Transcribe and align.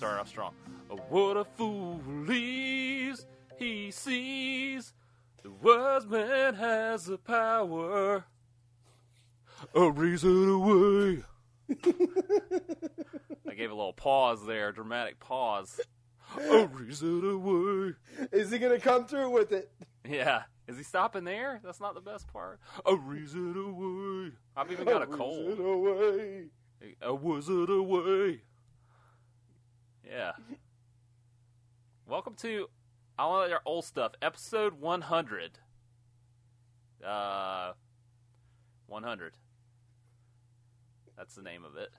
Start 0.00 0.18
off 0.18 0.28
strong. 0.28 0.54
Oh, 0.90 0.96
what 1.10 1.36
a 1.36 1.44
fool 1.44 2.00
he 2.26 3.90
sees. 3.90 4.94
The 5.42 5.50
wise 5.50 6.06
man 6.06 6.54
has 6.54 7.04
the 7.04 7.18
power. 7.18 8.24
A 9.74 9.90
reason 9.90 10.48
away. 10.48 11.22
I 13.46 13.52
gave 13.54 13.70
a 13.70 13.74
little 13.74 13.92
pause 13.92 14.46
there, 14.46 14.72
dramatic 14.72 15.20
pause. 15.20 15.78
A 16.48 16.66
reason 16.72 17.22
away. 17.30 17.92
Is 18.32 18.50
he 18.50 18.58
gonna 18.58 18.78
come 18.78 19.04
through 19.04 19.28
with 19.28 19.52
it? 19.52 19.70
Yeah. 20.08 20.44
Is 20.66 20.78
he 20.78 20.82
stopping 20.82 21.24
there? 21.24 21.60
That's 21.62 21.78
not 21.78 21.94
the 21.94 22.00
best 22.00 22.26
part. 22.32 22.58
A 22.86 22.96
reason 22.96 23.54
away. 23.54 24.32
I've 24.56 24.72
even 24.72 24.86
got 24.86 25.02
a 25.02 25.06
cold. 25.06 25.58
Reason 25.58 25.66
away. 25.66 26.44
A 27.02 27.14
wizard 27.14 27.68
away. 27.68 28.44
Yeah. 30.10 30.32
Welcome 32.06 32.34
to 32.42 32.66
I 33.18 33.26
want 33.26 33.50
your 33.50 33.60
old 33.64 33.84
stuff, 33.84 34.12
episode 34.22 34.80
one 34.80 35.02
hundred. 35.02 35.58
Uh, 37.06 37.72
one 38.86 39.02
hundred. 39.04 39.34
That's 41.16 41.34
the 41.34 41.42
name 41.42 41.64
of 41.64 41.76
it. 41.76 41.90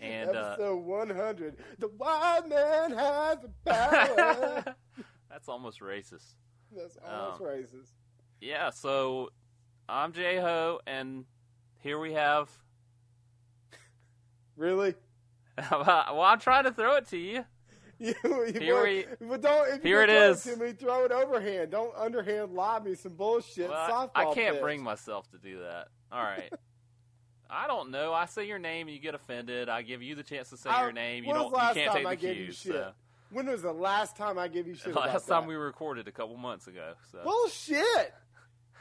And 0.00 0.30
uh, 0.36 0.50
Episode 0.58 0.76
100. 0.84 1.56
The 1.78 1.86
wild 1.96 2.48
man 2.48 2.90
has 2.92 3.38
the 3.40 3.50
power. 3.64 4.64
that's 5.30 5.48
almost 5.48 5.80
racist. 5.80 6.34
That's 6.76 6.98
almost 7.08 7.40
Um, 7.40 7.46
racist. 7.46 7.90
Yeah. 8.40 8.70
So 8.70 9.30
I'm 9.88 10.12
J 10.12 10.38
Ho, 10.40 10.80
and 10.86 11.24
here 11.78 11.98
we 11.98 12.12
have. 12.12 12.50
Really? 14.56 14.94
well, 15.70 16.20
I'm 16.22 16.38
trying 16.38 16.62
to 16.62 16.70
throw 16.70 16.94
it 16.94 17.08
to 17.08 17.16
you. 17.18 17.44
You, 17.98 18.14
you 18.22 18.60
Here 18.60 18.82
we- 18.82 19.06
but 19.28 19.40
don't, 19.40 19.74
if 19.74 19.82
here 19.82 20.02
it 20.02 20.10
is. 20.10 20.42
to 20.44 20.56
me, 20.56 20.72
throw 20.72 21.04
it 21.04 21.12
overhand. 21.12 21.70
Don't 21.70 21.94
underhand 21.96 22.52
lob 22.52 22.84
me 22.86 22.94
some 22.94 23.12
bullshit 23.14 23.70
Well, 23.70 23.88
softball 23.90 24.10
I 24.14 24.24
I 24.30 24.34
can't 24.34 24.54
pitch. 24.56 24.62
bring 24.62 24.82
myself 24.82 25.30
to 25.30 25.38
do 25.38 25.60
that. 25.60 25.88
All 26.12 26.22
right. 26.22 26.52
I 27.50 27.66
don't 27.66 27.90
know. 27.90 28.12
I 28.12 28.26
say 28.26 28.46
your 28.46 28.58
name 28.58 28.88
and 28.88 28.96
you 28.96 29.00
get 29.00 29.14
offended. 29.14 29.68
I 29.68 29.82
give 29.82 30.02
you 30.02 30.14
the 30.16 30.22
chance 30.24 30.50
to 30.50 30.56
say 30.56 30.70
I- 30.70 30.82
your 30.82 30.92
name. 30.92 31.24
You 31.24 31.34
don't. 31.34 31.44
was 31.44 31.52
the 31.52 31.56
last 31.58 31.76
You 31.76 31.82
can't 31.82 31.92
time 31.92 32.02
take 32.02 32.06
I 32.06 32.14
the 32.14 32.20
gave 32.20 32.36
you 32.38 32.44
cues. 32.46 32.56
shit? 32.58 32.72
So. 32.72 32.92
When 33.30 33.46
was 33.46 33.62
the 33.62 33.72
last 33.72 34.16
time 34.16 34.38
I 34.38 34.48
gave 34.48 34.66
you 34.66 34.74
shit 34.74 34.94
Last 34.94 35.08
about 35.10 35.26
time 35.26 35.42
that? 35.42 35.48
we 35.48 35.54
recorded 35.56 36.06
a 36.08 36.12
couple 36.12 36.36
months 36.36 36.66
ago. 36.68 36.92
So. 37.10 37.18
Bullshit! 37.24 38.14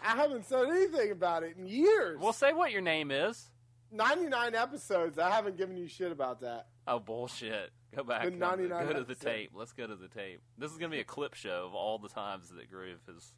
I 0.05 0.15
haven't 0.15 0.45
said 0.45 0.65
anything 0.69 1.11
about 1.11 1.43
it 1.43 1.55
in 1.57 1.65
years. 1.67 2.19
well, 2.19 2.33
say 2.33 2.51
what 2.53 2.71
your 2.71 2.81
name 2.81 3.09
is. 3.11 3.49
99 3.93 4.55
episodes. 4.55 5.17
I 5.19 5.29
haven't 5.29 5.57
given 5.57 5.77
you 5.77 5.87
shit 5.87 6.11
about 6.11 6.41
that. 6.41 6.67
Oh 6.87 6.99
bullshit! 6.99 7.71
Go 7.95 8.03
back. 8.03 8.25
The 8.25 8.31
99 8.31 8.69
Go 8.87 8.93
to 8.93 8.93
the 9.03 9.11
episode. 9.11 9.25
tape. 9.25 9.51
Let's 9.53 9.71
go 9.71 9.87
to 9.87 9.95
the 9.95 10.07
tape. 10.07 10.41
This 10.57 10.71
is 10.71 10.77
gonna 10.77 10.89
be 10.91 10.99
a 10.99 11.03
clip 11.05 11.33
show 11.35 11.65
of 11.67 11.73
all 11.73 11.97
the 11.99 12.09
times 12.09 12.49
that 12.49 12.69
Groove 12.69 12.99
has 13.07 13.31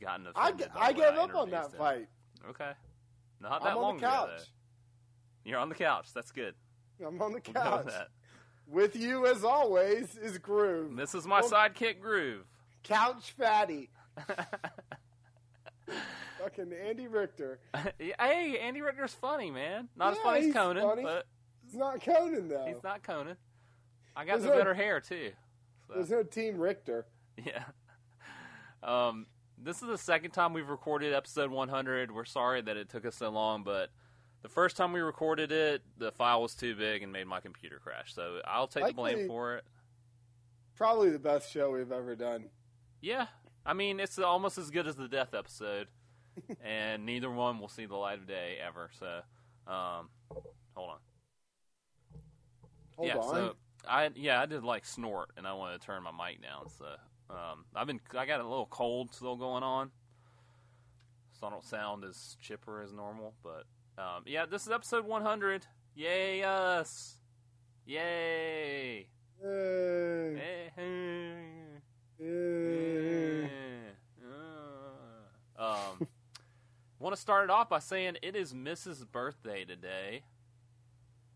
gotten 0.00 0.26
I, 0.34 0.48
offended. 0.48 0.68
I 0.74 0.86
what 0.92 0.96
gave 0.96 1.18
up 1.18 1.34
on 1.34 1.50
that 1.50 1.66
him. 1.66 1.70
fight. 1.72 2.08
Okay. 2.48 2.70
Not 3.40 3.62
that 3.62 3.70
I'm 3.72 3.76
long 3.76 3.94
on 3.96 4.00
the 4.00 4.06
ago. 4.06 4.16
couch. 4.16 4.30
though. 4.38 4.44
You're 5.50 5.58
on 5.58 5.68
the 5.68 5.74
couch. 5.74 6.12
That's 6.14 6.30
good. 6.32 6.54
I'm 7.04 7.20
on 7.20 7.32
the 7.32 7.40
We'll 7.46 7.54
couch. 7.54 7.84
with 7.84 7.94
that. 7.94 8.08
With 8.66 8.96
you, 8.96 9.26
as 9.26 9.44
always, 9.44 10.16
is 10.16 10.36
Groove. 10.38 10.96
This 10.96 11.14
is 11.14 11.26
my 11.26 11.40
Well- 11.40 11.50
sidekick 11.50 12.00
Groove. 12.00 12.44
Couch 12.84 13.32
fatty. 13.38 13.90
Fucking 16.42 16.72
Andy 16.72 17.06
Richter. 17.08 17.60
hey, 17.98 18.58
Andy 18.60 18.80
Richter's 18.82 19.14
funny, 19.14 19.50
man. 19.50 19.88
Not 19.96 20.12
as 20.12 20.18
funny 20.18 20.48
as 20.48 20.52
Conan, 20.54 20.82
funny. 20.82 21.02
but 21.02 21.26
It's 21.64 21.74
not 21.74 22.00
Conan, 22.02 22.48
though. 22.48 22.66
he's 22.66 22.82
not 22.82 23.02
Conan. 23.02 23.36
I 24.16 24.24
got 24.24 24.32
There's 24.32 24.42
the 24.44 24.48
no- 24.50 24.56
better 24.58 24.74
hair 24.74 25.00
too. 25.00 25.30
So, 25.88 25.94
There's 25.94 26.10
no 26.10 26.22
Team 26.22 26.58
Richter. 26.58 27.06
yeah. 27.44 27.64
Um, 28.82 29.26
this 29.56 29.82
is 29.82 29.88
the 29.88 29.98
second 29.98 30.30
time 30.32 30.52
we've 30.52 30.68
recorded 30.68 31.12
episode 31.14 31.50
100. 31.50 32.12
We're 32.14 32.24
sorry 32.24 32.60
that 32.62 32.76
it 32.76 32.88
took 32.88 33.04
us 33.04 33.16
so 33.16 33.28
long, 33.30 33.64
but 33.64 33.90
the 34.42 34.48
first 34.48 34.76
time 34.76 34.92
we 34.92 35.00
recorded 35.00 35.50
it, 35.50 35.82
the 35.98 36.12
file 36.12 36.42
was 36.42 36.54
too 36.54 36.76
big 36.76 37.02
and 37.02 37.12
made 37.12 37.26
my 37.26 37.40
computer 37.40 37.80
crash. 37.82 38.14
So 38.14 38.40
I'll 38.44 38.68
take 38.68 38.86
the 38.86 38.92
blame 38.92 39.26
for 39.26 39.56
it. 39.56 39.64
Probably 40.76 41.10
the 41.10 41.18
best 41.18 41.50
show 41.50 41.72
we've 41.72 41.90
ever 41.90 42.14
done. 42.14 42.44
Yeah, 43.00 43.26
I 43.66 43.72
mean 43.74 43.98
it's 43.98 44.18
almost 44.18 44.58
as 44.58 44.70
good 44.70 44.86
as 44.86 44.94
the 44.96 45.08
death 45.08 45.34
episode, 45.34 45.88
and 46.64 47.06
neither 47.06 47.30
one 47.30 47.58
will 47.58 47.68
see 47.68 47.86
the 47.86 47.96
light 47.96 48.18
of 48.18 48.26
day 48.26 48.56
ever. 48.64 48.90
So, 48.98 49.06
um, 49.70 50.08
hold 50.74 50.90
on. 50.90 50.98
Hold 52.96 53.08
yeah, 53.08 53.16
on. 53.16 53.34
so 53.34 53.56
I 53.88 54.10
yeah 54.16 54.40
I 54.40 54.46
did 54.46 54.64
like 54.64 54.84
snort, 54.84 55.30
and 55.36 55.46
I 55.46 55.52
wanted 55.52 55.80
to 55.80 55.86
turn 55.86 56.02
my 56.02 56.10
mic 56.10 56.42
down. 56.42 56.68
So 56.68 56.86
um, 57.30 57.64
I've 57.74 57.86
been 57.86 58.00
I 58.16 58.26
got 58.26 58.40
a 58.40 58.48
little 58.48 58.66
cold 58.66 59.14
still 59.14 59.36
going 59.36 59.62
on, 59.62 59.90
so 61.38 61.46
I 61.46 61.50
don't 61.50 61.64
sound 61.64 62.04
as 62.04 62.36
chipper 62.40 62.82
as 62.82 62.92
normal. 62.92 63.34
But 63.42 63.64
um, 63.96 64.24
yeah, 64.26 64.46
this 64.46 64.66
is 64.66 64.72
episode 64.72 65.06
100. 65.06 65.66
Yay 65.94 66.42
us! 66.42 67.16
Yay! 67.86 69.08
Yay. 69.42 70.34
Hey, 70.34 70.70
hey. 70.76 71.34
Yay. 72.20 73.50
um, 75.56 76.06
want 76.98 77.14
to 77.14 77.20
start 77.20 77.44
it 77.44 77.50
off 77.50 77.68
by 77.68 77.78
saying 77.78 78.16
it 78.22 78.34
is 78.36 78.52
Mrs. 78.52 79.04
birthday 79.10 79.64
today, 79.64 80.22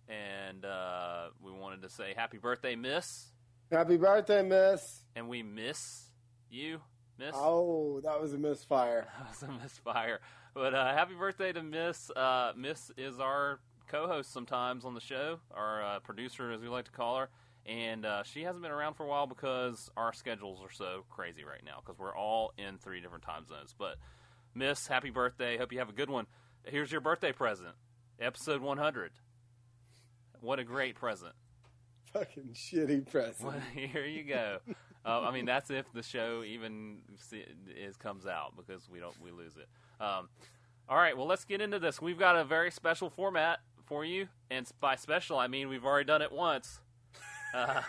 and 0.08 0.64
uh, 0.64 1.28
we 1.40 1.52
wanted 1.52 1.82
to 1.82 1.88
say 1.88 2.14
happy 2.16 2.38
birthday, 2.38 2.74
Miss, 2.76 3.28
Happy 3.70 3.96
birthday, 3.96 4.42
Miss. 4.42 5.04
and 5.16 5.28
we 5.28 5.42
miss 5.42 6.10
you, 6.50 6.80
Miss. 7.18 7.30
Oh, 7.34 8.00
that 8.04 8.20
was 8.20 8.34
a 8.34 8.38
misfire. 8.38 9.08
That 9.18 9.28
was 9.30 9.42
a 9.42 9.62
misfire, 9.62 10.20
but 10.54 10.74
uh, 10.74 10.92
happy 10.92 11.14
birthday 11.14 11.52
to 11.52 11.62
Miss. 11.62 12.10
Uh, 12.10 12.52
Miss 12.56 12.90
is 12.96 13.18
our 13.20 13.60
co-host 13.88 14.32
sometimes 14.32 14.84
on 14.84 14.94
the 14.94 15.00
show, 15.00 15.38
our 15.54 15.82
uh, 15.82 16.00
producer, 16.00 16.50
as 16.52 16.60
we 16.60 16.68
like 16.68 16.86
to 16.86 16.90
call 16.90 17.18
her. 17.18 17.28
And 17.64 18.04
uh, 18.04 18.24
she 18.24 18.42
hasn't 18.42 18.60
been 18.62 18.72
around 18.72 18.94
for 18.94 19.04
a 19.04 19.08
while 19.08 19.28
because 19.28 19.88
our 19.96 20.12
schedules 20.12 20.58
are 20.64 20.70
so 20.72 21.04
crazy 21.08 21.44
right 21.44 21.60
now 21.64 21.76
because 21.80 21.96
we're 21.96 22.16
all 22.16 22.52
in 22.58 22.76
three 22.78 23.00
different 23.00 23.22
time 23.22 23.46
zones. 23.46 23.72
But 23.78 23.98
Miss, 24.54 24.86
happy 24.86 25.10
birthday! 25.10 25.56
Hope 25.56 25.72
you 25.72 25.78
have 25.78 25.88
a 25.88 25.94
good 25.94 26.10
one. 26.10 26.26
Here's 26.64 26.92
your 26.92 27.00
birthday 27.00 27.32
present, 27.32 27.70
episode 28.20 28.60
100. 28.60 29.12
What 30.40 30.58
a 30.58 30.64
great 30.64 30.94
present! 30.94 31.32
Fucking 32.12 32.50
shitty 32.52 33.10
present. 33.10 33.42
Well, 33.42 33.62
here 33.74 34.04
you 34.04 34.24
go. 34.24 34.58
uh, 35.06 35.20
I 35.22 35.30
mean, 35.30 35.46
that's 35.46 35.70
if 35.70 35.90
the 35.94 36.02
show 36.02 36.42
even 36.44 36.98
is 37.74 37.96
comes 37.96 38.26
out 38.26 38.52
because 38.54 38.88
we 38.90 39.00
don't 39.00 39.18
we 39.22 39.30
lose 39.30 39.56
it. 39.56 39.68
Um, 40.04 40.28
all 40.86 40.98
right, 40.98 41.16
well, 41.16 41.26
let's 41.26 41.46
get 41.46 41.62
into 41.62 41.78
this. 41.78 42.02
We've 42.02 42.18
got 42.18 42.36
a 42.36 42.44
very 42.44 42.70
special 42.70 43.08
format 43.08 43.60
for 43.86 44.04
you, 44.04 44.28
and 44.50 44.68
by 44.80 44.96
special 44.96 45.38
I 45.38 45.46
mean 45.46 45.70
we've 45.70 45.84
already 45.84 46.06
done 46.06 46.22
it 46.22 46.32
once. 46.32 46.80
Uh, 47.54 47.82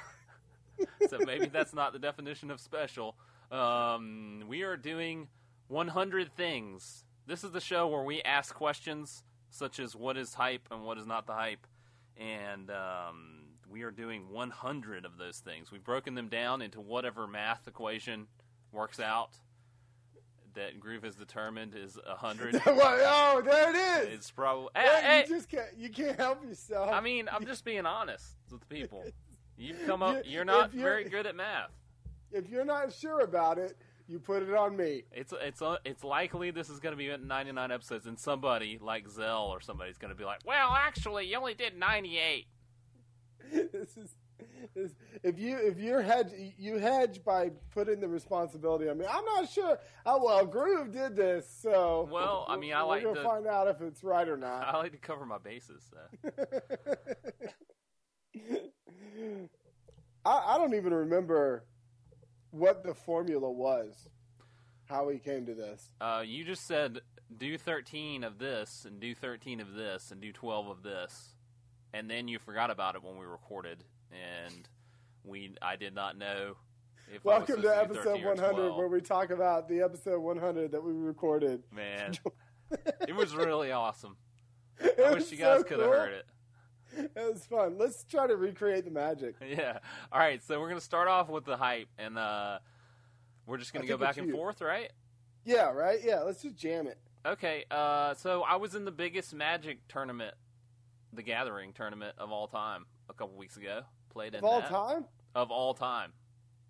so 1.08 1.18
maybe 1.26 1.46
that's 1.46 1.74
not 1.74 1.94
the 1.94 2.00
definition 2.00 2.52
of 2.52 2.60
special. 2.60 3.16
Um, 3.50 4.44
we 4.50 4.64
are 4.64 4.76
doing 4.76 5.30
100 5.68 6.36
things. 6.36 7.06
This 7.26 7.44
is 7.44 7.52
the 7.52 7.62
show 7.62 7.88
where 7.88 8.04
we 8.04 8.22
ask 8.24 8.54
questions 8.54 9.24
such 9.50 9.80
as 9.80 9.96
what 9.96 10.18
is 10.18 10.34
hype 10.34 10.68
and 10.72 10.84
what 10.84 10.98
is 10.98 11.06
not 11.06 11.26
the 11.28 11.34
hype, 11.34 11.66
and 12.18 12.70
um, 12.72 13.44
we 13.70 13.84
are 13.84 13.92
doing 13.92 14.30
100 14.30 15.06
of 15.06 15.18
those 15.18 15.38
things. 15.40 15.72
We've 15.72 15.84
broken 15.84 16.16
them 16.16 16.28
down 16.28 16.62
into 16.62 16.82
whatever 16.82 17.28
math 17.28 17.68
equation 17.68 18.28
works 18.72 19.00
out 19.00 19.30
that 20.56 20.80
Groove 20.80 21.04
has 21.04 21.16
determined 21.16 21.74
is 21.76 21.98
100. 22.06 22.62
oh, 22.66 23.42
there 23.44 23.70
it 23.72 24.08
is. 24.08 24.14
it's 24.16 24.32
probably. 24.32 24.70
Yeah, 24.76 25.02
Hey, 25.02 25.24
you 25.28 25.36
just 25.36 25.50
can't. 25.50 25.70
You 25.78 25.90
can't 25.90 26.18
help 26.18 26.44
yourself. 26.44 26.90
I 26.92 27.00
mean, 27.02 27.28
I'm 27.32 27.46
just 27.46 27.64
being 27.66 27.86
honest 27.86 28.26
with 28.52 28.68
people. 28.70 29.04
You've 29.58 29.84
come 29.86 30.02
up. 30.04 30.26
You- 30.26 30.32
You're 30.32 30.46
not 30.46 30.74
you're- 30.74 30.84
very 30.84 31.06
good 31.06 31.26
at 31.28 31.36
math. 31.36 31.72
if 32.32 32.50
you're 32.50 32.66
not 32.66 32.92
sure 32.92 33.22
about 33.22 33.58
it, 33.60 33.78
you 34.08 34.20
put 34.20 34.44
it 34.44 34.54
on 34.54 34.76
me. 34.76 35.04
It's 35.12 35.34
it's 35.42 35.62
uh, 35.62 35.78
it's 35.86 36.04
likely 36.04 36.52
this 36.52 36.70
is 36.70 36.80
going 36.80 36.94
to 36.94 36.98
be 36.98 37.16
99 37.16 37.72
episodes, 37.72 38.06
and 38.06 38.20
somebody 38.20 38.78
like 38.82 39.08
Zell 39.08 39.46
or 39.46 39.62
somebody's 39.62 39.98
going 39.98 40.12
to 40.12 40.18
be 40.18 40.26
like, 40.26 40.40
"Well, 40.46 40.72
actually, 40.72 41.28
you 41.28 41.38
only 41.38 41.54
did 41.54 41.78
98." 41.78 42.48
this 43.52 43.98
is. 43.98 44.16
If 45.24 45.40
you 45.40 45.58
if 45.58 45.78
you're 45.80 46.02
hedge 46.02 46.32
you 46.58 46.78
hedge 46.78 47.24
by 47.24 47.52
putting 47.72 48.00
the 48.00 48.08
responsibility 48.08 48.90
on 48.90 48.98
me. 48.98 49.06
I'm 49.10 49.24
not 49.24 49.50
sure. 49.50 49.78
Oh 50.06 50.24
well, 50.24 50.46
Groove 50.46 50.92
did 50.92 51.16
this, 51.16 51.48
so 51.62 52.10
Well, 52.12 52.46
I 52.50 52.58
mean, 52.58 52.74
I 52.74 52.82
like 52.82 53.04
to- 53.04 53.16
find 53.24 53.48
out 53.48 53.68
if 53.68 53.82
it's 53.82 54.04
right 54.04 54.28
or 54.28 54.36
not. 54.36 54.68
I 54.68 54.78
like 54.78 54.92
to 54.92 54.98
cover 54.98 55.26
my 55.26 55.38
bases. 55.38 55.90
So. 55.90 56.32
I, 60.26 60.44
I 60.48 60.58
don't 60.58 60.74
even 60.74 60.94
remember 60.94 61.66
what 62.54 62.84
the 62.84 62.94
formula 62.94 63.52
was, 63.52 64.10
how 64.86 65.08
we 65.08 65.18
came 65.18 65.46
to 65.48 65.56
this. 65.56 65.90
Uh, 66.00 66.24
you 66.26 66.46
just 66.46 66.68
said 66.68 67.00
do 67.36 67.58
13 67.58 68.24
of 68.24 68.38
this 68.38 68.86
and 68.86 69.00
do 69.00 69.16
13 69.16 69.60
of 69.60 69.74
this 69.74 70.12
and 70.12 70.22
do 70.22 70.32
12 70.32 70.68
of 70.68 70.84
this, 70.84 71.34
and 71.94 72.10
then 72.10 72.28
you 72.28 72.38
forgot 72.38 72.70
about 72.70 72.96
it 72.96 73.04
when 73.04 73.18
we 73.18 73.26
recorded, 73.26 73.84
and 74.12 74.70
we 75.24 75.56
I 75.62 75.76
did 75.76 75.96
not 75.96 76.18
know. 76.18 76.56
If 77.14 77.26
I 77.26 77.40
was 77.40 77.48
Welcome 77.48 77.62
to 77.64 77.76
episode 77.76 78.04
13 78.04 78.24
or 78.24 78.36
100, 78.36 78.76
where 78.76 78.88
we 78.88 79.02
talk 79.02 79.32
about 79.32 79.68
the 79.68 79.82
episode 79.82 80.20
100 80.20 80.72
that 80.72 80.84
we 80.84 80.94
recorded. 80.94 81.64
Man, 81.72 82.14
it 83.08 83.16
was 83.16 83.36
really 83.36 83.72
awesome. 83.72 84.16
It 84.80 85.00
I 85.04 85.12
wish 85.12 85.32
you 85.32 85.38
guys 85.38 85.60
so 85.60 85.64
could 85.64 85.80
have 85.80 85.90
cool. 85.90 85.98
heard 85.98 86.14
it. 86.14 86.26
It 87.16 87.34
was 87.34 87.46
fun. 87.46 87.78
Let's 87.78 88.04
try 88.04 88.28
to 88.28 88.36
recreate 88.36 88.86
the 88.86 88.92
magic. 88.92 89.36
Yeah. 89.48 89.80
All 90.12 90.20
right. 90.20 90.44
So 90.44 90.60
we're 90.60 90.70
gonna 90.70 90.82
start 90.82 91.08
off 91.08 91.30
with 91.30 91.46
the 91.46 91.58
hype, 91.58 91.90
and 91.98 92.18
uh, 92.18 92.60
we're 93.46 93.58
just 93.58 93.74
gonna 93.74 93.86
I 93.86 93.88
go 93.88 93.98
back 93.98 94.18
and 94.18 94.28
you. 94.28 94.34
forth, 94.34 94.62
right? 94.62 94.92
Yeah, 95.46 95.72
right? 95.72 96.00
Yeah, 96.04 96.22
let's 96.22 96.42
just 96.42 96.56
jam 96.56 96.88
it. 96.88 96.98
Okay. 97.26 97.66
Uh, 97.70 98.14
so 98.14 98.44
I 98.44 98.56
was 98.56 98.76
in 98.76 98.86
the 98.86 98.92
biggest 98.92 99.34
Magic 99.34 99.80
tournament, 99.88 100.36
the 101.12 101.24
Gathering 101.24 101.74
tournament 101.74 102.16
of 102.18 102.32
all 102.32 102.48
time, 102.48 102.86
a 103.10 103.14
couple 103.14 103.36
weeks 103.38 103.58
ago. 103.58 103.82
Played 104.10 104.36
in 104.36 104.40
Of 104.40 104.46
all 104.46 104.62
that. 104.62 104.70
time? 104.70 105.06
Of 105.36 105.52
all 105.52 105.74
time. 105.74 106.14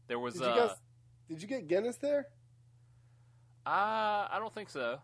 There 0.07 0.19
was. 0.19 0.35
Did 0.35 0.43
you 0.43 0.47
uh, 0.49 0.67
guys 0.67 0.77
did 1.29 1.41
you 1.41 1.47
get 1.47 1.67
Guinness 1.67 1.95
there? 1.97 2.27
Uh, 3.65 4.27
I 4.29 4.37
don't 4.39 4.53
think 4.53 4.69
so. 4.69 4.99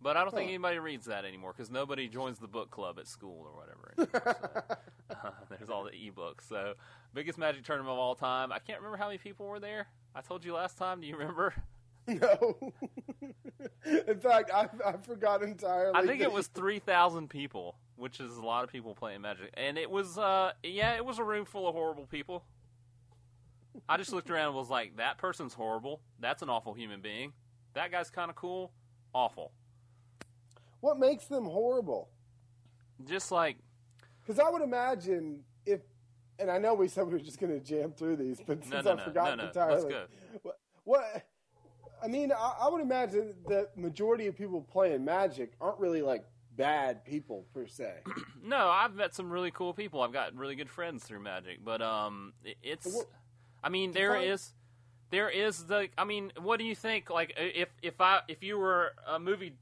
But 0.00 0.16
I 0.16 0.22
don't 0.22 0.34
think 0.34 0.48
anybody 0.48 0.78
reads 0.78 1.06
that 1.06 1.24
anymore 1.24 1.52
because 1.56 1.70
nobody 1.70 2.08
joins 2.08 2.38
the 2.38 2.46
book 2.46 2.70
club 2.70 2.98
at 2.98 3.08
school 3.08 3.44
or 3.44 3.56
whatever. 3.58 3.77
Uh, 3.98 4.04
there's 5.50 5.70
all 5.70 5.84
the 5.84 5.90
ebooks. 5.90 6.48
So, 6.48 6.74
biggest 7.14 7.38
Magic 7.38 7.64
tournament 7.64 7.92
of 7.92 7.98
all 7.98 8.14
time. 8.14 8.52
I 8.52 8.58
can't 8.58 8.78
remember 8.78 8.96
how 8.96 9.06
many 9.06 9.18
people 9.18 9.46
were 9.46 9.60
there. 9.60 9.86
I 10.14 10.20
told 10.20 10.44
you 10.44 10.54
last 10.54 10.78
time. 10.78 11.00
Do 11.00 11.06
you 11.06 11.16
remember? 11.16 11.54
no. 12.06 12.72
In 13.84 14.20
fact, 14.20 14.50
I, 14.54 14.68
I 14.84 14.94
forgot 15.02 15.42
entirely. 15.42 15.92
I 15.94 16.06
think 16.06 16.22
it 16.22 16.32
was 16.32 16.46
three 16.46 16.78
thousand 16.78 17.28
people, 17.28 17.76
which 17.96 18.20
is 18.20 18.36
a 18.36 18.42
lot 18.42 18.64
of 18.64 18.70
people 18.70 18.94
playing 18.94 19.20
Magic, 19.20 19.50
and 19.54 19.76
it 19.76 19.90
was, 19.90 20.18
uh, 20.18 20.52
yeah, 20.62 20.96
it 20.96 21.04
was 21.04 21.18
a 21.18 21.24
room 21.24 21.44
full 21.44 21.68
of 21.68 21.74
horrible 21.74 22.06
people. 22.06 22.44
I 23.88 23.96
just 23.96 24.12
looked 24.12 24.30
around 24.30 24.46
and 24.46 24.54
was 24.54 24.70
like, 24.70 24.96
that 24.96 25.18
person's 25.18 25.54
horrible. 25.54 26.00
That's 26.18 26.42
an 26.42 26.48
awful 26.48 26.74
human 26.74 27.00
being. 27.00 27.32
That 27.74 27.92
guy's 27.92 28.10
kind 28.10 28.30
of 28.30 28.36
cool. 28.36 28.72
Awful. 29.14 29.52
What 30.80 30.98
makes 30.98 31.26
them 31.26 31.44
horrible? 31.44 32.08
Just 33.04 33.30
like 33.30 33.56
Because 34.28 34.44
I 34.46 34.50
would 34.50 34.60
imagine 34.60 35.40
if, 35.64 35.80
and 36.38 36.50
I 36.50 36.58
know 36.58 36.74
we 36.74 36.86
said 36.86 37.06
we 37.06 37.14
were 37.14 37.18
just 37.18 37.40
going 37.40 37.58
to 37.58 37.64
jam 37.64 37.92
through 37.92 38.16
these, 38.16 38.42
but 38.46 38.62
since 38.62 38.84
no, 38.84 38.92
I 38.92 38.94
no, 38.96 39.02
forgot 39.02 39.38
no, 39.38 39.46
entirely. 39.46 39.94
What, 40.42 40.58
what? 40.84 41.22
I 42.04 42.08
mean, 42.08 42.30
I, 42.30 42.56
I 42.60 42.68
would 42.68 42.82
imagine 42.82 43.32
that 43.48 43.74
majority 43.78 44.26
of 44.26 44.36
people 44.36 44.60
playing 44.60 45.02
Magic 45.02 45.52
aren't 45.62 45.78
really 45.78 46.02
like 46.02 46.26
bad 46.58 47.06
people 47.06 47.46
per 47.54 47.66
se. 47.66 47.94
No, 48.40 48.68
I've 48.68 48.94
met 48.94 49.14
some 49.14 49.30
really 49.30 49.50
cool 49.50 49.74
people. 49.74 50.00
I've 50.00 50.12
got 50.12 50.34
really 50.34 50.54
good 50.54 50.70
friends 50.70 51.04
through 51.04 51.20
Magic, 51.20 51.62
but 51.62 51.82
um, 51.82 52.32
it- 52.44 52.56
it's. 52.62 53.04
I 53.62 53.68
mean, 53.68 53.92
there 53.92 54.16
is, 54.16 54.54
there 55.10 55.28
is 55.28 55.64
the. 55.64 55.88
I 55.98 56.04
mean, 56.04 56.32
what 56.40 56.58
do 56.58 56.64
you 56.64 56.74
think? 56.74 57.10
Like, 57.10 57.34
if 57.36 57.68
if 57.82 58.00
I 58.00 58.20
if 58.28 58.42
you 58.42 58.56
were 58.58 58.92
a 59.06 59.18
movie 59.18 59.54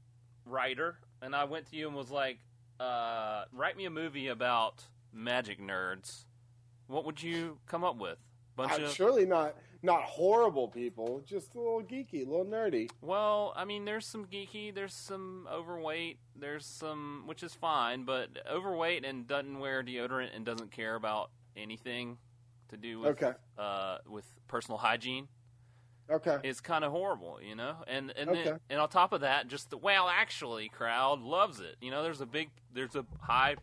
writer 0.45 0.99
and 1.21 1.35
I 1.35 1.43
went 1.43 1.65
to 1.71 1.75
you 1.75 1.87
and 1.87 1.95
was 1.97 2.11
like, 2.11 2.39
uh, 2.79 3.45
write 3.53 3.77
me 3.77 3.85
a 3.85 3.89
movie 3.89 4.27
about 4.27 4.83
Magic 5.13 5.59
nerds, 5.59 6.25
what 6.87 7.05
would 7.05 7.21
you 7.21 7.57
come 7.65 7.83
up 7.83 7.97
with? 7.97 8.17
Bunch 8.55 8.73
I'm 8.73 8.83
of 8.85 8.93
surely 8.93 9.25
not 9.25 9.55
not 9.83 10.01
horrible 10.03 10.67
people, 10.67 11.21
just 11.25 11.53
a 11.53 11.59
little 11.59 11.81
geeky, 11.81 12.25
a 12.25 12.29
little 12.29 12.45
nerdy. 12.45 12.89
Well, 13.01 13.53
I 13.55 13.65
mean, 13.65 13.85
there's 13.85 14.05
some 14.05 14.25
geeky, 14.25 14.73
there's 14.73 14.93
some 14.93 15.47
overweight, 15.51 16.17
there's 16.35 16.65
some, 16.65 17.23
which 17.27 17.43
is 17.43 17.53
fine, 17.53 18.03
but 18.03 18.29
overweight 18.51 19.05
and 19.05 19.27
doesn't 19.27 19.59
wear 19.59 19.83
deodorant 19.83 20.35
and 20.35 20.43
doesn't 20.45 20.71
care 20.71 20.95
about 20.95 21.29
anything 21.55 22.17
to 22.69 22.77
do 22.77 22.99
with 22.99 23.09
Okay, 23.11 23.31
uh, 23.57 23.99
with 24.09 24.25
personal 24.47 24.77
hygiene 24.77 25.27
okay. 26.09 26.39
is 26.43 26.59
kind 26.61 26.83
of 26.83 26.91
horrible, 26.91 27.39
you 27.41 27.55
know. 27.55 27.77
And 27.87 28.11
and 28.17 28.29
Okay. 28.29 28.43
then, 28.43 28.59
and 28.69 28.79
on 28.79 28.89
top 28.89 29.11
of 29.13 29.21
that, 29.21 29.47
just 29.47 29.69
the 29.69 29.77
well, 29.77 30.07
actually, 30.09 30.69
crowd 30.69 31.21
loves 31.21 31.59
it. 31.59 31.75
You 31.81 31.91
know, 31.91 32.03
there's 32.03 32.21
a 32.21 32.25
big, 32.25 32.49
there's 32.73 32.95
a 32.95 33.05
high 33.21 33.55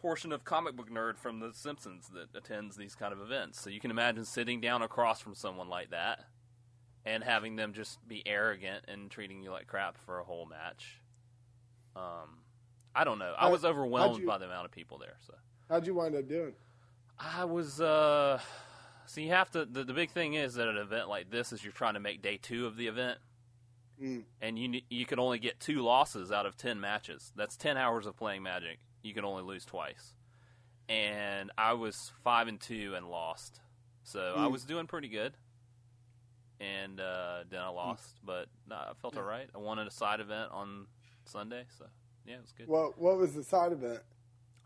portion 0.00 0.32
of 0.32 0.44
comic 0.44 0.76
book 0.76 0.88
nerd 0.90 1.16
from 1.18 1.40
The 1.40 1.52
Simpsons 1.52 2.08
that 2.14 2.28
attends 2.36 2.76
these 2.76 2.94
kind 2.94 3.12
of 3.12 3.20
events. 3.20 3.60
So 3.60 3.68
you 3.70 3.80
can 3.80 3.90
imagine 3.90 4.24
sitting 4.24 4.60
down 4.60 4.82
across 4.82 5.20
from 5.20 5.34
someone 5.34 5.68
like 5.68 5.90
that 5.90 6.24
and 7.04 7.24
having 7.24 7.56
them 7.56 7.72
just 7.72 8.06
be 8.06 8.22
arrogant 8.26 8.84
and 8.86 9.10
treating 9.10 9.42
you 9.42 9.50
like 9.50 9.66
crap 9.66 9.98
for 9.98 10.20
a 10.20 10.24
whole 10.24 10.46
match. 10.46 11.00
Um, 11.96 12.38
I 12.94 13.02
don't 13.04 13.18
know. 13.18 13.34
I 13.36 13.46
How- 13.46 13.50
was 13.50 13.64
overwhelmed 13.64 14.20
you- 14.20 14.26
by 14.26 14.38
the 14.38 14.44
amount 14.44 14.66
of 14.66 14.70
people 14.70 14.98
there. 14.98 15.16
So 15.26 15.34
How'd 15.68 15.86
you 15.86 15.94
wind 15.94 16.14
up 16.14 16.28
doing? 16.28 16.54
I 17.18 17.44
was. 17.44 17.80
uh 17.80 18.40
So 19.08 19.20
you 19.20 19.30
have 19.30 19.50
to. 19.52 19.64
The, 19.64 19.84
the 19.84 19.94
big 19.94 20.10
thing 20.10 20.34
is 20.34 20.54
that 20.54 20.68
an 20.68 20.76
event 20.76 21.08
like 21.08 21.30
this 21.30 21.52
is 21.52 21.64
you're 21.64 21.72
trying 21.72 21.94
to 21.94 22.00
make 22.00 22.20
day 22.22 22.38
two 22.40 22.66
of 22.66 22.76
the 22.76 22.86
event 22.86 23.18
Mm. 24.00 24.22
and 24.40 24.56
you 24.56 24.80
you 24.88 25.04
could 25.04 25.18
only 25.18 25.40
get 25.40 25.58
two 25.58 25.82
losses 25.82 26.30
out 26.30 26.46
of 26.46 26.56
ten 26.56 26.78
matches. 26.80 27.32
That's 27.34 27.56
ten 27.56 27.76
hours 27.76 28.06
of 28.06 28.16
playing 28.16 28.44
Magic. 28.44 28.78
You 29.02 29.12
can 29.12 29.24
only 29.24 29.42
lose 29.42 29.64
twice, 29.64 30.14
and 30.88 31.50
I 31.58 31.72
was 31.72 32.12
five 32.22 32.46
and 32.46 32.60
two 32.60 32.94
and 32.96 33.08
lost. 33.10 33.60
So 34.04 34.34
I 34.36 34.46
Mm. 34.46 34.52
was 34.52 34.62
doing 34.64 34.86
pretty 34.86 35.08
good, 35.08 35.32
and 36.60 37.00
uh, 37.00 37.44
then 37.50 37.60
I 37.60 37.68
lost, 37.70 38.18
but 38.24 38.46
no, 38.68 38.76
I 38.76 38.92
felt 39.00 39.14
Yeah. 39.14 39.20
all 39.20 39.26
right. 39.26 39.48
I 39.54 39.58
won 39.58 39.78
at 39.80 39.86
a 39.88 39.90
side 39.90 40.20
event 40.20 40.52
on 40.52 40.86
Sunday, 41.24 41.64
so 41.76 41.86
yeah, 42.24 42.36
it 42.36 42.40
was 42.42 42.52
good. 42.52 42.68
What 42.68 42.98
What 42.98 43.16
was 43.16 43.34
the 43.34 43.42
side 43.42 43.72
event? 43.72 44.00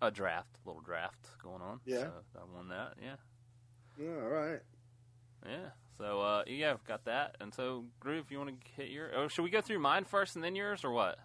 A 0.02 0.10
draft, 0.10 0.58
a 0.64 0.68
little 0.68 0.82
draft 0.82 1.28
going 1.42 1.62
on. 1.62 1.80
Yeah. 1.86 2.10
so 2.32 2.40
I 2.40 2.44
won 2.54 2.68
that. 2.68 2.94
Yeah. 3.00 3.16
Yeah, 3.98 4.22
all 4.22 4.28
right. 4.28 4.60
Yeah. 5.46 5.68
So 5.98 6.20
uh, 6.20 6.42
yeah, 6.46 6.74
got 6.86 7.04
that. 7.04 7.36
And 7.40 7.52
so 7.52 7.84
Groove, 8.00 8.30
you 8.30 8.38
want 8.38 8.50
to 8.50 8.70
hit 8.76 8.90
your? 8.90 9.10
Oh, 9.14 9.28
should 9.28 9.42
we 9.42 9.50
go 9.50 9.60
through 9.60 9.78
mine 9.78 10.04
first 10.04 10.36
and 10.36 10.44
then 10.44 10.56
yours, 10.56 10.84
or 10.84 10.90
what? 10.90 11.18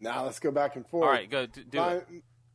Now 0.00 0.24
let's 0.24 0.40
go 0.40 0.50
back 0.50 0.76
and 0.76 0.86
forth. 0.86 1.04
All 1.04 1.10
right, 1.10 1.30
go 1.30 1.46
do, 1.46 1.62
do 1.64 1.82
it. 1.82 2.06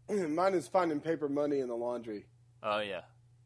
mine, 0.09 0.35
mine 0.35 0.53
is 0.53 0.67
finding 0.67 0.99
paper 0.99 1.29
money 1.29 1.59
in 1.59 1.67
the 1.67 1.75
laundry. 1.75 2.25
Oh 2.61 2.79
yeah. 2.79 3.01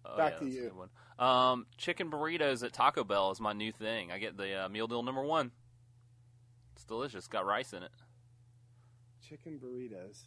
Oh, 0.05 0.17
Back 0.17 0.33
yeah, 0.33 0.39
to 0.39 0.45
you. 0.47 0.89
Um, 1.23 1.65
chicken 1.77 2.11
burritos 2.11 2.63
at 2.63 2.73
Taco 2.73 3.03
Bell 3.03 3.31
is 3.31 3.39
my 3.39 3.53
new 3.53 3.71
thing. 3.71 4.11
I 4.11 4.17
get 4.17 4.35
the 4.35 4.65
uh, 4.65 4.69
meal 4.69 4.87
deal 4.87 5.03
number 5.03 5.23
one. 5.23 5.51
It's 6.75 6.83
delicious. 6.83 7.27
Got 7.27 7.45
rice 7.45 7.71
in 7.71 7.83
it. 7.83 7.91
Chicken 9.27 9.59
burritos. 9.63 10.23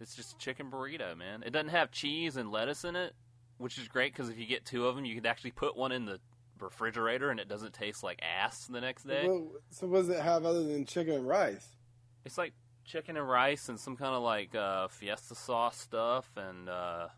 It's 0.00 0.14
just 0.14 0.38
chicken 0.38 0.70
burrito, 0.70 1.16
man. 1.16 1.42
It 1.44 1.50
doesn't 1.50 1.70
have 1.70 1.90
cheese 1.90 2.36
and 2.36 2.50
lettuce 2.50 2.84
in 2.84 2.96
it, 2.96 3.14
which 3.58 3.78
is 3.78 3.88
great 3.88 4.12
because 4.12 4.28
if 4.28 4.38
you 4.38 4.46
get 4.46 4.64
two 4.64 4.86
of 4.86 4.96
them, 4.96 5.04
you 5.04 5.14
could 5.14 5.26
actually 5.26 5.52
put 5.52 5.76
one 5.76 5.92
in 5.92 6.04
the 6.04 6.20
refrigerator 6.58 7.30
and 7.30 7.38
it 7.40 7.48
doesn't 7.48 7.74
taste 7.74 8.02
like 8.02 8.20
ass 8.22 8.66
the 8.66 8.80
next 8.80 9.06
day. 9.06 9.26
Well, 9.26 9.52
so 9.70 9.86
what 9.86 9.98
does 9.98 10.08
it 10.10 10.20
have 10.20 10.44
other 10.44 10.62
than 10.64 10.84
chicken 10.84 11.14
and 11.14 11.28
rice? 11.28 11.76
It's 12.24 12.38
like 12.38 12.52
chicken 12.84 13.16
and 13.16 13.28
rice 13.28 13.68
and 13.68 13.78
some 13.78 13.96
kind 13.96 14.14
of 14.14 14.22
like 14.22 14.54
uh, 14.54 14.88
fiesta 14.88 15.34
sauce 15.34 15.76
stuff, 15.76 16.30
and 16.36 16.68
uh, 16.68 17.08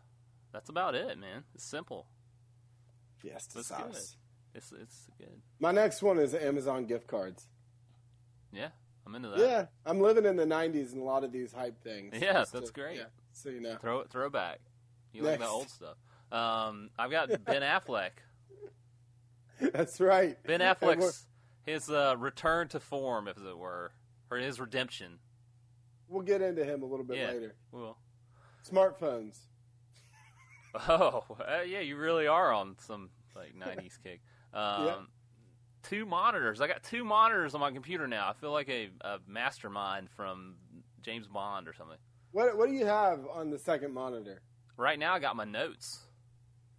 that's 0.51 0.69
about 0.69 0.95
it, 0.95 1.17
man. 1.17 1.43
It's 1.55 1.63
simple. 1.63 2.07
Fiesta 3.17 3.55
That's 3.55 3.67
sauce. 3.67 4.17
It's 4.55 4.71
it's 4.71 5.07
good. 5.17 5.41
My 5.59 5.71
next 5.71 6.01
one 6.01 6.17
is 6.17 6.33
Amazon 6.33 6.85
gift 6.85 7.07
cards. 7.07 7.47
Yeah, 8.51 8.69
I'm 9.05 9.13
into 9.13 9.29
that. 9.29 9.39
Yeah, 9.39 9.65
I'm 9.85 9.99
living 9.99 10.25
in 10.25 10.35
the 10.35 10.45
'90s 10.45 10.93
and 10.93 11.01
a 11.01 11.03
lot 11.03 11.23
of 11.23 11.31
these 11.31 11.53
hype 11.53 11.81
things. 11.83 12.15
Yeah, 12.19 12.45
that's 12.51 12.71
great. 12.71 12.97
Yeah, 12.97 13.03
so 13.31 13.49
you 13.49 13.61
know. 13.61 13.77
Throw 13.79 13.99
it, 13.99 14.09
throw 14.09 14.29
back. 14.29 14.59
You 15.13 15.23
like 15.23 15.39
that 15.39 15.49
old 15.49 15.69
stuff. 15.69 15.97
Um, 16.31 16.89
I've 16.97 17.11
got 17.11 17.29
Ben 17.45 17.61
Affleck. 17.61 18.11
That's 19.59 19.99
right. 19.99 20.37
Ben 20.43 20.61
Affleck's 20.61 21.25
his 21.65 21.89
uh, 21.89 22.15
return 22.17 22.67
to 22.69 22.79
form, 22.79 23.27
if 23.27 23.37
it 23.37 23.57
were, 23.57 23.91
or 24.31 24.37
his 24.37 24.59
redemption. 24.59 25.19
We'll 26.07 26.23
get 26.23 26.41
into 26.41 26.63
him 26.63 26.81
a 26.81 26.85
little 26.85 27.05
bit 27.05 27.17
Yeah. 27.17 27.31
later. 27.31 27.55
Well, 27.71 27.97
Smartphones. 28.67 29.37
oh 30.87 31.23
uh, 31.39 31.61
yeah, 31.65 31.79
you 31.79 31.97
really 31.97 32.27
are 32.27 32.51
on 32.53 32.75
some 32.79 33.09
like 33.35 33.55
'90s 33.55 33.97
kick. 34.03 34.21
Um, 34.53 34.85
Yeah. 34.85 34.95
Two 35.81 36.05
monitors. 36.05 36.59
I 36.59 36.67
got 36.67 36.83
two 36.83 37.05
monitors 37.05 37.55
on 37.55 37.61
my 37.61 37.71
computer 37.71 38.05
now. 38.07 38.27
I 38.29 38.33
feel 38.33 38.51
like 38.51 38.67
a, 38.69 38.89
a 39.01 39.19
mastermind 39.27 40.09
from 40.09 40.55
James 41.01 41.25
Bond 41.27 41.67
or 41.69 41.73
something. 41.73 41.97
What 42.31 42.57
What 42.57 42.67
do 42.69 42.75
you 42.75 42.85
have 42.85 43.25
on 43.33 43.49
the 43.49 43.57
second 43.57 43.93
monitor? 43.93 44.41
Right 44.77 44.99
now, 44.99 45.13
I 45.13 45.19
got 45.19 45.35
my 45.35 45.45
notes. 45.45 46.05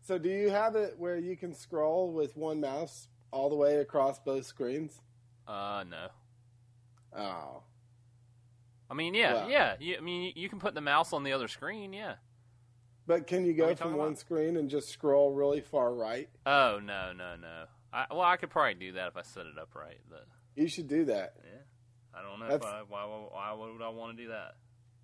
So 0.03 0.19
do 0.19 0.29
you 0.29 0.51
have 0.51 0.77
it 0.77 0.95
where 0.99 1.17
you 1.17 1.37
can 1.37 1.53
scroll 1.55 2.13
with 2.13 2.37
one 2.37 2.61
mouse 2.61 3.09
all 3.31 3.49
the 3.49 3.57
way 3.57 3.77
across 3.77 4.19
both 4.19 4.47
screens? 4.47 5.01
Uh, 5.47 5.85
no. 5.89 6.09
Oh, 7.17 7.63
I 8.91 8.95
mean, 8.95 9.15
yeah, 9.15 9.35
Well- 9.35 9.51
yeah. 9.51 9.77
You, 9.79 9.97
I 9.97 10.01
mean, 10.01 10.33
you 10.37 10.49
can 10.49 10.59
put 10.59 10.75
the 10.75 10.81
mouse 10.81 11.13
on 11.13 11.23
the 11.25 11.33
other 11.33 11.49
screen, 11.49 11.93
yeah. 11.93 12.15
but 13.07 13.27
can 13.27 13.45
you 13.45 13.53
go 13.53 13.75
from 13.75 13.95
one 13.97 14.09
about? 14.09 14.19
screen 14.19 14.57
and 14.57 14.69
just 14.71 14.89
scroll 14.89 15.33
really 15.33 15.61
far 15.61 15.93
right? 15.93 16.29
Oh 16.47 16.81
no, 16.83 17.13
no, 17.13 17.37
no. 17.37 17.65
I, 17.93 18.07
well, 18.11 18.21
I 18.23 18.37
could 18.37 18.51
probably 18.51 18.75
do 18.75 18.93
that 18.93 19.09
if 19.09 19.17
I 19.17 19.23
set 19.23 19.47
it 19.47 19.59
up 19.61 19.75
right, 19.75 19.99
but 20.09 20.27
You 20.55 20.69
should 20.69 20.87
do 20.89 21.05
that. 21.07 21.35
yeah, 21.45 21.61
I 22.19 22.23
don't 22.23 22.39
know. 22.39 22.55
If 22.55 22.63
I, 22.63 22.83
why, 22.89 23.05
why, 23.05 23.27
why 23.31 23.53
would 23.53 23.83
I 23.83 23.89
want 23.89 24.17
to 24.17 24.23
do 24.23 24.29
that? 24.31 24.55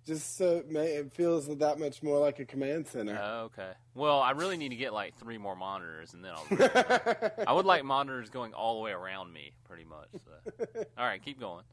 Just 0.07 0.37
so 0.37 0.57
it, 0.57 0.71
may, 0.71 0.93
it 0.93 1.11
feels 1.11 1.47
that 1.57 1.79
much 1.79 2.01
more 2.01 2.17
like 2.17 2.39
a 2.39 2.45
command 2.45 2.87
center. 2.87 3.19
Oh, 3.21 3.39
okay. 3.45 3.71
Well, 3.93 4.21
I 4.21 4.31
really 4.31 4.55
need 4.55 4.69
to 4.69 4.77
get 4.77 4.93
like 4.93 5.17
three 5.17 5.37
more 5.37 5.55
monitors, 5.55 6.13
and 6.13 6.23
then 6.23 6.31
I'll. 6.33 7.31
I 7.47 7.51
would 7.51 7.65
like 7.65 7.83
monitors 7.83 8.29
going 8.29 8.53
all 8.53 8.75
the 8.75 8.81
way 8.81 8.91
around 8.91 9.33
me, 9.33 9.51
pretty 9.65 9.83
much. 9.83 10.07
So. 10.13 10.65
All 10.97 11.05
right, 11.05 11.21
keep 11.21 11.39
going. 11.39 11.65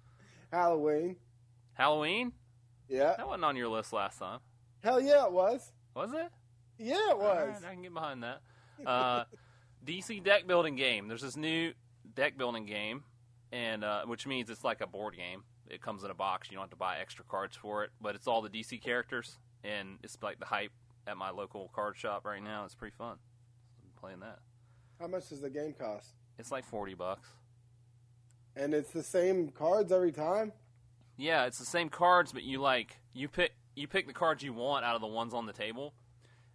Halloween. 0.52 1.16
Halloween? 1.74 2.32
Yeah. 2.88 3.14
That 3.16 3.26
wasn't 3.26 3.44
on 3.44 3.56
your 3.56 3.68
list 3.68 3.92
last 3.92 4.18
time, 4.18 4.40
Hell 4.82 5.00
yeah, 5.00 5.24
it 5.26 5.32
was. 5.32 5.72
was 5.94 6.12
it? 6.12 6.30
Yeah, 6.78 7.10
it 7.10 7.18
was. 7.18 7.62
Right, 7.62 7.70
I 7.70 7.72
can 7.72 7.82
get 7.82 7.94
behind 7.94 8.24
that. 8.24 8.40
Uh, 8.84 9.24
DC 9.86 10.22
deck 10.24 10.46
building 10.46 10.74
game. 10.74 11.06
There's 11.06 11.22
this 11.22 11.36
new 11.36 11.72
deck 12.14 12.36
building 12.36 12.66
game, 12.66 13.04
and 13.52 13.84
uh, 13.84 14.04
which 14.06 14.26
means 14.26 14.50
it's 14.50 14.64
like 14.64 14.80
a 14.80 14.86
board 14.86 15.16
game. 15.16 15.44
It 15.68 15.80
comes 15.80 16.04
in 16.04 16.11
a 16.11 16.14
box. 16.14 16.50
You 16.50 16.56
don't 16.56 16.64
have 16.64 16.71
to 16.71 16.76
buy 16.76 16.99
extra 16.99 17.25
cards 17.25 17.56
for 17.56 17.85
it, 17.85 17.90
but 18.00 18.14
it's 18.14 18.26
all 18.26 18.42
the 18.42 18.50
DC 18.50 18.83
characters, 18.83 19.38
and 19.62 19.99
it's 20.02 20.18
like 20.23 20.38
the 20.38 20.47
hype 20.47 20.73
at 21.06 21.16
my 21.16 21.30
local 21.30 21.71
card 21.75 21.97
shop 21.97 22.25
right 22.25 22.42
now. 22.42 22.64
It's 22.64 22.75
pretty 22.75 22.94
fun. 22.97 23.16
I'm 23.83 24.00
playing 24.00 24.21
that. 24.21 24.38
How 25.00 25.06
much 25.06 25.28
does 25.28 25.40
the 25.40 25.50
game 25.50 25.75
cost? 25.78 26.11
It's 26.38 26.52
like 26.52 26.64
forty 26.64 26.94
bucks. 26.94 27.28
And 28.56 28.73
it's 28.75 28.90
the 28.90 29.02
same 29.02 29.49
cards 29.49 29.90
every 29.90 30.12
time. 30.12 30.52
Yeah, 31.16 31.47
it's 31.47 31.59
the 31.59 31.64
same 31.64 31.88
cards, 31.88 32.33
but 32.33 32.42
you 32.42 32.61
like 32.61 32.99
you 33.12 33.28
pick 33.28 33.54
you 33.75 33.88
pick 33.88 34.06
the 34.06 34.12
cards 34.12 34.42
you 34.42 34.52
want 34.52 34.85
out 34.85 34.94
of 34.94 35.00
the 35.00 35.06
ones 35.06 35.35
on 35.35 35.47
the 35.47 35.52
table, 35.52 35.94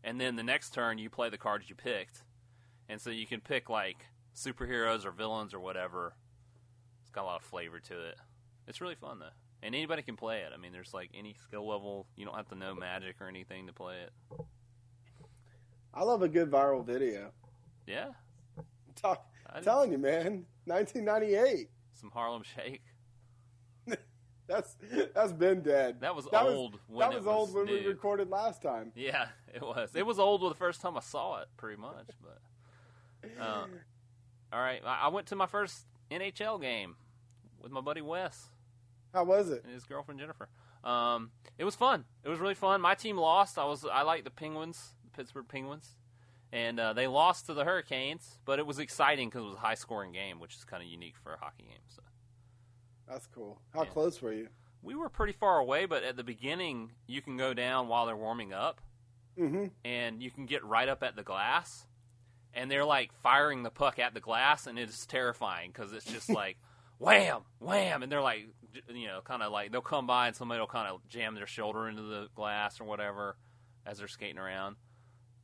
and 0.03 0.19
then 0.19 0.35
the 0.35 0.43
next 0.43 0.73
turn 0.73 0.97
you 0.97 1.09
play 1.09 1.29
the 1.29 1.37
cards 1.37 1.69
you 1.69 1.75
picked, 1.75 2.23
and 2.87 3.01
so 3.01 3.09
you 3.09 3.25
can 3.25 3.41
pick 3.41 3.69
like 3.69 4.05
superheroes 4.35 5.05
or 5.05 5.11
villains 5.11 5.53
or 5.53 5.59
whatever. 5.59 6.15
It's 7.01 7.11
got 7.11 7.23
a 7.23 7.25
lot 7.25 7.41
of 7.41 7.45
flavor 7.45 7.79
to 7.79 8.07
it. 8.07 8.15
It's 8.69 8.79
really 8.81 8.95
fun 8.95 9.19
though, 9.19 9.25
and 9.63 9.73
anybody 9.75 10.03
can 10.03 10.15
play 10.15 10.41
it. 10.41 10.51
I 10.53 10.57
mean, 10.57 10.71
there's 10.71 10.93
like 10.93 11.09
any 11.17 11.35
skill 11.43 11.67
level. 11.67 12.05
You 12.15 12.23
don't 12.25 12.35
have 12.35 12.47
to 12.49 12.55
know 12.55 12.75
magic 12.75 13.15
or 13.19 13.27
anything 13.27 13.65
to 13.67 13.73
play 13.73 13.95
it. 14.05 14.11
I 15.93 16.03
love 16.03 16.21
a 16.21 16.29
good 16.29 16.51
viral 16.51 16.85
video. 16.85 17.31
Yeah, 17.87 18.09
Talk, 18.95 19.25
telling 19.63 19.91
you, 19.91 19.97
man. 19.97 20.45
1998. 20.65 21.67
some 21.93 22.11
Harlem 22.11 22.43
Shake. 22.43 22.83
That's 24.47 24.77
that's 25.13 25.31
been 25.31 25.61
dead. 25.61 26.01
That 26.01 26.15
was 26.15 26.25
That 26.31 26.43
was- 26.45 26.53
old. 26.55 26.79
when 26.87 27.07
that 27.09 27.15
was 27.15 27.27
old 27.27 27.53
when 27.53 27.67
we 27.67 27.85
recorded 27.85 28.29
last 28.31 28.61
time. 28.63 28.91
Yeah, 28.95 29.27
it 29.53 29.61
was. 29.61 29.91
It 29.95 30.05
was 30.05 30.17
old 30.19 30.41
the 30.41 30.55
first 30.55 30.81
time 30.81 30.95
I 30.97 31.01
saw 31.01 31.39
it, 31.41 31.47
pretty 31.57 31.79
much. 31.79 32.07
But 32.23 33.29
uh, 33.39 33.65
all 34.53 34.59
right, 34.59 34.81
I 34.85 35.01
I 35.03 35.07
went 35.09 35.27
to 35.27 35.35
my 35.35 35.45
first 35.45 35.85
NHL 36.11 36.59
game 36.61 36.95
with 37.61 37.71
my 37.71 37.81
buddy 37.81 38.01
Wes 38.01 38.47
How 39.13 39.23
was 39.23 39.49
it? 39.49 39.63
and 39.63 39.73
his 39.73 39.85
girlfriend 39.85 40.19
Jennifer. 40.19 40.49
Um, 40.83 41.31
it 41.57 41.65
was 41.65 41.75
fun. 41.75 42.05
It 42.23 42.29
was 42.29 42.39
really 42.39 42.53
fun. 42.55 42.79
My 42.81 42.95
team 42.95 43.17
lost. 43.17 43.57
I 43.57 43.65
was 43.65 43.85
I 43.85 44.03
like 44.03 44.23
the 44.23 44.29
Penguins, 44.31 44.93
the 45.03 45.09
Pittsburgh 45.17 45.47
Penguins, 45.47 45.95
and 46.53 46.79
uh, 46.79 46.93
they 46.93 47.07
lost 47.07 47.47
to 47.47 47.53
the 47.53 47.65
Hurricanes. 47.65 48.39
But 48.45 48.59
it 48.59 48.65
was 48.65 48.79
exciting 48.79 49.29
because 49.29 49.41
it 49.43 49.47
was 49.47 49.55
a 49.55 49.59
high 49.59 49.75
scoring 49.75 50.11
game, 50.11 50.39
which 50.39 50.55
is 50.55 50.63
kind 50.63 50.81
of 50.83 50.89
unique 50.89 51.15
for 51.21 51.33
a 51.33 51.37
hockey 51.37 51.63
game. 51.63 51.83
So 51.87 52.01
That's 53.07 53.27
cool. 53.27 53.59
How 53.73 53.83
close 53.85 54.21
were 54.21 54.33
you? 54.33 54.47
we 54.81 54.95
were 54.95 55.09
pretty 55.09 55.33
far 55.33 55.57
away, 55.59 55.85
but 55.85 56.03
at 56.03 56.15
the 56.15 56.23
beginning 56.23 56.91
you 57.05 57.21
can 57.21 57.35
go 57.35 57.53
down 57.53 57.89
while 57.89 58.05
they're 58.05 58.15
warming 58.15 58.53
up. 58.53 58.79
Mm-hmm. 59.37 59.67
and 59.85 60.21
you 60.21 60.31
can 60.31 60.45
get 60.45 60.65
right 60.65 60.89
up 60.89 61.01
at 61.01 61.15
the 61.15 61.23
glass 61.23 61.85
and 62.53 62.69
they're 62.69 62.83
like 62.83 63.13
firing 63.23 63.63
the 63.63 63.69
puck 63.69 63.97
at 63.97 64.13
the 64.13 64.19
glass 64.19 64.67
and 64.67 64.77
it's 64.77 65.05
terrifying 65.05 65.71
because 65.71 65.93
it's 65.93 66.03
just 66.03 66.29
like 66.41 66.57
wham 66.97 67.43
wham 67.59 68.03
and 68.03 68.11
they're 68.11 68.21
like 68.21 68.47
you 68.93 69.07
know 69.07 69.21
kind 69.23 69.41
of 69.41 69.51
like 69.51 69.71
they'll 69.71 69.81
come 69.81 70.07
by 70.07 70.27
and 70.27 70.35
somebody 70.35 70.59
will 70.59 70.67
kind 70.67 70.87
of 70.87 71.01
jam 71.09 71.35
their 71.35 71.47
shoulder 71.47 71.87
into 71.87 72.01
the 72.01 72.27
glass 72.35 72.79
or 72.79 72.83
whatever 72.85 73.37
as 73.85 73.97
they're 73.97 74.07
skating 74.07 74.37
around 74.37 74.75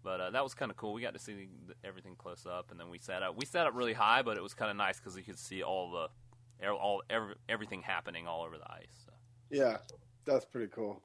but 0.03 0.21
uh, 0.21 0.29
that 0.29 0.43
was 0.43 0.53
kind 0.53 0.69
of 0.69 0.77
cool 0.77 0.93
we 0.93 1.01
got 1.01 1.13
to 1.13 1.19
see 1.19 1.47
the, 1.67 1.73
everything 1.83 2.15
close 2.15 2.45
up 2.45 2.71
and 2.71 2.79
then 2.79 2.89
we 2.89 2.99
sat 2.99 3.23
up 3.23 3.35
we 3.35 3.45
sat 3.45 3.65
up 3.65 3.73
really 3.75 3.93
high 3.93 4.21
but 4.21 4.37
it 4.37 4.43
was 4.43 4.53
kind 4.53 4.69
of 4.69 4.77
nice 4.77 4.99
because 4.99 5.17
you 5.17 5.23
could 5.23 5.39
see 5.39 5.63
all 5.63 5.91
the 5.91 6.69
all 6.69 7.01
every, 7.09 7.35
everything 7.49 7.81
happening 7.81 8.27
all 8.27 8.43
over 8.43 8.57
the 8.57 8.71
ice 8.71 9.03
so. 9.05 9.11
Yeah, 9.49 9.77
that's 10.25 10.45
pretty 10.45 10.67
cool. 10.73 11.01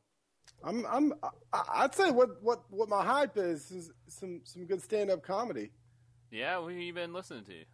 I'm 0.64 0.84
I'm 0.86 1.12
I'd 1.52 1.94
say 1.94 2.10
what 2.10 2.42
what 2.42 2.62
what 2.70 2.88
my 2.88 3.04
hype 3.04 3.36
is 3.36 3.70
is 3.70 3.90
some 4.08 4.40
some 4.44 4.64
good 4.66 4.82
stand 4.82 5.10
up 5.10 5.22
comedy. 5.22 5.70
yeah 6.30 6.58
what 6.58 6.72
have 6.72 6.80
you 6.80 6.92
been 6.92 7.12
listening 7.12 7.44
to 7.44 7.64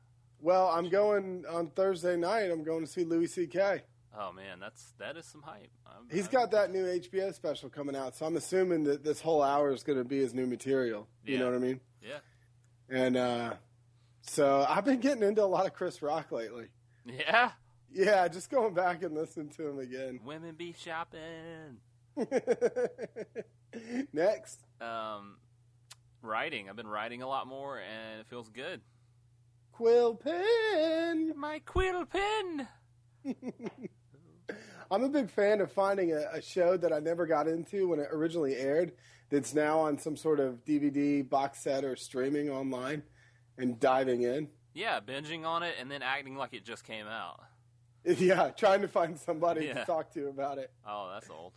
Well, 0.41 0.69
I'm 0.69 0.89
going 0.89 1.45
on 1.49 1.71
Thursday 1.71 2.17
night. 2.17 2.51
I'm 2.51 2.63
going 2.63 2.85
to 2.85 2.91
see 2.91 3.05
Louis 3.05 3.27
C.K. 3.27 3.83
oh 4.19 4.33
man 4.33 4.59
that's 4.61 4.93
that 4.99 5.17
is 5.17 5.25
some 5.27 5.43
hype 5.43 5.71
I'm, 5.87 6.09
He's 6.11 6.25
I'm- 6.25 6.33
got 6.33 6.51
that 6.53 6.71
new 6.73 6.85
HBO 6.85 7.33
special 7.35 7.69
coming 7.69 7.95
out, 7.97 8.17
so 8.17 8.27
I'm 8.27 8.37
assuming 8.37 8.85
that 8.85 9.05
this 9.05 9.21
whole 9.21 9.43
hour 9.43 9.71
is 9.73 9.83
going 9.83 9.99
to 9.99 10.05
be 10.05 10.19
his 10.19 10.33
new 10.35 10.47
material. 10.47 11.07
You 11.25 11.35
Yeah. 11.35 11.39
know 11.41 11.47
what 11.47 11.55
I 11.55 11.59
mean? 11.59 11.81
yeah 12.03 12.19
And 12.89 13.17
uh, 13.17 13.55
so 14.23 14.65
I've 14.69 14.85
been 14.85 15.01
getting 15.01 15.23
into 15.23 15.43
a 15.43 15.47
lot 15.47 15.67
of 15.67 15.73
Chris 15.75 16.01
Rock 16.03 16.33
lately. 16.33 16.69
yeah 17.05 17.51
Yeah, 17.93 18.27
just 18.29 18.51
going 18.51 18.75
back 18.75 19.03
and 19.03 19.15
listening 19.15 19.51
to 19.51 19.69
him 19.69 19.79
again. 19.79 20.21
Women 20.25 20.55
be 20.55 20.75
shopping. 20.79 21.79
Next, 24.13 24.61
Um, 24.81 25.37
writing. 26.23 26.69
I've 26.69 26.77
been 26.77 26.87
writing 26.89 27.23
a 27.23 27.29
lot 27.29 27.47
more, 27.47 27.79
and 27.79 28.21
it 28.21 28.27
feels 28.29 28.49
good. 28.49 28.81
Quill 29.73 30.15
Pen. 30.15 31.33
My 31.37 31.59
quill 31.61 32.07
pen. 32.07 32.69
I'm 34.91 35.03
a 35.05 35.09
big 35.09 35.31
fan 35.31 35.61
of 35.61 35.71
finding 35.73 36.13
a, 36.13 36.27
a 36.33 36.43
show 36.43 36.77
that 36.77 36.93
I 36.93 36.99
never 37.01 37.27
got 37.27 37.49
into 37.49 37.89
when 37.89 37.99
it 38.01 38.09
originally 38.13 38.57
aired 38.57 38.93
that's 39.31 39.55
now 39.55 39.79
on 39.81 39.99
some 39.99 40.17
sort 40.17 40.39
of 40.41 40.65
DVD 40.65 41.29
box 41.29 41.59
set 41.61 41.85
or 41.85 41.97
streaming 41.97 42.49
online 42.51 43.03
and 43.59 43.81
diving 43.81 44.23
in. 44.23 44.49
Yeah, 44.75 45.01
binging 45.01 45.45
on 45.45 45.63
it 45.63 45.75
and 45.81 45.91
then 45.91 46.03
acting 46.03 46.37
like 46.37 46.55
it 46.55 46.65
just 46.65 46.85
came 46.85 47.07
out. 47.07 47.41
Yeah, 48.05 48.51
trying 48.51 48.83
to 48.83 48.89
find 48.89 49.19
somebody 49.19 49.67
Yeah. 49.67 49.81
to 49.81 49.85
talk 49.85 50.13
to 50.15 50.29
about 50.29 50.59
it. 50.59 50.71
Oh, 50.87 51.11
that's 51.13 51.29
old. 51.29 51.55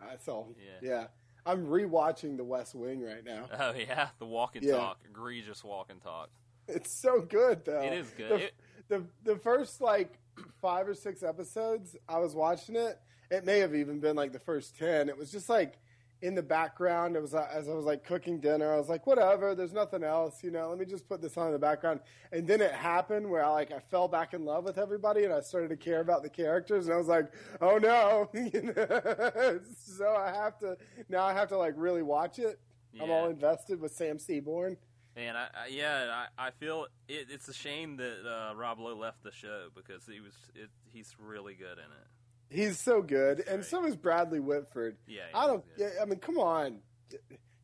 That's 0.00 0.26
old. 0.26 0.56
Yeah. 0.58 0.88
Yeah. 0.90 1.06
I'm 1.46 1.64
rewatching 1.66 2.36
The 2.36 2.42
West 2.42 2.74
Wing 2.74 3.00
right 3.00 3.24
now. 3.24 3.48
Oh 3.56 3.72
yeah, 3.78 4.08
the 4.18 4.26
walk 4.26 4.56
and 4.56 4.64
Yeah. 4.64 4.76
talk, 4.78 4.98
egregious 5.08 5.62
walk 5.62 5.86
and 5.90 6.02
talk. 6.02 6.28
It's 6.76 6.92
so 6.92 7.20
good 7.20 7.64
though. 7.64 7.80
It 7.82 7.92
is 7.92 8.10
good. 8.16 8.30
The, 8.30 8.36
It- 8.44 8.54
the 8.88 9.04
the 9.24 9.36
first 9.36 9.80
like 9.80 10.18
five 10.60 10.88
or 10.88 10.94
six 10.94 11.22
episodes, 11.22 11.96
I 12.08 12.18
was 12.18 12.34
watching 12.34 12.76
it. 12.76 12.98
It 13.30 13.44
may 13.44 13.58
have 13.60 13.74
even 13.74 14.00
been 14.00 14.16
like 14.16 14.32
the 14.32 14.40
first 14.40 14.76
ten. 14.76 15.08
It 15.08 15.16
was 15.16 15.30
just 15.30 15.48
like 15.48 15.74
in 16.22 16.34
the 16.34 16.42
background. 16.42 17.14
It 17.16 17.22
was 17.22 17.32
uh, 17.34 17.46
as 17.52 17.68
I 17.68 17.72
was 17.72 17.84
like 17.84 18.02
cooking 18.04 18.40
dinner. 18.40 18.74
I 18.74 18.76
was 18.76 18.88
like, 18.88 19.06
whatever. 19.06 19.54
There's 19.54 19.72
nothing 19.72 20.02
else, 20.02 20.42
you 20.42 20.50
know. 20.50 20.68
Let 20.68 20.78
me 20.78 20.84
just 20.86 21.08
put 21.08 21.22
this 21.22 21.36
on 21.38 21.46
in 21.46 21.52
the 21.52 21.58
background. 21.58 22.00
And 22.32 22.46
then 22.48 22.60
it 22.60 22.72
happened 22.72 23.30
where 23.30 23.44
I 23.44 23.48
like 23.50 23.70
I 23.72 23.78
fell 23.78 24.08
back 24.08 24.34
in 24.34 24.44
love 24.44 24.64
with 24.64 24.76
everybody, 24.76 25.24
and 25.24 25.32
I 25.32 25.40
started 25.40 25.68
to 25.68 25.76
care 25.76 26.00
about 26.00 26.22
the 26.24 26.28
characters. 26.28 26.86
And 26.86 26.94
I 26.94 26.98
was 26.98 27.06
like, 27.08 27.32
oh 27.60 27.78
no. 27.78 28.28
So 29.74 30.08
I 30.16 30.32
have 30.32 30.58
to 30.60 30.76
now. 31.08 31.22
I 31.24 31.32
have 31.32 31.48
to 31.50 31.56
like 31.58 31.74
really 31.76 32.02
watch 32.02 32.38
it. 32.38 32.58
Yeah. 32.92 33.04
I'm 33.04 33.10
all 33.10 33.28
invested 33.28 33.80
with 33.80 33.92
Sam 33.92 34.18
Seaborn. 34.18 34.76
And 35.16 35.36
I, 35.36 35.48
I 35.64 35.66
yeah, 35.68 36.24
I, 36.38 36.46
I 36.46 36.50
feel 36.52 36.86
it, 37.08 37.26
it's 37.30 37.48
a 37.48 37.54
shame 37.54 37.96
that 37.96 38.18
uh, 38.24 38.54
Rob 38.54 38.78
Lowe 38.78 38.94
left 38.94 39.22
the 39.22 39.32
show 39.32 39.68
because 39.74 40.06
he 40.06 40.20
was 40.20 40.34
it, 40.54 40.70
he's 40.92 41.14
really 41.18 41.54
good 41.54 41.78
in 41.78 41.84
it. 41.84 42.06
He's 42.48 42.78
so 42.78 43.02
good, 43.02 43.44
and 43.48 43.64
so 43.64 43.84
is 43.86 43.96
Bradley 43.96 44.40
Whitford. 44.40 44.96
Yeah, 45.06 45.22
I 45.34 45.46
don't. 45.46 45.64
yeah, 45.76 45.88
I 46.00 46.04
mean, 46.04 46.18
come 46.18 46.38
on. 46.38 46.78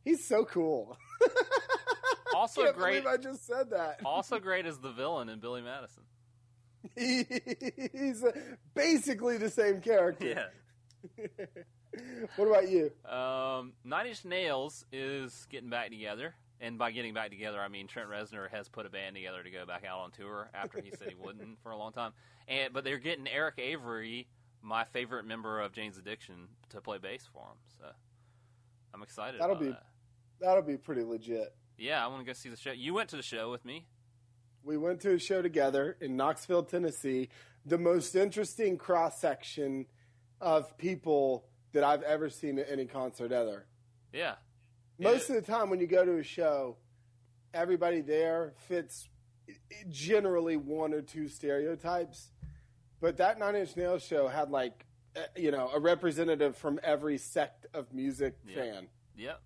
He's 0.03 0.25
so 0.25 0.45
cool. 0.45 0.97
Also 2.37 2.65
Can't 2.65 2.77
great. 2.77 3.05
I 3.07 3.17
just 3.17 3.47
said 3.47 3.71
that. 3.71 3.99
Also 4.05 4.37
great 4.39 4.67
as 4.67 4.77
the 4.77 4.91
villain 4.91 5.27
in 5.27 5.39
Billy 5.39 5.63
Madison. 5.63 6.03
He's 6.95 8.23
uh, 8.23 8.31
basically 8.75 9.37
the 9.37 9.49
same 9.49 9.81
character. 9.81 10.49
Yeah. 11.17 11.25
what 12.35 12.47
about 12.47 12.69
you? 12.69 12.91
Um, 13.09 13.73
Nine 13.83 14.07
Inch 14.07 14.23
Nails 14.23 14.85
is 14.91 15.47
getting 15.49 15.69
back 15.71 15.89
together, 15.89 16.35
and 16.59 16.77
by 16.77 16.91
getting 16.91 17.13
back 17.13 17.29
together, 17.29 17.59
I 17.59 17.67
mean 17.67 17.87
Trent 17.87 18.09
Reznor 18.09 18.49
has 18.51 18.67
put 18.69 18.85
a 18.85 18.89
band 18.89 19.15
together 19.15 19.43
to 19.43 19.49
go 19.51 19.65
back 19.65 19.83
out 19.85 19.99
on 19.99 20.11
tour 20.11 20.49
after 20.53 20.81
he 20.81 20.91
said 20.91 21.09
he 21.09 21.15
wouldn't 21.19 21.61
for 21.61 21.71
a 21.71 21.77
long 21.77 21.91
time. 21.91 22.11
And 22.47 22.73
but 22.73 22.83
they're 22.83 22.97
getting 22.99 23.27
Eric 23.27 23.55
Avery, 23.59 24.27
my 24.61 24.83
favorite 24.85 25.25
member 25.25 25.59
of 25.61 25.71
Jane's 25.73 25.97
Addiction, 25.97 26.47
to 26.69 26.81
play 26.81 26.97
bass 26.97 27.27
for 27.31 27.43
them. 27.43 27.57
So 27.79 27.85
I'm 28.93 29.03
excited. 29.03 29.39
That'll 29.39 29.55
about 29.55 29.63
be- 29.65 29.71
that. 29.71 29.83
That'll 30.39 30.63
be 30.63 30.77
pretty 30.77 31.03
legit. 31.03 31.53
Yeah, 31.77 32.03
I 32.03 32.07
want 32.07 32.21
to 32.21 32.25
go 32.25 32.33
see 32.33 32.49
the 32.49 32.57
show. 32.57 32.71
You 32.71 32.93
went 32.93 33.09
to 33.09 33.15
the 33.15 33.23
show 33.23 33.49
with 33.51 33.65
me. 33.65 33.85
We 34.63 34.77
went 34.77 34.99
to 35.01 35.13
a 35.13 35.19
show 35.19 35.41
together 35.41 35.97
in 36.01 36.15
Knoxville, 36.15 36.63
Tennessee. 36.63 37.29
The 37.65 37.77
most 37.77 38.15
interesting 38.15 38.77
cross 38.77 39.19
section 39.19 39.85
of 40.41 40.77
people 40.77 41.45
that 41.73 41.83
I've 41.83 42.03
ever 42.03 42.29
seen 42.29 42.59
at 42.59 42.69
any 42.69 42.85
concert 42.85 43.31
ever. 43.31 43.65
Yeah, 44.13 44.35
Most 44.99 45.29
Yeah. 45.29 45.35
of 45.37 45.45
the 45.45 45.51
time, 45.51 45.69
when 45.69 45.79
you 45.79 45.87
go 45.87 46.03
to 46.05 46.17
a 46.17 46.23
show, 46.23 46.77
everybody 47.53 48.01
there 48.01 48.53
fits 48.67 49.09
generally 49.89 50.57
one 50.57 50.93
or 50.93 51.01
two 51.01 51.27
stereotypes. 51.27 52.31
But 52.99 53.17
that 53.17 53.37
Nine 53.39 53.55
Inch 53.55 53.75
Nails 53.77 54.03
show 54.03 54.27
had 54.27 54.49
like 54.49 54.85
uh, 55.15 55.21
you 55.35 55.51
know 55.51 55.69
a 55.69 55.79
representative 55.79 56.55
from 56.57 56.79
every 56.83 57.17
sect 57.17 57.65
of 57.73 57.93
music 57.93 58.35
Yeah. 58.45 58.55
fan. 58.55 58.87
Yep. 59.15 59.41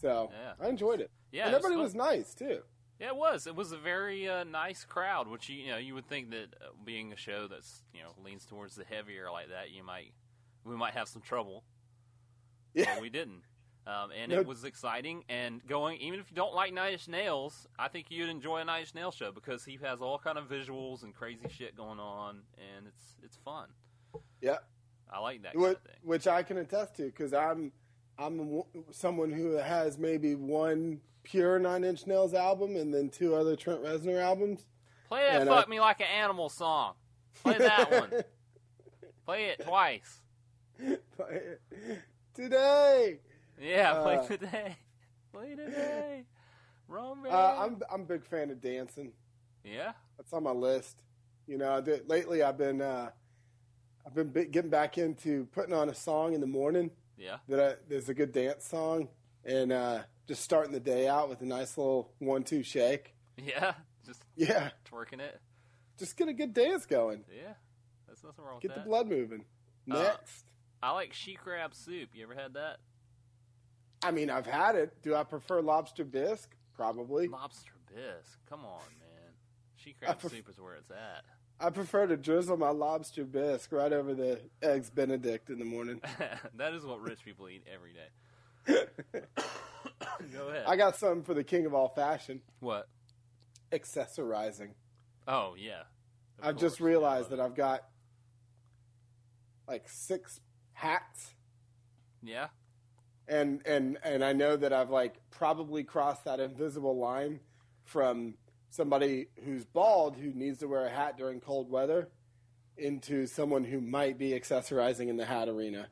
So 0.00 0.30
Yeah. 0.32 0.52
I 0.60 0.68
enjoyed 0.68 1.00
it. 1.00 1.10
Yeah. 1.30 1.46
and 1.46 1.52
it 1.54 1.56
was 1.58 1.64
everybody 1.66 1.82
was 1.82 1.94
nice 1.94 2.34
too. 2.34 2.62
Yeah, 2.98 3.08
it 3.08 3.16
was. 3.16 3.46
It 3.46 3.54
was 3.54 3.70
a 3.70 3.76
very 3.78 4.28
uh, 4.28 4.42
nice 4.44 4.84
crowd, 4.84 5.28
which 5.28 5.48
you, 5.48 5.56
you 5.56 5.70
know 5.70 5.76
you 5.76 5.94
would 5.94 6.08
think 6.08 6.30
that 6.30 6.54
uh, 6.60 6.70
being 6.84 7.12
a 7.12 7.16
show 7.16 7.46
that's 7.46 7.82
you 7.94 8.00
know 8.02 8.10
leans 8.24 8.44
towards 8.44 8.74
the 8.74 8.84
heavier 8.84 9.30
like 9.30 9.50
that, 9.50 9.70
you 9.70 9.84
might 9.84 10.12
we 10.64 10.74
might 10.74 10.94
have 10.94 11.06
some 11.08 11.22
trouble, 11.22 11.62
Yeah, 12.74 12.92
but 12.94 13.00
we 13.02 13.08
didn't. 13.10 13.42
Um, 13.88 14.10
and 14.10 14.30
No. 14.32 14.40
it 14.40 14.46
was 14.46 14.64
exciting 14.64 15.24
and 15.30 15.66
going. 15.66 15.98
Even 16.00 16.20
if 16.20 16.30
you 16.30 16.36
don't 16.36 16.54
like 16.54 16.74
Nine 16.74 16.92
Inch 16.92 17.08
Nails, 17.08 17.66
I 17.78 17.88
think 17.88 18.10
you'd 18.10 18.28
enjoy 18.28 18.58
a 18.58 18.64
Nine 18.64 18.80
Inch 18.82 18.94
Nails 18.94 19.14
show 19.14 19.32
because 19.32 19.64
he 19.64 19.78
has 19.82 20.02
all 20.02 20.18
kind 20.18 20.36
of 20.36 20.44
visuals 20.48 21.04
and 21.04 21.14
crazy 21.14 21.46
shit 21.48 21.74
going 21.74 21.98
on, 21.98 22.42
and 22.76 22.86
it's 22.86 23.16
it's 23.22 23.36
fun. 23.38 23.68
yeah. 24.42 24.58
I 25.10 25.20
like 25.20 25.42
that 25.44 25.54
kind 25.54 25.62
Which, 25.62 25.76
of 25.78 25.82
thing. 25.84 25.94
which 26.02 26.26
I 26.28 26.42
can 26.42 26.58
attest 26.58 26.96
to 26.96 27.04
because 27.04 27.32
I'm 27.32 27.72
I'm 28.18 28.36
w- 28.36 28.64
someone 28.90 29.30
who 29.32 29.52
has 29.52 29.96
maybe 29.96 30.34
one 30.34 31.00
pure 31.22 31.58
Nine 31.58 31.82
Inch 31.82 32.06
Nails 32.06 32.34
album 32.34 32.76
and 32.76 32.92
then 32.92 33.08
two 33.08 33.34
other 33.34 33.56
Trent 33.56 33.82
Reznor 33.82 34.20
albums. 34.22 34.66
Play 35.08 35.22
that 35.22 35.40
and, 35.40 35.48
"Fuck 35.48 35.66
uh, 35.66 35.70
Me 35.70 35.80
Like 35.80 36.00
an 36.00 36.08
Animal" 36.08 36.50
song. 36.50 36.92
Play 37.42 37.56
that 37.56 37.90
one. 38.10 38.10
Play 39.24 39.44
it 39.46 39.64
twice. 39.64 40.20
Play 40.78 41.30
it 41.30 41.60
Today, 42.34 43.18
Yeah, 43.60 44.02
play 44.02 44.16
Uh, 44.16 44.26
today. 44.26 44.76
Play 45.32 45.54
today. 45.54 46.24
Roman. 46.88 47.30
uh, 47.32 47.56
I'm 47.58 47.80
I'm 47.92 48.02
a 48.02 48.04
big 48.04 48.24
fan 48.24 48.50
of 48.50 48.60
dancing. 48.60 49.12
yeah. 49.64 49.92
That's 50.16 50.32
on 50.32 50.42
my 50.42 50.50
list. 50.52 51.02
You 51.46 51.58
know, 51.58 51.72
I 51.72 51.80
did, 51.80 52.08
lately 52.08 52.42
I've 52.42 52.58
been 52.58 52.80
uh, 52.82 53.10
I've 54.06 54.14
been 54.14 54.32
getting 54.50 54.70
back 54.70 54.98
into 54.98 55.46
putting 55.52 55.74
on 55.74 55.88
a 55.88 55.94
song 55.94 56.32
in 56.34 56.40
the 56.40 56.46
morning 56.46 56.90
Yeah. 57.16 57.36
that 57.48 57.60
I, 57.60 57.74
there's 57.88 58.08
a 58.08 58.14
good 58.14 58.32
dance 58.32 58.66
song, 58.66 59.08
and 59.44 59.72
uh, 59.72 60.00
just 60.26 60.42
starting 60.42 60.72
the 60.72 60.80
day 60.80 61.06
out 61.08 61.28
with 61.28 61.40
a 61.42 61.46
nice 61.46 61.76
little 61.78 62.10
one-two 62.18 62.62
shake. 62.62 63.14
Yeah. 63.36 63.74
Just 64.06 64.22
Yeah, 64.36 64.70
twerking 64.90 65.20
it. 65.20 65.38
just 65.98 66.16
get 66.16 66.28
a 66.28 66.32
good 66.32 66.54
dance 66.54 66.86
going. 66.86 67.24
Yeah. 67.30 67.52
That's 68.06 68.24
nothing 68.24 68.42
wrong 68.44 68.54
with 68.54 68.62
that. 68.62 68.68
Get 68.68 68.74
the 68.74 68.80
that. 68.80 68.88
blood 68.88 69.06
moving. 69.08 69.44
Uh, 69.90 70.02
Next, 70.02 70.46
I 70.82 70.92
like 70.92 71.12
she 71.12 71.34
crab 71.34 71.74
soup. 71.74 72.08
You 72.14 72.22
ever 72.24 72.34
had 72.34 72.54
that? 72.54 72.78
I 74.02 74.10
mean, 74.10 74.30
I've 74.30 74.46
had 74.46 74.74
it. 74.76 75.02
Do 75.02 75.14
I 75.14 75.24
prefer 75.24 75.60
lobster 75.60 76.04
bisque? 76.04 76.54
Probably. 76.74 77.28
Lobster 77.28 77.72
bisque. 77.88 78.38
Come 78.48 78.60
on, 78.60 78.80
man. 79.00 79.32
She 79.76 79.92
crab 79.92 80.18
pref- 80.18 80.32
soup 80.32 80.48
is 80.48 80.60
where 80.60 80.74
it's 80.74 80.90
at. 80.90 81.24
I 81.60 81.70
prefer 81.70 82.06
to 82.06 82.16
drizzle 82.16 82.56
my 82.56 82.70
lobster 82.70 83.24
bisque 83.24 83.72
right 83.72 83.92
over 83.92 84.14
the 84.14 84.40
eggs 84.62 84.90
Benedict 84.90 85.50
in 85.50 85.58
the 85.58 85.64
morning. 85.64 86.00
that 86.56 86.74
is 86.74 86.84
what 86.84 87.00
rich 87.00 87.24
people 87.24 87.48
eat 87.48 87.64
every 87.72 87.92
day. 87.92 89.20
Go 90.32 90.48
ahead. 90.48 90.64
I 90.66 90.76
got 90.76 90.96
something 90.96 91.24
for 91.24 91.34
the 91.34 91.42
king 91.44 91.66
of 91.66 91.74
all 91.74 91.88
fashion: 91.88 92.42
what? 92.60 92.88
accessorizing. 93.72 94.70
Oh 95.26 95.54
yeah. 95.58 95.82
Of 96.38 96.48
I've 96.48 96.56
just 96.58 96.80
realized 96.80 97.30
that 97.30 97.40
I've 97.40 97.56
got 97.56 97.80
like 99.66 99.88
six 99.88 100.40
hats, 100.72 101.34
Yeah. 102.22 102.48
And 103.28 103.60
and 103.66 103.98
and 104.02 104.24
I 104.24 104.32
know 104.32 104.56
that 104.56 104.72
I've 104.72 104.90
like 104.90 105.16
probably 105.30 105.84
crossed 105.84 106.24
that 106.24 106.40
invisible 106.40 106.96
line 106.96 107.40
from 107.84 108.34
somebody 108.70 109.28
who's 109.44 109.64
bald 109.64 110.16
who 110.16 110.32
needs 110.32 110.58
to 110.58 110.68
wear 110.68 110.86
a 110.86 110.90
hat 110.90 111.16
during 111.16 111.40
cold 111.40 111.70
weather 111.70 112.08
into 112.76 113.26
someone 113.26 113.64
who 113.64 113.80
might 113.80 114.18
be 114.18 114.30
accessorizing 114.30 115.08
in 115.08 115.16
the 115.16 115.24
hat 115.24 115.48
arena. 115.48 115.88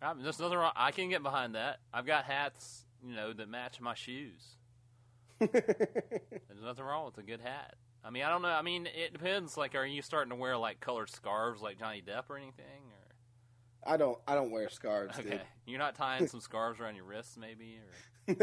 I 0.00 0.14
mean, 0.14 0.24
there's 0.24 0.40
nothing 0.40 0.58
wrong. 0.58 0.72
I 0.74 0.90
can 0.90 1.10
get 1.10 1.22
behind 1.22 1.54
that. 1.54 1.78
I've 1.92 2.06
got 2.06 2.24
hats, 2.24 2.84
you 3.06 3.14
know, 3.14 3.32
that 3.32 3.48
match 3.48 3.80
my 3.80 3.94
shoes. 3.94 4.56
There's 5.38 6.62
nothing 6.62 6.84
wrong 6.84 7.06
with 7.06 7.18
a 7.18 7.22
good 7.22 7.40
hat. 7.40 7.74
I 8.04 8.10
mean, 8.10 8.24
I 8.24 8.30
don't 8.30 8.42
know. 8.42 8.48
I 8.48 8.62
mean, 8.62 8.86
it 8.86 9.12
depends. 9.12 9.56
Like, 9.56 9.74
are 9.74 9.86
you 9.86 10.02
starting 10.02 10.30
to 10.30 10.36
wear 10.36 10.56
like 10.56 10.80
colored 10.80 11.10
scarves 11.10 11.62
like 11.62 11.78
Johnny 11.78 12.02
Depp 12.02 12.24
or 12.30 12.36
anything? 12.36 12.64
Or 12.64 13.01
I 13.84 13.96
don't 13.96 14.18
I 14.26 14.34
don't 14.34 14.50
wear 14.50 14.68
scarves, 14.68 15.18
okay, 15.18 15.40
you're 15.66 15.78
not 15.78 15.94
tying 15.94 16.26
some 16.28 16.40
scarves 16.40 16.80
around 16.80 16.94
your 16.96 17.04
wrists, 17.04 17.36
maybe? 17.36 17.78
Or 18.28 18.34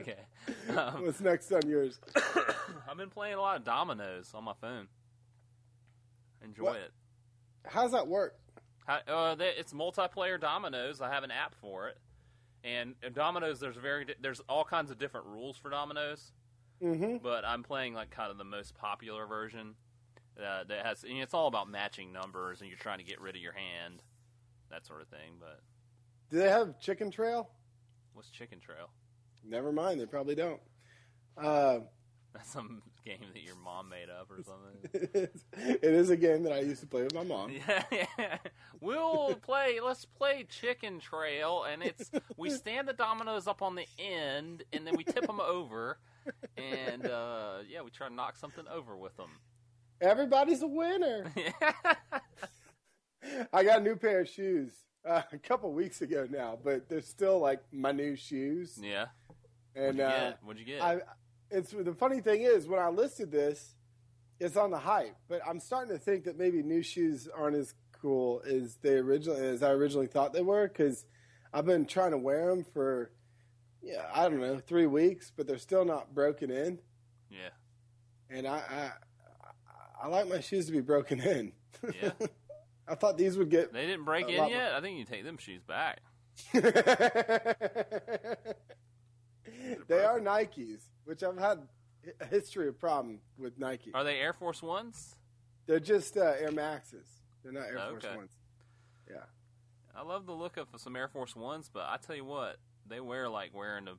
okay. 0.00 0.16
Um, 0.76 1.04
What's 1.04 1.20
next 1.20 1.52
on 1.52 1.68
yours? 1.68 2.00
I've 2.90 2.96
been 2.96 3.10
playing 3.10 3.34
a 3.34 3.40
lot 3.40 3.56
of 3.56 3.64
dominoes 3.64 4.32
on 4.34 4.42
my 4.44 4.54
phone. 4.60 4.88
Enjoy 6.42 6.64
What? 6.64 6.76
it. 6.76 6.90
How's 7.66 7.92
that 7.92 8.06
work? 8.08 8.36
How, 8.86 8.98
uh, 9.06 9.34
they, 9.34 9.50
it's 9.58 9.72
multiplayer 9.72 10.40
dominoes. 10.40 11.00
I 11.00 11.10
have 11.10 11.22
an 11.24 11.30
app 11.30 11.54
for 11.54 11.88
it, 11.88 11.98
and 12.62 12.94
uh, 13.04 13.10
dominoes. 13.10 13.60
There's 13.60 13.76
very 13.76 14.06
there's 14.20 14.40
all 14.48 14.64
kinds 14.64 14.90
of 14.90 14.98
different 14.98 15.26
rules 15.26 15.56
for 15.56 15.70
dominoes, 15.70 16.32
Mm-hmm. 16.82 17.18
but 17.22 17.44
I'm 17.44 17.62
playing 17.62 17.94
like 17.94 18.10
kind 18.10 18.30
of 18.30 18.38
the 18.38 18.44
most 18.44 18.74
popular 18.74 19.26
version. 19.26 19.74
Uh, 20.38 20.64
that 20.64 20.84
has 20.84 21.04
it's 21.06 21.34
all 21.34 21.46
about 21.46 21.68
matching 21.68 22.12
numbers, 22.12 22.60
and 22.60 22.68
you're 22.68 22.78
trying 22.78 22.98
to 22.98 23.04
get 23.04 23.20
rid 23.20 23.36
of 23.36 23.42
your 23.42 23.52
hand, 23.52 24.02
that 24.70 24.84
sort 24.86 25.00
of 25.00 25.08
thing. 25.08 25.36
But 25.38 25.60
Do 26.30 26.38
they 26.38 26.48
have 26.48 26.78
Chicken 26.80 27.10
Trail? 27.10 27.50
what's 28.14 28.30
Chicken 28.30 28.60
Trail? 28.60 28.90
Never 29.44 29.72
mind, 29.72 30.00
they 30.00 30.06
probably 30.06 30.34
don't. 30.34 30.60
Uh, 31.36 31.80
That's 32.34 32.50
some 32.50 32.82
game 33.04 33.18
that 33.32 33.42
your 33.42 33.54
mom 33.54 33.88
made 33.88 34.08
up 34.10 34.28
or 34.28 34.42
something. 34.42 35.28
it 35.52 35.84
is 35.84 36.10
a 36.10 36.16
game 36.16 36.42
that 36.42 36.52
I 36.52 36.60
used 36.60 36.80
to 36.80 36.86
play 36.86 37.02
with 37.02 37.14
my 37.14 37.22
mom. 37.22 37.52
Yeah, 37.52 37.82
yeah. 38.18 38.38
We'll 38.80 39.34
play. 39.36 39.78
Let's 39.80 40.04
play 40.04 40.44
Chicken 40.48 40.98
Trail, 40.98 41.64
and 41.70 41.82
it's 41.82 42.10
we 42.36 42.50
stand 42.50 42.88
the 42.88 42.92
dominoes 42.92 43.46
up 43.46 43.62
on 43.62 43.76
the 43.76 43.86
end, 43.98 44.64
and 44.72 44.84
then 44.84 44.96
we 44.96 45.04
tip 45.04 45.26
them 45.26 45.40
over, 45.40 45.98
and 46.56 47.06
uh, 47.06 47.58
yeah, 47.68 47.82
we 47.82 47.90
try 47.90 48.08
to 48.08 48.14
knock 48.14 48.36
something 48.36 48.64
over 48.72 48.96
with 48.96 49.16
them. 49.16 49.30
Everybody's 50.00 50.62
a 50.62 50.66
winner. 50.66 51.32
I 53.52 53.64
got 53.64 53.80
a 53.80 53.82
new 53.82 53.96
pair 53.96 54.20
of 54.20 54.28
shoes 54.28 54.72
uh, 55.08 55.22
a 55.32 55.38
couple 55.38 55.72
weeks 55.72 56.02
ago 56.02 56.26
now, 56.30 56.58
but 56.62 56.88
they're 56.88 57.00
still 57.00 57.38
like 57.38 57.62
my 57.72 57.92
new 57.92 58.16
shoes. 58.16 58.78
yeah. 58.80 59.06
And 59.76 59.98
What'd 59.98 59.98
you 59.98 60.04
uh, 60.04 60.10
get? 60.10 60.38
What'd 60.42 60.60
you 60.60 60.66
get? 60.66 60.82
I, 60.82 61.00
it's 61.50 61.70
the 61.70 61.94
funny 61.94 62.20
thing 62.20 62.42
is 62.42 62.66
when 62.66 62.80
I 62.80 62.88
listed 62.88 63.30
this, 63.30 63.74
it's 64.38 64.56
on 64.56 64.70
the 64.70 64.78
hype, 64.78 65.16
but 65.28 65.40
I'm 65.46 65.60
starting 65.60 65.92
to 65.96 65.98
think 65.98 66.24
that 66.24 66.38
maybe 66.38 66.62
new 66.62 66.82
shoes 66.82 67.28
aren't 67.34 67.56
as 67.56 67.74
cool 68.00 68.42
as 68.46 68.76
they 68.82 68.94
originally 68.98 69.46
as 69.46 69.62
I 69.62 69.70
originally 69.70 70.08
thought 70.08 70.32
they 70.32 70.42
were 70.42 70.68
because 70.68 71.06
I've 71.52 71.64
been 71.64 71.86
trying 71.86 72.10
to 72.10 72.18
wear 72.18 72.48
them 72.50 72.62
for 72.62 73.10
yeah 73.80 74.04
I 74.12 74.28
don't 74.28 74.40
know 74.40 74.58
three 74.58 74.86
weeks, 74.86 75.32
but 75.34 75.46
they're 75.46 75.58
still 75.58 75.84
not 75.84 76.14
broken 76.14 76.50
in, 76.50 76.78
yeah. 77.30 77.50
and 78.28 78.46
I 78.46 78.92
I, 80.04 80.08
like 80.08 80.28
my 80.28 80.40
shoes 80.40 80.66
to 80.66 80.72
be 80.72 80.80
broken 80.80 81.20
in. 81.20 81.52
Yeah. 82.02 82.10
I 82.88 82.94
thought 82.94 83.16
these 83.16 83.38
would 83.38 83.48
get. 83.48 83.72
They 83.72 83.86
didn't 83.86 84.04
break 84.04 84.28
in 84.28 84.48
yet. 84.48 84.74
I 84.74 84.80
think 84.82 84.98
you 84.98 85.04
take 85.06 85.24
them 85.24 85.38
shoes 85.38 85.62
back. 85.62 86.00
they 86.52 86.60
are 90.04 90.20
Nikes, 90.20 90.82
which 91.04 91.22
I've 91.22 91.38
had 91.38 91.60
a 92.20 92.26
history 92.26 92.68
of 92.68 92.78
problem 92.78 93.20
with 93.38 93.58
Nike. 93.58 93.92
Are 93.94 94.04
they 94.04 94.18
Air 94.18 94.34
Force 94.34 94.62
Ones? 94.62 95.16
They're 95.66 95.80
just 95.80 96.18
uh, 96.18 96.34
Air 96.38 96.52
Maxes. 96.52 97.06
They're 97.42 97.52
not 97.52 97.64
Air 97.66 97.78
Force 97.90 98.04
Okay. 98.04 98.16
Ones. 98.16 98.32
Yeah. 99.10 99.24
I 99.96 100.02
love 100.02 100.26
the 100.26 100.32
look 100.32 100.58
of 100.58 100.68
some 100.76 100.96
Air 100.96 101.08
Force 101.08 101.34
Ones, 101.34 101.70
but 101.72 101.84
I 101.88 101.96
tell 102.04 102.16
you 102.16 102.24
what, 102.24 102.56
they 102.86 103.00
wear 103.00 103.28
like 103.30 103.54
wearing 103.54 103.88
a 103.88 103.94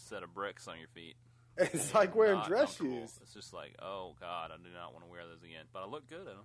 set 0.00 0.22
of 0.22 0.32
bricks 0.32 0.66
on 0.68 0.78
your 0.78 0.88
feet. 0.88 1.16
It's 1.72 1.94
like 1.94 2.14
wearing 2.14 2.40
dress 2.46 2.76
shoes. 2.76 3.18
It's 3.20 3.34
just 3.34 3.52
like, 3.52 3.74
oh 3.82 4.14
god, 4.20 4.50
I 4.52 4.56
do 4.56 4.72
not 4.72 4.92
want 4.92 5.04
to 5.04 5.10
wear 5.10 5.22
those 5.26 5.42
again. 5.42 5.64
But 5.72 5.82
I 5.82 5.86
look 5.86 6.08
good 6.08 6.20
in 6.20 6.26
them. 6.26 6.44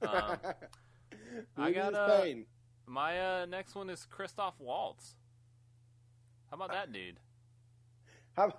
Um, 1.56 1.64
I 1.64 1.72
got, 1.72 1.94
uh, 1.94 2.20
pain. 2.20 2.46
My 2.86 3.18
uh, 3.20 3.46
next 3.46 3.74
one 3.74 3.90
is 3.90 4.06
Christoph 4.08 4.54
Waltz. 4.60 5.16
How 6.50 6.56
about 6.56 6.70
that 6.70 6.92
dude? 6.92 7.16
How, 8.36 8.54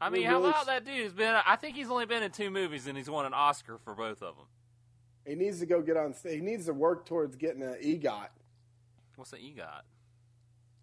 I 0.00 0.10
mean, 0.10 0.24
how 0.26 0.38
really 0.38 0.50
about 0.50 0.66
that 0.66 0.84
dude? 0.84 1.04
Has 1.04 1.12
been. 1.12 1.34
I 1.46 1.56
think 1.56 1.76
he's 1.76 1.88
only 1.88 2.06
been 2.06 2.22
in 2.22 2.30
two 2.30 2.50
movies, 2.50 2.86
and 2.86 2.96
he's 2.96 3.08
won 3.08 3.26
an 3.26 3.32
Oscar 3.34 3.78
for 3.78 3.94
both 3.94 4.22
of 4.22 4.36
them. 4.36 4.46
he 5.26 5.34
needs 5.34 5.60
to 5.60 5.66
go 5.66 5.80
get 5.82 5.96
on 5.96 6.14
stage. 6.14 6.34
He 6.34 6.40
needs 6.40 6.66
to 6.66 6.72
work 6.74 7.06
towards 7.06 7.36
getting 7.36 7.62
an 7.62 7.76
EGOT. 7.82 8.28
What's 9.16 9.30
the 9.30 9.38
EGOT? 9.38 9.82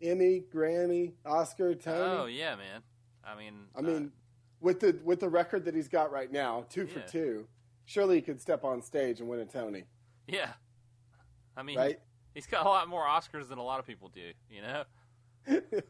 Emmy, 0.01 0.43
Grammy, 0.53 1.13
Oscar, 1.25 1.75
Tony. 1.75 2.21
Oh 2.21 2.25
yeah, 2.25 2.55
man. 2.55 2.81
I 3.23 3.37
mean, 3.37 3.53
I 3.75 3.81
mean, 3.81 4.11
with 4.61 4.79
the 4.79 4.97
with 5.03 5.19
the 5.19 5.29
record 5.29 5.65
that 5.65 5.75
he's 5.75 5.87
got 5.87 6.11
right 6.11 6.31
now, 6.31 6.65
two 6.69 6.87
for 6.87 6.99
two, 7.01 7.47
surely 7.85 8.15
he 8.15 8.21
could 8.21 8.39
step 8.39 8.63
on 8.63 8.81
stage 8.81 9.19
and 9.19 9.27
win 9.27 9.39
a 9.39 9.45
Tony, 9.45 9.85
yeah. 10.27 10.51
I 11.57 11.63
mean, 11.63 11.77
right? 11.77 11.99
he's 12.33 12.47
got 12.47 12.65
a 12.65 12.69
lot 12.69 12.87
more 12.87 13.05
Oscars 13.05 13.49
than 13.49 13.57
a 13.57 13.63
lot 13.63 13.79
of 13.79 13.85
people 13.85 14.09
do. 14.09 14.31
You 14.49 14.61
know? 14.61 14.83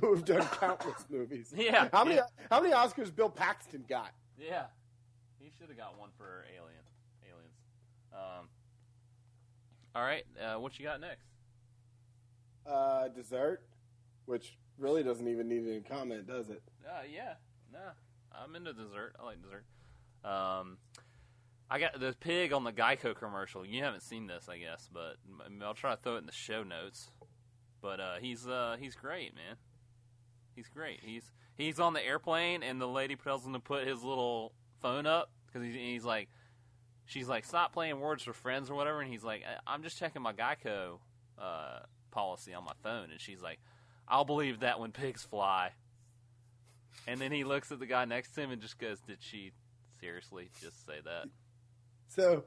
Who 0.00 0.14
have 0.14 0.24
done 0.24 0.46
countless 0.60 1.06
movies. 1.10 1.54
Yeah. 1.56 1.88
How 1.92 2.04
many 2.04 2.16
yeah. 2.16 2.26
how 2.50 2.60
many 2.60 2.74
Oscars 2.74 3.14
Bill 3.14 3.30
Paxton 3.30 3.84
got? 3.88 4.12
Yeah, 4.36 4.64
he 5.38 5.50
should 5.58 5.68
have 5.68 5.78
got 5.78 5.98
one 5.98 6.10
for 6.18 6.44
Alien. 6.54 6.82
Aliens. 7.24 7.54
Um, 8.12 8.48
All 9.94 10.02
right, 10.02 10.24
uh, 10.40 10.60
what 10.60 10.78
you 10.78 10.84
got 10.84 11.00
next? 11.00 11.26
Uh, 12.66 13.08
dessert, 13.08 13.62
which 14.26 14.58
really 14.78 15.02
doesn't 15.02 15.26
even 15.26 15.48
need 15.48 15.66
any 15.66 15.80
comment, 15.80 16.26
does 16.26 16.50
it? 16.50 16.62
Uh, 16.86 17.02
yeah, 17.10 17.34
no, 17.72 17.78
I'm 18.42 18.54
into 18.54 18.72
dessert. 18.72 19.14
I 19.20 19.24
like 19.24 19.42
dessert. 19.42 19.64
Um, 20.24 20.78
I 21.70 21.78
got 21.78 21.98
the 22.00 22.14
pig 22.18 22.52
on 22.52 22.64
the 22.64 22.72
Geico 22.72 23.14
commercial. 23.14 23.64
You 23.64 23.82
haven't 23.82 24.02
seen 24.02 24.26
this, 24.26 24.48
I 24.48 24.58
guess, 24.58 24.88
but 24.92 25.16
I'll 25.62 25.74
try 25.74 25.94
to 25.94 26.00
throw 26.00 26.14
it 26.16 26.18
in 26.18 26.26
the 26.26 26.32
show 26.32 26.62
notes. 26.62 27.10
But 27.80 28.00
uh, 28.00 28.14
he's 28.20 28.46
uh, 28.46 28.76
he's 28.80 28.94
great, 28.96 29.34
man. 29.34 29.56
He's 30.56 30.68
great. 30.68 31.00
He's 31.02 31.30
he's 31.56 31.78
on 31.78 31.92
the 31.92 32.04
airplane, 32.04 32.62
and 32.62 32.80
the 32.80 32.88
lady 32.88 33.16
tells 33.16 33.46
him 33.46 33.52
to 33.52 33.60
put 33.60 33.86
his 33.86 34.02
little 34.02 34.52
phone 34.80 35.06
up 35.06 35.30
because 35.46 35.62
he's, 35.62 35.74
he's 35.74 36.04
like, 36.04 36.28
she's 37.04 37.28
like, 37.28 37.44
stop 37.44 37.72
playing 37.72 38.00
words 38.00 38.22
for 38.22 38.32
friends 38.32 38.70
or 38.70 38.74
whatever, 38.74 39.00
and 39.00 39.10
he's 39.10 39.22
like, 39.24 39.42
"I- 39.46 39.72
I'm 39.72 39.82
just 39.82 39.98
checking 39.98 40.22
my 40.22 40.32
Geico 40.32 40.98
uh, 41.38 41.80
policy 42.10 42.54
on 42.54 42.64
my 42.64 42.72
phone, 42.82 43.10
and 43.10 43.20
she's 43.20 43.40
like, 43.42 43.60
I'll 44.08 44.24
believe 44.24 44.60
that 44.60 44.80
when 44.80 44.90
pigs 44.90 45.22
fly. 45.22 45.72
And 47.06 47.20
then 47.20 47.32
he 47.32 47.44
looks 47.44 47.72
at 47.72 47.78
the 47.78 47.86
guy 47.86 48.04
next 48.04 48.32
to 48.34 48.42
him 48.42 48.50
and 48.50 48.60
just 48.60 48.78
goes, 48.78 49.00
"Did 49.00 49.18
she 49.20 49.52
seriously 50.00 50.50
just 50.60 50.84
say 50.86 51.00
that?" 51.04 51.28
So, 52.08 52.44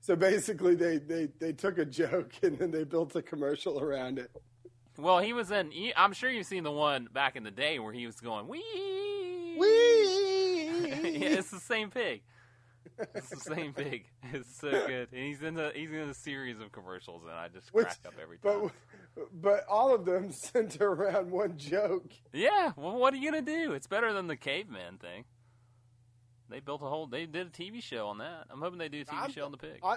so 0.00 0.16
basically, 0.16 0.74
they, 0.74 0.98
they, 0.98 1.28
they 1.38 1.52
took 1.52 1.78
a 1.78 1.84
joke 1.84 2.32
and 2.42 2.58
then 2.58 2.70
they 2.70 2.84
built 2.84 3.14
a 3.16 3.22
commercial 3.22 3.80
around 3.80 4.18
it. 4.18 4.30
Well, 4.98 5.18
he 5.18 5.32
was 5.32 5.50
in. 5.50 5.72
I'm 5.96 6.12
sure 6.12 6.30
you've 6.30 6.46
seen 6.46 6.64
the 6.64 6.70
one 6.70 7.08
back 7.12 7.36
in 7.36 7.42
the 7.42 7.50
day 7.50 7.78
where 7.78 7.92
he 7.92 8.06
was 8.06 8.20
going, 8.20 8.48
"Wee." 8.48 9.56
Whee! 9.58 10.88
yeah, 11.18 11.28
it's 11.28 11.50
the 11.50 11.60
same 11.60 11.90
pig. 11.90 12.22
It's 13.14 13.30
the 13.30 13.36
same 13.36 13.72
pig. 13.72 14.04
It's 14.32 14.60
so 14.60 14.70
good, 14.70 15.08
and 15.12 15.22
he's 15.22 15.42
in 15.42 15.54
the 15.54 15.72
he's 15.74 15.90
in 15.90 16.08
a 16.08 16.14
series 16.14 16.60
of 16.60 16.72
commercials, 16.72 17.22
and 17.24 17.32
I 17.32 17.48
just 17.48 17.72
Which- 17.72 17.86
crack 17.86 17.98
up 18.06 18.14
every 18.22 18.38
time. 18.38 18.62
But 18.62 18.72
but 19.32 19.64
all 19.68 19.94
of 19.94 20.04
them 20.04 20.30
center 20.32 20.90
around 20.92 21.30
one 21.30 21.56
joke. 21.56 22.12
yeah, 22.32 22.72
well, 22.76 22.96
what 22.96 23.12
are 23.14 23.16
you 23.16 23.30
gonna 23.30 23.42
do? 23.42 23.72
It's 23.72 23.86
better 23.86 24.12
than 24.12 24.26
the 24.26 24.36
caveman 24.36 24.98
thing. 24.98 25.24
They 26.48 26.58
built 26.58 26.82
a 26.82 26.86
whole. 26.86 27.06
They 27.06 27.26
did 27.26 27.46
a 27.46 27.50
TV 27.50 27.80
show 27.80 28.08
on 28.08 28.18
that. 28.18 28.46
I'm 28.50 28.60
hoping 28.60 28.80
they 28.80 28.88
do 28.88 29.02
a 29.02 29.04
TV 29.04 29.14
I'm- 29.20 29.30
show 29.30 29.44
on 29.44 29.52
the 29.52 29.56
pig. 29.56 29.78
I, 29.84 29.96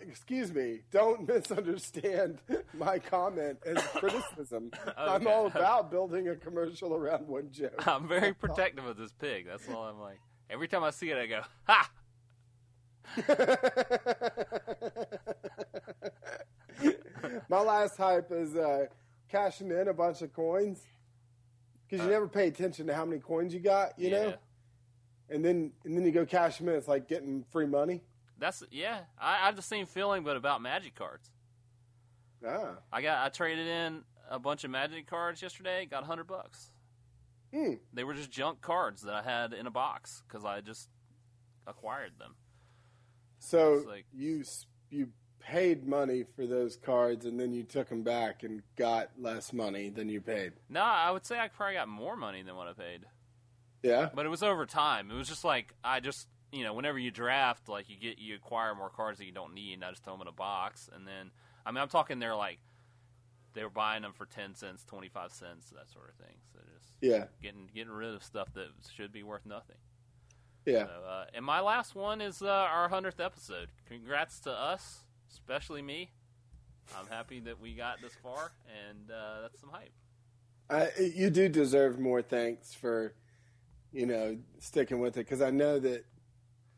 excuse 0.00 0.50
me. 0.50 0.80
Don't 0.90 1.28
misunderstand 1.28 2.38
my 2.72 2.98
comment 2.98 3.58
as 3.66 3.76
criticism. 3.96 4.70
Oh, 4.86 4.92
I'm 4.96 5.26
all 5.26 5.48
about 5.48 5.90
building 5.90 6.28
a 6.28 6.34
commercial 6.36 6.94
around 6.94 7.28
one 7.28 7.50
joke. 7.52 7.86
I'm 7.86 8.08
very 8.08 8.32
protective 8.32 8.86
of 8.86 8.96
this 8.96 9.12
pig. 9.12 9.46
That's 9.46 9.68
all 9.68 9.82
I'm 9.84 10.00
like. 10.00 10.18
Every 10.48 10.66
time 10.66 10.82
I 10.82 10.90
see 10.90 11.10
it, 11.10 11.18
I 11.18 11.26
go, 11.26 11.42
"Ha!" 11.68 11.90
My 17.48 17.60
last 17.60 17.96
hype 17.96 18.30
is 18.32 18.56
uh, 18.56 18.86
cashing 19.28 19.70
in 19.70 19.88
a 19.88 19.92
bunch 19.92 20.22
of 20.22 20.32
coins 20.32 20.80
because 21.86 22.04
you 22.04 22.10
Uh, 22.10 22.14
never 22.14 22.28
pay 22.28 22.48
attention 22.48 22.86
to 22.86 22.94
how 22.94 23.04
many 23.04 23.20
coins 23.20 23.52
you 23.52 23.60
got, 23.60 23.98
you 23.98 24.08
yeah. 24.10 24.22
know. 24.22 24.34
And 25.28 25.44
then 25.44 25.72
and 25.84 25.96
then 25.96 26.04
you 26.04 26.12
go 26.12 26.24
cash 26.26 26.58
them 26.58 26.68
in. 26.68 26.74
It's 26.76 26.88
like 26.88 27.08
getting 27.08 27.44
free 27.50 27.66
money. 27.66 28.02
That's 28.38 28.62
yeah. 28.70 29.00
I, 29.18 29.34
I 29.42 29.46
have 29.46 29.56
the 29.56 29.62
same 29.62 29.86
feeling, 29.86 30.24
but 30.24 30.36
about 30.36 30.60
magic 30.62 30.94
cards. 30.94 31.30
Ah, 32.46 32.76
I 32.92 33.02
got 33.02 33.24
I 33.24 33.28
traded 33.28 33.66
in 33.66 34.02
a 34.30 34.38
bunch 34.38 34.64
of 34.64 34.70
magic 34.70 35.06
cards 35.06 35.40
yesterday. 35.42 35.86
Got 35.86 36.02
a 36.02 36.06
hundred 36.06 36.26
bucks. 36.26 36.70
Hmm. 37.54 37.74
They 37.92 38.04
were 38.04 38.14
just 38.14 38.30
junk 38.30 38.62
cards 38.62 39.02
that 39.02 39.14
I 39.14 39.22
had 39.22 39.52
in 39.52 39.66
a 39.66 39.70
box 39.70 40.22
because 40.26 40.44
I 40.44 40.60
just 40.62 40.88
acquired 41.66 42.12
them. 42.18 42.34
So 43.42 43.82
like- 43.86 44.06
you 44.12 44.44
you 44.90 45.08
paid 45.40 45.86
money 45.86 46.22
for 46.36 46.46
those 46.46 46.76
cards 46.76 47.26
and 47.26 47.38
then 47.40 47.52
you 47.52 47.64
took 47.64 47.88
them 47.88 48.02
back 48.04 48.44
and 48.44 48.62
got 48.76 49.10
less 49.18 49.52
money 49.52 49.88
than 49.90 50.08
you 50.08 50.20
paid. 50.20 50.52
No, 50.68 50.82
I 50.82 51.10
would 51.10 51.26
say 51.26 51.38
I 51.40 51.48
probably 51.48 51.74
got 51.74 51.88
more 51.88 52.16
money 52.16 52.42
than 52.42 52.54
what 52.54 52.68
I 52.68 52.72
paid, 52.74 53.06
Yeah. 53.82 54.10
but 54.14 54.24
it 54.24 54.28
was 54.28 54.44
over 54.44 54.66
time. 54.66 55.10
It 55.10 55.14
was 55.14 55.28
just 55.28 55.44
like 55.44 55.74
I 55.82 55.98
just 56.00 56.28
you 56.52 56.62
know 56.64 56.74
whenever 56.74 56.98
you 56.98 57.10
draft, 57.10 57.68
like 57.68 57.88
you 57.90 57.96
get 57.96 58.18
you 58.18 58.34
acquire 58.36 58.74
more 58.74 58.90
cards 58.90 59.18
that 59.18 59.24
you 59.24 59.32
don't 59.32 59.54
need, 59.54 59.74
and 59.74 59.84
I 59.84 59.90
just 59.90 60.04
throw 60.04 60.12
them 60.14 60.22
in 60.22 60.28
a 60.28 60.32
box, 60.32 60.88
and 60.94 61.06
then 61.06 61.30
I 61.66 61.72
mean 61.72 61.82
I'm 61.82 61.88
talking 61.88 62.18
they're 62.20 62.36
like 62.36 62.58
they 63.54 63.64
were 63.64 63.70
buying 63.70 64.02
them 64.02 64.12
for 64.12 64.26
ten 64.26 64.54
cents, 64.54 64.84
twenty 64.84 65.08
five 65.08 65.32
cents, 65.32 65.70
that 65.70 65.90
sort 65.90 66.08
of 66.10 66.14
thing. 66.24 66.36
So 66.52 66.60
just 66.78 66.92
Yeah. 67.00 67.26
getting 67.42 67.68
getting 67.74 67.92
rid 67.92 68.14
of 68.14 68.22
stuff 68.22 68.52
that 68.54 68.68
should 68.94 69.10
be 69.12 69.22
worth 69.24 69.44
nothing. 69.44 69.76
Yeah. 70.64 70.86
So, 70.86 70.90
uh, 71.08 71.24
and 71.34 71.44
my 71.44 71.60
last 71.60 71.94
one 71.94 72.20
is 72.20 72.42
uh, 72.42 72.46
our 72.48 72.88
hundredth 72.88 73.20
episode. 73.20 73.68
Congrats 73.86 74.40
to 74.40 74.50
us, 74.50 75.04
especially 75.30 75.82
me. 75.82 76.10
I'm 76.98 77.06
happy 77.06 77.40
that 77.40 77.60
we 77.60 77.74
got 77.74 78.00
this 78.02 78.14
far, 78.22 78.52
and 78.88 79.10
uh, 79.10 79.42
that's 79.42 79.60
some 79.60 79.70
hype. 79.70 79.92
I, 80.70 80.90
you 81.00 81.30
do 81.30 81.48
deserve 81.48 81.98
more 81.98 82.22
thanks 82.22 82.72
for, 82.74 83.14
you 83.92 84.06
know, 84.06 84.38
sticking 84.58 85.00
with 85.00 85.16
it 85.16 85.20
because 85.26 85.42
I 85.42 85.50
know 85.50 85.78
that 85.78 86.04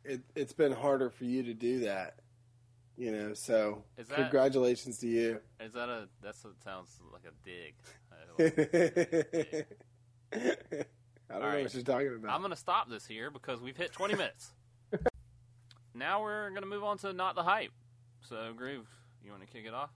it, 0.05 0.23
it's 0.35 0.53
been 0.53 0.73
harder 0.73 1.11
for 1.11 1.25
you 1.25 1.43
to 1.45 1.55
do 1.55 1.81
that. 1.81 2.17
You 2.97 3.13
know, 3.13 3.35
so 3.35 3.83
that- 3.97 4.09
congratulations 4.09 4.99
to 4.99 5.09
you. 5.09 5.41
Is 5.61 5.73
that 5.73 5.89
a? 5.89 6.09
That's 6.23 6.45
what 6.45 6.55
sounds 6.63 7.01
like 7.13 7.25
a 7.27 7.33
dig. 7.45 7.75
I 11.31 11.35
don't 11.35 11.43
All 11.43 11.49
know 11.49 11.55
right. 11.55 11.65
what 11.65 11.75
you're 11.75 11.83
talking 11.83 12.15
about. 12.15 12.35
I'm 12.35 12.41
going 12.41 12.51
to 12.51 12.57
stop 12.57 12.89
this 12.89 13.07
here 13.07 13.31
because 13.31 13.61
we've 13.61 13.77
hit 13.77 13.93
20 13.93 14.15
minutes. 14.15 14.53
now 15.95 16.23
we're 16.23 16.51
going 16.51 16.63
to 16.63 16.69
move 16.69 16.85
on 16.85 16.99
to 16.99 17.13
not 17.13 17.35
the 17.35 17.43
hype. 17.43 17.73
So, 18.21 18.53
Groove, 18.57 18.87
you 19.25 19.31
want 19.31 19.43
to 19.43 19.49
kick 19.49 19.65
it 19.67 19.75
off? 19.75 19.91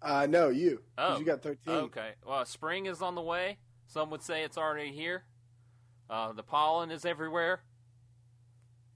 Uh, 0.00 0.26
no, 0.28 0.48
you. 0.48 0.82
Oh. 0.96 1.18
you 1.18 1.24
got 1.24 1.42
13. 1.42 1.74
Okay. 1.74 2.10
Well, 2.26 2.44
spring 2.44 2.86
is 2.86 3.02
on 3.02 3.14
the 3.14 3.22
way. 3.22 3.58
Some 3.86 4.10
would 4.10 4.22
say 4.22 4.44
it's 4.44 4.58
already 4.58 4.92
here. 4.92 5.24
Uh, 6.10 6.32
the 6.32 6.42
pollen 6.42 6.90
is 6.90 7.04
everywhere, 7.04 7.60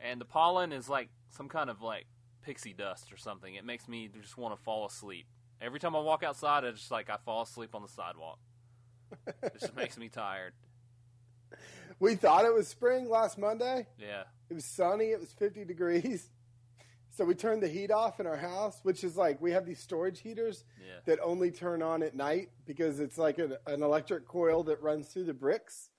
and 0.01 0.19
the 0.21 0.25
pollen 0.25 0.73
is 0.73 0.89
like 0.89 1.11
some 1.31 1.49
kind 1.49 1.69
of 1.69 1.83
like 1.83 2.07
pixie 2.43 2.73
dust 2.73 3.13
or 3.13 3.17
something. 3.19 3.55
It 3.55 3.65
makes 3.65 3.87
me 3.87 4.09
just 4.21 4.39
want 4.39 4.57
to 4.57 4.63
fall 4.63 4.87
asleep. 4.87 5.27
Every 5.61 5.79
time 5.79 5.95
I 5.95 6.01
walk 6.01 6.23
outside, 6.23 6.65
I 6.65 6.71
just 6.71 6.91
like 6.91 7.11
I 7.11 7.17
fall 7.25 7.43
asleep 7.43 7.75
on 7.75 7.83
the 7.83 7.89
sidewalk. 7.89 8.39
it 9.43 9.53
just 9.61 9.77
makes 9.77 9.99
me 9.99 10.09
tired. 10.13 10.55
We 12.01 12.15
thought 12.17 12.45
it 12.45 12.53
was 12.55 12.67
spring 12.69 13.09
last 13.09 13.39
Monday. 13.39 13.87
Yeah. 13.99 14.25
It 14.51 14.55
was 14.55 14.65
sunny. 14.65 15.07
It 15.07 15.21
was 15.21 15.33
50 15.33 15.65
degrees. 15.65 16.29
So 17.15 17.27
we 17.27 17.35
turned 17.35 17.63
the 17.63 17.69
heat 17.69 17.91
off 17.91 18.21
in 18.21 18.27
our 18.27 18.39
house, 18.39 18.81
which 18.85 19.05
is 19.05 19.19
like 19.19 19.39
we 19.39 19.51
have 19.53 19.67
these 19.67 19.79
storage 19.81 20.21
heaters 20.21 20.65
Yeah. 20.81 20.95
that 21.05 21.19
only 21.23 21.51
turn 21.51 21.83
on 21.83 22.03
at 22.03 22.17
night 22.17 22.49
because 22.65 23.01
it's 23.01 23.19
like 23.19 23.37
an, 23.37 23.55
an 23.67 23.83
electric 23.83 24.27
coil 24.27 24.63
that 24.65 24.81
runs 24.81 25.09
through 25.09 25.25
the 25.25 25.35
bricks, 25.35 25.91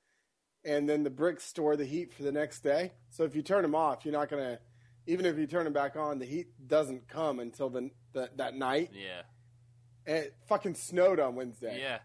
and 0.66 0.90
then 0.90 1.04
the 1.04 1.12
bricks 1.12 1.44
store 1.44 1.76
the 1.78 1.86
heat 1.86 2.12
for 2.12 2.24
the 2.24 2.32
next 2.32 2.62
day. 2.62 2.94
So 3.12 3.26
if 3.26 3.36
you 3.36 3.44
turn 3.44 3.62
them 3.62 3.76
off, 3.76 4.06
you're 4.06 4.12
not 4.12 4.28
gonna. 4.28 4.58
Even 5.06 5.28
if 5.28 5.38
you 5.38 5.46
turn 5.46 5.66
them 5.66 5.74
back 5.74 5.96
on, 5.96 6.18
the 6.18 6.26
heat 6.26 6.48
doesn't 6.68 7.08
come 7.08 7.40
until 7.40 7.70
the, 7.70 7.92
the 8.14 8.32
that 8.38 8.56
night. 8.56 8.90
Yeah. 8.92 9.22
And 10.08 10.18
it 10.18 10.36
fucking 10.48 10.74
snowed 10.74 11.20
on 11.20 11.36
Wednesday. 11.36 11.78
Yeah. 11.80 12.00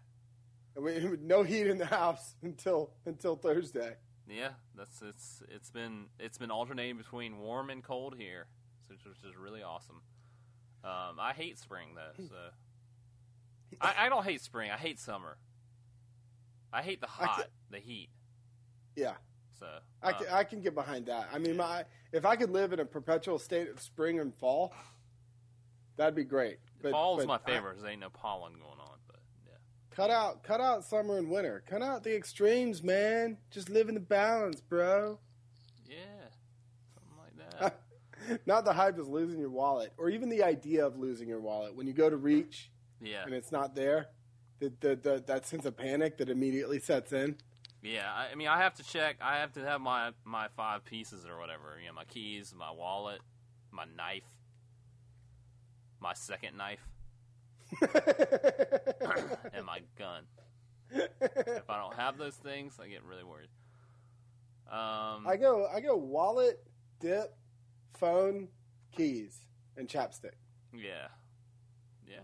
And 0.75 0.85
we, 0.85 1.17
no 1.21 1.43
heat 1.43 1.67
in 1.67 1.77
the 1.77 1.85
house 1.85 2.35
until 2.43 2.91
until 3.05 3.35
Thursday. 3.35 3.95
Yeah. 4.27 4.49
That's 4.75 5.01
it's 5.01 5.43
it's 5.49 5.69
been 5.69 6.05
it's 6.19 6.37
been 6.37 6.51
alternating 6.51 6.97
between 6.97 7.39
warm 7.39 7.69
and 7.69 7.83
cold 7.83 8.15
here, 8.17 8.47
which 8.87 9.01
is 9.05 9.35
really 9.37 9.63
awesome. 9.63 10.01
Um, 10.83 11.19
I 11.19 11.33
hate 11.33 11.59
spring 11.59 11.89
though, 11.95 12.23
so 12.23 12.35
I, 13.81 14.05
I 14.05 14.09
don't 14.09 14.23
hate 14.23 14.41
spring. 14.41 14.71
I 14.71 14.77
hate 14.77 14.99
summer. 14.99 15.37
I 16.71 16.81
hate 16.81 17.01
the 17.01 17.07
hot, 17.07 17.49
the 17.69 17.79
heat. 17.79 18.09
Yeah. 18.95 19.15
So 19.59 19.65
I 20.01 20.11
uh, 20.11 20.13
can, 20.13 20.27
I 20.31 20.43
can 20.43 20.61
get 20.61 20.73
behind 20.73 21.07
that. 21.07 21.29
I 21.33 21.39
mean, 21.39 21.57
my 21.57 21.83
if 22.13 22.25
I 22.25 22.35
could 22.35 22.51
live 22.51 22.71
in 22.71 22.79
a 22.79 22.85
perpetual 22.85 23.39
state 23.39 23.69
of 23.69 23.81
spring 23.81 24.19
and 24.19 24.33
fall, 24.35 24.73
that'd 25.97 26.15
be 26.15 26.23
great. 26.23 26.59
But 26.81 26.91
fall's 26.91 27.25
but 27.25 27.27
my 27.27 27.53
I- 27.53 27.59
there 27.59 27.91
ain't 27.91 27.99
no 27.99 28.09
pollen 28.09 28.53
going 28.53 28.78
on, 28.78 28.78
but 28.78 28.78
yeah. 28.78 28.78
Cut 29.99 30.09
out, 30.09 30.43
cut 30.43 30.61
out 30.61 30.85
summer 30.85 31.17
and 31.17 31.29
winter. 31.29 31.63
Cut 31.67 31.81
out 31.81 32.03
the 32.03 32.15
extremes, 32.15 32.81
man. 32.81 33.37
Just 33.51 33.69
live 33.69 33.89
in 33.89 33.95
the 33.95 33.99
balance, 33.99 34.61
bro. 34.61 35.19
Yeah, 35.87 35.95
something 36.93 37.17
like 37.17 37.59
that. 37.59 37.81
Not 38.45 38.63
the 38.63 38.73
hype 38.73 38.97
is 38.97 39.07
losing 39.07 39.39
your 39.39 39.49
wallet, 39.49 39.91
or 39.97 40.09
even 40.09 40.29
the 40.29 40.43
idea 40.43 40.85
of 40.85 40.97
losing 40.97 41.27
your 41.27 41.41
wallet 41.41 41.75
when 41.75 41.87
you 41.87 41.93
go 41.93 42.09
to 42.09 42.17
reach 42.17 42.71
yeah, 43.01 43.23
and 43.25 43.33
it's 43.33 43.51
not 43.51 43.75
there. 43.75 44.07
The, 44.59 44.73
the, 44.81 44.95
the, 44.95 45.23
that 45.27 45.47
sense 45.47 45.65
of 45.65 45.77
panic 45.77 46.17
that 46.17 46.29
immediately 46.29 46.79
sets 46.79 47.13
in. 47.13 47.37
yeah. 47.81 48.11
I, 48.13 48.31
I 48.31 48.35
mean, 48.35 48.49
I 48.49 48.57
have 48.57 48.75
to 48.75 48.83
check. 48.83 49.17
I 49.21 49.37
have 49.37 49.53
to 49.53 49.61
have 49.61 49.79
my 49.79 50.11
my 50.25 50.47
five 50.55 50.83
pieces 50.83 51.25
or 51.25 51.39
whatever. 51.39 51.77
You 51.81 51.87
know, 51.87 51.93
my 51.93 52.03
keys, 52.03 52.53
my 52.57 52.71
wallet, 52.71 53.21
my 53.71 53.85
knife, 53.97 54.29
my 56.01 56.13
second 56.13 56.57
knife, 56.57 56.85
and 59.53 59.65
my 59.65 59.81
gun. 59.97 60.23
If 60.91 61.69
I 61.69 61.79
don't 61.79 61.95
have 61.95 62.17
those 62.17 62.35
things, 62.35 62.79
I 62.81 62.87
get 62.87 63.03
really 63.03 63.23
worried. 63.23 63.49
Um, 64.71 65.25
I 65.27 65.37
go, 65.39 65.67
I 65.73 65.79
go 65.81 65.95
wallet, 65.95 66.63
dip, 66.99 67.35
phone, 67.93 68.49
keys, 68.95 69.37
and 69.77 69.87
chapstick. 69.87 70.33
Yeah, 70.73 71.07
yeah. 72.07 72.17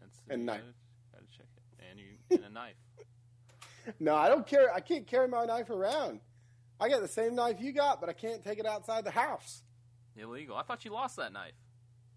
That's, 0.00 0.20
And 0.30 0.46
knife. 0.46 0.60
Gotta, 0.60 1.24
gotta 1.24 1.36
check 1.36 1.46
it, 1.56 1.84
and 1.90 1.98
you 1.98 2.06
and 2.30 2.44
a 2.44 2.50
knife. 2.50 2.74
No, 4.00 4.14
I 4.14 4.28
don't 4.28 4.46
care. 4.46 4.70
I 4.74 4.80
can't 4.80 5.06
carry 5.06 5.28
my 5.28 5.46
knife 5.46 5.70
around. 5.70 6.20
I 6.78 6.90
got 6.90 7.00
the 7.00 7.08
same 7.08 7.34
knife 7.34 7.56
you 7.58 7.72
got, 7.72 8.00
but 8.00 8.10
I 8.10 8.12
can't 8.12 8.44
take 8.44 8.58
it 8.58 8.66
outside 8.66 9.02
the 9.04 9.10
house. 9.10 9.62
Illegal. 10.14 10.56
I 10.56 10.62
thought 10.62 10.84
you 10.84 10.92
lost 10.92 11.16
that 11.16 11.32
knife. 11.32 11.54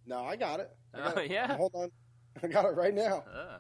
No, 0.06 0.24
I 0.26 0.36
got 0.36 0.60
it. 0.60 0.72
I 0.94 0.98
got 0.98 1.18
Oh, 1.18 1.22
it. 1.22 1.32
yeah? 1.32 1.56
Hold 1.58 1.72
on. 1.76 1.92
I 2.44 2.48
got 2.48 2.66
it 2.66 2.76
right 2.76 2.94
now. 2.94 3.24
Uh, 3.32 3.58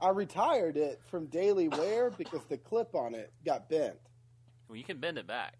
I 0.00 0.08
retired 0.10 0.76
it 0.76 1.00
from 1.10 1.26
daily 1.26 1.68
wear 1.68 2.10
because 2.10 2.40
the 2.48 2.56
clip 2.56 2.94
on 2.94 3.14
it 3.14 3.32
got 3.44 3.68
bent. 3.68 3.96
well, 4.68 4.76
you 4.76 4.84
can 4.84 4.98
bend 4.98 5.18
it 5.18 5.26
back, 5.26 5.58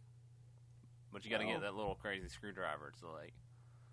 but 1.13 1.25
you 1.25 1.31
got 1.31 1.39
to 1.39 1.45
No. 1.45 1.53
get 1.53 1.61
that 1.63 1.75
little 1.75 1.95
crazy 1.97 2.29
screwdriver 2.29 2.93
to 3.01 3.09
like 3.11 3.35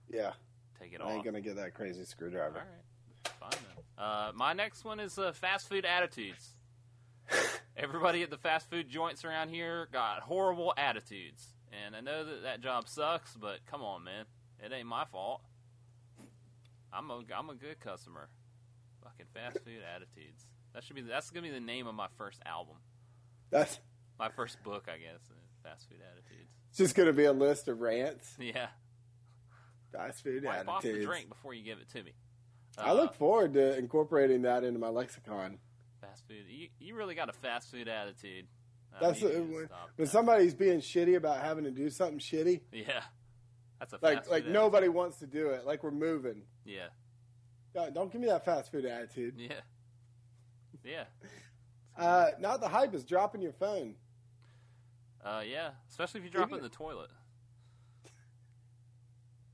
Yeah, 0.09 0.31
take 0.79 0.93
it 0.93 1.01
I 1.01 1.05
off. 1.05 1.11
ain't 1.11 1.25
gonna 1.25 1.41
get 1.41 1.55
that 1.57 1.73
crazy 1.73 2.05
screwdriver. 2.05 2.59
All 2.59 2.63
right, 2.63 3.33
fine 3.39 3.49
then. 3.67 3.83
Uh, 4.05 4.31
my 4.35 4.53
next 4.53 4.85
one 4.85 4.99
is 5.01 5.17
uh, 5.19 5.31
fast 5.33 5.67
food 5.67 5.83
attitudes. 5.85 6.53
Everybody 7.75 8.23
at 8.23 8.29
the 8.29 8.37
fast 8.37 8.69
food 8.69 8.87
joints 8.89 9.25
around 9.25 9.49
here 9.49 9.87
got 9.91 10.21
horrible 10.21 10.73
attitudes, 10.77 11.45
and 11.73 11.95
I 11.95 11.99
know 12.01 12.23
that 12.23 12.43
that 12.43 12.61
job 12.61 12.87
sucks, 12.87 13.35
but 13.35 13.65
come 13.65 13.81
on, 13.81 14.03
man, 14.05 14.25
it 14.63 14.71
ain't 14.71 14.87
my 14.87 15.03
fault. 15.05 15.41
I'm 16.93 17.09
a 17.11 17.21
I'm 17.35 17.49
a 17.49 17.55
good 17.55 17.79
customer. 17.79 18.29
Fucking 19.03 19.25
fast 19.33 19.59
food 19.63 19.81
attitudes. 19.95 20.45
That 20.73 20.83
should 20.83 20.95
be 20.95 21.01
that's 21.01 21.29
gonna 21.31 21.47
be 21.47 21.53
the 21.53 21.59
name 21.59 21.87
of 21.87 21.95
my 21.95 22.07
first 22.17 22.41
album, 22.45 22.75
That's 23.49 23.79
my 24.19 24.29
first 24.29 24.61
book, 24.63 24.87
I 24.87 24.97
guess. 24.97 25.21
uh, 25.29 25.33
Fast 25.63 25.89
food 25.89 25.99
attitudes. 26.01 26.49
it's 26.69 26.77
just 26.77 26.95
gonna 26.95 27.13
be 27.13 27.25
a 27.25 27.33
list 27.33 27.67
of 27.67 27.79
rants. 27.81 28.35
Yeah, 28.39 28.67
Fast 29.91 30.23
food 30.23 30.43
wipe 30.43 30.67
off 30.67 30.83
the 30.83 31.03
drink 31.03 31.29
before 31.29 31.53
you 31.53 31.63
give 31.63 31.79
it 31.79 31.89
to 31.91 32.03
me. 32.03 32.13
I 32.77 32.89
Uh, 32.91 32.93
look 32.93 33.13
forward 33.15 33.53
to 33.53 33.77
incorporating 33.77 34.43
that 34.43 34.63
into 34.63 34.79
my 34.79 34.89
lexicon. 34.89 35.57
fast 36.01 36.27
food. 36.27 36.45
You, 36.47 36.67
you 36.79 36.95
really 36.95 37.15
got 37.15 37.29
a 37.29 37.33
fast 37.33 37.71
food 37.71 37.87
attitude. 37.87 38.45
I 38.95 38.99
That's 38.99 39.23
uh, 39.23 39.27
when, 39.49 39.69
when 39.95 40.07
somebody's 40.07 40.53
being 40.53 40.79
shitty 40.79 41.15
about 41.15 41.41
having 41.41 41.63
to 41.63 41.71
do 41.71 41.89
something 41.89 42.19
shitty. 42.19 42.61
Yeah, 42.71 43.01
that's 43.79 43.93
a 43.93 43.99
Like 44.01 44.29
like 44.29 44.45
nobody 44.47 44.87
wants 44.89 45.17
to 45.19 45.27
do 45.27 45.49
it. 45.49 45.65
Like 45.65 45.83
we're 45.83 45.91
moving. 45.91 46.43
Yeah. 46.65 46.87
God, 47.73 47.93
Don't 47.93 48.11
give 48.11 48.19
me 48.21 48.27
that 48.27 48.43
fast 48.45 48.71
food 48.71 48.85
attitude. 48.85 49.35
Yeah, 49.37 49.61
yeah, 50.83 51.03
Uh, 51.97 52.31
not 52.39 52.59
the 52.61 52.67
hype 52.67 52.93
is 52.95 53.03
dropping 53.03 53.41
your 53.41 53.51
phone. 53.53 53.95
uh, 55.23 55.43
yeah. 55.45 55.71
Especially 55.89 56.19
if 56.19 56.23
you 56.23 56.29
drop 56.31 56.51
it 56.51 56.55
in 56.57 56.63
the 56.63 56.69
toilet. 56.69 57.09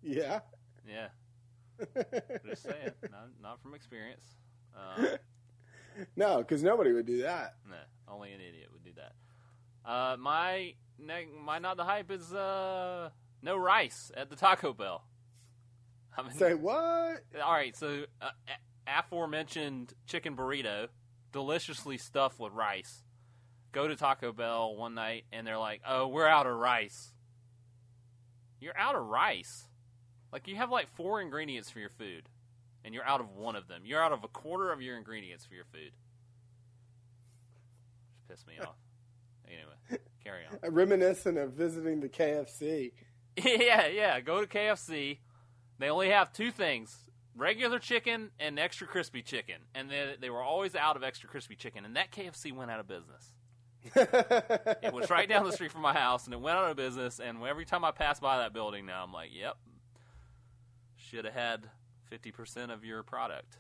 Yeah. 0.02 0.42
Yeah, 0.88 1.08
just 2.46 2.64
saying. 2.64 2.92
not, 3.10 3.30
not 3.42 3.62
from 3.62 3.74
experience. 3.74 4.36
Uh, 4.78 5.16
no, 6.18 6.40
because 6.40 6.62
nobody 6.62 6.92
would 6.92 7.06
do 7.06 7.22
that. 7.22 7.56
nah, 7.70 7.76
only 8.14 8.34
an 8.34 8.42
idiot 8.42 8.68
would 8.74 8.84
do 8.84 8.92
that. 8.98 9.14
Uh, 9.90 10.18
my 10.18 10.74
ne- 11.00 11.30
my 11.42 11.60
not 11.60 11.78
the 11.78 11.86
hype 11.86 12.12
is 12.12 12.34
uh 12.34 13.10
no 13.44 13.56
rice 13.58 14.12
at 14.16 14.30
the 14.30 14.36
Taco 14.36 14.74
Bell. 14.74 15.04
I 16.18 16.22
mean, 16.24 16.32
Say 16.34 16.54
what? 16.54 17.20
All 17.44 17.52
right, 17.54 17.76
so 17.76 18.06
uh, 18.22 18.30
a- 18.48 19.00
aforementioned 19.00 19.94
chicken 20.08 20.36
burrito, 20.36 20.88
deliciously 21.32 21.98
stuffed 21.98 22.40
with 22.40 22.54
rice. 22.54 23.04
Go 23.72 23.88
to 23.88 23.96
Taco 23.96 24.32
Bell 24.32 24.76
one 24.76 24.94
night 24.94 25.26
and 25.32 25.46
they're 25.48 25.58
like, 25.58 25.82
"Oh, 25.88 26.08
we're 26.08 26.28
out 26.28 26.46
of 26.48 26.56
rice." 26.56 27.12
You're 28.60 28.78
out 28.78 28.96
of 28.96 29.06
rice. 29.06 29.68
Like 30.32 30.48
you 30.48 30.56
have 30.56 30.70
like 30.70 30.88
four 30.96 31.20
ingredients 31.22 31.70
for 31.70 31.80
your 31.80 31.90
food, 31.90 32.30
and 32.86 32.94
you're 32.94 33.06
out 33.06 33.20
of 33.20 33.30
one 33.36 33.56
of 33.56 33.68
them. 33.68 33.82
You're 33.84 34.02
out 34.04 34.12
of 34.14 34.24
a 34.24 34.28
quarter 34.28 34.72
of 34.72 34.82
your 34.82 34.96
ingredients 34.98 35.46
for 35.46 35.56
your 35.56 35.66
food. 35.66 35.92
Just 38.28 38.28
pissed 38.28 38.48
me 38.48 38.54
off. 38.62 38.76
Anyway, 39.48 40.02
carry 40.24 40.44
on. 40.46 40.74
Reminiscent 40.74 41.38
of 41.38 41.54
visiting 41.54 42.00
the 42.00 42.10
KFC. 42.10 42.92
yeah, 43.44 43.88
yeah. 43.88 44.20
Go 44.22 44.42
to 44.42 44.48
KFC. 44.48 45.20
They 45.80 45.90
only 45.90 46.10
have 46.10 46.32
two 46.34 46.52
things: 46.52 46.98
regular 47.36 47.80
chicken 47.80 48.32
and 48.40 48.60
extra 48.60 48.88
crispy 48.88 49.22
chicken. 49.22 49.56
And 49.74 49.90
they 49.90 50.16
they 50.20 50.30
were 50.30 50.42
always 50.42 50.76
out 50.76 50.96
of 50.96 51.04
extra 51.04 51.30
crispy 51.30 51.56
chicken. 51.56 51.86
And 51.86 51.96
that 51.96 52.12
KFC 52.12 52.54
went 52.54 52.72
out 52.72 52.80
of 52.80 52.88
business. 52.88 53.34
It 54.84 54.94
was 54.94 55.10
right 55.10 55.28
down 55.28 55.46
the 55.46 55.52
street 55.52 55.72
from 55.72 55.82
my 55.82 55.94
house, 55.94 56.26
and 56.26 56.34
it 56.34 56.40
went 56.40 56.58
out 56.58 56.70
of 56.70 56.78
business. 56.78 57.20
And 57.20 57.44
every 57.44 57.66
time 57.66 57.84
I 57.84 57.92
pass 57.92 58.20
by 58.20 58.38
that 58.38 58.54
building 58.54 58.86
now, 58.86 59.04
I'm 59.04 59.12
like, 59.12 59.30
"Yep, 59.34 59.58
should 60.96 61.26
have 61.26 61.34
had 61.34 61.70
fifty 62.10 62.32
percent 62.32 62.72
of 62.72 62.86
your 62.86 63.04
product." 63.04 63.58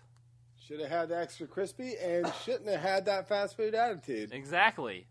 Should 0.65 0.79
have 0.79 0.89
had 0.89 1.09
the 1.09 1.17
extra 1.17 1.45
crispy 1.45 1.95
and 2.01 2.31
shouldn't 2.45 2.69
have 2.69 2.79
had 2.79 3.05
that 3.05 3.27
fast 3.27 3.57
food 3.57 3.75
attitude. 3.75 4.31
Exactly. 4.31 5.07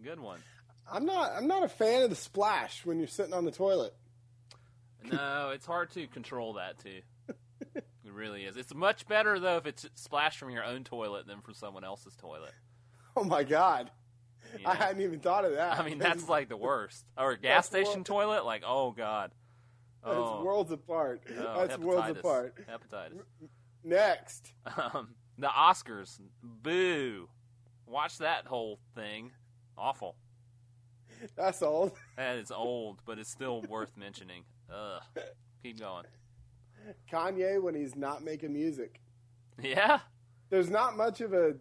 Good 0.00 0.20
one. 0.20 0.38
I'm 0.90 1.04
not. 1.04 1.32
I'm 1.36 1.46
not 1.46 1.64
a 1.64 1.68
fan 1.68 2.02
of 2.02 2.10
the 2.10 2.16
splash 2.16 2.84
when 2.86 2.98
you're 2.98 3.08
sitting 3.08 3.34
on 3.34 3.44
the 3.44 3.50
toilet. 3.52 3.94
No, 5.04 5.50
it's 5.54 5.66
hard 5.66 5.90
to 5.92 6.08
control 6.08 6.54
that 6.54 6.78
too. 6.78 7.00
It 8.04 8.12
really 8.12 8.44
is. 8.44 8.56
It's 8.56 8.74
much 8.74 9.06
better 9.08 9.38
though 9.40 9.56
if 9.56 9.66
it's 9.66 9.86
splashed 9.94 10.38
from 10.38 10.50
your 10.50 10.64
own 10.64 10.84
toilet 10.84 11.26
than 11.26 11.40
from 11.42 11.54
someone 11.54 11.84
else's 11.84 12.14
toilet. 12.16 12.52
Oh 13.16 13.24
my 13.24 13.42
god! 13.44 13.90
you 14.56 14.62
know? 14.64 14.70
I 14.70 14.74
hadn't 14.74 15.02
even 15.02 15.20
thought 15.20 15.44
of 15.44 15.52
that. 15.54 15.78
I 15.80 15.84
mean, 15.84 15.98
that's 15.98 16.28
like 16.28 16.48
the 16.48 16.56
worst. 16.56 17.04
Or 17.18 17.32
a 17.32 17.38
gas 17.38 17.68
That's 17.68 17.88
station 17.88 18.00
wor- 18.00 18.22
toilet, 18.22 18.44
like, 18.44 18.62
oh 18.66 18.92
god, 18.92 19.32
That's 20.04 20.16
oh, 20.18 20.44
worlds 20.44 20.70
apart. 20.70 21.22
oh, 21.38 21.66
that's 21.66 21.78
worlds 21.78 22.10
apart. 22.18 22.54
Hepatitis. 22.68 23.22
Next, 23.84 24.52
Um, 24.76 25.14
the 25.38 25.48
Oscars, 25.48 26.18
boo! 26.42 27.28
Watch 27.86 28.18
that 28.18 28.46
whole 28.46 28.78
thing. 28.94 29.32
Awful. 29.78 30.16
that's 31.36 31.62
old. 31.62 31.92
That 32.16 32.36
is 32.36 32.50
old, 32.50 33.00
but 33.06 33.18
it's 33.18 33.30
still 33.30 33.62
worth 33.62 33.96
mentioning. 33.96 34.44
Ugh. 34.70 35.02
Keep 35.62 35.80
going. 35.80 36.04
Kanye 37.10 37.60
when 37.60 37.74
he's 37.74 37.96
not 37.96 38.24
making 38.24 38.52
music. 38.52 39.00
Yeah. 39.62 40.00
There's 40.50 40.70
not 40.70 40.96
much 40.96 41.20
of 41.20 41.32
a. 41.32 41.54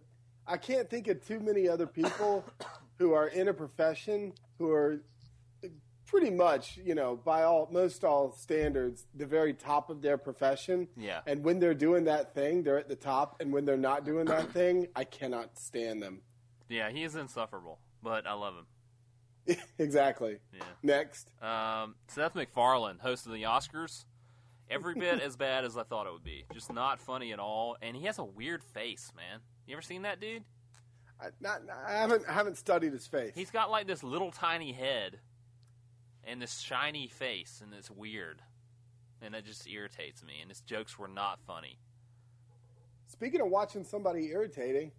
I 0.47 0.57
can't 0.57 0.89
think 0.89 1.07
of 1.07 1.25
too 1.25 1.39
many 1.39 1.67
other 1.67 1.87
people 1.87 2.45
who 2.99 3.13
are 3.13 3.27
in 3.27 3.47
a 3.47 3.53
profession 3.53 4.33
who 4.59 4.71
are 4.71 5.01
pretty 6.05 6.29
much, 6.29 6.77
you 6.77 6.93
know, 6.93 7.15
by 7.15 7.43
all 7.43 7.67
most 7.71 8.03
all 8.03 8.31
standards, 8.31 9.05
the 9.15 9.25
very 9.25 9.53
top 9.53 9.89
of 9.89 10.01
their 10.01 10.17
profession. 10.17 10.87
Yeah. 10.95 11.21
And 11.25 11.43
when 11.43 11.59
they're 11.59 11.73
doing 11.73 12.03
that 12.05 12.33
thing, 12.33 12.63
they're 12.63 12.77
at 12.77 12.87
the 12.87 12.95
top. 12.95 13.37
And 13.39 13.51
when 13.51 13.65
they're 13.65 13.77
not 13.77 14.05
doing 14.05 14.25
that 14.25 14.51
thing, 14.51 14.87
I 14.95 15.03
cannot 15.03 15.57
stand 15.57 16.01
them. 16.01 16.21
Yeah. 16.69 16.89
He 16.91 17.03
is 17.03 17.15
insufferable, 17.15 17.79
but 18.03 18.27
I 18.27 18.33
love 18.33 18.55
him. 18.55 18.65
exactly. 19.79 20.37
Yeah. 20.53 20.63
Next. 20.83 21.31
Um, 21.41 21.95
Seth 22.07 22.35
MacFarlane, 22.35 22.99
host 22.99 23.25
of 23.25 23.33
the 23.33 23.43
Oscars, 23.43 24.05
every 24.69 24.95
bit 24.95 25.21
as 25.21 25.35
bad 25.35 25.65
as 25.65 25.77
I 25.77 25.83
thought 25.83 26.07
it 26.07 26.13
would 26.13 26.23
be. 26.23 26.45
Just 26.53 26.71
not 26.71 26.99
funny 26.99 27.31
at 27.31 27.39
all, 27.39 27.77
and 27.81 27.95
he 27.95 28.05
has 28.05 28.19
a 28.19 28.23
weird 28.23 28.63
face, 28.63 29.11
man. 29.15 29.41
You 29.67 29.75
ever 29.75 29.81
seen 29.81 30.03
that 30.03 30.19
dude? 30.19 30.43
I, 31.19 31.27
not, 31.39 31.61
I 31.87 31.93
haven't 31.93 32.23
I 32.27 32.33
haven't 32.33 32.57
studied 32.57 32.91
his 32.91 33.07
face. 33.07 33.31
He's 33.35 33.51
got 33.51 33.71
like 33.71 33.87
this 33.87 34.03
little 34.03 34.31
tiny 34.31 34.73
head 34.73 35.19
and 36.23 36.41
this 36.41 36.59
shiny 36.59 37.07
face, 37.07 37.61
and 37.63 37.73
it's 37.73 37.89
weird, 37.89 38.41
and 39.21 39.33
it 39.33 39.45
just 39.45 39.67
irritates 39.67 40.23
me. 40.23 40.33
And 40.41 40.49
his 40.49 40.61
jokes 40.61 40.99
were 40.99 41.07
not 41.07 41.39
funny. 41.47 41.79
Speaking 43.07 43.39
of 43.41 43.47
watching 43.47 43.83
somebody 43.83 44.27
irritating, 44.27 44.91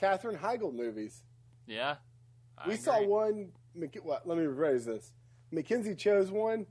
Katherine 0.00 0.38
Heigl 0.38 0.74
movies. 0.74 1.22
Yeah, 1.66 1.96
I 2.58 2.68
we 2.68 2.76
saw 2.76 3.02
one. 3.04 3.52
Mc- 3.76 4.04
What? 4.04 4.26
Let 4.26 4.38
me 4.38 4.44
rephrase 4.44 4.84
this. 4.84 5.12
Mackenzie 5.52 5.94
chose 5.94 6.30
one 6.30 6.66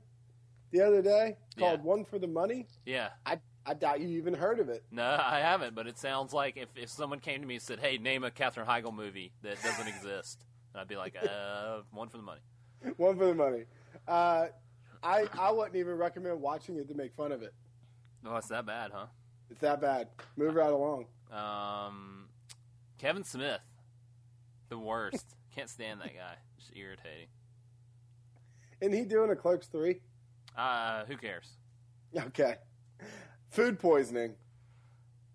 the 0.70 0.80
other 0.82 1.00
day 1.02 1.36
called 1.58 1.80
Yeah. 1.80 1.84
"One 1.84 2.04
for 2.04 2.18
the 2.18 2.26
Money." 2.26 2.66
Yeah, 2.84 3.10
I 3.24 3.40
I 3.64 3.74
doubt 3.74 4.00
you 4.00 4.08
even 4.18 4.34
heard 4.34 4.60
of 4.60 4.68
it. 4.68 4.84
no, 4.90 5.16
I 5.20 5.40
haven't, 5.40 5.74
but 5.74 5.86
it 5.86 5.98
sounds 5.98 6.32
like 6.32 6.56
if 6.56 6.68
if 6.76 6.88
someone 6.90 7.20
came 7.20 7.40
to 7.40 7.46
me 7.46 7.54
and 7.54 7.62
said, 7.62 7.78
"Hey, 7.80 7.98
name 7.98 8.22
a 8.24 8.30
Katherine 8.30 8.66
Heigl 8.66 8.92
movie 8.94 9.32
that 9.42 9.62
doesn't 9.62 9.86
exist," 9.96 10.44
I'd 10.74 10.88
be 10.88 10.96
like, 10.96 11.16
"Uh, 11.16 11.80
one 11.90 12.08
for 12.08 12.16
the 12.18 12.22
money." 12.22 12.40
One 12.98 13.16
for 13.16 13.24
the 13.26 13.34
money. 13.34 13.64
Uh, 14.06 14.48
I 15.02 15.26
I 15.38 15.50
wouldn't 15.50 15.76
even 15.76 15.96
recommend 15.96 16.40
watching 16.40 16.76
it 16.76 16.88
to 16.88 16.94
make 16.94 17.14
fun 17.14 17.32
of 17.32 17.42
it. 17.42 17.54
Oh, 18.24 18.36
it's 18.36 18.48
that 18.48 18.66
bad, 18.66 18.90
huh? 18.92 19.06
It's 19.50 19.60
that 19.60 19.80
bad. 19.80 20.08
Move 20.36 20.54
right 20.54 20.72
along. 20.72 21.06
Um, 21.32 22.28
Kevin 22.98 23.24
Smith, 23.24 23.60
the 24.68 24.78
worst. 24.78 25.24
Can't 25.56 25.70
stand 25.70 26.00
that 26.02 26.14
guy. 26.14 26.36
Just 26.66 26.76
irritating. 26.76 27.28
Isn't 28.80 28.92
he 28.92 29.04
doing 29.04 29.30
a 29.30 29.36
Clerks 29.36 29.66
three? 29.66 30.00
Uh, 30.56 31.04
who 31.06 31.16
cares? 31.16 31.50
Okay. 32.16 32.56
Food 33.50 33.78
poisoning. 33.78 34.34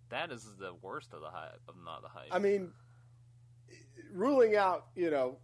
That 0.10 0.32
is 0.32 0.46
the 0.60 0.74
worst 0.82 1.14
of 1.14 1.22
the 1.22 1.30
hype 1.30 1.62
of 1.68 1.76
not 1.84 2.02
the 2.02 2.10
hype. 2.10 2.28
I 2.32 2.40
mean, 2.40 2.72
ruling 4.14 4.56
out 4.56 4.88
you 4.96 5.10
know 5.10 5.38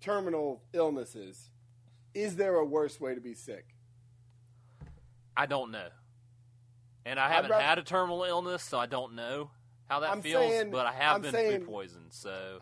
terminal 0.00 0.62
illnesses. 0.72 1.50
Is 2.14 2.36
there 2.36 2.54
a 2.56 2.64
worse 2.64 3.00
way 3.00 3.14
to 3.14 3.20
be 3.20 3.34
sick? 3.34 3.66
I 5.36 5.46
don't 5.46 5.70
know. 5.70 5.88
And 7.04 7.20
I 7.20 7.28
haven't 7.30 7.50
rather- 7.50 7.62
had 7.62 7.78
a 7.78 7.82
terminal 7.82 8.24
illness, 8.24 8.62
so 8.62 8.78
I 8.78 8.86
don't 8.86 9.14
know 9.14 9.50
how 9.88 10.00
that 10.00 10.10
I'm 10.10 10.22
feels. 10.22 10.42
saying- 10.50 10.70
but 10.70 10.86
I 10.86 10.92
have 10.92 11.16
I'm 11.16 11.22
been 11.22 11.32
saying- 11.32 11.60
food 11.60 11.68
poisoned, 11.68 12.12
so 12.14 12.60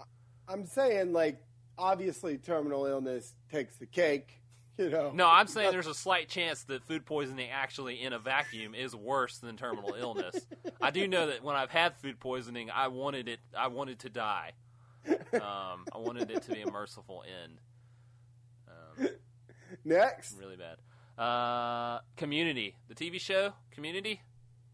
I'm 0.49 0.67
saying 0.67 1.13
like 1.13 1.41
obviously 1.79 2.39
terminal 2.39 2.87
illness 2.87 3.35
takes 3.51 3.77
the 3.77 3.87
cake. 3.87 4.41
You 4.77 4.91
know. 4.91 5.13
no. 5.15 5.29
I'm 5.29 5.47
saying 5.47 5.71
there's 5.71 5.87
a 5.87 5.95
slight 5.95 6.29
chance 6.29 6.65
that 6.65 6.83
food 6.83 7.07
poisoning 7.07 7.49
actually 7.49 8.03
in 8.03 8.13
a 8.13 8.19
vacuum 8.19 8.75
is 8.75 8.93
worse 8.93 9.39
than 9.39 9.57
terminal 9.57 9.95
illness. 9.99 10.35
I 10.83 10.91
do 10.91 11.07
know 11.07 11.29
that 11.29 11.45
when 11.45 11.55
I've 11.55 11.71
had 11.71 11.97
food 11.99 12.19
poisoning, 12.19 12.71
I 12.73 12.89
wanted 12.89 13.29
it. 13.29 13.39
I 13.57 13.69
wanted 13.69 14.01
to 14.01 14.11
die. 14.11 14.51
Um, 15.07 15.85
I 15.93 15.99
wanted 15.99 16.29
it 16.29 16.43
to 16.43 16.51
be 16.51 16.63
a 16.63 16.73
merciful 16.73 17.23
end. 17.45 17.61
Um, 18.69 19.09
Next. 19.85 20.37
really 20.41 20.57
bad. 20.57 20.79
Uh, 21.23 22.01
Community, 22.17 22.75
the 22.89 22.97
TV 22.97 23.21
show 23.21 23.53
Community. 23.71 24.23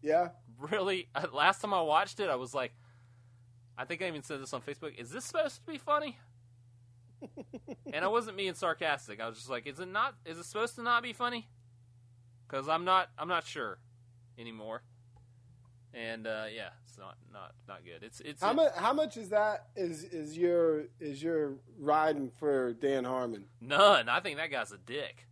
Yeah. 0.01 0.29
Really, 0.57 1.09
last 1.31 1.61
time 1.61 1.75
I 1.75 1.81
watched 1.81 2.19
it, 2.19 2.27
I 2.27 2.37
was 2.37 2.55
like, 2.55 2.73
I 3.77 3.85
think 3.85 4.01
I 4.01 4.07
even 4.07 4.23
said 4.23 4.41
this 4.41 4.51
on 4.51 4.61
Facebook. 4.61 4.95
Is 4.97 5.11
this 5.11 5.25
supposed 5.25 5.63
to 5.63 5.71
be 5.71 5.77
funny? 5.77 6.17
And 7.93 8.03
I 8.03 8.07
wasn't 8.07 8.37
being 8.37 8.53
sarcastic. 8.53 9.19
I 9.19 9.27
was 9.27 9.37
just 9.37 9.49
like, 9.49 9.67
is 9.67 9.79
it 9.79 9.87
not? 9.89 10.15
Is 10.25 10.37
it 10.37 10.45
supposed 10.45 10.75
to 10.75 10.83
not 10.83 11.03
be 11.03 11.13
funny? 11.13 11.47
Because 12.47 12.67
I'm 12.67 12.85
not. 12.85 13.09
I'm 13.17 13.27
not 13.27 13.45
sure 13.45 13.77
anymore. 14.37 14.83
And 15.93 16.25
uh, 16.25 16.45
yeah, 16.53 16.69
it's 16.87 16.97
not 16.97 17.17
not 17.33 17.53
not 17.67 17.83
good. 17.83 18.03
It's 18.03 18.21
it's 18.21 18.41
How 18.41 18.53
much? 18.53 18.73
How 18.75 18.93
much 18.93 19.17
is 19.17 19.29
that? 19.29 19.67
Is 19.75 20.03
is 20.03 20.37
your 20.37 20.85
is 20.99 21.21
your 21.21 21.55
riding 21.79 22.29
for 22.39 22.73
Dan 22.73 23.03
Harmon? 23.03 23.45
none. 23.59 24.07
I 24.09 24.19
think 24.21 24.37
that 24.37 24.51
guy's 24.51 24.71
a 24.71 24.77
dick. 24.77 25.27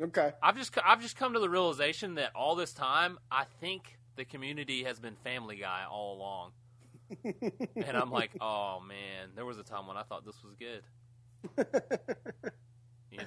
Okay. 0.00 0.32
I've 0.42 0.56
just 0.56 0.76
I've 0.84 1.02
just 1.02 1.16
come 1.16 1.34
to 1.34 1.40
the 1.40 1.50
realization 1.50 2.14
that 2.14 2.30
all 2.36 2.54
this 2.54 2.72
time, 2.72 3.18
I 3.30 3.44
think 3.60 3.98
the 4.14 4.24
community 4.24 4.84
has 4.84 5.00
been 5.00 5.16
Family 5.24 5.56
Guy 5.56 5.84
all 5.90 6.16
along. 6.16 6.52
And 7.24 7.96
I'm 7.96 8.10
like, 8.10 8.30
oh 8.40 8.80
man, 8.86 9.30
there 9.34 9.44
was 9.44 9.58
a 9.58 9.62
time 9.62 9.86
when 9.86 9.96
I 9.96 10.02
thought 10.02 10.24
this 10.24 10.36
was 10.42 10.54
good. 10.54 10.82
You 13.10 13.18
know? 13.18 13.24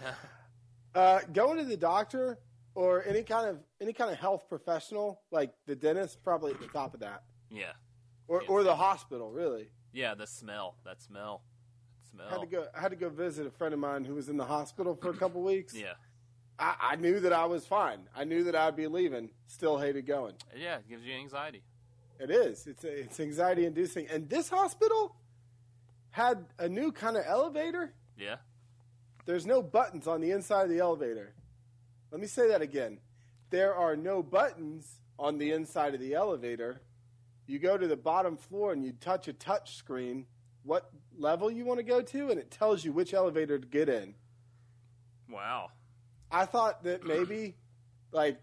Uh, 0.93 1.19
going 1.33 1.57
to 1.57 1.63
the 1.65 1.75
doctor 1.77 2.37
or 2.75 3.03
any 3.05 3.23
kind 3.23 3.49
of 3.49 3.57
any 3.81 3.93
kind 3.93 4.11
of 4.11 4.17
health 4.19 4.47
professional, 4.47 5.21
like 5.31 5.53
the 5.65 5.75
dentist, 5.75 6.23
probably 6.23 6.51
at 6.51 6.59
the 6.61 6.67
top 6.67 6.93
of 6.93 6.99
that, 6.99 7.23
Yeah, 7.49 7.71
or 8.27 8.43
or 8.47 8.63
the 8.63 8.75
hospital. 8.75 9.31
Really, 9.31 9.69
yeah. 9.91 10.13
The 10.13 10.27
smell, 10.27 10.75
that 10.85 11.01
smell, 11.01 11.41
that 12.15 12.27
I 12.27 12.29
had 12.29 12.29
smell. 12.31 12.41
to 12.41 12.47
go. 12.47 12.65
I 12.75 12.79
had 12.79 12.89
to 12.91 12.95
go 12.97 13.09
visit 13.09 13.47
a 13.47 13.51
friend 13.51 13.73
of 13.73 13.79
mine 13.79 14.05
who 14.05 14.13
was 14.15 14.29
in 14.29 14.37
the 14.37 14.45
hospital 14.45 14.95
for 14.95 15.09
a 15.09 15.15
couple 15.15 15.41
weeks. 15.41 15.73
Yeah, 15.73 15.93
I, 16.59 16.75
I 16.91 16.95
knew 16.97 17.19
that 17.21 17.33
I 17.33 17.45
was 17.45 17.65
fine. 17.65 18.01
I 18.15 18.23
knew 18.23 18.43
that 18.43 18.55
I'd 18.55 18.75
be 18.75 18.87
leaving. 18.87 19.31
Still 19.47 19.77
hated 19.79 20.05
going. 20.05 20.35
yeah. 20.55 20.77
It 20.77 20.87
gives 20.89 21.03
you 21.03 21.13
anxiety. 21.15 21.63
It 22.21 22.29
is. 22.29 22.67
It's 22.67 22.83
it's 22.83 23.19
anxiety 23.19 23.65
inducing. 23.65 24.07
And 24.07 24.29
this 24.29 24.47
hospital 24.47 25.15
had 26.11 26.45
a 26.59 26.69
new 26.69 26.91
kind 26.91 27.17
of 27.17 27.23
elevator. 27.25 27.93
Yeah, 28.17 28.35
There's 29.25 29.47
no 29.47 29.63
buttons 29.63 30.05
on 30.05 30.21
the 30.21 30.29
inside 30.29 30.63
of 30.63 30.69
the 30.69 30.79
elevator. 30.79 31.33
Let 32.11 32.21
me 32.21 32.27
say 32.27 32.49
that 32.49 32.61
again. 32.61 32.99
There 33.49 33.73
are 33.73 33.95
no 33.95 34.21
buttons 34.21 34.99
on 35.17 35.39
the 35.39 35.51
inside 35.51 35.95
of 35.95 35.99
the 35.99 36.13
elevator. 36.13 36.81
You 37.47 37.57
go 37.57 37.77
to 37.77 37.87
the 37.87 37.97
bottom 37.97 38.37
floor 38.37 38.71
and 38.71 38.83
you 38.85 38.91
touch 38.91 39.27
a 39.27 39.33
touch 39.33 39.75
screen, 39.77 40.27
what 40.63 40.91
level 41.17 41.49
you 41.49 41.65
want 41.65 41.79
to 41.79 41.83
go 41.83 42.01
to, 42.01 42.29
and 42.29 42.39
it 42.39 42.51
tells 42.51 42.85
you 42.85 42.91
which 42.91 43.13
elevator 43.13 43.57
to 43.57 43.67
get 43.67 43.89
in. 43.89 44.13
wow. 45.27 45.71
I 46.33 46.45
thought 46.45 46.83
that 46.83 47.03
maybe, 47.03 47.55
like, 48.13 48.39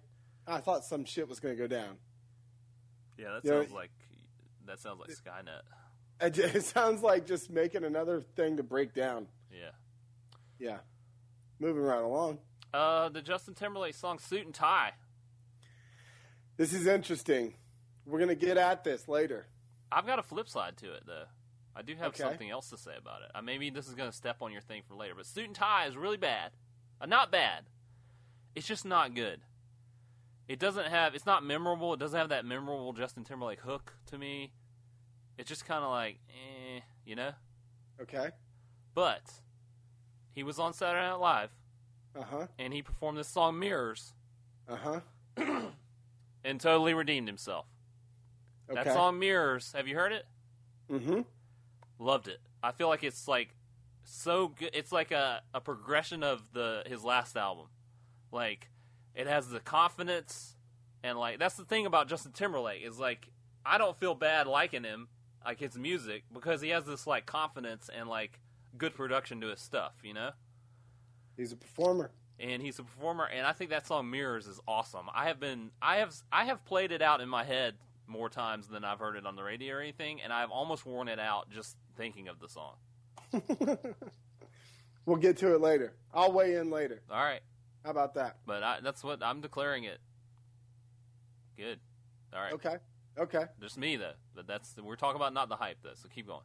I 0.47 0.59
thought 0.59 0.85
some 0.85 1.07
shit 1.07 1.27
was 1.27 1.41
going 1.41 1.57
to 1.57 1.63
go 1.63 1.67
down. 1.67 1.97
Yeah, 3.19 3.33
that 3.35 3.45
You 3.45 3.51
know, 3.51 3.61
sounds 3.63 3.73
like 3.73 3.91
that 4.67 4.79
sounds 4.81 5.01
like 5.01 5.11
Skynet. 5.11 5.63
It 6.21 6.39
it 6.57 6.65
sounds 6.65 7.03
like 7.03 7.27
just 7.27 7.51
making 7.51 7.85
another 7.85 8.21
thing 8.37 8.57
to 8.57 8.63
break 8.63 8.95
down. 8.95 9.27
Yeah. 9.53 9.71
Yeah. 10.59 10.79
Moving 11.61 11.83
right 11.83 12.03
along. 12.03 12.39
Uh, 12.73 13.09
the 13.09 13.23
Justin 13.23 13.55
Timberlake 13.55 13.95
song 13.95 14.19
"Suit 14.19 14.45
and 14.45 14.55
Tie." 14.55 14.93
This 16.57 16.73
is 16.73 16.87
interesting. 16.87 17.55
We're 18.05 18.19
going 18.19 18.29
to 18.31 18.35
get 18.47 18.57
at 18.57 18.85
this 18.85 19.07
later. 19.09 19.47
I've 19.93 20.07
got 20.07 20.19
a 20.19 20.23
flip 20.23 20.49
side 20.49 20.77
to 20.79 20.93
it 20.93 21.05
though. 21.07 21.25
I 21.77 21.83
do 21.83 21.95
have 21.95 22.09
Okay. 22.09 22.25
something 22.25 22.51
else 22.51 22.71
to 22.71 22.77
say 22.77 22.97
about 22.99 23.23
it. 23.23 23.31
Uh, 23.35 23.43
maybe 23.43 23.71
this 23.71 23.87
is 23.87 23.95
going 23.95 24.11
to 24.11 24.17
step 24.17 24.39
on 24.43 24.51
your 24.51 24.61
thing 24.61 24.83
for 24.89 24.95
later, 24.97 25.15
but 25.17 25.27
suit 25.27 25.45
and 25.47 25.55
tie 25.55 25.87
is 25.87 25.97
really 25.97 26.17
bad. 26.17 26.51
Uh, 27.01 27.07
not 27.07 27.31
bad. 27.31 27.65
It's 28.57 28.67
just 28.67 28.85
not 28.85 29.15
good. 29.15 29.41
It 30.49 30.59
doesn't 30.59 30.87
have. 30.87 31.15
It's 31.15 31.27
not 31.27 31.45
memorable. 31.45 31.93
It 31.93 32.01
doesn't 32.01 32.19
have 32.19 32.31
that 32.31 32.45
memorable 32.45 32.93
Justin 32.95 33.23
Timberlake 33.25 33.61
hook 33.61 33.95
to 34.07 34.17
me. 34.19 34.53
It's 35.37 35.49
just 35.49 35.67
kind 35.67 35.85
of 35.85 35.91
like, 35.91 36.19
eh, 36.31 36.81
you 37.05 37.15
know. 37.15 37.33
Okay. 38.01 38.31
But 38.95 39.23
he 40.35 40.43
was 40.43 40.59
on 40.59 40.73
Saturday 40.73 41.07
Night 41.07 41.15
Live 41.21 41.51
Uh 42.19 42.23
huh. 42.23 42.47
and 42.59 42.73
he 42.73 42.83
performed 42.83 43.19
this 43.19 43.29
song 43.29 43.59
"Mirrors" 43.59 44.15
Uh 44.69 44.77
huh. 44.77 45.01
and 46.45 46.61
totally 46.61 46.95
redeemed 46.95 47.29
himself. 47.29 47.67
Okay. 48.71 48.83
That 48.85 48.95
song 48.95 49.19
"Mirrors." 49.19 49.73
Have 49.73 49.87
you 49.87 49.95
heard 49.97 50.13
it? 50.13 50.27
Mm 50.91 51.03
hmm. 51.05 51.21
Loved 51.99 52.29
it. 52.29 52.41
I 52.63 52.73
feel 52.73 52.89
like 52.89 53.05
it's 53.05 53.29
like 53.29 53.55
so 54.05 54.49
good. 54.49 54.71
It's 54.73 54.93
like 54.93 55.11
a, 55.11 55.43
a 55.53 55.61
progression 55.61 56.23
of 56.23 56.53
the 56.53 56.83
his 56.87 57.05
last 57.05 57.37
album. 57.37 57.67
Like 58.33 58.71
it 59.15 59.27
has 59.27 59.49
the 59.49 59.61
confidence 59.61 60.57
and 61.03 61.19
like 61.19 61.39
that's 61.39 61.57
the 61.57 61.65
thing 61.65 61.87
about 61.87 62.09
Justin 62.09 62.33
Timberlake 62.33 62.83
is 62.85 62.99
like 62.99 63.29
I 63.65 63.79
don't 63.79 63.99
feel 63.99 64.15
bad 64.15 64.47
liking 64.47 64.85
him 64.85 65.09
like 65.45 65.61
his 65.61 65.77
music 65.77 66.25
because 66.33 66.61
he 66.61 66.71
has 66.71 66.85
this 66.85 67.07
like 67.07 67.27
confidence 67.27 67.89
and 67.95 68.09
like 68.09 68.41
good 68.77 68.95
production 68.95 69.41
to 69.41 69.49
his 69.49 69.61
stuff, 69.61 69.93
you 70.03 70.15
know. 70.15 70.31
He's 71.37 71.53
a 71.53 71.57
performer. 71.57 72.11
And 72.41 72.63
he's 72.63 72.79
a 72.79 72.85
performer, 72.85 73.25
and 73.25 73.45
I 73.45 73.53
think 73.53 73.71
that 73.71 73.87
song 73.87 74.11
"Mirrors" 74.11 74.47
is 74.47 74.61
awesome. 74.69 75.07
I 75.13 75.27
have 75.27 75.41
been, 75.41 75.73
I 75.83 75.97
have, 75.97 76.15
I 76.31 76.45
have 76.45 76.65
played 76.65 76.93
it 76.93 77.03
out 77.03 77.21
in 77.21 77.29
my 77.29 77.43
head 77.43 77.75
more 78.07 78.29
times 78.29 78.69
than 78.69 78.85
I've 78.85 79.01
heard 79.01 79.17
it 79.17 79.27
on 79.27 79.35
the 79.35 79.43
radio 79.43 79.75
or 79.77 79.81
anything, 79.81 80.21
and 80.21 80.33
I've 80.33 80.51
almost 80.51 80.87
worn 80.87 81.09
it 81.09 81.19
out 81.19 81.51
just 81.51 81.77
thinking 81.97 82.29
of 82.29 82.39
the 82.39 82.49
song. 82.49 82.75
we'll 85.05 85.17
get 85.17 85.37
to 85.39 85.53
it 85.53 85.61
later. 85.61 85.95
I'll 86.15 86.31
weigh 86.31 86.55
in 86.55 86.71
later. 86.71 87.03
All 87.11 87.25
right, 87.25 87.41
How 87.85 87.91
about 87.91 88.15
that? 88.15 88.39
but 88.47 88.63
I, 88.63 88.79
that's 88.83 89.03
what 89.05 89.23
I'm 89.23 89.41
declaring 89.41 89.85
it. 89.85 89.99
Good. 91.57 91.79
All 92.35 92.41
right. 92.41 92.53
Okay. 92.55 92.77
Okay. 93.19 93.45
Just 93.61 93.79
me 93.79 93.97
though, 93.97 94.13
but 94.35 94.47
that's 94.47 94.77
we're 94.77 94.97
talking 94.97 95.17
about 95.17 95.33
not 95.35 95.49
the 95.49 95.57
hype 95.57 95.79
though. 95.83 95.95
So 95.95 96.09
keep 96.09 96.27
going. 96.27 96.45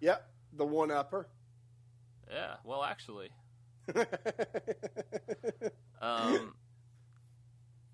Yep. 0.00 0.28
The 0.54 0.64
one 0.64 0.90
upper. 0.90 1.28
Yeah. 2.30 2.54
Well, 2.64 2.82
actually, 2.82 3.30
um, 6.00 6.54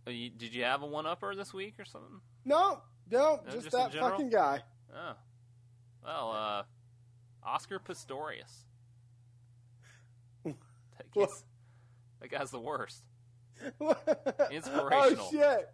you, 0.06 0.30
did 0.30 0.54
you 0.54 0.64
have 0.64 0.82
a 0.82 0.86
one 0.86 1.06
upper 1.06 1.34
this 1.34 1.52
week 1.52 1.74
or 1.78 1.84
something? 1.84 2.20
no, 2.44 2.80
no, 3.10 3.40
No, 3.46 3.52
just, 3.52 3.70
just 3.70 3.76
that 3.76 3.94
fucking 3.94 4.30
guy. 4.30 4.62
Oh. 4.94 5.14
Well, 6.04 6.32
uh, 6.32 6.62
Oscar 7.42 7.80
Pistorius. 7.80 8.64
Guy's, 11.14 11.44
that 12.30 12.38
guy's 12.38 12.50
the 12.50 12.60
worst. 12.60 13.02
Oh 13.80 13.94
Inspirational. 14.50 15.30
shit. 15.30 15.70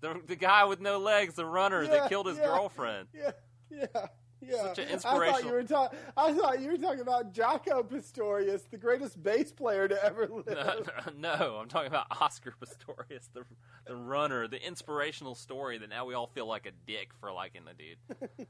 The, 0.00 0.20
the 0.26 0.36
guy 0.36 0.64
with 0.64 0.80
no 0.80 0.98
legs, 0.98 1.34
the 1.34 1.44
runner 1.44 1.82
Yeah, 1.82 1.90
that 1.90 2.08
killed 2.08 2.26
his 2.26 2.36
yeah. 2.38 2.44
girlfriend. 2.46 3.08
Yeah, 3.12 3.30
yeah, 3.70 4.06
yeah. 4.48 4.62
Such 4.74 4.78
an 4.78 4.88
I 4.92 5.30
thought 5.30 5.44
you 5.44 5.52
were 5.52 5.62
talking. 5.64 5.98
I 6.16 6.32
thought 6.32 6.60
you 6.60 6.70
were 6.70 6.76
talking 6.76 7.00
about 7.00 7.32
Jaco 7.34 7.88
Pastorius, 7.88 8.62
the 8.70 8.76
greatest 8.76 9.22
bass 9.22 9.52
player 9.52 9.88
to 9.88 10.04
ever 10.04 10.26
live. 10.46 10.90
No, 11.18 11.36
no, 11.38 11.56
I'm 11.56 11.68
talking 11.68 11.88
about 11.88 12.06
Oscar 12.20 12.54
Pistorius, 12.60 13.28
the 13.32 13.44
the 13.86 13.94
runner, 13.94 14.48
the 14.48 14.64
inspirational 14.66 15.34
story 15.34 15.78
that 15.78 15.88
now 15.90 16.04
we 16.06 16.14
all 16.14 16.26
feel 16.26 16.46
like 16.46 16.66
a 16.66 16.72
dick 16.86 17.10
for 17.20 17.32
liking 17.32 17.62
the 17.64 17.74
dude. 17.74 17.96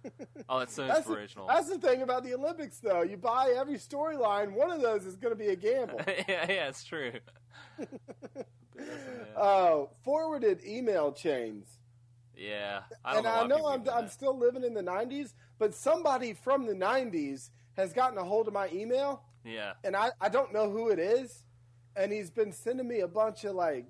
Oh, 0.48 0.60
that's 0.60 0.74
so 0.74 0.86
That's 0.86 1.00
the, 1.00 1.06
inspirational. 1.12 1.46
that's 1.48 1.68
the 1.68 1.78
thing 1.78 2.02
about 2.02 2.22
the 2.22 2.32
Olympics, 2.34 2.78
though. 2.78 3.02
You 3.02 3.16
buy 3.16 3.52
every 3.58 3.78
storyline. 3.78 4.52
One 4.52 4.70
of 4.70 4.80
those 4.80 5.04
is 5.04 5.16
going 5.16 5.32
to 5.32 5.38
be 5.38 5.48
a 5.48 5.56
gamble. 5.56 6.00
yeah, 6.06 6.46
yeah, 6.48 6.68
it's 6.68 6.84
true. 6.84 7.12
Oh, 9.36 9.90
forwarded 10.04 10.64
email 10.64 11.12
chains. 11.12 11.78
Yeah, 12.36 12.82
I 13.04 13.16
and 13.16 13.24
know. 13.24 13.30
I 13.30 13.46
know 13.46 13.66
I'm 13.66 13.88
I'm 13.88 14.08
still 14.08 14.38
living 14.38 14.64
in 14.64 14.74
the 14.74 14.82
90s, 14.82 15.32
but 15.58 15.74
somebody 15.74 16.32
from 16.34 16.66
the 16.66 16.74
90s 16.74 17.50
has 17.76 17.92
gotten 17.92 18.18
a 18.18 18.24
hold 18.24 18.48
of 18.48 18.54
my 18.54 18.68
email, 18.72 19.22
Yeah, 19.44 19.72
and 19.84 19.96
I, 19.96 20.10
I 20.20 20.28
don't 20.28 20.52
know 20.52 20.70
who 20.70 20.88
it 20.88 20.98
is. 20.98 21.42
And 21.94 22.12
he's 22.12 22.30
been 22.30 22.52
sending 22.52 22.86
me 22.86 23.00
a 23.00 23.08
bunch 23.08 23.44
of 23.44 23.54
like 23.54 23.86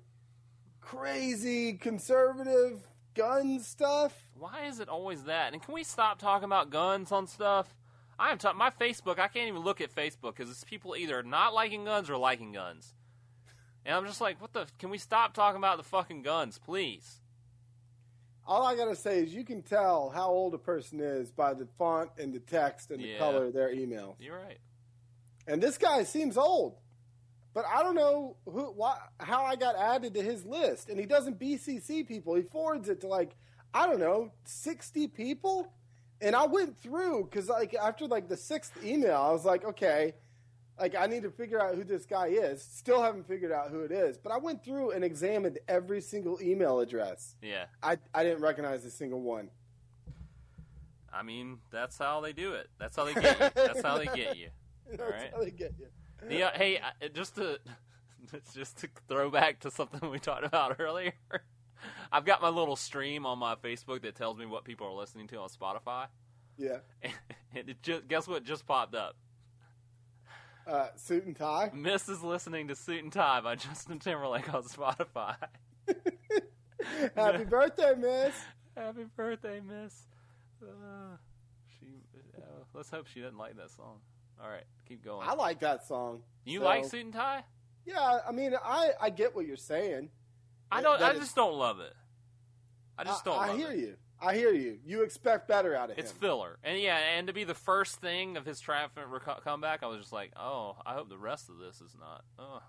crazy 0.79 1.73
conservative 1.73 2.87
gun 3.15 3.59
stuff. 3.59 4.29
Why 4.37 4.65
is 4.67 4.79
it 4.79 4.87
always 4.87 5.23
that? 5.23 5.51
And 5.53 5.61
can 5.61 5.73
we 5.73 5.83
stop 5.83 6.19
talking 6.19 6.45
about 6.45 6.69
guns 6.69 7.11
on 7.11 7.27
stuff? 7.27 7.75
I 8.19 8.31
am 8.31 8.37
talking 8.37 8.57
my 8.57 8.69
Facebook. 8.69 9.19
I 9.19 9.27
can't 9.27 9.47
even 9.47 9.61
look 9.63 9.81
at 9.81 9.93
Facebook 9.93 10.35
because 10.35 10.49
it's 10.49 10.63
people 10.63 10.95
either 10.95 11.21
not 11.21 11.53
liking 11.53 11.83
guns 11.85 12.09
or 12.09 12.17
liking 12.17 12.51
guns. 12.51 12.93
And 13.85 13.95
I'm 13.95 14.05
just 14.05 14.21
like, 14.21 14.41
what 14.41 14.53
the? 14.53 14.67
Can 14.79 14.89
we 14.89 14.97
stop 14.97 15.33
talking 15.33 15.57
about 15.57 15.77
the 15.77 15.83
fucking 15.83 16.21
guns, 16.21 16.57
please? 16.57 17.21
All 18.47 18.65
I 18.65 18.75
gotta 18.77 18.95
say 18.95 19.19
is 19.19 19.33
you 19.33 19.43
can 19.43 19.61
tell 19.61 20.09
how 20.09 20.29
old 20.29 20.53
a 20.53 20.57
person 20.57 21.01
is 21.01 21.31
by 21.31 21.53
the 21.53 21.67
font 21.77 22.09
and 22.17 22.33
the 22.33 22.39
text 22.39 22.91
and 22.91 23.03
the 23.03 23.09
Yeah. 23.09 23.17
color 23.19 23.45
of 23.45 23.53
their 23.53 23.69
emails. 23.75 24.15
You're 24.19 24.37
right. 24.39 24.59
And 25.47 25.61
this 25.61 25.77
guy 25.77 26.03
seems 26.03 26.37
old, 26.37 26.77
but 27.53 27.65
I 27.65 27.83
don't 27.83 27.95
know 27.95 28.37
who, 28.45 28.71
why, 28.71 28.97
how 29.19 29.43
I 29.43 29.55
got 29.57 29.75
added 29.75 30.13
to 30.13 30.21
his 30.21 30.45
list. 30.45 30.89
And 30.89 30.97
he 30.99 31.05
doesn't 31.05 31.39
BCC 31.39 32.07
people; 32.07 32.35
he 32.35 32.43
forwards 32.43 32.87
it 32.87 33.01
to 33.01 33.07
like 33.07 33.35
I 33.73 33.85
don't 33.85 33.99
know, 33.99 34.31
sixty 34.45 35.07
people. 35.07 35.73
And 36.21 36.35
I 36.35 36.45
went 36.47 36.77
through 36.79 37.25
because 37.25 37.49
like 37.49 37.73
after 37.75 38.07
like 38.07 38.29
the 38.29 38.37
sixth 38.37 38.81
email, 38.83 39.17
I 39.17 39.31
was 39.31 39.43
like, 39.45 39.65
okay, 39.65 40.15
like 40.79 40.95
I 40.95 41.07
need 41.07 41.23
to 41.23 41.31
figure 41.31 41.61
out 41.61 41.75
who 41.75 41.83
this 41.83 42.05
guy 42.05 42.27
is. 42.27 42.61
Still 42.61 43.01
haven't 43.01 43.27
figured 43.27 43.51
out 43.51 43.71
who 43.71 43.81
it 43.81 43.91
is, 43.91 44.17
but 44.17 44.31
I 44.31 44.37
went 44.37 44.63
through 44.63 44.91
and 44.91 45.03
examined 45.03 45.59
every 45.67 46.01
single 46.01 46.39
email 46.41 46.79
address. 46.79 47.35
Yeah. 47.41 47.65
I 47.81 47.97
I 48.13 48.23
didn't 48.23 48.41
recognize 48.41 48.85
a 48.85 48.91
single 48.91 49.21
one. 49.21 49.49
I 51.11 51.23
mean, 51.23 51.59
that's 51.71 51.97
how 51.97 52.21
they 52.21 52.33
do 52.33 52.53
it. 52.53 52.67
That's 52.79 52.95
how 52.95 53.05
they 53.05 53.13
get 53.13 53.39
you. 53.39 53.49
That's 53.55 53.81
how 53.81 53.97
they 53.97 54.05
get 54.05 54.37
you. 54.37 54.49
That's 54.89 55.01
right. 55.01 55.31
how 55.33 55.43
they 55.43 55.51
get 55.51 55.73
you. 55.79 55.87
Yeah. 56.29 56.47
Uh, 56.47 56.51
hey, 56.57 56.79
just 57.13 57.35
to 57.35 57.59
just 58.53 58.77
to 58.79 58.89
throw 59.07 59.29
back 59.29 59.59
to 59.61 59.71
something 59.71 60.09
we 60.09 60.19
talked 60.19 60.45
about 60.45 60.75
earlier. 60.79 61.13
I've 62.11 62.25
got 62.25 62.41
my 62.41 62.49
little 62.49 62.75
stream 62.75 63.25
on 63.25 63.37
my 63.39 63.55
Facebook 63.55 64.01
that 64.03 64.15
tells 64.15 64.37
me 64.37 64.45
what 64.45 64.63
people 64.63 64.87
are 64.87 64.93
listening 64.93 65.27
to 65.27 65.37
on 65.39 65.49
Spotify, 65.49 66.07
Yeah. 66.57 66.77
and 67.03 67.69
it 67.69 67.81
just 67.83 68.07
guess 68.07 68.27
what 68.27 68.43
just 68.43 68.65
popped 68.65 68.95
up. 68.95 69.15
Uh, 70.67 70.87
suit 70.97 71.25
and 71.25 71.35
tie. 71.35 71.71
Miss 71.73 72.09
is 72.09 72.21
listening 72.21 72.67
to 72.67 72.75
"Suit 72.75 73.01
and 73.03 73.11
Tie" 73.13 73.41
by 73.41 73.55
Justin 73.55 73.99
Timberlake 73.99 74.53
on 74.53 74.63
Spotify. 74.63 75.35
Happy 77.15 77.45
birthday, 77.45 77.93
Miss. 77.97 78.35
Happy 78.75 79.05
birthday, 79.15 79.61
Miss. 79.61 80.07
Uh, 80.61 81.15
she. 81.79 81.85
Uh, 82.37 82.41
let's 82.73 82.89
hope 82.89 83.07
she 83.07 83.21
doesn't 83.21 83.37
like 83.37 83.55
that 83.55 83.71
song. 83.71 83.99
All 84.43 84.49
right, 84.49 84.65
keep 84.87 85.03
going. 85.03 85.27
I 85.27 85.35
like 85.35 85.61
that 85.61 85.87
song. 85.87 86.21
you 86.43 86.59
so- 86.59 86.65
like 86.65 86.85
"Suit 86.85 87.05
and 87.05 87.13
Tie"? 87.13 87.43
Yeah, 87.85 88.19
I 88.27 88.33
mean, 88.33 88.53
I 88.61 88.91
I 88.99 89.09
get 89.09 89.33
what 89.33 89.45
you're 89.47 89.55
saying. 89.55 90.09
I 90.69 90.81
don't. 90.81 91.01
I 91.01 91.13
just 91.13 91.35
don't 91.35 91.53
love 91.53 91.79
it. 91.79 91.93
I 92.97 93.05
just 93.05 93.23
don't. 93.23 93.39
I, 93.39 93.47
love 93.47 93.57
hear 93.57 93.71
it. 93.71 93.79
you. 93.79 93.95
I 94.19 94.35
hear 94.35 94.51
you. 94.51 94.79
You 94.85 95.03
expect 95.03 95.47
better 95.47 95.75
out 95.75 95.91
of 95.91 95.97
It's 95.97 95.99
him. 95.99 96.05
It's 96.05 96.11
filler, 96.11 96.57
and 96.63 96.79
yeah, 96.79 96.97
and 97.17 97.27
to 97.27 97.33
be 97.33 97.43
the 97.43 97.53
first 97.53 97.97
thing 97.97 98.37
of 98.37 98.45
his 98.45 98.59
triumphant 98.59 99.07
reco- 99.11 99.43
comeback, 99.43 99.83
I 99.83 99.87
was 99.87 99.99
just 99.99 100.13
like, 100.13 100.31
oh, 100.35 100.75
I 100.85 100.93
hope 100.93 101.09
the 101.09 101.17
rest 101.17 101.49
of 101.49 101.57
this 101.59 101.81
is 101.81 101.95
not. 101.99 102.23
Oh. 102.39 102.61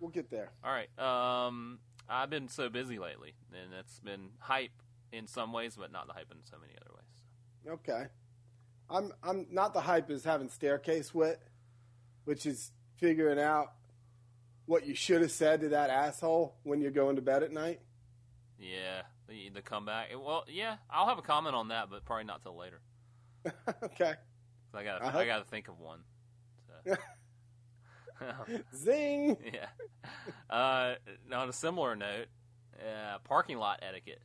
We'll 0.00 0.10
get 0.10 0.30
there. 0.30 0.52
All 0.62 0.70
right. 0.70 0.88
Um, 0.98 1.80
I've 2.08 2.30
been 2.30 2.48
so 2.48 2.68
busy 2.68 2.98
lately, 2.98 3.34
and 3.52 3.74
it's 3.74 3.98
been 4.00 4.30
hype 4.38 4.70
in 5.12 5.26
some 5.26 5.52
ways, 5.52 5.76
but 5.76 5.90
not 5.90 6.06
the 6.06 6.12
hype 6.12 6.30
in 6.30 6.38
so 6.44 6.56
many 6.60 6.72
other 6.80 6.94
ways. 6.94 7.78
Okay. 7.80 8.06
I'm 8.90 9.12
I'm 9.22 9.46
not 9.50 9.74
the 9.74 9.80
hype 9.80 10.10
is 10.10 10.24
having 10.24 10.48
staircase 10.48 11.12
wit, 11.12 11.40
which 12.24 12.46
is 12.46 12.70
figuring 12.96 13.38
out 13.38 13.72
what 14.66 14.86
you 14.86 14.94
should 14.94 15.20
have 15.20 15.32
said 15.32 15.60
to 15.62 15.68
that 15.70 15.90
asshole 15.90 16.54
when 16.62 16.80
you're 16.80 16.90
going 16.90 17.16
to 17.16 17.22
bed 17.22 17.42
at 17.42 17.52
night. 17.52 17.80
Yeah, 18.58 19.02
the, 19.28 19.50
the 19.54 19.62
comeback. 19.62 20.08
Well, 20.12 20.44
yeah, 20.48 20.76
I'll 20.90 21.06
have 21.06 21.18
a 21.18 21.22
comment 21.22 21.54
on 21.54 21.68
that, 21.68 21.90
but 21.90 22.04
probably 22.04 22.24
not 22.24 22.42
till 22.42 22.56
later. 22.56 22.80
okay. 23.82 24.14
I 24.74 24.82
got 24.82 25.02
I 25.02 25.20
I, 25.20 25.26
got 25.26 25.38
to 25.38 25.44
think 25.44 25.68
of 25.68 25.78
one. 25.78 26.00
So. 26.84 26.96
Zing. 28.76 29.36
yeah. 29.52 29.66
Uh, 30.54 30.94
on 31.32 31.48
a 31.48 31.52
similar 31.52 31.96
note, 31.96 32.26
uh, 32.80 33.18
parking 33.24 33.58
lot 33.58 33.80
etiquette. 33.82 34.20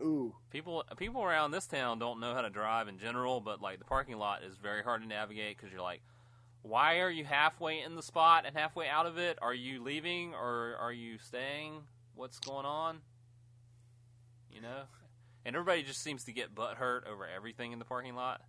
Ooh. 0.00 0.34
People 0.50 0.84
people 0.96 1.22
around 1.22 1.50
this 1.50 1.66
town 1.66 1.98
don't 1.98 2.20
know 2.20 2.34
how 2.34 2.42
to 2.42 2.50
drive 2.50 2.88
in 2.88 2.98
general, 2.98 3.40
but 3.40 3.62
like 3.62 3.78
the 3.78 3.84
parking 3.84 4.18
lot 4.18 4.42
is 4.42 4.56
very 4.56 4.82
hard 4.82 5.02
to 5.02 5.08
navigate 5.08 5.56
because 5.56 5.72
you're 5.72 5.82
like, 5.82 6.02
why 6.62 7.00
are 7.00 7.10
you 7.10 7.24
halfway 7.24 7.80
in 7.80 7.94
the 7.94 8.02
spot 8.02 8.44
and 8.46 8.56
halfway 8.56 8.88
out 8.88 9.06
of 9.06 9.18
it? 9.18 9.38
Are 9.40 9.54
you 9.54 9.82
leaving 9.82 10.34
or 10.34 10.76
are 10.80 10.92
you 10.92 11.18
staying? 11.18 11.82
What's 12.14 12.38
going 12.38 12.66
on? 12.66 13.00
You 14.50 14.62
know, 14.62 14.82
and 15.44 15.54
everybody 15.54 15.82
just 15.82 16.02
seems 16.02 16.24
to 16.24 16.32
get 16.32 16.54
butt 16.54 16.76
hurt 16.76 17.06
over 17.10 17.26
everything 17.26 17.72
in 17.72 17.78
the 17.78 17.84
parking 17.84 18.14
lot. 18.14 18.40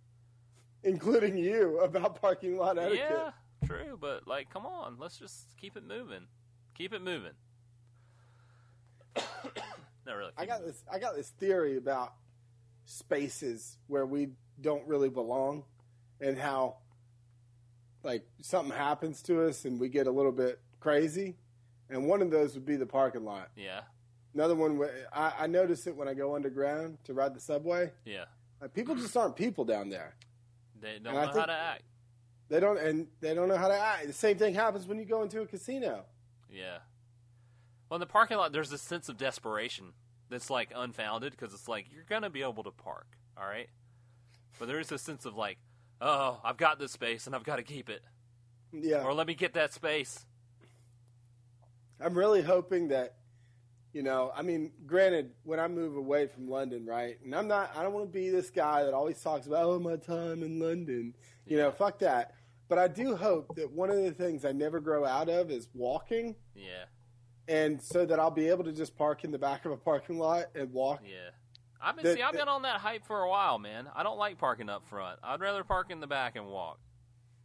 Including 0.82 1.36
you 1.36 1.78
about 1.80 2.20
parking 2.20 2.56
lot 2.56 2.78
etiquette. 2.78 3.06
Yeah, 3.10 3.30
true, 3.66 3.98
but 4.00 4.26
like, 4.26 4.50
come 4.50 4.64
on, 4.64 4.96
let's 4.98 5.18
just 5.18 5.56
keep 5.60 5.76
it 5.76 5.86
moving. 5.86 6.26
Keep 6.74 6.92
it 6.94 7.02
moving. 7.02 7.32
Not 10.06 10.16
really. 10.16 10.32
I 10.36 10.46
got 10.46 10.64
this. 10.64 10.82
I 10.90 10.98
got 10.98 11.16
this 11.16 11.28
theory 11.30 11.76
about 11.76 12.14
spaces 12.86 13.76
where 13.88 14.06
we 14.06 14.28
don't 14.60 14.86
really 14.86 15.08
belong, 15.08 15.64
and 16.20 16.38
how 16.38 16.76
like 18.02 18.24
something 18.40 18.74
happens 18.74 19.22
to 19.22 19.42
us 19.42 19.64
and 19.64 19.78
we 19.78 19.88
get 19.88 20.06
a 20.06 20.10
little 20.10 20.32
bit 20.32 20.60
crazy. 20.80 21.36
And 21.90 22.06
one 22.06 22.22
of 22.22 22.30
those 22.30 22.54
would 22.54 22.66
be 22.66 22.76
the 22.76 22.86
parking 22.86 23.24
lot. 23.24 23.50
Yeah, 23.56 23.80
Another 24.34 24.54
one, 24.54 24.80
I, 25.12 25.32
I 25.40 25.46
notice 25.46 25.86
it 25.86 25.96
when 25.96 26.06
I 26.08 26.14
go 26.14 26.36
underground 26.36 26.98
to 27.04 27.14
ride 27.14 27.34
the 27.34 27.40
subway. 27.40 27.92
yeah. 28.04 28.24
Like, 28.60 28.74
people 28.74 28.94
just 28.96 29.16
aren't 29.16 29.36
people 29.36 29.64
down 29.64 29.88
there. 29.88 30.14
They 30.80 30.98
don't 31.02 31.14
And 31.14 31.26
know 31.32 31.40
how 31.40 31.46
to 31.46 31.52
act. 31.52 31.82
They 32.48 32.58
don't, 32.60 32.78
and 32.78 33.06
they 33.20 33.32
don't 33.34 33.48
know 33.48 33.56
how 33.56 33.68
to 33.68 33.74
act. 33.78 34.06
The 34.08 34.12
same 34.12 34.36
thing 34.36 34.54
happens 34.54 34.86
when 34.86 34.98
you 34.98 35.04
go 35.04 35.22
into 35.22 35.40
a 35.40 35.46
casino. 35.46 36.04
Yeah. 36.50 36.78
Well, 37.88 37.96
in 37.96 38.00
the 38.00 38.06
parking 38.06 38.36
lot, 38.36 38.52
there's 38.52 38.70
this 38.70 38.82
sense 38.82 39.08
of 39.08 39.16
desperation 39.16 39.92
that's 40.28 40.50
like 40.50 40.72
unfounded 40.74 41.32
because 41.38 41.54
it's 41.54 41.68
like 41.68 41.86
you're 41.92 42.04
gonna 42.08 42.30
be 42.30 42.42
able 42.42 42.64
to 42.64 42.70
park, 42.70 43.06
all 43.36 43.46
right. 43.46 43.68
But 44.58 44.66
there 44.66 44.80
is 44.80 44.88
this 44.88 45.02
sense 45.02 45.24
of 45.24 45.36
like, 45.36 45.58
oh, 46.00 46.40
I've 46.44 46.56
got 46.56 46.78
this 46.78 46.90
space 46.92 47.26
and 47.26 47.36
I've 47.36 47.44
got 47.44 47.56
to 47.56 47.62
keep 47.62 47.88
it, 47.88 48.02
Yeah, 48.72 49.04
or 49.04 49.14
let 49.14 49.26
me 49.26 49.34
get 49.34 49.54
that 49.54 49.72
space. 49.72 50.26
I'm 52.00 52.14
really 52.16 52.42
hoping 52.42 52.88
that, 52.88 53.14
you 53.92 54.02
know, 54.02 54.30
I 54.34 54.42
mean, 54.42 54.72
granted, 54.86 55.32
when 55.44 55.58
I 55.58 55.66
move 55.68 55.96
away 55.96 56.26
from 56.26 56.48
London, 56.48 56.84
right, 56.86 57.16
and 57.24 57.34
I'm 57.34 57.48
not, 57.48 57.74
I 57.76 57.82
don't 57.82 57.92
want 57.92 58.06
to 58.06 58.12
be 58.12 58.28
this 58.30 58.50
guy 58.50 58.84
that 58.84 58.94
always 58.94 59.20
talks 59.22 59.46
about, 59.46 59.64
oh, 59.64 59.78
my 59.78 59.96
time 59.96 60.42
in 60.42 60.58
London. 60.60 61.14
You 61.46 61.56
know, 61.56 61.70
fuck 61.70 61.98
that. 62.00 62.34
But 62.68 62.78
I 62.78 62.86
do 62.88 63.16
hope 63.16 63.56
that 63.56 63.72
one 63.72 63.88
of 63.90 63.96
the 63.96 64.12
things 64.12 64.44
I 64.44 64.52
never 64.52 64.78
grow 64.80 65.04
out 65.06 65.28
of 65.30 65.50
is 65.50 65.68
walking, 65.72 66.36
Yeah, 66.54 66.84
and 67.48 67.80
so 67.80 68.04
that 68.04 68.20
I'll 68.20 68.30
be 68.30 68.48
able 68.48 68.64
to 68.64 68.72
just 68.72 68.94
park 68.96 69.24
in 69.24 69.30
the 69.30 69.38
back 69.38 69.64
of 69.64 69.72
a 69.72 69.76
parking 69.78 70.18
lot 70.18 70.46
and 70.54 70.70
walk. 70.72 71.00
yeah. 71.04 71.30
I've 71.80 71.94
been 71.96 72.04
The- 72.04 72.14
see, 72.14 72.22
I've 72.22 72.34
been 72.34 72.48
on 72.48 72.62
that 72.62 72.80
hype 72.80 73.06
for 73.06 73.22
a 73.22 73.30
while, 73.30 73.58
man. 73.58 73.88
I 73.94 74.02
don't 74.02 74.18
like 74.18 74.36
parking 74.36 74.68
up 74.68 74.84
front. 74.88 75.20
I'd 75.22 75.40
rather 75.40 75.62
park 75.64 75.90
in 75.90 76.00
the 76.00 76.08
back 76.08 76.34
and 76.36 76.46
walk. 76.48 76.80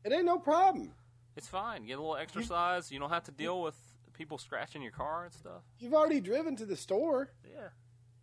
It 0.03 0.11
ain't 0.11 0.25
no 0.25 0.39
problem. 0.39 0.91
It's 1.37 1.47
fine. 1.47 1.85
Get 1.85 1.99
a 1.99 2.01
little 2.01 2.17
exercise. 2.17 2.91
You 2.91 2.99
don't 2.99 3.11
have 3.11 3.23
to 3.25 3.31
deal 3.31 3.61
with 3.61 3.75
people 4.13 4.37
scratching 4.37 4.81
your 4.81 4.91
car 4.91 5.25
and 5.25 5.33
stuff. 5.33 5.61
You've 5.79 5.93
already 5.93 6.19
driven 6.21 6.55
to 6.57 6.65
the 6.65 6.75
store. 6.75 7.31
Yeah, 7.43 7.69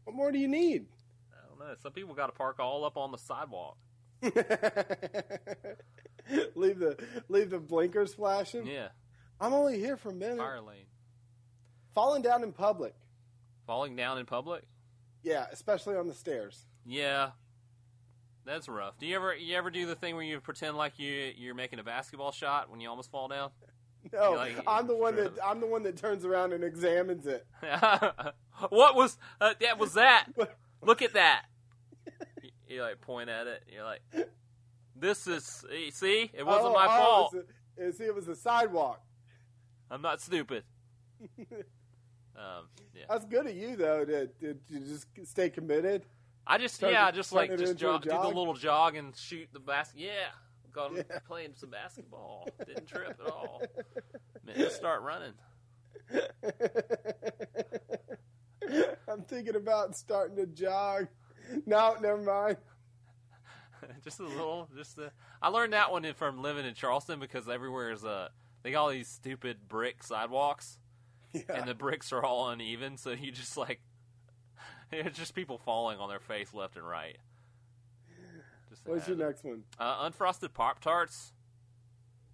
What 0.04 0.14
more 0.16 0.30
do 0.32 0.38
you 0.38 0.48
need? 0.48 0.86
I 1.32 1.46
don't 1.48 1.58
know. 1.58 1.74
Some 1.82 1.92
people 1.92 2.14
got 2.14 2.26
to 2.26 2.32
park 2.32 2.58
all 2.60 2.84
up 2.84 2.96
on 2.96 3.12
the 3.12 3.18
sidewalk. 3.18 3.76
leave 6.54 6.78
the 6.78 6.96
leave 7.28 7.50
the 7.50 7.58
blinkers 7.58 8.14
flashing. 8.14 8.66
Yeah, 8.66 8.88
I'm 9.40 9.52
only 9.52 9.78
here 9.78 9.96
for 9.96 10.10
a 10.10 10.14
minute. 10.14 10.38
fire 10.38 10.60
lane. 10.60 10.86
Falling 11.94 12.22
down 12.22 12.42
in 12.42 12.52
public. 12.52 12.94
Falling 13.66 13.96
down 13.96 14.18
in 14.18 14.26
public. 14.26 14.64
Yeah, 15.22 15.46
especially 15.52 15.96
on 15.96 16.06
the 16.06 16.14
stairs. 16.14 16.66
Yeah, 16.86 17.30
that's 18.44 18.68
rough. 18.68 18.98
Do 18.98 19.06
you 19.06 19.16
ever 19.16 19.34
you 19.34 19.56
ever 19.56 19.70
do 19.70 19.86
the 19.86 19.94
thing 19.96 20.14
where 20.16 20.24
you 20.24 20.38
pretend 20.40 20.76
like 20.76 20.98
you 20.98 21.32
you're 21.36 21.54
making 21.54 21.78
a 21.78 21.84
basketball 21.84 22.32
shot 22.32 22.70
when 22.70 22.80
you 22.80 22.88
almost 22.90 23.10
fall 23.10 23.28
down? 23.28 23.50
No, 24.12 24.32
like- 24.32 24.56
I'm 24.66 24.86
the 24.86 24.96
one 24.96 25.16
that 25.16 25.32
I'm 25.44 25.60
the 25.60 25.66
one 25.66 25.82
that 25.84 25.96
turns 25.96 26.24
around 26.24 26.52
and 26.52 26.64
examines 26.64 27.26
it. 27.26 27.46
what 28.70 28.94
was 28.96 29.18
uh, 29.40 29.54
that? 29.60 29.78
Was 29.78 29.94
that? 29.94 30.26
Look 30.82 31.02
at 31.02 31.12
that. 31.14 31.44
You, 32.42 32.50
you 32.68 32.82
like 32.82 33.00
point 33.00 33.28
at 33.28 33.46
it. 33.46 33.62
You're 33.72 33.84
like, 33.84 34.00
this 34.96 35.26
is 35.26 35.64
see, 35.92 36.30
it 36.32 36.44
wasn't 36.44 36.68
Oh, 36.68 36.72
my 36.72 36.86
oh, 36.86 36.98
fault. 36.98 37.34
It 37.34 37.84
was 37.84 37.94
a, 37.94 37.98
see, 37.98 38.04
it 38.04 38.14
was 38.14 38.28
a 38.28 38.36
sidewalk. 38.36 39.02
I'm 39.90 40.02
not 40.02 40.20
stupid. 40.20 40.64
um, 41.38 42.68
yeah. 42.94 43.04
That's 43.08 43.26
good 43.26 43.46
of 43.46 43.54
you 43.54 43.76
though 43.76 44.04
to, 44.04 44.26
to, 44.26 44.54
to 44.54 44.80
just 44.80 45.06
stay 45.24 45.50
committed. 45.50 46.06
I 46.46 46.58
just 46.58 46.80
Turn 46.80 46.92
yeah, 46.92 47.08
it- 47.08 47.14
just 47.14 47.32
like 47.32 47.56
just 47.58 47.76
jog, 47.76 48.02
do 48.02 48.10
the 48.10 48.28
little 48.28 48.54
jog 48.54 48.96
and 48.96 49.14
shoot 49.14 49.48
the 49.52 49.60
basket. 49.60 50.00
Yeah, 50.00 50.30
got 50.72 50.92
Yeah. 50.94 51.02
playing 51.26 51.54
some 51.54 51.70
basketball. 51.70 52.48
Didn't 52.66 52.86
trip 52.86 53.18
at 53.24 53.30
all. 53.32 53.62
Man, 54.44 54.56
just 54.56 54.76
start 54.76 55.02
running. 55.02 55.32
I'm 59.08 59.22
thinking 59.22 59.56
about 59.56 59.96
starting 59.96 60.36
to 60.36 60.46
jog. 60.46 61.08
No, 61.66 61.96
never 62.00 62.18
mind. 62.22 62.56
just 64.04 64.20
a 64.20 64.24
little, 64.24 64.68
just 64.76 64.98
a, 64.98 65.10
I 65.42 65.48
learned 65.48 65.72
that 65.72 65.90
one 65.90 66.04
from 66.14 66.42
living 66.42 66.64
in 66.66 66.74
Charleston 66.74 67.18
because 67.18 67.48
everywhere 67.48 67.90
is 67.90 68.04
uh 68.04 68.28
they 68.62 68.70
got 68.72 68.82
all 68.82 68.90
these 68.90 69.08
stupid 69.08 69.68
brick 69.68 70.02
sidewalks 70.02 70.78
Yeah. 71.32 71.42
and 71.54 71.66
the 71.68 71.74
bricks 71.74 72.12
are 72.12 72.22
all 72.22 72.50
uneven, 72.50 72.96
so 72.98 73.10
you 73.10 73.32
just 73.32 73.56
like 73.56 73.80
it's 74.92 75.18
just 75.18 75.34
people 75.34 75.58
falling 75.58 75.98
on 75.98 76.08
their 76.08 76.20
face 76.20 76.52
left 76.52 76.76
and 76.76 76.86
right. 76.86 77.16
Just 78.84 78.94
What's 78.94 79.08
your 79.08 79.16
next 79.16 79.44
one? 79.44 79.62
Uh, 79.78 80.08
unfrosted 80.08 80.52
Pop 80.54 80.80
Tarts. 80.80 81.32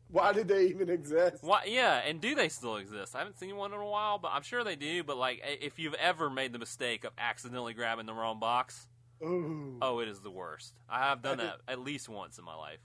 Why 0.08 0.32
did 0.32 0.46
they 0.46 0.66
even 0.66 0.88
exist? 0.88 1.38
Why? 1.42 1.64
Yeah, 1.66 1.96
and 2.06 2.20
do 2.20 2.34
they 2.34 2.48
still 2.48 2.76
exist? 2.76 3.16
I 3.16 3.18
haven't 3.18 3.38
seen 3.38 3.56
one 3.56 3.72
in 3.72 3.80
a 3.80 3.86
while, 3.86 4.18
but 4.18 4.30
I'm 4.32 4.42
sure 4.42 4.62
they 4.62 4.76
do. 4.76 5.02
But 5.02 5.16
like, 5.16 5.42
if 5.44 5.78
you've 5.78 5.94
ever 5.94 6.30
made 6.30 6.52
the 6.52 6.60
mistake 6.60 7.04
of 7.04 7.12
accidentally 7.18 7.74
grabbing 7.74 8.06
the 8.06 8.14
wrong 8.14 8.38
box, 8.38 8.86
Ooh. 9.22 9.78
oh, 9.82 9.98
it 9.98 10.08
is 10.08 10.20
the 10.20 10.30
worst. 10.30 10.74
I 10.88 11.00
have 11.00 11.22
done 11.22 11.38
that 11.38 11.56
at 11.66 11.80
least 11.80 12.08
once 12.08 12.38
in 12.38 12.44
my 12.44 12.54
life. 12.54 12.78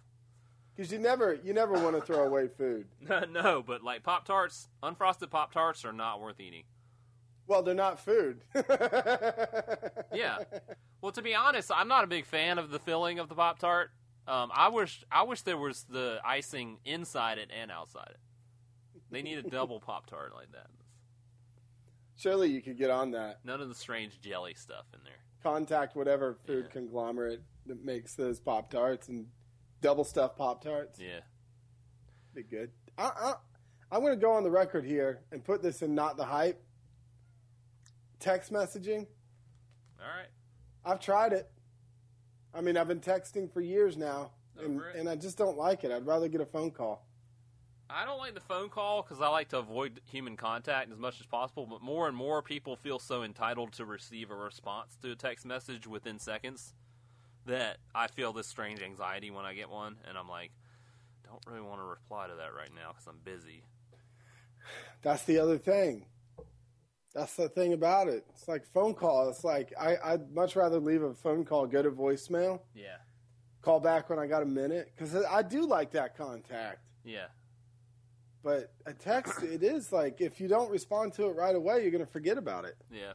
Because 0.76 0.91
you 0.91 0.99
never, 0.99 1.38
you 1.43 1.53
never 1.53 1.74
want 1.74 1.95
to 1.95 2.01
throw 2.01 2.26
away 2.26 2.47
food. 2.47 2.88
no, 3.32 3.62
but 3.62 3.84
like 3.84 4.01
Pop 4.01 4.26
Tarts, 4.26 4.70
unfrosted 4.82 5.30
Pop 5.30 5.53
Tarts 5.53 5.86
are 5.86 5.93
not 5.93 6.22
worth 6.22 6.39
eating. 6.39 6.64
Well, 7.52 7.64
they're 7.64 7.76
not 7.76 7.99
food. 7.99 8.45
Yeah. 10.14 10.38
Well, 11.02 11.12
to 11.12 11.22
be 11.22 11.36
honest, 11.36 11.70
I'm 11.74 11.88
not 11.89 12.06
a 12.06 12.08
big 12.08 12.26
fan 12.26 12.58
of 12.58 12.70
the 12.70 12.80
filling 12.80 13.20
of 13.20 13.28
the 13.28 13.36
Pop 13.36 13.60
Tart. 13.60 13.91
Um, 14.28 14.52
I 14.54 14.70
wish 14.70 15.04
I 15.12 15.24
wish 15.24 15.41
there 15.41 15.58
was 15.58 15.84
the 15.84 16.20
icing 16.24 16.78
inside 16.86 17.39
it 17.39 17.49
and 17.58 17.70
outside 17.72 18.08
it. 18.12 18.20
They 19.10 19.22
need 19.22 19.38
a 19.38 19.41
double 19.49 19.82
Pop 19.82 20.06
Tart 20.06 20.34
like 20.34 20.52
that. 20.54 20.68
Surely 22.16 22.49
you 22.49 22.62
could 22.62 22.78
get 22.78 22.89
on 22.89 23.12
that. 23.12 23.39
None 23.43 23.60
of 23.60 23.68
the 23.68 23.76
strange 23.76 24.22
jelly 24.22 24.54
stuff 24.54 24.86
in 24.93 24.99
there. 25.04 25.14
Contact 25.43 25.95
whatever 25.97 26.38
food 26.45 26.66
Yeah. 26.68 26.72
conglomerate 26.74 27.41
that 27.66 27.84
makes 27.84 28.16
those 28.16 28.39
Pop 28.39 28.70
Tarts 28.70 29.10
and 29.10 29.26
double 29.82 30.04
stuff 30.06 30.38
Pop 30.38 30.64
Tarts. 30.64 30.99
Yeah. 31.02 31.20
Be 32.34 32.43
good. 32.43 32.70
I, 32.97 33.04
I, 33.04 33.34
I'm 33.91 34.02
going 34.02 34.14
to 34.14 34.22
go 34.22 34.32
on 34.32 34.43
the 34.43 34.52
record 34.52 34.86
here 34.86 35.20
and 35.34 35.43
put 35.43 35.62
this 35.62 35.82
in 35.82 35.93
not 35.95 36.16
the 36.16 36.26
hype. 36.26 36.62
Text 38.22 38.54
messaging. 38.54 39.08
All 40.00 40.08
right. 40.18 40.30
I've 40.86 41.00
tried 41.00 41.34
it. 41.34 41.50
I 42.54 42.62
mean, 42.62 42.78
I've 42.78 42.88
been 42.88 43.00
texting 43.00 43.52
for 43.52 43.62
years 43.62 43.98
now, 43.98 44.32
and, 44.60 44.82
and 44.96 45.10
I 45.10 45.16
just 45.16 45.38
don't 45.38 45.58
like 45.58 45.84
it. 45.84 45.92
I'd 45.92 46.06
rather 46.06 46.28
get 46.28 46.40
a 46.40 46.46
phone 46.46 46.72
call. 46.72 47.06
I 47.90 48.06
don't 48.06 48.20
like 48.20 48.36
the 48.36 48.40
phone 48.40 48.70
call 48.70 49.02
because 49.02 49.22
I 49.22 49.28
like 49.28 49.50
to 49.50 49.58
avoid 49.58 50.00
human 50.06 50.38
contact 50.38 50.92
as 50.92 51.00
much 51.00 51.20
as 51.20 51.26
possible. 51.26 51.66
But 51.66 51.82
more 51.82 52.08
and 52.08 52.16
more 52.16 52.42
people 52.42 52.76
feel 52.76 53.00
so 53.00 53.24
entitled 53.24 53.74
to 53.74 53.86
receive 53.86 54.32
a 54.32 54.36
response 54.36 54.96
to 55.02 55.12
a 55.12 55.16
text 55.16 55.46
message 55.46 55.88
within 55.88 56.20
seconds 56.20 56.74
that 57.46 57.78
I 57.94 58.08
feel 58.08 58.34
this 58.34 58.48
strange 58.48 58.82
anxiety 58.82 59.32
when 59.32 59.46
I 59.46 59.54
get 59.54 59.70
one, 59.70 59.98
and 60.08 60.18
I'm 60.18 60.30
like, 60.30 60.52
don't 61.26 61.44
really 61.48 61.68
want 61.68 61.82
to 61.82 61.86
reply 61.86 62.28
to 62.28 62.36
that 62.36 62.54
right 62.56 62.70
now 62.74 62.92
because 62.92 63.08
I'm 63.08 63.20
busy. 63.24 63.64
That's 65.02 65.24
the 65.24 65.40
other 65.40 65.58
thing. 65.58 66.06
That's 67.14 67.36
the 67.36 67.49
thing 67.49 67.74
about 67.74 68.07
it. 68.07 68.26
It's 68.30 68.47
like 68.47 68.66
phone 68.74 68.93
call. 68.93 69.30
It's 69.30 69.43
like 69.43 69.74
I, 69.80 69.97
I'd 70.03 70.32
much 70.34 70.55
rather 70.55 70.80
leave 70.80 71.03
a 71.03 71.14
phone 71.14 71.43
call, 71.43 71.68
go 71.68 71.82
to 71.82 71.91
voicemail, 71.91 72.62
Yeah. 72.74 72.97
call 73.62 73.80
back 73.82 74.09
when 74.09 74.18
I 74.18 74.28
got 74.28 74.43
a 74.43 74.45
minute, 74.45 74.91
because 74.95 75.14
I 75.26 75.41
do 75.41 75.66
like 75.68 75.91
that 75.91 76.16
contact. 76.18 76.80
Yeah. 77.03 77.28
But 78.43 78.72
a 78.86 78.93
text, 78.93 79.43
it 79.43 79.62
is 79.62 79.91
like 79.91 80.22
if 80.22 80.39
you 80.39 80.47
don't 80.47 80.72
respond 80.72 81.14
to 81.14 81.26
it 81.26 81.36
right 81.36 81.55
away, 81.55 81.82
you're 81.82 81.91
going 81.91 82.05
to 82.05 82.12
forget 82.12 82.38
about 82.38 82.66
it, 82.66 82.76
Yeah. 82.89 83.14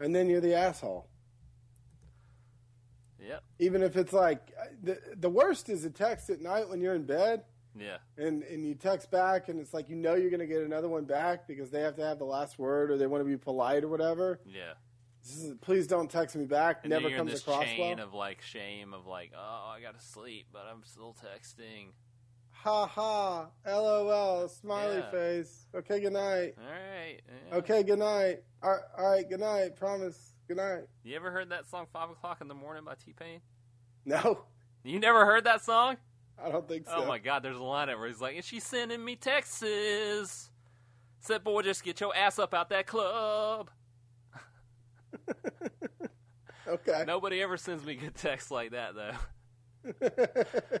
and 0.00 0.14
then 0.14 0.28
you're 0.28 0.40
the 0.42 0.54
asshole. 0.54 1.08
Yep. 3.18 3.42
Even 3.58 3.82
if 3.82 3.96
it's 3.96 4.12
like 4.12 4.50
the 4.82 4.98
the 5.16 5.28
worst 5.28 5.68
is 5.68 5.84
a 5.84 5.90
text 5.90 6.30
at 6.30 6.40
night 6.40 6.68
when 6.68 6.80
you're 6.80 6.94
in 6.94 7.04
bed. 7.04 7.44
Yeah. 7.78 7.98
and 8.18 8.42
and 8.42 8.66
you 8.66 8.74
text 8.74 9.10
back 9.10 9.48
and 9.48 9.60
it's 9.60 9.72
like 9.72 9.88
you 9.88 9.96
know 9.96 10.14
you're 10.14 10.30
going 10.30 10.40
to 10.40 10.46
get 10.46 10.62
another 10.62 10.88
one 10.88 11.04
back 11.04 11.46
because 11.46 11.70
they 11.70 11.80
have 11.82 11.94
to 11.96 12.02
have 12.04 12.18
the 12.18 12.24
last 12.24 12.58
word 12.58 12.90
or 12.90 12.96
they 12.98 13.06
want 13.06 13.20
to 13.22 13.28
be 13.28 13.36
polite 13.36 13.84
or 13.84 13.88
whatever. 13.88 14.40
Yeah. 14.44 14.72
Is, 15.22 15.52
please 15.60 15.86
don't 15.86 16.10
text 16.10 16.34
me 16.34 16.46
back. 16.46 16.80
And 16.82 16.90
Never 16.90 17.02
then 17.02 17.10
you're 17.10 17.20
in 17.20 17.26
comes 17.28 17.40
across 17.40 17.64
chain 17.64 17.98
well. 17.98 18.06
of 18.08 18.14
like 18.14 18.40
shame 18.42 18.92
of 18.94 19.06
like, 19.06 19.32
oh, 19.36 19.72
I 19.76 19.80
got 19.80 19.98
to 19.98 20.04
sleep, 20.04 20.46
but 20.52 20.62
I'm 20.70 20.82
still 20.82 21.14
texting. 21.14 21.88
ha 22.50 22.86
ha, 22.86 23.48
lol, 23.66 24.48
smiley 24.48 24.96
Yeah. 24.96 25.10
face. 25.10 25.66
Okay, 25.74 26.00
good 26.00 26.12
night. 26.14 26.54
All 26.58 26.64
right. 26.72 27.20
yeah. 27.50 27.56
Okay, 27.58 27.82
good 27.82 27.98
night. 27.98 28.42
All 28.62 28.70
right, 28.70 28.80
all 28.98 29.10
right, 29.12 29.28
good 29.28 29.40
night. 29.40 29.76
Promise. 29.76 30.34
Good 30.48 30.56
night. 30.56 30.84
You 31.04 31.14
ever 31.16 31.30
heard 31.30 31.50
that 31.50 31.68
song 31.68 31.86
Five 31.92 32.10
O'clock 32.10 32.38
in 32.40 32.48
the 32.48 32.54
Morning 32.54 32.82
by 32.84 32.94
T 32.94 33.12
Pain? 33.12 33.40
No, 34.04 34.44
You 34.82 34.98
never 34.98 35.24
heard 35.26 35.44
that 35.44 35.62
song? 35.62 35.96
I 36.44 36.50
don't 36.50 36.66
think 36.66 36.86
oh 36.88 36.98
so. 36.98 37.04
Oh 37.04 37.06
my 37.06 37.18
God! 37.18 37.42
There's 37.42 37.56
a 37.56 37.62
line 37.62 37.88
where 37.88 38.06
he's 38.06 38.20
like, 38.20 38.36
"And 38.36 38.44
she's 38.44 38.64
sending 38.64 39.04
me 39.04 39.16
texts." 39.16 40.50
Said, 41.20 41.44
"Boy, 41.44 41.62
just 41.62 41.84
get 41.84 42.00
your 42.00 42.14
ass 42.16 42.38
up 42.38 42.54
out 42.54 42.70
that 42.70 42.86
club." 42.86 43.70
Okay. 46.70 47.04
Nobody 47.06 47.42
ever 47.42 47.56
sends 47.56 47.84
me 47.84 47.96
good 47.96 48.14
texts 48.14 48.50
like 48.50 48.70
that, 48.72 48.94
though. 48.94 49.12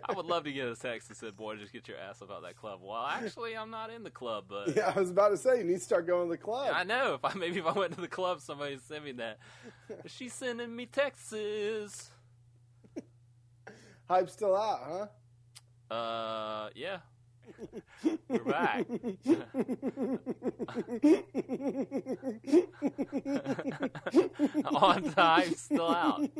I 0.08 0.12
would 0.14 0.26
love 0.26 0.44
to 0.44 0.52
get 0.52 0.68
a 0.68 0.76
text 0.76 1.08
that 1.08 1.16
said, 1.16 1.34
"Boy, 1.34 1.56
just 1.56 1.72
get 1.72 1.88
your 1.88 1.96
ass 1.96 2.20
up 2.20 2.30
out 2.30 2.42
that 2.42 2.56
club." 2.56 2.80
Well, 2.82 3.02
actually, 3.02 3.56
I'm 3.56 3.70
not 3.70 3.90
in 3.90 4.02
the 4.04 4.10
club, 4.10 4.44
but 4.48 4.76
yeah, 4.76 4.92
I 4.94 5.00
was 5.00 5.10
about 5.10 5.30
to 5.30 5.38
say 5.38 5.58
you 5.58 5.64
need 5.64 5.74
to 5.74 5.80
start 5.80 6.06
going 6.06 6.28
to 6.28 6.30
the 6.30 6.38
club. 6.38 6.72
I 6.74 6.84
know 6.84 7.14
if 7.14 7.24
I 7.24 7.32
maybe 7.34 7.60
if 7.60 7.66
I 7.66 7.72
went 7.72 7.94
to 7.94 8.00
the 8.00 8.08
club, 8.08 8.40
somebody 8.40 8.74
would 8.74 8.84
send 8.84 9.04
me 9.04 9.12
that. 9.12 9.38
She's 10.06 10.34
sending 10.34 10.76
me 10.76 10.84
texts. 10.84 11.32
Hype's 14.08 14.34
still 14.34 14.54
out, 14.54 14.80
huh? 14.84 15.06
Uh, 15.90 16.68
yeah. 16.76 16.98
We're 18.28 18.44
back. 18.44 18.86
On 24.66 25.02
time, 25.12 25.54
still 25.56 25.90
out. 25.90 26.30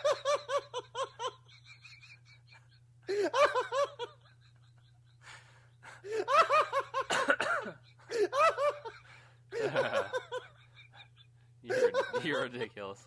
you're, 11.63 11.91
you're 12.23 12.41
ridiculous. 12.43 12.99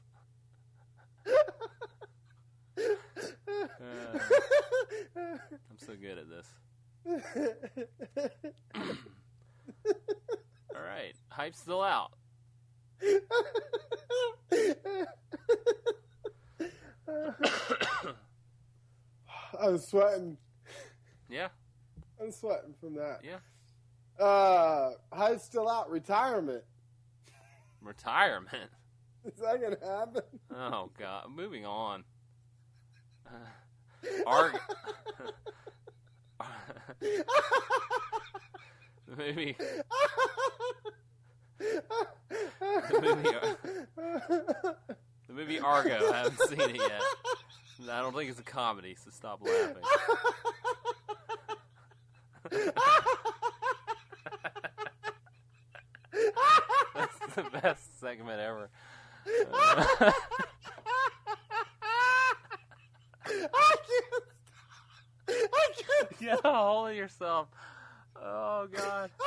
Uh, 2.77 2.83
I'm 5.71 5.79
so 5.79 5.93
good 6.01 6.19
at 6.19 6.29
this. 6.29 6.47
All 10.75 10.83
right, 10.83 11.15
hype's 11.29 11.61
still 11.61 11.83
out. 11.83 12.13
I'm 19.61 19.79
sweating. 19.79 20.37
Yeah, 21.29 21.49
I'm 22.21 22.33
sweating 22.33 22.75
from 22.81 22.95
that. 22.97 23.21
yeah. 23.23 23.39
Uh, 24.19 24.91
hype's 25.13 25.45
still 25.45 25.69
out. 25.69 25.91
Retirement. 25.91 26.63
Retirement. 27.83 28.71
Is 29.25 29.41
that 29.41 29.61
gonna 29.61 29.77
happen? 29.99 30.23
Oh 30.55 30.91
God. 30.99 31.27
Moving 31.35 31.65
on. 31.67 32.05
Uh, 33.27 33.31
Arg. 34.27 34.59
the 37.01 37.25
movie. 39.17 39.57
The 41.59 43.01
movie, 43.01 43.31
the 43.97 45.33
movie 45.33 45.59
Argo. 45.61 46.13
I 46.13 46.17
haven't 46.19 46.41
seen 46.49 46.61
it 46.61 46.77
yet. 46.77 47.03
I 47.91 48.01
don't 48.01 48.15
think 48.15 48.31
it's 48.31 48.41
a 48.41 48.43
comedy, 48.43 48.97
so 49.03 49.11
stop 49.11 49.41
laughing. 49.43 49.83
That's 56.95 57.19
the 57.35 57.45
best 57.61 58.01
segment 58.01 58.41
ever. 58.41 58.71
Uh, 59.53 59.87
I 63.27 63.75
can't. 63.87 64.25
I 65.29 65.69
can't. 65.77 65.95
get 66.21 66.41
a 66.45 66.53
hold 66.53 66.91
of 66.91 66.97
yourself. 66.97 67.49
Oh 68.17 68.69
God. 68.73 69.11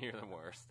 You're 0.00 0.12
the 0.12 0.26
worst. 0.26 0.68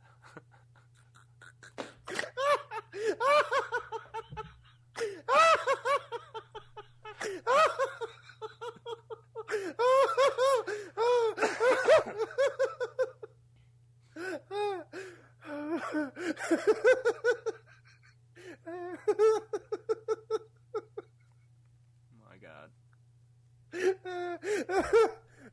My 22.24 22.38
God. 22.42 22.70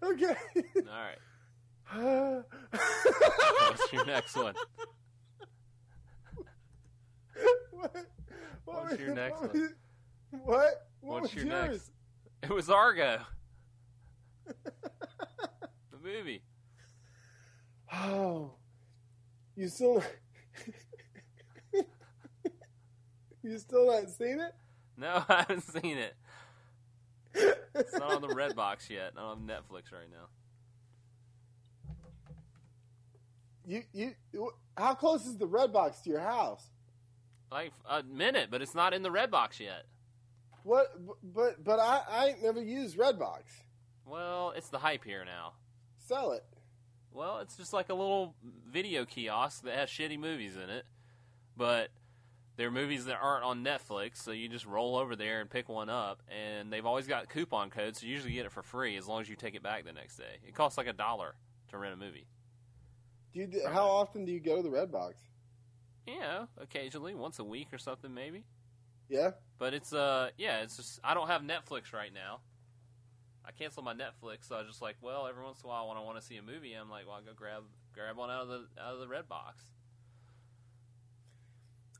okay. 0.02 0.36
All 0.76 0.94
right. 0.94 1.18
What's 3.68 3.92
your 3.92 4.04
next 4.24 4.36
one? 4.36 4.54
what? 7.72 7.96
What 8.64 8.76
What's 8.82 8.90
was- 8.92 9.00
your 9.00 9.14
next 9.14 9.40
what 9.40 9.54
one? 9.54 9.74
What? 10.30 10.86
What 11.00 11.20
What's 11.22 11.34
was 11.34 11.44
your 11.44 11.52
yours? 11.52 11.70
next? 11.70 11.90
It 12.42 12.50
was 12.50 12.70
Argo. 12.70 13.18
the 14.46 15.98
movie. 16.02 16.42
Oh, 17.92 18.52
you 19.56 19.68
still 19.68 20.02
you 23.42 23.58
still 23.58 23.86
not 23.86 24.10
seen 24.10 24.40
it? 24.40 24.52
No, 24.96 25.22
I 25.28 25.44
haven't 25.48 25.62
seen 25.62 25.98
it. 25.98 26.14
It's 27.74 27.92
not 27.94 28.12
on 28.14 28.22
the 28.22 28.28
Redbox 28.28 28.88
yet. 28.90 29.12
I 29.16 29.20
don't 29.20 29.30
on 29.30 29.46
Netflix 29.46 29.92
right 29.92 30.08
now. 30.10 30.28
You 33.66 33.82
you 33.92 34.14
how 34.76 34.94
close 34.94 35.26
is 35.26 35.36
the 35.36 35.46
Redbox 35.46 36.02
to 36.02 36.10
your 36.10 36.20
house? 36.20 36.70
Like 37.50 37.72
a 37.88 38.02
minute, 38.02 38.48
but 38.50 38.62
it's 38.62 38.74
not 38.74 38.92
in 38.92 39.02
the 39.02 39.10
Redbox 39.10 39.60
yet. 39.60 39.84
What? 40.62 40.86
But 41.22 41.62
but 41.64 41.78
I 41.78 42.02
I 42.08 42.26
ain't 42.28 42.42
never 42.42 42.62
used 42.62 42.98
Redbox. 42.98 43.42
Well, 44.06 44.52
it's 44.56 44.68
the 44.68 44.78
hype 44.78 45.04
here 45.04 45.24
now. 45.24 45.52
Sell 45.98 46.32
it. 46.32 46.44
Well, 47.12 47.38
it's 47.38 47.56
just 47.56 47.72
like 47.72 47.88
a 47.90 47.94
little 47.94 48.34
video 48.68 49.04
kiosk 49.04 49.62
that 49.62 49.74
has 49.74 49.88
shitty 49.88 50.18
movies 50.18 50.56
in 50.56 50.68
it, 50.68 50.84
but 51.56 51.90
they're 52.56 52.72
movies 52.72 53.04
that 53.06 53.18
aren't 53.20 53.44
on 53.44 53.64
Netflix, 53.64 54.16
so 54.16 54.32
you 54.32 54.48
just 54.48 54.66
roll 54.66 54.96
over 54.96 55.14
there 55.14 55.40
and 55.40 55.48
pick 55.48 55.68
one 55.68 55.88
up, 55.88 56.22
and 56.28 56.72
they've 56.72 56.84
always 56.84 57.06
got 57.06 57.28
coupon 57.28 57.70
codes, 57.70 58.00
so 58.00 58.06
you 58.06 58.12
usually 58.12 58.32
get 58.32 58.46
it 58.46 58.52
for 58.52 58.62
free 58.62 58.96
as 58.96 59.06
long 59.06 59.20
as 59.20 59.28
you 59.28 59.36
take 59.36 59.54
it 59.54 59.62
back 59.62 59.84
the 59.84 59.92
next 59.92 60.16
day. 60.16 60.38
It 60.46 60.54
costs 60.54 60.76
like 60.76 60.88
a 60.88 60.92
dollar 60.92 61.36
to 61.68 61.78
rent 61.78 61.94
a 61.94 61.96
movie. 61.96 62.26
Do 63.34 63.40
you 63.40 63.62
how 63.68 63.86
often 63.88 64.24
do 64.24 64.32
you 64.32 64.40
go 64.40 64.56
to 64.56 64.62
the 64.62 64.68
Redbox? 64.68 65.14
You 66.06 66.20
know, 66.20 66.48
occasionally, 66.60 67.14
once 67.14 67.38
a 67.38 67.44
week 67.44 67.68
or 67.72 67.78
something, 67.78 68.14
maybe. 68.14 68.44
Yeah. 69.08 69.32
But 69.58 69.74
it's 69.74 69.92
uh, 69.92 70.30
yeah, 70.38 70.62
it's 70.62 70.76
just 70.76 71.00
I 71.02 71.14
don't 71.14 71.26
have 71.26 71.42
Netflix 71.42 71.92
right 71.92 72.12
now. 72.12 72.40
I 73.44 73.50
canceled 73.52 73.84
my 73.84 73.92
Netflix, 73.92 74.48
so 74.48 74.54
I 74.54 74.58
was 74.58 74.68
just 74.68 74.80
like, 74.82 74.96
well, 75.02 75.26
every 75.26 75.44
once 75.44 75.60
in 75.62 75.66
a 75.66 75.68
while 75.68 75.88
when 75.88 75.98
I 75.98 76.00
want 76.00 76.18
to 76.18 76.24
see 76.24 76.36
a 76.36 76.42
movie, 76.42 76.72
I'm 76.72 76.88
like, 76.88 77.06
well, 77.06 77.16
I'll 77.16 77.22
go 77.22 77.32
grab 77.34 77.64
grab 77.92 78.16
one 78.16 78.30
out 78.30 78.42
of 78.42 78.48
the 78.48 78.66
out 78.80 78.94
of 78.94 79.00
the 79.00 79.06
Redbox. 79.06 79.52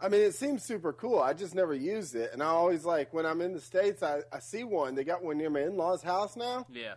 I 0.00 0.08
mean, 0.08 0.22
it 0.22 0.34
seems 0.34 0.62
super 0.64 0.92
cool. 0.92 1.20
I 1.20 1.32
just 1.32 1.54
never 1.54 1.74
used 1.74 2.14
it, 2.14 2.30
and 2.32 2.42
I 2.42 2.46
always 2.46 2.84
like 2.84 3.12
when 3.12 3.26
I'm 3.26 3.40
in 3.40 3.52
the 3.54 3.60
states, 3.60 4.02
I, 4.02 4.20
I 4.32 4.38
see 4.38 4.64
one. 4.64 4.94
They 4.94 5.04
got 5.04 5.22
one 5.22 5.38
near 5.38 5.50
my 5.50 5.60
in-laws' 5.60 6.02
house 6.02 6.36
now. 6.36 6.66
Yeah. 6.72 6.94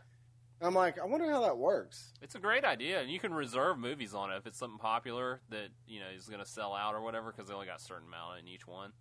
I'm 0.61 0.73
like, 0.73 0.99
I 0.99 1.05
wonder 1.05 1.29
how 1.29 1.41
that 1.41 1.57
works. 1.57 2.13
It's 2.21 2.33
a 2.35 2.39
great 2.39 2.65
idea, 2.65 2.99
and 3.01 3.11
you 3.11 3.19
can 3.19 3.33
reserve 3.33 3.77
movies 3.77 4.13
on 4.15 4.31
it 4.31 4.37
if 4.37 4.47
it's 4.47 4.57
something 4.57 4.79
popular 4.79 5.39
that 5.49 5.67
you 5.87 5.99
know 5.99 6.07
is 6.15 6.27
going 6.27 6.39
to 6.43 6.49
sell 6.49 6.73
out 6.73 6.95
or 6.95 7.01
whatever, 7.01 7.31
because 7.31 7.47
they 7.47 7.53
only 7.53 7.67
got 7.67 7.79
a 7.79 7.83
certain 7.83 8.07
amount 8.07 8.39
in 8.39 8.47
each 8.47 8.65
one. 8.67 8.91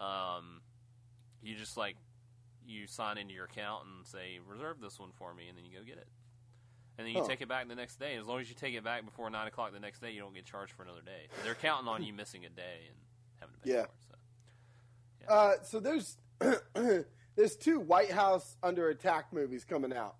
Um, 0.00 0.62
you 1.42 1.54
just 1.54 1.76
like 1.76 1.96
you 2.66 2.86
sign 2.86 3.18
into 3.18 3.34
your 3.34 3.44
account 3.44 3.84
and 3.86 4.06
say 4.06 4.40
reserve 4.48 4.80
this 4.80 4.98
one 4.98 5.10
for 5.12 5.32
me, 5.34 5.48
and 5.48 5.56
then 5.56 5.64
you 5.64 5.76
go 5.78 5.84
get 5.84 5.96
it, 5.96 6.08
and 6.98 7.06
then 7.06 7.14
you 7.14 7.20
Huh. 7.22 7.28
take 7.28 7.40
it 7.40 7.48
back 7.48 7.68
the 7.68 7.74
next 7.76 8.00
day. 8.00 8.16
As 8.16 8.26
long 8.26 8.40
as 8.40 8.48
you 8.48 8.54
take 8.56 8.74
it 8.74 8.82
back 8.82 9.04
before 9.04 9.30
nine 9.30 9.46
o'clock 9.46 9.72
the 9.72 9.80
next 9.80 10.00
day, 10.00 10.10
you 10.10 10.20
don't 10.20 10.34
get 10.34 10.44
charged 10.44 10.72
for 10.72 10.82
another 10.82 11.02
day. 11.02 11.28
They're 11.44 11.54
counting 11.54 11.88
on 11.88 12.02
you 12.02 12.12
missing 12.14 12.44
a 12.44 12.48
day 12.48 12.88
and 12.88 12.96
having 13.40 13.54
to 13.54 13.60
pay 13.60 13.70
Yeah. 13.70 13.84
for 13.84 13.92
it. 13.92 15.28
So. 15.28 15.34
Uh, 15.34 15.52
so 15.62 15.78
there's 15.80 16.16
there's 17.36 17.56
two 17.56 17.78
White 17.78 18.10
House 18.10 18.56
under 18.62 18.88
attack 18.88 19.32
movies 19.32 19.64
coming 19.64 19.92
out, 19.92 20.16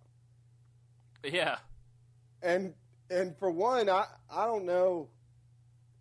Yeah, 1.24 1.58
and 2.42 2.74
and 3.10 3.36
for 3.38 3.50
one, 3.50 3.88
I 3.88 4.06
I 4.30 4.46
don't 4.46 4.64
know 4.64 5.08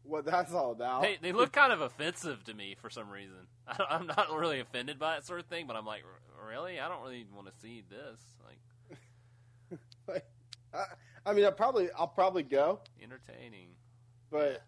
what 0.03 0.25
that's 0.25 0.53
all 0.53 0.71
about. 0.71 1.01
they 1.01 1.17
they 1.21 1.31
look 1.31 1.51
kind 1.51 1.71
of 1.73 1.81
offensive 1.81 2.43
to 2.45 2.53
me 2.53 2.75
for 2.79 2.89
some 2.89 3.09
reason. 3.09 3.47
I, 3.67 3.83
I'm 3.89 4.07
not 4.07 4.31
really 4.31 4.59
offended 4.59 4.97
by 4.99 5.15
that 5.15 5.25
sort 5.25 5.39
of 5.39 5.45
thing, 5.47 5.67
but 5.67 5.75
I'm 5.75 5.85
like, 5.85 6.03
really, 6.47 6.79
I 6.79 6.87
don't 6.87 7.01
really 7.03 7.25
want 7.35 7.47
to 7.47 7.53
see 7.61 7.83
this. 7.89 8.19
Like, 10.07 10.25
I, 10.73 10.83
I 11.23 11.33
mean, 11.33 11.45
I 11.45 11.51
probably 11.51 11.89
I'll 11.95 12.07
probably 12.07 12.41
go, 12.41 12.79
entertaining. 13.03 13.67
but 14.31 14.63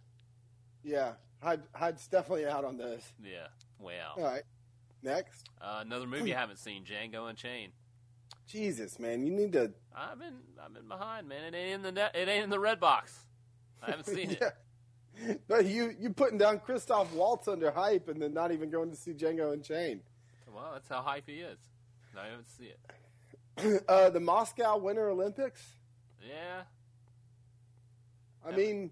yeah, 0.84 1.14
Hyde, 1.42 1.64
Hyde's 1.74 2.08
definitely 2.08 2.46
out 2.46 2.64
on 2.64 2.78
this. 2.78 3.04
Yeah, 3.24 3.48
way 3.80 3.96
out. 4.00 4.20
All 4.20 4.24
right, 4.24 4.44
next. 5.02 5.50
Uh, 5.60 5.80
another 5.82 6.06
movie 6.06 6.36
I 6.36 6.40
haven't 6.40 6.60
seen, 6.60 6.84
Django 6.84 7.28
Unchained. 7.28 7.72
Jesus, 8.52 9.00
man, 9.00 9.26
you 9.26 9.32
need 9.32 9.54
to. 9.54 9.72
I've 9.96 10.20
been 10.20 10.36
I've 10.64 10.74
been 10.74 10.88
behind, 10.88 11.28
man. 11.28 11.54
It 11.54 11.58
ain't 11.58 11.76
in 11.76 11.82
the 11.84 11.92
net, 11.92 12.16
it 12.16 12.28
ain't 12.28 12.44
in 12.46 12.50
the 12.50 12.58
Redbox. 12.58 13.12
I 13.82 13.92
haven't 13.92 14.06
seen 14.08 14.32
it. 14.32 14.42
Yeah. 15.28 15.34
But 15.48 15.66
you 15.66 15.94
you 16.00 16.10
putting 16.12 16.38
down 16.38 16.60
Christoph 16.60 17.14
Waltz 17.14 17.48
under 17.50 17.70
hype, 17.70 18.08
and 18.08 18.20
then 18.22 18.34
not 18.34 18.52
even 18.54 18.70
going 18.70 18.90
to 18.90 18.96
see 18.96 19.12
Django 19.12 19.52
Unchained. 19.54 20.02
Well, 20.52 20.72
that's 20.74 20.88
how 20.88 21.02
hype 21.02 21.26
he 21.28 21.42
is. 21.42 21.60
I 22.18 22.28
haven't 22.28 22.48
seen 22.48 22.70
it. 23.58 23.84
uh, 23.90 24.10
the 24.10 24.22
Moscow 24.22 24.78
Winter 24.78 25.10
Olympics. 25.10 25.62
Yeah, 26.28 26.62
I 28.46 28.52
Yeah. 28.52 28.56
mean, 28.56 28.92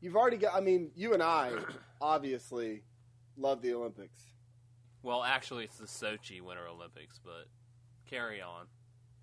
you've 0.00 0.16
already 0.16 0.36
got. 0.36 0.54
I 0.54 0.60
mean, 0.60 0.90
you 0.94 1.12
and 1.12 1.22
I 1.22 1.50
obviously 2.00 2.82
love 3.36 3.60
the 3.60 3.74
Olympics. 3.74 4.22
well, 5.02 5.24
actually, 5.24 5.64
it's 5.64 5.76
the 5.78 5.86
Sochi 5.86 6.40
Winter 6.40 6.66
Olympics, 6.68 7.18
but 7.22 7.46
carry 8.08 8.40
on. 8.40 8.66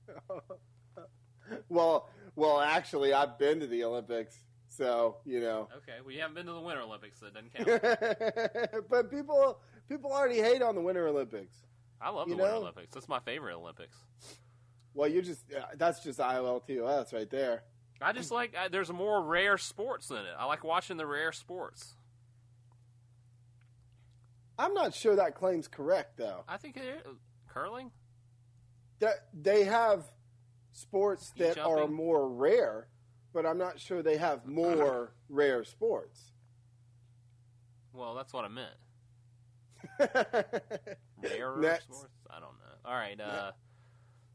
well, 1.69 2.09
well, 2.35 2.59
actually, 2.59 3.13
I've 3.13 3.37
been 3.37 3.59
to 3.59 3.67
the 3.67 3.83
Olympics, 3.83 4.37
so 4.67 5.17
you 5.25 5.39
know. 5.39 5.69
Okay, 5.77 5.97
we 6.05 6.17
haven't 6.17 6.35
been 6.35 6.45
to 6.47 6.53
the 6.53 6.59
Winter 6.59 6.81
Olympics, 6.81 7.19
so 7.19 7.27
it 7.27 7.33
doesn't 7.33 7.53
count. 7.53 8.85
but 8.89 9.11
people 9.11 9.59
people 9.89 10.11
already 10.11 10.39
hate 10.39 10.61
on 10.61 10.75
the 10.75 10.81
Winter 10.81 11.07
Olympics. 11.07 11.55
I 12.01 12.09
love 12.09 12.27
the 12.27 12.35
You 12.35 12.41
Winter? 12.41 12.55
Olympics. 12.55 12.93
That's 12.93 13.07
my 13.07 13.19
favorite 13.19 13.55
Olympics. 13.55 13.97
Well, 14.93 15.09
you're 15.09 15.21
just 15.23 15.43
uh, 15.53 15.63
that's 15.77 16.01
just 16.01 16.19
IOLTOS 16.19 17.13
right 17.13 17.29
there. 17.29 17.63
I 18.01 18.11
just 18.13 18.31
like 18.31 18.55
I, 18.55 18.67
there's 18.67 18.91
more 18.91 19.23
rare 19.23 19.57
sports 19.57 20.09
in 20.09 20.17
it. 20.17 20.35
I 20.37 20.45
like 20.45 20.63
watching 20.63 20.97
the 20.97 21.05
rare 21.05 21.31
sports. 21.31 21.95
I'm 24.57 24.73
not 24.73 24.93
sure 24.93 25.15
that 25.17 25.35
claim's 25.35 25.67
correct 25.67 26.17
though. 26.17 26.43
I 26.47 26.57
think 26.57 26.77
it, 26.77 27.05
curling. 27.47 27.91
That 28.99 29.25
they 29.33 29.65
have 29.65 30.11
sports 30.71 31.31
that 31.37 31.57
are 31.57 31.87
more 31.87 32.27
rare, 32.29 32.87
but 33.33 33.45
I'm 33.45 33.57
not 33.57 33.79
sure 33.79 34.01
they 34.01 34.17
have 34.17 34.45
more 34.45 35.13
rare 35.29 35.63
sports. 35.63 36.31
Well, 37.93 38.15
that's 38.15 38.33
what 38.33 38.45
I 38.45 38.49
meant. 38.49 38.75
Rarer 41.21 41.59
Next. 41.61 41.85
sports? 41.85 42.13
I 42.29 42.39
don't 42.39 42.53
know. 42.59 42.75
All 42.85 42.93
right, 42.93 43.19
uh, 43.19 43.51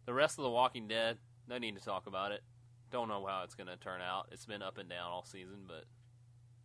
the 0.07 0.15
rest 0.15 0.39
of 0.39 0.45
the 0.45 0.51
Walking 0.51 0.89
Dead. 0.89 1.19
No 1.49 1.59
need 1.59 1.77
to 1.77 1.85
talk 1.85 2.07
about 2.07 2.33
it. 2.33 2.43
Don't 2.91 3.09
know 3.09 3.25
how 3.27 3.43
it's 3.45 3.55
going 3.55 3.67
to 3.69 3.77
turn 3.77 4.01
out. 4.01 4.29
It's 4.33 4.47
been 4.47 4.63
up 4.63 4.79
and 4.79 4.89
down 4.89 5.11
all 5.11 5.25
season, 5.25 5.67
but 5.67 5.85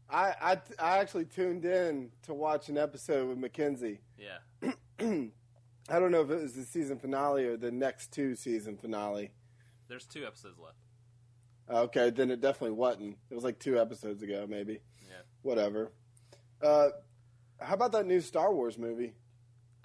I, 0.10 0.34
I 0.42 0.52
I 0.80 0.98
actually 1.00 1.26
tuned 1.26 1.66
in 1.66 2.12
to 2.24 2.34
watch 2.34 2.70
an 2.70 2.78
episode 2.78 3.28
with 3.30 3.38
Mackenzie. 3.38 4.00
yeah, 4.18 4.72
I 5.90 6.00
don't 6.00 6.12
know 6.12 6.22
if 6.22 6.30
it 6.32 6.42
was 6.42 6.54
the 6.54 6.64
season 6.64 6.98
finale 6.98 7.46
or 7.46 7.58
the 7.58 7.72
next 7.72 8.12
two 8.12 8.36
season 8.36 8.78
finale. 8.78 9.32
there's 9.88 10.06
two 10.06 10.26
episodes 10.26 10.58
left. 10.60 10.78
Okay, 11.70 12.10
then 12.12 12.30
it 12.32 12.42
definitely 12.42 12.76
wasn't. 12.76 13.18
It 13.30 13.36
was 13.36 13.44
like 13.44 13.60
two 13.60 13.80
episodes 13.80 14.22
ago, 14.24 14.46
maybe. 14.48 14.82
Yeah. 15.02 15.16
Whatever. 15.42 15.92
Uh, 16.62 16.90
how 17.60 17.74
about 17.74 17.92
that 17.94 18.06
new 18.06 18.22
Star 18.22 18.54
Wars 18.54 18.78
movie? 18.78 19.14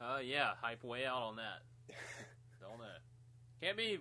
Uh, 0.01 0.18
yeah, 0.24 0.51
hype 0.62 0.82
way 0.84 1.05
out 1.07 1.22
on 1.22 1.36
that. 1.36 1.62
don't 2.61 2.78
know. 2.78 2.84
Can't 3.62 3.76
be 3.76 3.98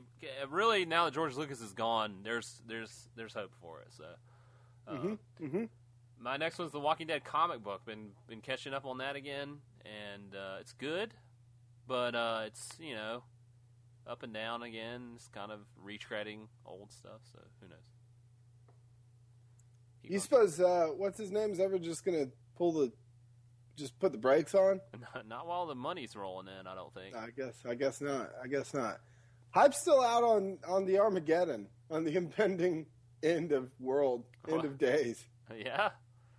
really 0.50 0.86
now 0.86 1.06
that 1.06 1.14
George 1.14 1.36
Lucas 1.36 1.60
is 1.62 1.74
gone. 1.74 2.16
There's 2.24 2.62
there's 2.68 3.10
there's 3.16 3.34
hope 3.34 3.52
for 3.62 3.82
it. 3.82 3.88
So, 3.98 4.04
uh, 4.88 4.92
Mm-hmm. 4.96 5.46
Mm-hmm. 5.46 5.64
my 6.20 6.38
next 6.38 6.58
one's 6.60 6.72
the 6.72 6.80
Walking 6.80 7.08
Dead 7.08 7.24
comic 7.26 7.62
book. 7.64 7.86
Been 7.86 8.12
been 8.28 8.42
catching 8.42 8.74
up 8.74 8.86
on 8.86 8.98
that 9.00 9.16
again, 9.18 9.58
and 9.86 10.34
uh, 10.36 10.58
it's 10.62 10.72
good, 10.74 11.14
but 11.90 12.16
uh, 12.16 12.44
it's 12.46 12.70
you 12.80 12.96
know 12.96 13.24
up 14.08 14.24
and 14.24 14.34
down 14.34 14.64
again. 14.64 15.12
It's 15.16 15.28
kind 15.28 15.52
of 15.52 15.60
retreading 15.86 16.48
old 16.66 16.94
stuff. 16.94 17.20
So 17.34 17.40
who 17.60 17.68
knows? 17.68 17.78
Keep 20.02 20.12
You 20.12 20.18
going. 20.18 20.22
suppose 20.22 20.60
uh, 20.60 20.88
what's 20.96 21.18
his 21.20 21.32
name's 21.32 21.60
ever 21.60 21.78
just 21.80 22.06
gonna 22.06 22.28
pull 22.56 22.72
the 22.72 22.92
just 23.76 23.98
put 24.00 24.12
the 24.12 24.18
brakes 24.18 24.56
on? 24.56 24.80
Not, 25.16 25.28
not 25.28 25.48
while 25.48 25.66
the 25.66 25.76
money's 25.76 26.16
rolling 26.16 26.48
in. 26.48 26.68
I 26.68 26.76
don't 26.76 26.94
think. 26.94 27.16
I 27.16 27.30
guess. 27.36 27.56
I 27.68 27.76
guess 27.76 28.00
not. 28.02 28.30
I 28.44 28.48
guess 28.48 28.74
not. 28.74 29.00
Hype's 29.52 29.80
still 29.82 30.02
out 30.02 30.24
on 30.24 30.60
on 30.68 30.86
the 30.86 31.00
Armageddon, 31.00 31.68
on 31.90 32.04
the 32.06 32.16
impending 32.18 32.86
end 33.24 33.52
of 33.52 33.70
world, 33.80 34.24
end 34.48 34.58
What? 34.58 34.66
of 34.66 34.78
days. 34.78 35.26
Yeah. 35.58 35.90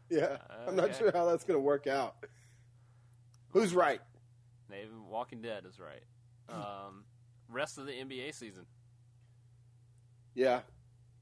Yeah, 0.09 0.36
I'm 0.68 0.76
not 0.76 0.90
Okay. 0.90 0.98
sure 0.98 1.12
how 1.12 1.24
that's 1.26 1.42
going 1.44 1.57
to 1.57 1.62
work 1.62 1.86
out. 1.88 2.14
Who's 3.51 3.74
right? 3.74 4.01
Maybe 4.71 4.89
Walking 5.09 5.43
Dead 5.43 5.64
is 5.66 5.79
right. 5.81 6.03
Um, 6.49 7.05
rest 7.49 7.77
of 7.79 7.87
the 7.87 7.93
NBA 7.93 8.35
season. 8.35 8.66
Yeah, 10.35 10.61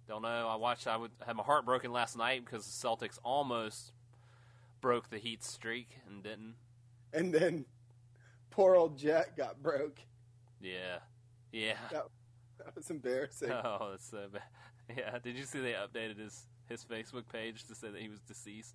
Don't 0.07 0.23
know. 0.23 0.47
I 0.49 0.55
watched. 0.57 0.87
I 0.87 0.97
would 0.97 1.11
had 1.27 1.35
my 1.37 1.43
heart 1.43 1.65
broken 1.65 1.93
last 1.93 2.17
night 2.17 2.45
because 2.45 2.65
the 2.67 2.89
Celtics 2.89 3.19
almost 3.25 3.93
broke 4.81 5.11
the 5.11 5.19
Heat 5.19 5.43
streak 5.43 5.89
and 6.07 6.23
didn't. 6.23 6.55
and 7.13 7.33
then 7.33 7.65
poor 8.51 8.75
old 8.77 8.97
Jet 8.99 9.37
got 9.37 9.63
broke. 9.63 9.99
Yeah. 10.61 10.99
Yeah. 11.53 11.75
That 11.91 12.75
was 12.75 12.91
embarrassing. 12.91 13.51
Oh, 13.65 13.89
that's 13.93 14.09
so 14.11 14.27
bad. 14.33 14.43
Yeah. 14.97 15.19
Did 15.23 15.37
you 15.37 15.45
see 15.45 15.61
they 15.61 15.73
updated 15.73 16.19
his 16.19 16.47
his 16.69 16.85
Facebook 16.85 17.29
page 17.33 17.65
to 17.65 17.75
say 17.75 17.89
that 17.91 18.01
he 18.01 18.09
was 18.09 18.21
deceased? 18.21 18.75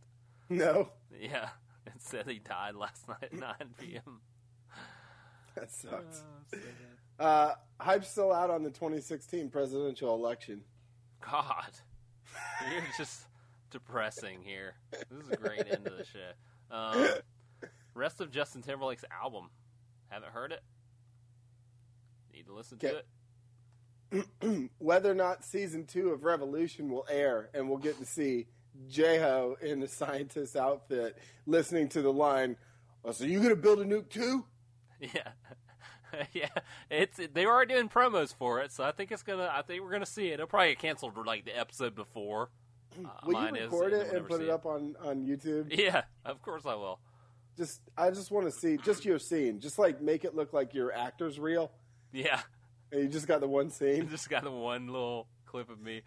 No, 0.50 0.90
Yeah. 1.20 1.50
It 1.86 2.00
said 2.02 2.28
he 2.30 2.40
died 2.40 2.76
last 2.76 3.08
night 3.10 3.24
at 3.24 3.34
9 3.34 3.54
p.m. 3.78 4.22
that 5.56 5.72
sucks. 5.72 6.24
Oh, 6.24 6.58
so. 7.20 7.24
Uh, 7.24 7.54
Hype's 7.80 8.10
still 8.10 8.32
out 8.32 8.50
on 8.50 8.64
the 8.64 8.70
2016 8.70 9.50
presidential 9.50 10.16
election. 10.16 10.62
God, 11.22 11.72
you're 12.72 12.84
just 12.98 13.24
depressing 13.72 14.40
here. 14.44 14.76
This 14.92 15.26
is 15.26 15.32
a 15.32 15.38
great 15.38 15.66
end 15.70 15.88
of 15.88 15.98
the 15.98 16.06
show. 16.06 16.32
Um, 16.72 17.08
rest 17.94 18.20
of 18.22 18.32
Justin 18.32 18.62
Timberlake's 18.62 19.06
album. 19.12 19.50
Haven't 20.10 20.32
heard 20.32 20.52
it. 20.52 20.62
Need 22.34 22.48
to 22.48 22.54
listen 22.54 22.78
to 22.80 23.02
it. 24.12 24.70
Whether 24.80 25.12
or 25.12 25.16
not 25.16 25.44
season 25.44 25.86
two 25.86 26.10
of 26.10 26.24
Revolution 26.24 26.90
will 26.90 27.06
air, 27.10 27.50
and 27.54 27.68
we'll 27.68 27.78
get 27.78 28.00
to 28.00 28.06
see 28.06 28.48
J-Ho 28.88 29.58
in 29.62 29.80
the 29.80 29.88
scientist 29.88 30.56
outfit 30.56 31.18
listening 31.46 31.90
to 31.90 32.02
the 32.02 32.14
line, 32.14 32.58
oh, 33.06 33.12
so 33.12 33.24
you 33.26 33.38
going 33.38 33.50
to 33.50 33.56
build 33.56 33.80
a 33.80 33.86
nuke 33.86 34.10
too? 34.10 34.46
Yeah, 35.14 36.24
yeah. 36.34 36.50
It's 36.90 37.20
they 37.34 37.46
were 37.46 37.66
doing 37.66 37.90
promos 37.90 38.34
for 38.34 38.62
it, 38.62 38.72
so 38.72 38.84
I 38.84 38.92
think 38.92 39.12
it's 39.12 39.24
gonna. 39.24 39.52
I 39.54 39.62
think 39.62 39.84
we're 39.84 39.92
gonna 39.92 40.06
see 40.06 40.28
it. 40.28 40.34
It'll 40.36 40.48
probably 40.48 40.70
get 40.70 40.80
canceled 40.80 41.18
like 41.26 41.46
the 41.46 41.58
episode 41.58 41.96
before. 41.96 42.50
Uh, 42.96 43.10
Will 43.26 43.42
you 43.42 43.56
is, 43.56 43.64
record 43.72 43.94
and 43.94 44.02
it 44.04 44.14
and 44.14 44.28
put 44.28 44.38
see 44.38 44.44
it 44.44 44.50
up 44.52 44.68
on, 44.68 44.96
on 45.04 45.26
YouTube? 45.26 45.76
Yeah, 45.76 46.04
of 46.26 46.44
course 46.44 46.68
I 46.68 46.76
will. 46.76 47.00
Just 47.58 47.82
I 47.98 48.12
just 48.12 48.30
want 48.30 48.46
to 48.46 48.52
see 48.52 48.78
just 48.78 49.04
your 49.04 49.18
scene. 49.18 49.60
Just 49.60 49.80
like 49.80 50.00
make 50.00 50.26
it 50.26 50.36
look 50.36 50.54
like 50.54 50.76
your 50.76 50.94
actor's 50.94 51.40
real, 51.40 51.72
Yeah, 52.12 52.40
and 52.92 53.02
you 53.02 53.08
just 53.08 53.28
got 53.28 53.42
the 53.42 53.48
one 53.48 53.72
scene. 53.72 54.08
just 54.12 54.30
got 54.30 54.44
the 54.44 54.52
one 54.52 54.86
little 54.86 55.28
clip 55.48 55.72
of 55.72 55.82
me 55.82 56.04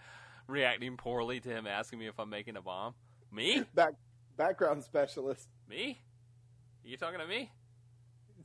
reacting 0.47 0.97
poorly 0.97 1.41
to 1.41 1.49
him 1.49 1.67
asking 1.67 1.99
me 1.99 2.07
if 2.07 2.21
I'm 2.21 2.31
making 2.31 2.57
a 2.57 2.63
bomb. 2.63 2.95
Me? 3.33 3.65
Back 3.75 3.95
background 4.37 4.85
specialist. 4.85 5.49
Me? 5.69 5.99
Are 6.85 6.89
you 6.89 6.97
talking 6.97 7.19
to 7.19 7.27
me? 7.27 7.51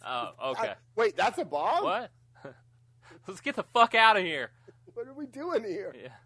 Oh, 0.05 0.51
okay. 0.51 0.69
I- 0.69 0.75
wait, 0.95 1.15
that's 1.15 1.37
a 1.37 1.45
bomb. 1.45 1.83
What? 1.83 2.11
Let's 3.27 3.41
get 3.41 3.55
the 3.55 3.63
fuck 3.73 3.93
out 3.95 4.17
of 4.17 4.23
here. 4.23 4.49
What 4.93 5.07
are 5.07 5.13
we 5.13 5.25
doing 5.27 5.63
here? 5.63 5.93
Yeah. 5.99 6.09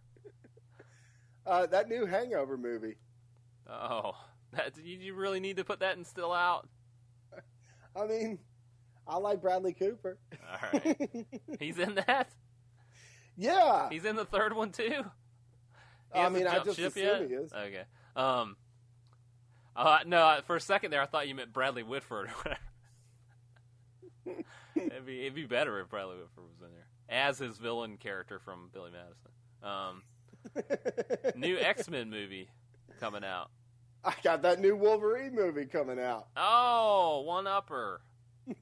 Uh, 1.48 1.68
that 1.68 1.88
new 1.88 2.08
Hangover 2.08 2.58
movie. 2.58 2.96
Oh, 3.70 4.14
that, 4.54 4.74
you, 4.84 4.98
you 4.98 5.14
really 5.14 5.40
need 5.40 5.58
to 5.58 5.64
put 5.64 5.80
that 5.82 5.96
in 5.96 6.04
still 6.04 6.34
out. 6.34 6.68
I 7.96 8.08
mean, 8.08 8.40
I 9.08 9.18
like 9.18 9.42
Bradley 9.44 9.74
Cooper. 9.74 10.18
All 10.52 10.70
right. 10.74 11.28
He's 11.60 11.78
in 11.78 11.94
that. 12.08 12.30
yeah, 13.38 13.90
He's 13.92 14.06
in 14.06 14.16
the 14.16 14.26
third 14.26 14.54
one 14.54 14.72
too. 14.72 15.04
He 16.14 16.20
I 16.20 16.30
mean, 16.30 16.48
I 16.48 16.60
just 16.64 16.80
assume 16.80 17.04
yet? 17.04 17.22
he 17.28 17.36
is. 17.36 17.54
Okay. 17.54 17.84
Um. 18.16 18.58
Uh, 19.76 20.00
no, 20.06 20.40
for 20.48 20.56
a 20.56 20.62
second 20.62 20.90
there, 20.90 21.02
I 21.02 21.06
thought 21.06 21.28
you 21.28 21.36
meant 21.36 21.54
Bradley 21.54 21.84
Whitford. 21.84 22.28
or 22.28 22.32
whatever. 22.38 22.60
it'd 24.76 25.06
be 25.06 25.22
it'd 25.22 25.36
be 25.36 25.46
better 25.46 25.80
if 25.80 25.90
Bradley 25.90 26.18
Whitford 26.18 26.44
was 26.44 26.62
in 26.62 26.74
there 26.74 26.88
as 27.10 27.38
his 27.40 27.58
villain 27.58 27.98
character 27.98 28.40
from 28.40 28.70
Billy 28.74 28.92
Madison. 28.92 29.32
Um, 29.64 30.04
new 31.36 31.58
X 31.58 31.90
Men 31.90 32.10
movie 32.10 32.50
coming 33.00 33.24
out. 33.24 33.52
I 34.04 34.14
got 34.24 34.44
that 34.44 34.60
new 34.60 34.76
Wolverine 34.76 35.34
movie 35.34 35.66
coming 35.66 36.00
out. 36.00 36.28
Oh, 36.38 37.24
one 37.26 37.48
upper. 37.48 38.02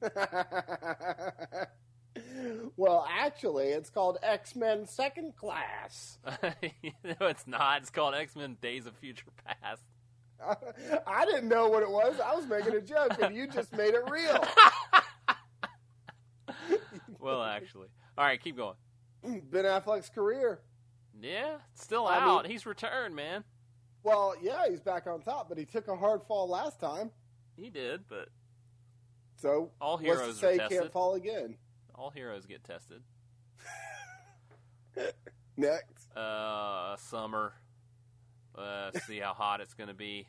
well, 2.76 3.06
actually, 3.10 3.66
it's 3.66 3.90
called 3.90 4.18
X 4.22 4.56
Men 4.56 4.86
Second 4.86 5.36
Class. 5.36 6.18
no, 6.24 7.26
it's 7.26 7.46
not. 7.46 7.82
It's 7.82 7.90
called 7.90 8.14
X 8.14 8.34
Men: 8.36 8.56
Days 8.62 8.86
of 8.86 8.96
Future 8.96 9.26
Past. 9.44 9.82
I 11.06 11.24
didn't 11.26 11.48
know 11.48 11.68
what 11.68 11.82
it 11.82 11.90
was. 11.90 12.18
I 12.20 12.34
was 12.34 12.46
making 12.46 12.74
a 12.74 12.80
joke, 12.80 13.18
and 13.22 13.34
you 13.36 13.46
just 13.46 13.72
made 13.72 13.94
it 13.94 14.10
real. 14.10 14.44
Well, 17.24 17.42
actually, 17.42 17.88
all 18.18 18.24
right, 18.24 18.40
keep 18.40 18.56
going. 18.56 18.76
Ben 19.22 19.64
Affleck's 19.64 20.10
career. 20.10 20.60
Yeah, 21.20 21.56
still 21.74 22.06
I 22.06 22.18
out. 22.18 22.42
mean- 22.42 22.52
He's 22.52 22.66
returned, 22.66 23.14
man. 23.16 23.44
Well, 24.02 24.34
yeah, 24.42 24.68
he's 24.68 24.80
back 24.80 25.06
on 25.06 25.22
top, 25.22 25.48
but 25.48 25.56
he 25.56 25.64
took 25.64 25.88
a 25.88 25.96
hard 25.96 26.22
fall 26.28 26.46
last 26.48 26.78
time. 26.78 27.10
He 27.56 27.70
did, 27.70 28.02
but 28.08 28.28
So 29.36 29.70
all 29.80 29.96
to 29.96 30.04
heroes 30.04 30.38
say 30.38 30.58
can't 30.58 30.92
fall 30.92 31.14
again? 31.14 31.56
All 31.94 32.10
heroes 32.10 32.44
get 32.44 32.64
tested. 32.64 33.00
Next. 35.56 36.14
Uh, 36.16 36.96
summer. 36.96 37.54
Uh, 38.56 38.90
see 39.06 39.18
how 39.18 39.32
hot 39.32 39.60
it's 39.60 39.74
gonna 39.74 39.94
be. 39.94 40.26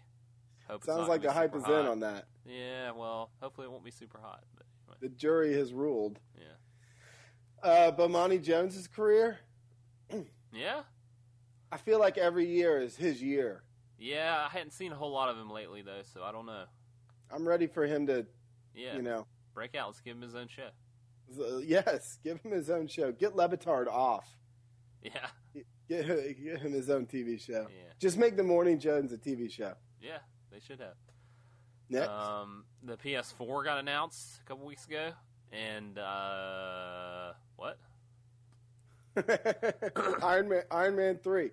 Hope 0.67 0.77
it's 0.77 0.85
Sounds 0.87 1.07
like 1.07 1.21
the 1.21 1.31
hype 1.31 1.55
is 1.55 1.63
in 1.65 1.71
on 1.71 1.99
that. 1.99 2.25
Yeah, 2.47 2.91
well, 2.91 3.29
hopefully 3.41 3.65
it 3.67 3.71
won't 3.71 3.83
be 3.83 3.91
super 3.91 4.19
hot. 4.19 4.43
But 4.55 4.65
anyway, 4.87 4.97
The 5.01 5.09
jury 5.09 5.53
has 5.53 5.73
ruled. 5.73 6.19
yeah, 6.37 6.45
Uh, 7.65 7.91
Bomani 7.91 8.41
Jones's 8.41 8.87
career. 8.87 9.39
yeah, 10.53 10.81
I 11.71 11.77
feel 11.77 11.99
like 11.99 12.17
every 12.17 12.45
year 12.45 12.79
is 12.79 12.95
his 12.95 13.21
year. 13.23 13.63
yeah. 13.97 14.45
I 14.47 14.49
hadn't 14.55 14.71
seen 14.71 14.91
a 14.91 14.95
whole 14.95 15.11
lot 15.11 15.29
of 15.29 15.37
him 15.37 15.49
lately 15.49 15.81
though, 15.81 16.03
so 16.13 16.21
I 16.23 16.31
don't 16.31 16.45
know. 16.45 16.65
I'm 17.33 17.47
ready 17.47 17.65
for 17.65 17.85
him 17.87 18.05
to, 18.07 18.27
Yeah, 18.75 18.95
you 18.95 19.01
know, 19.01 19.25
break 19.55 19.73
out. 19.73 19.87
Let's 19.87 19.99
give 20.01 20.15
him 20.15 20.21
his 20.21 20.35
own 20.35 20.47
show. 20.47 20.69
yes, 21.63 22.19
give 22.23 22.39
him 22.41 22.51
his 22.51 22.69
own 22.69 22.85
show. 22.87 23.11
Get 23.11 23.35
Le 23.35 23.49
Batard 23.49 23.87
off. 23.87 24.27
Yeah, 25.01 25.27
Get, 25.89 26.05
get 26.43 26.59
him 26.59 26.71
his 26.71 26.89
own 26.91 27.07
TV 27.07 27.39
show. 27.39 27.67
yeah, 27.69 27.93
Just 27.99 28.17
make 28.19 28.35
the 28.37 28.43
Morning 28.43 28.77
Jones 28.79 29.11
a 29.11 29.17
TV 29.17 29.51
show. 29.51 29.73
yeah. 29.99 30.19
They 30.51 30.59
should 30.61 30.79
have. 30.79 30.95
Next. 31.89 32.07
Um, 32.09 32.63
the 32.83 32.95
PS4 32.95 33.65
got 33.65 33.77
announced 33.79 34.39
a 34.41 34.45
couple 34.45 34.65
weeks 34.65 34.85
ago, 34.85 35.09
and 35.51 35.97
uh, 35.97 37.33
what? 37.55 37.77
Iron 40.23 40.49
Man. 40.49 40.63
Iron 40.71 40.95
Man 40.95 41.19
three. 41.23 41.51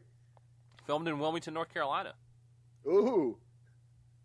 Filmed 0.86 1.06
in 1.08 1.18
Wilmington, 1.18 1.54
North 1.54 1.72
Carolina. 1.72 2.14
Ooh. 2.86 3.38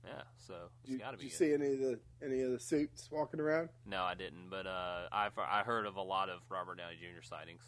Yeah, 0.05 0.21
so 0.47 0.53
it's 0.85 0.97
got 0.97 1.11
to 1.11 1.17
did 1.17 1.23
you 1.23 1.29
good. 1.29 1.37
see 1.37 1.53
any 1.53 1.73
of 1.73 1.79
the 1.79 1.99
any 2.23 2.41
of 2.41 2.51
the 2.51 2.59
suits 2.59 3.09
walking 3.11 3.39
around? 3.39 3.69
No, 3.85 4.03
I 4.03 4.15
didn't, 4.15 4.49
but 4.49 4.65
uh, 4.65 5.07
I've 5.11 5.37
I 5.37 5.63
heard 5.63 5.85
of 5.85 5.97
a 5.97 6.01
lot 6.01 6.29
of 6.29 6.39
Robert 6.49 6.77
Downey 6.77 6.95
Jr. 6.95 7.21
sightings. 7.23 7.63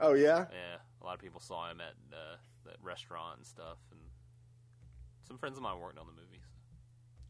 Oh 0.00 0.14
yeah. 0.14 0.46
Yeah, 0.50 0.78
a 1.00 1.04
lot 1.04 1.14
of 1.14 1.20
people 1.20 1.40
saw 1.40 1.70
him 1.70 1.80
at 1.80 1.94
uh, 2.12 2.36
that 2.64 2.76
restaurant 2.82 3.38
and 3.38 3.46
stuff, 3.46 3.76
and 3.90 4.00
some 5.28 5.38
friends 5.38 5.56
of 5.56 5.62
mine 5.62 5.78
worked 5.78 5.98
on 5.98 6.06
the 6.06 6.12
movies. 6.12 6.42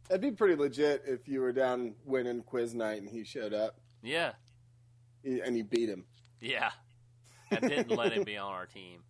That'd 0.08 0.20
be 0.20 0.30
pretty 0.32 0.56
legit 0.56 1.02
if 1.06 1.26
you 1.28 1.40
were 1.40 1.52
down 1.52 1.94
winning 2.04 2.42
quiz 2.42 2.74
night 2.74 3.00
and 3.00 3.08
he 3.10 3.24
showed 3.24 3.54
up 3.54 3.78
Yeah, 4.02 4.32
and 5.24 5.56
you 5.56 5.64
beat 5.64 5.88
him. 5.88 6.04
yeah. 6.40 6.70
I 7.50 7.56
didn't 7.60 7.90
let 7.90 8.12
him 8.12 8.24
be 8.24 8.36
on 8.36 8.52
our 8.52 8.66
team. 8.66 9.00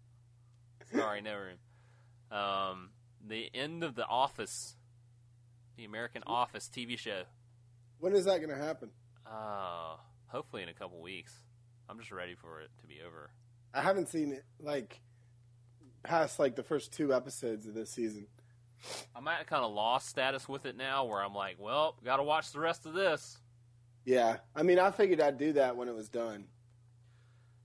Sorry, 0.94 1.20
never. 1.22 1.52
Um, 2.30 2.90
the 3.26 3.48
end 3.54 3.82
of 3.84 3.94
the 3.94 4.06
Office, 4.06 4.76
the 5.76 5.84
American 5.84 6.22
Office 6.26 6.68
TV 6.74 6.98
show. 6.98 7.22
When 8.00 8.12
is 8.14 8.26
that 8.26 8.38
going 8.38 8.50
to 8.50 8.62
happen? 8.62 8.90
Uh, 9.26 9.96
hopefully 10.26 10.62
in 10.62 10.68
a 10.68 10.74
couple 10.74 11.00
weeks. 11.00 11.32
I'm 11.88 11.98
just 11.98 12.10
ready 12.12 12.34
for 12.34 12.60
it 12.60 12.70
to 12.80 12.86
be 12.86 12.96
over. 13.06 13.30
I 13.72 13.80
haven't 13.80 14.08
seen 14.08 14.32
it 14.32 14.44
like 14.60 15.00
past 16.02 16.38
like 16.38 16.54
the 16.56 16.62
first 16.62 16.92
two 16.92 17.14
episodes 17.14 17.66
of 17.66 17.72
this 17.74 17.90
season. 17.90 18.26
I'm 19.16 19.26
at 19.28 19.46
kind 19.46 19.64
of 19.64 19.72
lost 19.72 20.08
status 20.08 20.48
with 20.48 20.66
it 20.66 20.76
now, 20.76 21.04
where 21.04 21.22
I'm 21.22 21.34
like, 21.34 21.56
well, 21.58 21.96
got 22.04 22.16
to 22.18 22.22
watch 22.22 22.52
the 22.52 22.60
rest 22.60 22.86
of 22.86 22.92
this. 22.94 23.38
Yeah, 24.04 24.36
I 24.54 24.62
mean, 24.62 24.78
I 24.78 24.90
figured 24.90 25.20
I'd 25.20 25.38
do 25.38 25.52
that 25.54 25.76
when 25.76 25.88
it 25.88 25.94
was 25.94 26.08
done. 26.08 26.44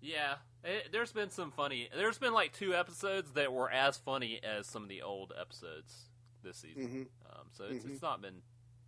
Yeah, 0.01 0.35
it, 0.63 0.89
there's 0.93 1.11
been 1.11 1.29
some 1.29 1.51
funny. 1.51 1.89
There's 1.93 2.17
been 2.17 2.33
like 2.33 2.53
two 2.53 2.73
episodes 2.73 3.31
that 3.33 3.51
were 3.51 3.69
as 3.69 3.97
funny 3.97 4.39
as 4.41 4.65
some 4.65 4.83
of 4.83 4.89
the 4.89 5.01
old 5.01 5.33
episodes 5.39 6.05
this 6.43 6.57
season. 6.57 6.87
hmm 6.87 7.01
Um, 7.29 7.47
so 7.51 7.65
it's, 7.65 7.83
Mhm. 7.83 7.91
it's 7.91 8.01
not 8.01 8.21
been 8.21 8.41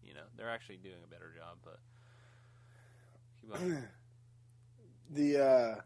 You 0.04 0.14
know, 0.14 0.24
they're 0.38 0.50
actually 0.50 0.78
doing 0.78 0.96
a 1.04 1.08
better 1.08 1.34
job. 1.38 1.58
But 3.50 3.60
the 5.10 5.38
uh, 5.44 5.82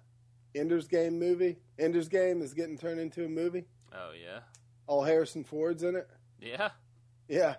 Ender's 0.53 0.87
Game 0.87 1.19
movie. 1.19 1.57
Ender's 1.79 2.07
Game 2.07 2.41
is 2.41 2.53
getting 2.53 2.77
turned 2.77 2.99
into 2.99 3.25
a 3.25 3.29
movie. 3.29 3.65
oh 3.93 4.11
yeah, 4.19 4.39
All 4.87 5.03
Harrison 5.03 5.43
Ford's 5.43 5.83
in 5.83 5.95
it. 5.95 6.07
Yeah, 6.41 6.69
Yeah, 7.27 7.55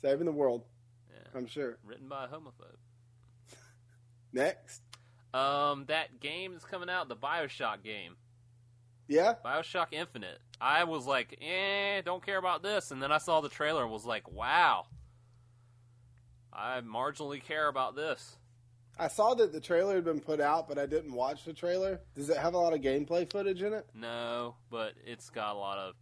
saving 0.00 0.26
the 0.26 0.32
world. 0.32 0.64
yeah. 1.10 1.28
I'm 1.34 1.46
sure. 1.46 1.78
Written 1.84 2.08
by 2.08 2.24
a 2.24 2.28
homophobe. 2.28 2.76
Next. 4.32 4.82
Um, 5.34 5.86
that 5.86 6.20
game 6.20 6.52
that's 6.52 6.64
coming 6.64 6.90
out, 6.90 7.08
the 7.08 7.16
Bioshock 7.16 7.82
game, 7.82 8.16
Yeah. 9.08 9.34
Bioshock 9.44 9.88
Infinite. 9.92 10.38
I 10.60 10.84
was 10.84 11.06
like, 11.06 11.38
eh, 11.42 12.02
don't 12.02 12.24
care 12.24 12.38
about 12.38 12.62
this, 12.62 12.90
and 12.90 13.02
then 13.02 13.10
I 13.10 13.18
saw 13.18 13.40
the 13.40 13.48
trailer 13.48 13.82
and 13.82 13.90
was 13.90 14.04
like, 14.04 14.30
wow, 14.30 14.84
I 16.52 16.80
marginally 16.82 17.42
care 17.42 17.68
about 17.68 17.96
this. 17.96 18.36
I 18.98 19.08
saw 19.08 19.32
that 19.34 19.52
the 19.52 19.60
trailer 19.60 19.94
had 19.94 20.04
been 20.04 20.20
put 20.20 20.38
out, 20.40 20.68
but 20.68 20.78
I 20.78 20.84
didn't 20.84 21.14
watch 21.14 21.44
the 21.44 21.54
trailer. 21.54 22.00
Does 22.14 22.28
it 22.28 22.36
have 22.36 22.52
a 22.52 22.58
lot 22.58 22.74
of 22.74 22.80
gameplay 22.82 23.28
footage 23.30 23.62
in 23.62 23.72
it? 23.72 23.86
No, 23.94 24.54
but 24.70 24.92
it's 25.06 25.30
got 25.30 25.56
a 25.56 25.58
lot 25.58 25.78
of 25.78 25.94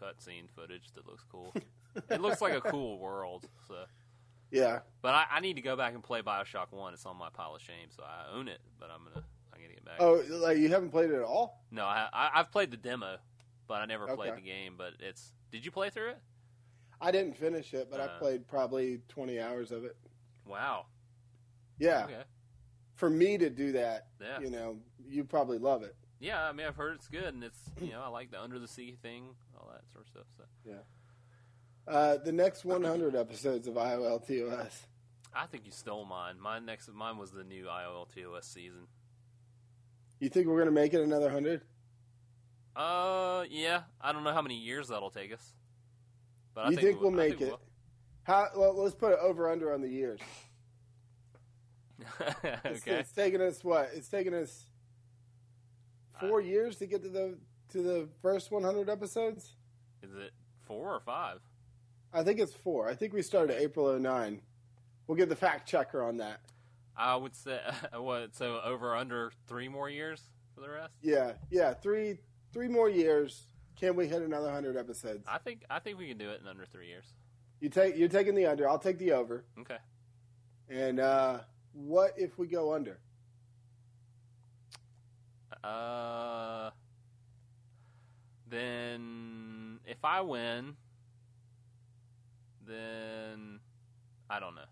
cutscene 0.00 0.48
footage 0.54 0.90
that 0.94 1.06
looks 1.06 1.24
cool. 1.30 1.54
it 2.10 2.20
looks 2.20 2.40
like 2.40 2.54
a 2.54 2.60
cool 2.60 2.98
world. 3.06 3.48
So, 3.66 3.74
Yeah. 4.50 4.80
but 5.02 5.14
I, 5.14 5.24
I 5.32 5.40
need 5.40 5.56
to 5.56 5.62
go 5.62 5.76
back 5.76 5.94
and 5.94 6.02
play 6.02 6.22
Bioshock 6.22 6.70
One. 6.72 6.94
It's 6.94 7.06
on 7.06 7.16
my 7.16 7.28
pile 7.30 7.54
of 7.54 7.62
shame, 7.62 7.88
so 7.90 8.02
I 8.04 8.36
own 8.36 8.48
it. 8.48 8.60
But 8.78 8.90
I'm 8.90 9.04
gonna 9.04 9.24
I'm 9.52 9.60
gonna 9.60 9.74
get 9.74 9.84
back. 9.84 9.96
Oh, 10.00 10.22
like 10.30 10.58
you 10.58 10.68
haven't 10.68 10.90
played 10.90 11.10
it 11.10 11.16
at 11.16 11.22
all? 11.24 11.64
No, 11.70 11.84
I, 11.84 12.08
I 12.12 12.30
I've 12.34 12.50
played 12.52 12.70
the 12.70 12.76
demo, 12.76 13.16
but 13.66 13.80
I 13.80 13.86
never 13.86 14.06
played 14.14 14.36
the 14.36 14.40
game. 14.40 14.74
But 14.78 14.94
it's 15.00 15.32
did 15.50 15.64
you 15.64 15.70
play 15.70 15.90
through 15.90 16.10
it? 16.10 16.18
I 17.00 17.10
didn't 17.12 17.36
finish 17.36 17.74
it, 17.74 17.88
but 17.90 18.00
I 18.00 18.04
Uh. 18.04 18.18
played 18.18 18.46
probably 18.48 19.00
20 19.08 19.40
hours 19.40 19.70
of 19.72 19.84
it. 19.84 19.96
Wow. 20.46 20.86
Yeah. 21.78 22.04
Okay. 22.04 22.22
For 22.96 23.08
me 23.08 23.38
to 23.38 23.48
do 23.50 23.70
that, 23.72 24.08
Yeah. 24.20 24.40
you 24.40 24.50
know, 24.50 24.78
you 25.06 25.22
probably 25.24 25.58
love 25.58 25.82
it. 25.84 25.94
Yeah. 26.20 26.42
I 26.48 26.52
mean, 26.52 26.66
I've 26.66 26.76
heard 26.76 26.94
it's 26.96 27.08
good, 27.08 27.34
and 27.34 27.42
it's 27.44 27.58
you 27.80 27.90
know 27.90 28.00
I 28.02 28.08
like 28.08 28.30
the 28.30 28.40
under 28.40 28.58
the 28.58 28.68
sea 28.68 28.96
thing, 29.02 29.34
all 29.58 29.70
that 29.72 29.82
sort 29.92 30.04
of 30.04 30.10
stuff. 30.10 30.26
So 30.64 30.72
Uh, 31.86 32.16
the 32.18 32.32
next 32.32 32.64
100 32.64 33.14
episodes 33.16 33.66
of 33.66 33.74
IOLTOS. 33.74 34.72
I 35.34 35.46
think 35.46 35.64
you 35.66 35.72
stole 35.72 36.04
mine. 36.04 36.40
Mine 36.40 36.66
next 36.66 36.92
mine 36.92 37.16
was 37.18 37.30
the 37.30 37.44
new 37.44 37.64
IOLTOS 37.66 38.44
season. 38.44 38.86
You 40.20 40.28
think 40.28 40.46
we're 40.48 40.56
going 40.56 40.66
to 40.66 40.72
make 40.72 40.92
it 40.94 41.00
another 41.00 41.26
100? 41.26 41.62
Uh, 42.76 43.44
yeah. 43.48 43.82
I 44.00 44.12
don't 44.12 44.24
know 44.24 44.32
how 44.32 44.42
many 44.42 44.56
years 44.56 44.88
that'll 44.88 45.10
take 45.10 45.32
us. 45.32 45.54
But 46.54 46.66
I 46.66 46.70
you 46.70 46.76
think, 46.76 46.86
think, 46.88 46.96
we- 46.98 47.02
we'll 47.02 47.16
make 47.16 47.38
think 47.38 47.52
it? 47.52 47.58
How, 48.24 48.48
well, 48.56 48.74
let's 48.82 48.94
put 48.94 49.12
it 49.12 49.18
over 49.22 49.48
under 49.50 49.72
on 49.72 49.80
the 49.80 49.88
years. 49.88 50.18
we'll. 52.18 52.34
It's, 52.64 52.82
okay. 52.86 52.98
it's 53.00 53.12
taken 53.12 53.40
us 53.40 53.62
what? 53.64 53.90
It's 53.94 54.08
taken 54.08 54.34
us 54.34 54.67
four 56.20 56.40
years 56.40 56.76
to 56.76 56.86
get 56.86 57.02
to 57.02 57.08
the 57.08 57.38
to 57.70 57.82
the 57.82 58.08
first 58.22 58.50
100 58.50 58.88
episodes. 58.88 59.54
Is 60.02 60.14
it 60.14 60.32
four 60.66 60.94
or 60.94 61.00
five? 61.00 61.40
I 62.12 62.22
think 62.22 62.40
it's 62.40 62.54
four. 62.54 62.88
I 62.88 62.94
think 62.94 63.12
we 63.12 63.22
started 63.22 63.60
April 63.60 63.98
09. 63.98 64.40
We'll 65.06 65.16
get 65.18 65.28
the 65.28 65.36
fact 65.36 65.68
checker 65.68 66.02
on 66.02 66.18
that. 66.18 66.40
I 66.96 67.16
would 67.16 67.34
say 67.34 67.60
what? 67.94 68.34
So 68.34 68.60
over 68.64 68.96
under 68.96 69.32
three 69.46 69.68
more 69.68 69.88
years 69.88 70.22
for 70.54 70.60
the 70.60 70.70
rest. 70.70 70.92
Yeah, 71.02 71.32
yeah, 71.50 71.74
three 71.74 72.18
three 72.52 72.68
more 72.68 72.88
years. 72.88 73.44
Can 73.76 73.94
we 73.94 74.08
hit 74.08 74.22
another 74.22 74.46
100 74.46 74.76
episodes? 74.76 75.24
I 75.28 75.38
think 75.38 75.64
I 75.70 75.78
think 75.78 75.98
we 75.98 76.08
can 76.08 76.18
do 76.18 76.30
it 76.30 76.40
in 76.40 76.48
under 76.48 76.66
three 76.66 76.88
years. 76.88 77.04
You 77.60 77.68
take 77.68 77.96
you're 77.96 78.08
taking 78.08 78.34
the 78.34 78.46
under. 78.46 78.68
I'll 78.68 78.78
take 78.78 78.98
the 78.98 79.12
over. 79.12 79.44
Okay. 79.60 79.78
And 80.68 81.00
uh, 81.00 81.38
what 81.72 82.12
if 82.16 82.38
we 82.38 82.46
go 82.46 82.74
under? 82.74 82.98
Uh, 85.64 86.70
then 88.48 89.80
if 89.84 90.04
I 90.04 90.20
win, 90.20 90.76
then 92.66 93.60
I 94.30 94.40
don't 94.40 94.54
know. 94.54 94.62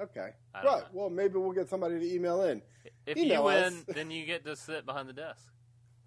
Okay. 0.00 0.30
Right. 0.54 0.64
know. 0.64 0.82
Well, 0.92 1.10
maybe 1.10 1.38
we'll 1.38 1.52
get 1.52 1.68
somebody 1.68 1.98
to 1.98 2.14
email 2.14 2.42
in. 2.42 2.62
If 3.06 3.16
Email 3.16 3.38
you 3.38 3.44
win, 3.44 3.64
us. 3.64 3.84
then 3.88 4.10
you 4.10 4.26
get 4.26 4.44
to 4.44 4.56
sit 4.56 4.86
behind 4.86 5.08
the 5.08 5.12
desk. 5.12 5.48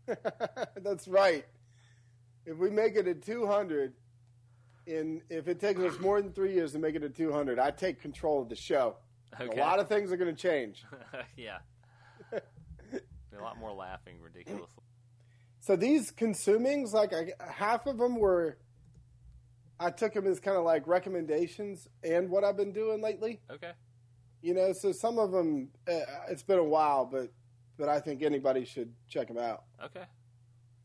That's 0.83 1.07
right. 1.07 1.45
If 2.45 2.57
we 2.57 2.69
make 2.69 2.95
it 2.95 3.03
to 3.03 3.13
200, 3.13 3.93
in 4.85 5.21
if 5.29 5.47
it 5.47 5.59
takes 5.59 5.81
us 5.81 5.99
more 5.99 6.21
than 6.21 6.31
three 6.31 6.53
years 6.53 6.71
to 6.71 6.79
make 6.79 6.95
it 6.95 6.99
to 6.99 7.09
200, 7.09 7.59
I 7.59 7.71
take 7.71 8.01
control 8.01 8.41
of 8.41 8.49
the 8.49 8.55
show. 8.55 8.95
Okay. 9.39 9.59
A 9.59 9.63
lot 9.63 9.79
of 9.79 9.87
things 9.87 10.11
are 10.11 10.17
going 10.17 10.33
to 10.33 10.41
change. 10.41 10.85
yeah. 11.37 11.57
A 13.39 13.43
lot 13.43 13.57
more 13.59 13.73
laughing, 13.73 14.19
ridiculously. 14.21 14.83
So 15.59 15.75
these 15.75 16.11
consumings, 16.11 16.93
like 16.93 17.13
I, 17.13 17.31
half 17.51 17.87
of 17.87 17.97
them 17.97 18.17
were, 18.17 18.57
I 19.79 19.91
took 19.91 20.13
them 20.13 20.25
as 20.27 20.39
kind 20.39 20.57
of 20.57 20.63
like 20.63 20.87
recommendations 20.87 21.87
and 22.03 22.29
what 22.29 22.43
I've 22.43 22.57
been 22.57 22.71
doing 22.71 23.01
lately. 23.01 23.41
Okay. 23.51 23.71
You 24.41 24.53
know, 24.53 24.71
so 24.73 24.91
some 24.91 25.19
of 25.19 25.31
them, 25.31 25.69
uh, 25.87 25.99
it's 26.29 26.43
been 26.43 26.59
a 26.59 26.63
while, 26.63 27.05
but 27.05 27.31
but 27.77 27.89
I 27.89 27.99
think 27.99 28.23
anybody 28.23 28.65
should 28.65 28.93
check 29.07 29.27
them 29.27 29.37
out. 29.37 29.63
Okay. 29.83 30.03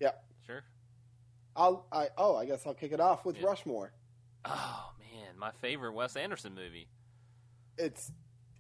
Yeah. 0.01 0.13
Sure. 0.47 0.63
I'll 1.55 1.87
I 1.93 2.09
oh 2.19 2.37
I 2.37 2.45
guess 2.47 2.67
I'll 2.67 2.75
kick 2.75 2.93
it 2.93 3.01
off 3.01 3.25
with 3.25 3.37
Yeah. 3.39 3.47
Rushmore. 3.47 3.93
Oh 4.45 4.91
man, 4.99 5.39
my 5.39 5.53
favorite 5.61 5.93
Wes 5.93 6.17
Anderson 6.17 6.55
movie. 6.55 6.89
It's 7.79 8.11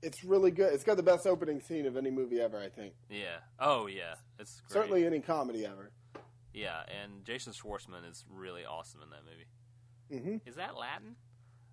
it's 0.03 0.25
really 0.25 0.51
good. 0.51 0.73
It's 0.73 0.85
got 0.85 0.97
the 0.97 1.03
best 1.03 1.27
opening 1.27 1.61
scene 1.61 1.87
of 1.87 1.97
any 1.97 2.11
movie 2.11 2.41
ever. 2.41 2.59
I 2.59 2.69
think 2.69 2.95
Yeah. 3.09 3.37
Oh 3.59 3.87
yeah, 3.87 4.15
it's 4.39 4.61
great. 4.61 4.73
certainly 4.73 5.07
any 5.07 5.21
comedy 5.21 5.65
ever. 5.65 5.91
Yeah, 6.55 6.83
and 7.03 7.25
Jason 7.25 7.53
Schwartzman 7.53 8.09
is 8.11 8.25
really 8.31 8.65
awesome 8.65 9.01
in 9.03 9.09
that 9.11 9.21
movie. 9.25 10.27
hmm 10.29 10.37
Is 10.49 10.57
that 10.57 10.77
Latin? 10.77 11.17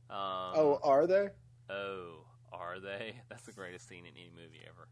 Um, 0.10 0.18
oh, 0.56 0.80
are 0.84 1.06
they? 1.06 1.28
Oh, 1.70 2.26
are 2.54 2.80
they? 2.80 3.16
That's 3.30 3.44
the 3.44 3.52
greatest 3.52 3.88
scene 3.90 4.06
in 4.06 4.14
any 4.16 4.32
movie 4.36 4.62
ever. 4.66 4.88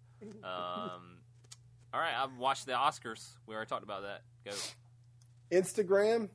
Um, 0.46 1.20
all 1.94 2.00
right, 2.02 2.14
I've 2.16 2.38
watched 2.38 2.66
the 2.66 2.74
Oscars. 2.74 3.30
We 3.46 3.56
already 3.56 3.70
talked 3.70 3.84
about 3.84 4.02
that. 4.04 4.22
Go 4.44 4.52
Instagram. 5.52 6.30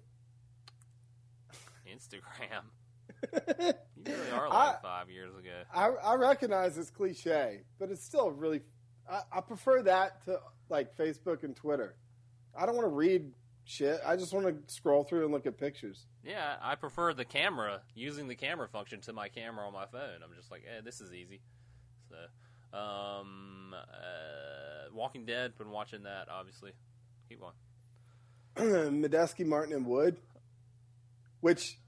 Instagram. 1.86 2.62
You 3.22 3.72
really 4.04 4.30
are 4.32 4.48
like 4.48 4.76
I, 4.76 4.82
five 4.82 5.10
years 5.10 5.34
ago. 5.34 5.62
I 5.72 5.88
I 5.88 6.14
recognize 6.14 6.76
it's 6.78 6.90
cliche, 6.90 7.60
but 7.78 7.90
it's 7.90 8.04
still 8.04 8.30
really. 8.30 8.62
I, 9.08 9.20
I 9.32 9.40
prefer 9.40 9.82
that 9.82 10.24
to 10.24 10.38
like 10.68 10.96
Facebook 10.96 11.42
and 11.44 11.54
Twitter. 11.54 11.96
I 12.56 12.66
don't 12.66 12.74
want 12.76 12.86
to 12.86 12.94
read 12.94 13.32
shit. 13.64 14.00
I 14.06 14.16
just 14.16 14.32
want 14.32 14.46
to 14.46 14.74
scroll 14.74 15.04
through 15.04 15.24
and 15.24 15.32
look 15.32 15.46
at 15.46 15.58
pictures. 15.58 16.06
Yeah, 16.24 16.56
I 16.60 16.74
prefer 16.74 17.14
the 17.14 17.24
camera 17.24 17.82
using 17.94 18.28
the 18.28 18.34
camera 18.34 18.68
function 18.68 19.00
to 19.02 19.12
my 19.12 19.28
camera 19.28 19.66
on 19.66 19.72
my 19.72 19.86
phone. 19.86 20.22
I'm 20.22 20.34
just 20.36 20.50
like, 20.50 20.64
eh, 20.66 20.80
this 20.84 21.00
is 21.00 21.12
easy. 21.12 21.40
So, 22.08 22.78
um, 22.78 23.74
uh, 23.74 24.92
Walking 24.92 25.24
Dead. 25.24 25.56
Been 25.58 25.70
watching 25.70 26.04
that, 26.04 26.28
obviously. 26.30 26.72
Keep 27.28 27.40
going. 27.40 27.54
Medeski, 29.02 29.46
Martin, 29.46 29.74
and 29.74 29.86
Wood, 29.86 30.18
which 31.40 31.78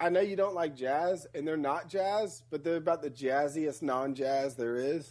I 0.00 0.08
know 0.10 0.20
you 0.20 0.36
don't 0.36 0.54
like 0.54 0.76
jazz, 0.76 1.26
and 1.34 1.46
they're 1.46 1.56
not 1.56 1.88
jazz, 1.88 2.42
but 2.50 2.62
they're 2.62 2.76
about 2.76 3.02
the 3.02 3.10
jazziest 3.10 3.82
non-jazz 3.82 4.54
there 4.54 4.76
is. 4.76 5.10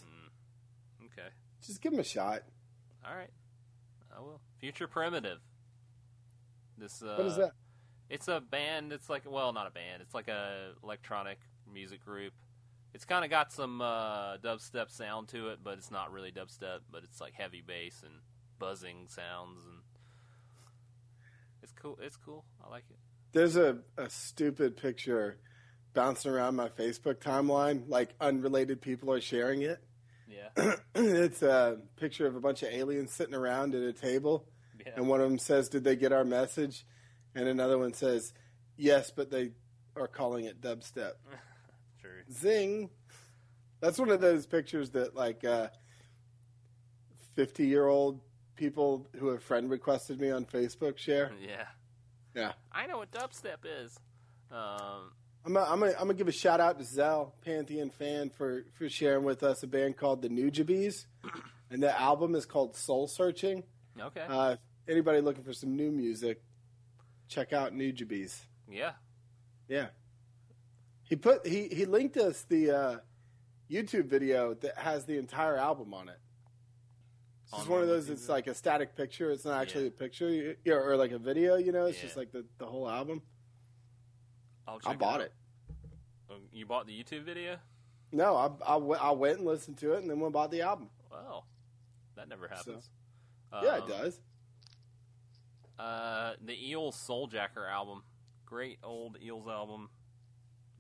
Okay. 1.04 1.28
Just 1.62 1.82
give 1.82 1.92
them 1.92 2.00
a 2.00 2.06
shot. 2.06 2.44
All 3.06 3.16
right. 3.16 3.30
I 4.16 4.22
will. 4.22 4.40
Future 4.60 4.88
Primitive. 4.88 5.40
This 6.78 7.02
uh, 7.02 7.16
What 7.18 7.28
is 7.28 7.36
that? 7.38 7.52
It's 8.10 8.28
a 8.28 8.40
band. 8.40 8.94
It's 8.94 9.10
like 9.10 9.30
well, 9.30 9.52
not 9.52 9.68
a 9.68 9.72
band. 9.72 10.02
It's 10.02 10.14
like 10.14 10.30
a 10.30 10.72
electronic 10.84 11.40
music 11.72 12.04
group. 12.06 12.34
It's 12.94 13.04
kind 13.06 13.26
of 13.26 13.30
got 13.30 13.52
some 13.52 13.82
uh, 13.82 14.38
dubstep 14.38 14.90
sound 14.90 15.28
to 15.30 15.50
it, 15.50 15.60
but 15.64 15.78
it's 15.78 15.92
not 15.92 16.14
really 16.14 16.32
dubstep. 16.32 16.80
But 16.90 17.04
it's 17.04 17.20
like 17.20 17.34
heavy 17.34 17.62
bass 17.66 18.02
and 18.04 18.14
buzzing 18.60 19.08
sounds, 19.08 19.64
and 19.66 19.82
it's 21.62 21.74
cool. 21.74 22.00
It's 22.02 22.16
cool. 22.16 22.46
I 22.66 22.70
like 22.70 22.86
it. 22.90 22.98
There's 23.38 23.56
a, 23.56 23.78
a 24.00 24.10
stupid 24.10 24.78
picture 24.78 25.38
bouncing 25.94 26.32
around 26.32 26.56
my 26.56 26.70
Facebook 26.70 27.18
timeline. 27.18 27.84
Like 27.88 28.16
unrelated 28.20 28.82
people 28.82 29.14
are 29.14 29.22
sharing 29.22 29.62
it. 29.62 29.78
Yeah, 30.28 30.74
it's 30.96 31.44
a 31.44 31.78
picture 31.98 32.26
of 32.26 32.36
a 32.36 32.40
bunch 32.40 32.64
of 32.64 32.70
aliens 32.70 33.14
sitting 33.14 33.36
around 33.36 33.76
at 33.76 33.84
a 33.84 33.94
table, 33.94 34.48
yeah. 34.84 34.94
and 34.96 35.08
one 35.08 35.22
of 35.22 35.30
them 35.30 35.38
says, 35.38 35.70
"Did 35.70 35.84
they 35.84 35.96
get 35.96 36.12
our 36.12 36.26
message?" 36.26 36.84
And 37.36 37.48
another 37.48 37.78
one 37.78 37.94
says, 37.94 38.34
"Yes, 38.76 39.12
but 39.16 39.30
they 39.30 39.52
are 39.96 40.08
calling 40.08 40.46
it 40.46 40.60
dubstep." 40.60 41.12
True. 42.02 42.24
Zing. 42.34 42.90
That's 43.82 44.00
one 44.00 44.10
of 44.10 44.20
those 44.20 44.48
pictures 44.48 44.90
that 44.92 45.16
like 45.16 45.46
uh, 45.46 45.68
fifty 47.36 47.68
year 47.68 47.86
old 47.86 48.20
people 48.56 49.06
who 49.20 49.28
have 49.28 49.44
friend 49.44 49.70
requested 49.70 50.20
me 50.20 50.32
on 50.32 50.44
Facebook 50.46 50.98
share. 50.98 51.34
Yeah. 51.40 51.66
Yeah. 52.38 52.52
I 52.72 52.86
know 52.86 52.98
what 53.00 53.12
dubstep 53.12 53.66
is. 53.66 54.00
Um, 54.52 55.12
I'm 55.46 55.54
gonna, 55.54 55.66
I'm 55.66 55.80
gonna, 55.80 55.92
I'm 55.94 56.00
gonna 56.02 56.14
give 56.14 56.28
a 56.28 56.32
shout 56.32 56.60
out 56.60 56.78
to 56.78 56.86
Zell, 56.86 57.34
Pantheon 57.44 57.90
fan, 57.90 58.30
for 58.30 58.64
for 58.78 58.88
sharing 58.90 59.24
with 59.24 59.44
us 59.44 59.64
a 59.64 59.68
band 59.68 59.98
called 59.98 60.22
the 60.22 60.30
Nujabes, 60.30 61.06
and 61.72 61.82
the 61.82 62.00
album 62.00 62.36
is 62.36 62.46
called 62.46 62.76
Soul 62.76 63.08
Searching. 63.08 63.64
Okay. 64.00 64.24
Uh, 64.28 64.58
anybody 64.88 65.20
looking 65.22 65.44
for 65.44 65.54
some 65.54 65.76
new 65.76 65.90
music, 65.92 66.42
check 67.28 67.54
out 67.54 67.74
Nujabes. 67.74 68.40
yeah. 68.70 68.92
Yeah, 69.70 69.88
he 71.04 71.18
put 71.18 71.46
he 71.46 71.68
he 71.68 71.86
linked 71.86 72.16
us 72.16 72.46
the 72.48 72.72
uh, 72.72 72.98
YouTube 73.70 74.06
video 74.06 74.54
that 74.54 74.78
has 74.78 75.04
the 75.04 75.18
entire 75.18 75.58
album 75.58 75.94
on 75.94 76.08
it. 76.08 76.20
It's 77.50 77.58
just 77.58 77.70
one 77.70 77.82
of 77.82 77.88
those. 77.88 78.10
It's 78.10 78.28
like 78.28 78.48
a 78.48 78.54
static 78.54 78.96
picture. 78.96 79.32
It's 79.32 79.46
not 79.46 79.62
actually 79.62 79.84
Yeah. 79.86 79.88
a 79.90 79.92
picture, 79.92 80.30
you- 80.30 80.74
or, 80.74 80.98
like 80.98 81.12
a 81.12 81.18
video. 81.20 81.56
You 81.56 81.72
know, 81.72 81.86
it's 81.86 81.98
Yeah. 81.98 82.04
just 82.04 82.18
like 82.18 82.32
the, 82.32 82.46
the 82.58 82.66
whole 82.66 82.90
album. 82.90 83.22
I 84.86 84.96
bought 84.96 85.16
out. 85.16 85.22
it. 85.22 85.34
Oh, 86.30 86.36
You 86.52 86.66
bought 86.66 86.88
the 86.88 87.04
YouTube 87.04 87.24
video? 87.24 87.58
No, 88.12 88.36
I, 88.36 88.48
I, 88.66 88.74
w- 88.74 89.00
I 89.00 89.12
went 89.12 89.38
and 89.40 89.48
listened 89.48 89.78
to 89.78 89.94
it, 89.94 90.00
and 90.02 90.10
then 90.10 90.18
went 90.20 90.28
and 90.28 90.34
bought 90.34 90.52
the 90.52 90.62
album. 90.62 90.90
Wow, 91.10 91.46
that 92.16 92.28
never 92.28 92.48
happens. 92.50 92.90
yeah, 93.54 93.78
it 93.78 93.84
Um, 93.84 93.90
does. 93.90 94.20
Uh, 95.80 96.34
the 96.44 96.70
Eels 96.70 96.98
Souljacker 96.98 97.70
album, 97.70 98.04
great 98.46 98.80
old 98.84 99.18
Eels 99.22 99.48
album. 99.48 99.90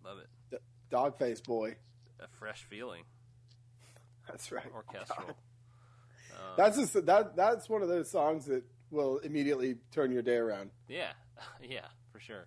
Love 0.03 0.17
it. 0.19 0.61
Dogface 0.91 1.43
boy. 1.43 1.77
A 2.19 2.27
fresh 2.27 2.63
feeling, 2.63 3.03
That's 4.27 4.51
right. 4.51 4.65
orchestral. 4.73 5.37
Um, 6.37 6.43
That's 6.55 6.77
just 6.77 6.93
that. 7.05 7.35
That's 7.35 7.67
one 7.67 7.81
of 7.81 7.89
those 7.89 8.09
songs 8.09 8.45
that 8.45 8.63
will 8.91 9.17
immediately 9.19 9.75
turn 9.91 10.11
your 10.11 10.21
day 10.21 10.35
around. 10.37 10.71
yeah, 10.87 11.11
yeah, 11.61 11.87
for 12.11 12.19
sure. 12.19 12.45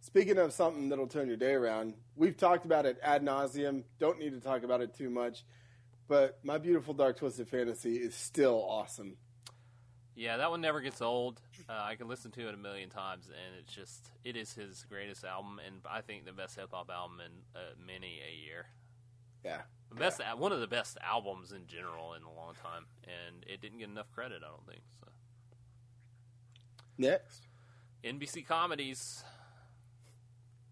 Speaking 0.00 0.38
of 0.38 0.52
something 0.52 0.88
that'll 0.88 1.08
turn 1.08 1.28
your 1.28 1.36
day 1.36 1.52
around, 1.52 1.94
we've 2.16 2.36
talked 2.36 2.64
about 2.64 2.86
it 2.86 2.98
ad 3.02 3.22
nauseum. 3.22 3.82
Don't 3.98 4.18
need 4.18 4.30
to 4.30 4.40
talk 4.40 4.62
about 4.62 4.80
it 4.80 4.94
too 4.94 5.10
much, 5.10 5.44
but 6.06 6.38
my 6.42 6.56
beautiful 6.56 6.94
dark 6.94 7.18
twisted 7.18 7.48
fantasy 7.48 7.96
is 7.96 8.14
still 8.14 8.64
awesome. 8.68 9.16
Yeah, 10.14 10.38
that 10.38 10.50
one 10.50 10.60
never 10.60 10.80
gets 10.80 11.00
old. 11.00 11.40
Uh, 11.68 11.80
I 11.80 11.94
can 11.94 12.08
listen 12.08 12.32
to 12.32 12.48
it 12.48 12.54
a 12.54 12.56
million 12.56 12.90
times, 12.90 13.26
and 13.26 13.60
it's 13.60 13.72
just 13.72 14.10
it 14.24 14.36
is 14.36 14.52
his 14.52 14.84
greatest 14.88 15.24
album, 15.24 15.60
and 15.64 15.76
I 15.88 16.00
think 16.00 16.24
the 16.24 16.32
best 16.32 16.56
hip 16.56 16.70
hop 16.72 16.90
album 16.90 17.20
in 17.20 17.32
uh, 17.54 17.74
many 17.84 18.20
a 18.26 18.34
year. 18.34 18.66
Yeah, 19.48 19.60
The 19.88 19.94
best, 19.94 20.20
one 20.36 20.52
of 20.52 20.60
the 20.60 20.66
best 20.66 20.98
albums 21.02 21.52
in 21.52 21.66
general 21.66 22.14
in 22.14 22.22
a 22.22 22.32
long 22.32 22.54
time, 22.62 22.84
and 23.04 23.44
it 23.46 23.60
didn't 23.60 23.78
get 23.78 23.88
enough 23.88 24.10
credit. 24.12 24.42
I 24.44 24.48
don't 24.48 24.66
think 24.66 24.82
so. 25.00 25.06
next. 26.98 27.46
NBC 28.04 28.46
comedies. 28.46 29.24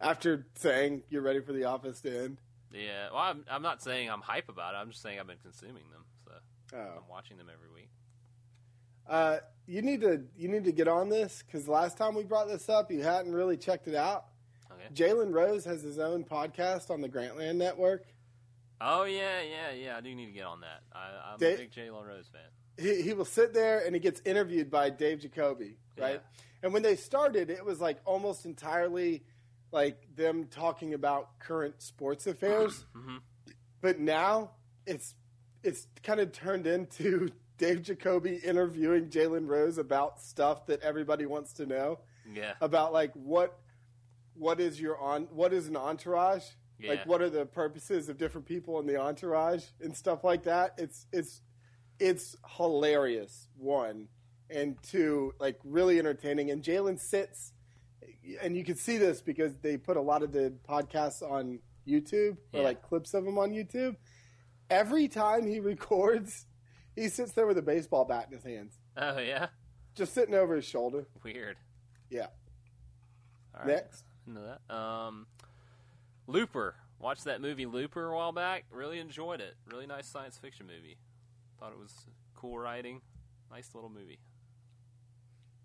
After 0.00 0.46
saying 0.56 1.02
you're 1.08 1.22
ready 1.22 1.40
for 1.40 1.52
the 1.52 1.64
office 1.64 2.00
to 2.02 2.24
end, 2.24 2.38
Yeah, 2.70 3.08
well, 3.10 3.22
I'm, 3.22 3.44
I'm 3.50 3.62
not 3.62 3.82
saying 3.82 4.10
I'm 4.10 4.20
hype 4.20 4.48
about 4.48 4.74
it. 4.74 4.78
I'm 4.78 4.90
just 4.90 5.02
saying 5.02 5.18
I've 5.18 5.26
been 5.26 5.38
consuming 5.42 5.84
them, 5.90 6.04
so 6.24 6.32
oh. 6.76 6.98
I'm 6.98 7.08
watching 7.08 7.38
them 7.38 7.46
every 7.52 7.72
week. 7.74 7.88
uh, 9.08 9.38
you 9.66 9.82
need 9.82 10.02
to 10.02 10.22
you 10.36 10.48
need 10.48 10.64
to 10.64 10.72
get 10.72 10.86
on 10.86 11.08
this 11.08 11.42
because 11.44 11.66
last 11.66 11.96
time 11.96 12.14
we 12.14 12.24
brought 12.24 12.48
this 12.48 12.68
up, 12.68 12.92
you 12.92 13.02
hadn't 13.02 13.32
really 13.32 13.56
checked 13.56 13.88
it 13.88 13.94
out. 13.94 14.26
Okay. 14.70 14.94
Jalen 14.94 15.32
Rose 15.32 15.64
has 15.64 15.82
his 15.82 15.98
own 15.98 16.24
podcast 16.24 16.90
on 16.90 17.00
the 17.00 17.08
Grantland 17.08 17.56
Network. 17.56 18.06
Oh 18.80 19.04
yeah, 19.04 19.40
yeah, 19.42 19.72
yeah. 19.72 19.96
I 19.96 20.00
do 20.00 20.14
need 20.14 20.26
to 20.26 20.32
get 20.32 20.44
on 20.44 20.60
that. 20.60 20.82
I, 20.92 21.32
I'm 21.32 21.38
Da- 21.38 21.54
a 21.54 21.56
big 21.56 21.72
Jalen 21.72 22.06
Rose 22.06 22.28
fan. 22.30 22.42
he, 22.84 23.02
he 23.02 23.12
will 23.14 23.24
sit 23.24 23.54
there 23.54 23.84
and 23.84 23.94
he 23.94 24.00
gets 24.00 24.20
interviewed 24.24 24.70
by 24.70 24.90
Dave 24.90 25.20
Jacoby, 25.20 25.76
right? 25.98 26.20
And 26.62 26.72
when 26.72 26.82
they 26.82 26.96
started, 26.96 27.48
it 27.50 27.64
was 27.64 27.80
like 27.80 27.98
almost 28.04 28.44
entirely 28.44 29.22
like 29.72 30.14
them 30.14 30.44
talking 30.50 30.94
about 30.94 31.38
current 31.38 31.80
sports 31.82 32.26
affairs. 32.26 32.84
hmm 32.94 33.16
but 33.82 34.00
now 34.00 34.50
it's 34.86 35.14
it's 35.62 35.86
kind 36.02 36.18
of 36.18 36.32
turned 36.32 36.66
into 36.66 37.28
Dave 37.58 37.82
Jacoby 37.82 38.36
interviewing 38.36 39.08
Jalen 39.10 39.46
Rose 39.48 39.78
about 39.78 40.20
stuff 40.20 40.66
that 40.66 40.80
everybody 40.82 41.24
wants 41.26 41.52
to 41.54 41.66
know 41.66 41.98
Yeah, 42.30 42.54
about, 42.60 42.92
like 42.92 43.12
what 43.14 43.58
what 44.34 44.60
is 44.60 44.80
your 44.80 44.98
on 44.98 45.24
what 45.30 45.52
is 45.52 45.68
an 45.68 45.76
entourage. 45.76 46.44
Yeah. 46.78 46.90
Like, 46.90 47.06
what 47.06 47.22
are 47.22 47.30
the 47.30 47.46
purposes 47.46 48.08
of 48.08 48.18
different 48.18 48.46
people 48.46 48.78
in 48.80 48.86
the 48.86 49.00
entourage 49.00 49.64
and 49.80 49.96
stuff 49.96 50.24
like 50.24 50.42
that? 50.44 50.74
It's 50.78 51.06
it's 51.12 51.42
it's 51.98 52.36
hilarious. 52.56 53.48
One 53.56 54.08
and 54.50 54.76
two, 54.82 55.32
like 55.40 55.58
really 55.64 55.98
entertaining. 55.98 56.50
And 56.50 56.62
Jalen 56.62 57.00
sits, 57.00 57.52
and 58.42 58.56
you 58.56 58.64
can 58.64 58.76
see 58.76 58.96
this 58.98 59.20
because 59.22 59.56
they 59.56 59.76
put 59.76 59.96
a 59.96 60.00
lot 60.00 60.22
of 60.22 60.32
the 60.32 60.52
podcasts 60.68 61.22
on 61.22 61.58
YouTube 61.88 62.36
or 62.52 62.60
Yeah. 62.60 62.64
like 62.64 62.82
clips 62.82 63.14
of 63.14 63.24
them 63.24 63.38
on 63.38 63.50
YouTube. 63.52 63.96
Every 64.68 65.08
time 65.08 65.46
he 65.46 65.60
records, 65.72 66.46
he 66.94 67.08
sits 67.08 67.32
there 67.32 67.46
with 67.46 67.58
a 67.58 67.62
baseball 67.62 68.04
bat 68.04 68.26
in 68.30 68.34
his 68.36 68.44
hands, 68.44 68.74
Oh 68.96 69.18
yeah, 69.18 69.46
just 69.94 70.12
sitting 70.12 70.34
over 70.34 70.54
his 70.56 70.64
shoulder. 70.64 71.06
weird. 71.24 71.56
Yeah. 72.10 72.26
All 73.54 73.60
right. 73.60 73.66
Next, 73.68 74.04
Into 74.26 74.40
that. 74.40 74.74
Um, 74.74 75.26
Looper. 76.26 76.74
Watched 76.98 77.24
that 77.24 77.40
movie 77.40 77.66
Looper 77.66 78.10
a 78.10 78.16
while 78.16 78.32
back. 78.32 78.64
Really 78.70 78.98
enjoyed 78.98 79.40
it. 79.40 79.54
Really 79.70 79.86
nice 79.86 80.06
science 80.06 80.38
fiction 80.38 80.66
movie. 80.66 80.96
Thought 81.60 81.72
it 81.72 81.78
was 81.78 81.92
cool 82.34 82.58
writing. 82.58 83.00
Nice 83.50 83.70
little 83.74 83.90
movie. 83.90 84.18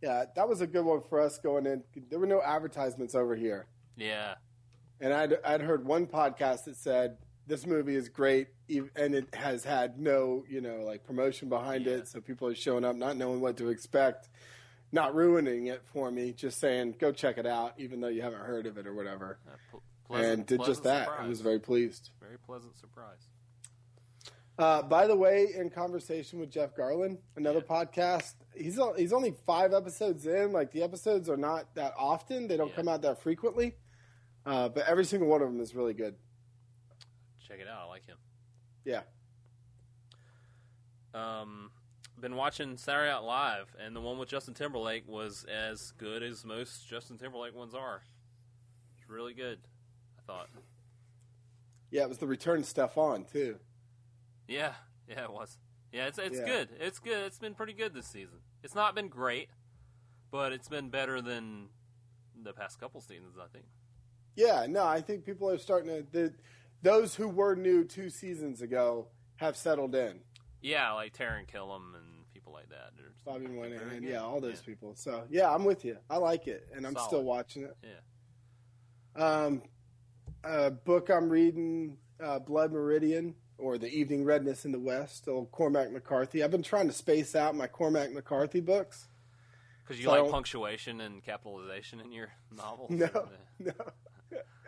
yeah, 0.02 0.26
that 0.36 0.48
was 0.50 0.62
a 0.62 0.68
good 0.68 0.84
one 0.86 1.02
for 1.10 1.20
us 1.20 1.38
going 1.38 1.66
in. 1.66 1.84
There 2.10 2.20
were 2.20 2.28
no 2.28 2.42
advertisements 2.42 3.16
over 3.16 3.36
here. 3.36 3.68
Yeah. 3.98 4.36
And 5.00 5.14
I'd, 5.14 5.38
I'd 5.46 5.62
heard 5.62 5.86
one 5.86 6.06
podcast 6.08 6.66
that 6.66 6.76
said 6.76 7.18
this 7.48 7.66
movie 7.66 7.96
is 7.96 8.08
great, 8.10 8.48
and 8.70 9.16
it 9.16 9.34
has 9.34 9.64
had 9.64 10.00
no, 10.00 10.44
you 10.50 10.62
know, 10.62 10.82
like 10.86 11.04
promotion 11.04 11.50
behind 11.50 11.86
Yeah. 11.86 11.94
it. 11.94 12.08
So 12.08 12.20
people 12.22 12.48
are 12.48 12.56
showing 12.56 12.86
up 12.86 12.96
not 12.96 13.18
knowing 13.18 13.42
what 13.42 13.58
to 13.58 13.70
expect, 13.70 14.30
not 14.92 15.16
ruining 15.16 15.68
it 15.68 15.82
for 15.94 16.12
me, 16.12 16.34
just 16.34 16.60
saying 16.60 16.96
go 17.00 17.12
check 17.12 17.38
it 17.38 17.46
out, 17.48 17.74
even 17.78 18.00
though 18.02 18.08
you 18.10 18.22
haven't 18.22 18.42
heard 18.42 18.66
of 18.68 18.78
it 18.78 18.86
or 18.86 18.94
whatever. 18.94 19.40
Uh, 19.48 19.78
pleasant- 20.12 20.34
and 20.40 20.46
did 20.46 20.64
just 20.66 20.84
that. 20.84 21.06
surprise. 21.06 21.26
I 21.26 21.28
was 21.30 21.42
very 21.42 21.60
pleased. 21.60 22.10
very 22.20 22.38
pleasant 22.38 22.78
surprise. 22.78 23.28
Uh, 24.60 24.82
by 24.84 25.08
the 25.08 25.16
way, 25.16 25.48
in 25.56 25.70
conversation 25.70 26.40
with 26.40 26.52
Jeff 26.52 26.76
Garlin, 26.76 27.18
another 27.36 27.62
podcast, 27.62 28.36
he's 28.56 28.78
he's 28.98 29.14
only 29.14 29.32
five 29.46 29.74
episodes 29.74 30.26
in. 30.28 30.52
Like 30.52 30.72
the 30.72 30.84
episodes 30.84 31.30
are 31.30 31.38
not 31.38 31.74
that 31.76 31.94
often; 31.98 32.48
they 32.48 32.58
don't 32.58 32.70
Yeah. 32.70 32.76
come 32.76 32.88
out 32.88 33.02
that 33.02 33.22
frequently. 33.22 33.76
Uh, 34.46 34.70
but 34.70 34.86
every 34.88 35.06
single 35.06 35.30
one 35.30 35.42
of 35.42 35.48
them 35.52 35.60
is 35.62 35.74
really 35.74 35.94
good. 35.94 36.16
Check 37.40 37.60
it 37.60 37.68
out. 37.68 37.84
I 37.84 37.86
like 37.86 38.06
him. 38.06 38.18
Yeah. 38.86 39.02
Um, 41.14 41.72
been 42.20 42.36
watching 42.36 42.78
Saturday 42.78 43.10
Night 43.12 43.24
Live, 43.24 43.76
and 43.84 43.96
the 43.96 44.02
one 44.02 44.18
with 44.18 44.30
Justin 44.30 44.54
Timberlake 44.54 45.08
was 45.08 45.44
as 45.46 45.92
good 45.98 46.24
as 46.24 46.46
most 46.46 46.88
Justin 46.88 47.18
Timberlake 47.18 47.56
ones 47.56 47.74
are. 47.76 48.02
It's 48.98 49.10
really 49.10 49.34
good. 49.34 49.60
Thought. 50.32 50.50
Yeah, 51.90 52.04
it 52.04 52.10
was 52.10 52.20
the 52.20 52.28
return 52.28 52.64
stuff 52.64 52.98
on 52.98 53.26
too. 53.26 53.58
Yeah, 54.48 54.74
yeah, 55.10 55.24
it 55.24 55.32
was. 55.32 55.58
Yeah, 55.92 56.08
it's 56.08 56.18
it's 56.18 56.40
Yeah. 56.40 56.46
good. 56.46 56.70
It's 56.80 57.00
good. 57.00 57.26
It's 57.26 57.38
been 57.40 57.54
pretty 57.54 57.74
good 57.74 57.94
this 57.94 58.08
season. 58.08 58.40
It's 58.64 58.74
not 58.76 58.96
been 58.96 59.10
great, 59.10 59.50
but 60.32 60.54
it's 60.54 60.70
been 60.70 60.90
better 60.90 61.22
than 61.22 61.68
the 62.42 62.54
past 62.54 62.80
couple 62.80 63.02
seasons. 63.02 63.36
I 63.38 63.48
think. 63.52 63.66
Yeah, 64.38 64.66
no, 64.70 64.86
I 64.86 65.02
think 65.02 65.26
people 65.26 65.50
are 65.50 65.58
starting 65.58 65.90
to. 65.90 66.06
The, 66.12 66.34
those 66.82 67.14
who 67.16 67.28
were 67.28 67.56
new 67.56 67.84
two 67.84 68.10
seasons 68.10 68.62
ago 68.62 69.08
have 69.36 69.58
settled 69.58 69.94
in. 69.96 70.22
Yeah, 70.62 70.94
like 70.94 71.14
Taran 71.14 71.46
Killam 71.46 71.94
and 71.96 72.32
people 72.34 72.54
like 72.54 72.70
that. 72.70 72.92
Bobby 73.26 73.48
Moynihan, 73.48 74.02
yeah, 74.02 74.22
all 74.24 74.40
those 74.40 74.62
people. 74.62 74.96
So 74.96 75.26
yeah, 75.30 75.54
I'm 75.54 75.66
with 75.66 75.84
you. 75.84 75.98
I 76.10 76.16
like 76.18 76.48
it, 76.48 76.70
and 76.74 76.88
I'm 76.88 76.94
Solid. 76.94 77.08
still 77.08 77.24
watching 77.24 77.64
it. 77.64 77.76
Yeah. 77.84 79.44
Um, 79.46 79.62
a 80.44 80.72
book 80.72 81.10
I'm 81.10 81.30
reading, 81.30 81.98
uh, 82.22 82.40
Blood 82.40 82.72
Meridian, 82.72 83.36
or 83.58 83.78
The 83.78 83.88
Evening 83.90 84.24
Redness 84.24 84.66
in 84.66 84.72
the 84.72 84.80
West, 84.80 85.28
old 85.28 85.52
Cormac 85.52 85.92
McCarthy. 85.92 86.44
I've 86.44 86.52
been 86.52 86.64
trying 86.64 86.88
to 86.88 86.94
space 86.94 87.36
out 87.36 87.56
my 87.56 87.68
Cormac 87.68 88.12
McCarthy 88.12 88.60
books. 88.60 89.08
Because 89.84 90.00
you 90.00 90.06
So 90.06 90.24
like 90.24 90.32
punctuation 90.32 91.02
and 91.02 91.24
capitalization 91.24 92.00
in 92.00 92.12
your 92.12 92.30
novels. 92.56 92.90
No, 92.92 93.10
no. 93.60 93.72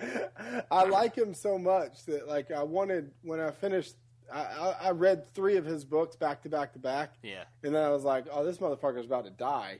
I 0.71 0.83
like 0.83 1.15
him 1.15 1.33
so 1.33 1.57
much 1.57 2.05
that 2.07 2.27
like 2.27 2.51
I 2.51 2.63
wanted 2.63 3.11
when 3.21 3.39
I 3.39 3.51
finished. 3.51 3.95
I, 4.31 4.39
I, 4.41 4.75
I 4.87 4.91
read 4.91 5.25
three 5.33 5.55
of 5.57 5.65
his 5.65 5.85
books 5.85 6.15
back 6.15 6.41
to 6.43 6.49
back 6.49 6.73
to 6.73 6.79
back, 6.79 7.13
Yeah. 7.23 7.43
and 7.63 7.73
then 7.73 7.83
I 7.83 7.89
was 7.89 8.03
like, 8.03 8.25
"Oh, 8.31 8.43
this 8.43 8.57
motherfucker's 8.57 9.05
about 9.05 9.23
to 9.25 9.29
die." 9.31 9.79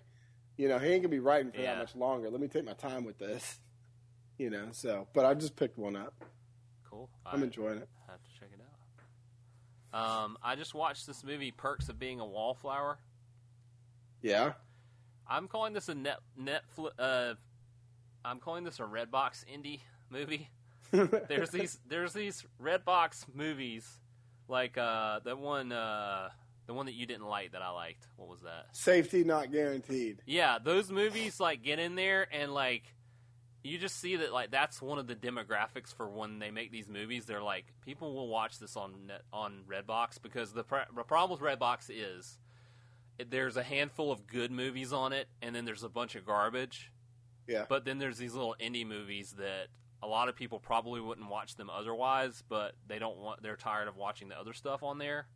You 0.56 0.70
know, 0.70 0.78
he 0.80 0.88
ain't 0.89 1.02
gonna 1.02 1.10
be 1.10 1.20
writing 1.20 1.52
for 1.52 1.60
Yeah. 1.60 1.74
that 1.76 1.80
much 1.80 1.96
longer. 1.96 2.30
Let 2.30 2.39
me 2.39 2.48
take 2.48 2.64
my 2.64 2.74
time 2.74 3.04
with 3.04 3.18
this. 3.18 3.60
You 4.38 4.50
know, 4.50 4.68
so 4.72 5.08
but 5.14 5.26
I 5.26 5.34
just 5.34 5.56
picked 5.56 5.78
one 5.78 5.96
up. 5.96 6.14
Cool. 6.90 7.10
I'm 7.26 7.42
I 7.42 7.46
enjoying 7.46 7.78
it. 7.78 7.90
I 8.08 8.12
have 8.12 8.22
to 8.24 8.30
check 8.40 8.50
it 8.54 8.60
out. 9.94 10.24
Um, 10.24 10.38
I 10.44 10.56
just 10.56 10.74
watched 10.74 11.06
this 11.06 11.24
movie, 11.24 11.52
Perks 11.52 11.88
of 11.90 12.00
Being 12.00 12.20
a 12.20 12.26
Wallflower. 12.26 12.98
Yeah, 14.22 14.54
I'm 15.28 15.48
calling 15.48 15.74
this 15.74 15.90
a 15.90 15.96
net 15.96 16.20
Netflix. 16.40 16.92
Uh, 16.98 17.36
I'm 18.26 18.40
calling 18.40 18.64
this 18.64 18.80
a 18.80 18.84
Redbox 18.84 19.46
indie 19.46 19.80
movie. 20.10 20.50
There's 20.92 21.50
these 21.50 21.80
there's 21.88 22.14
these 22.14 22.46
Redbox 22.62 23.26
movies, 23.34 23.88
like 24.48 24.78
uh, 24.78 25.22
that 25.26 25.40
one 25.40 25.72
uh, 25.72 26.30
the 26.68 26.74
one 26.74 26.86
that 26.86 26.94
you 26.94 27.06
didn't 27.06 27.28
like 27.28 27.54
that 27.54 27.62
I 27.62 27.70
liked. 27.70 28.08
What 28.16 28.30
was 28.30 28.42
that? 28.42 28.68
Safety 28.74 29.24
not 29.24 29.52
guaranteed. 29.52 30.22
Yeah, 30.26 30.60
those 30.64 30.92
movies 30.92 31.40
like 31.40 31.64
get 31.64 31.80
in 31.80 31.96
there 31.96 32.28
and 32.32 32.54
like 32.54 32.84
you 33.64 33.78
just 33.78 33.99
see 33.99 34.18
that 34.18 34.34
like 34.34 34.51
that's 34.51 34.82
one 34.82 34.99
of 34.99 35.07
the 35.07 35.16
demographics 35.16 35.93
for 35.93 36.09
when 36.09 36.39
they 36.39 36.51
make 36.51 36.72
these 36.72 36.88
movies. 36.88 37.26
They're 37.26 37.41
like 37.41 37.66
people 37.82 38.14
will 38.14 38.28
watch 38.28 38.59
this 38.59 38.76
on 38.76 39.07
net, 39.07 39.22
on 39.32 39.64
Redbox 39.68 40.22
because 40.22 40.51
the 40.53 40.64
pr- 40.64 40.89
the 40.95 41.03
problem 41.03 41.39
with 41.39 41.47
Redbox 41.49 41.89
is 41.89 42.38
there's 43.30 43.57
a 43.57 43.64
handful 43.64 44.11
of 44.11 44.28
good 44.28 44.51
movies 44.51 44.91
on 44.91 45.14
it 45.14 45.28
and 45.41 45.55
then 45.55 45.66
there's 45.66 45.84
a 45.84 45.89
bunch 45.89 46.16
of 46.16 46.26
garbage. 46.26 46.91
Yeah. 47.47 47.66
But 47.70 47.86
then 47.86 47.99
there's 47.99 48.18
these 48.18 48.34
little 48.34 48.55
indie 48.59 48.86
movies 48.88 49.36
that 49.38 49.68
a 50.01 50.07
lot 50.07 50.28
of 50.30 50.36
people 50.36 50.59
probably 50.59 50.99
wouldn't 50.99 51.30
watch 51.30 51.55
them 51.55 51.70
otherwise, 51.70 52.43
but 52.49 52.74
they 52.88 52.99
don't 52.99 53.18
want 53.18 53.41
they're 53.43 53.55
tired 53.55 53.88
of 53.88 53.95
watching 53.95 54.28
the 54.30 54.38
other 54.39 54.53
stuff 54.53 54.84
on 54.84 54.97
there. 54.97 55.28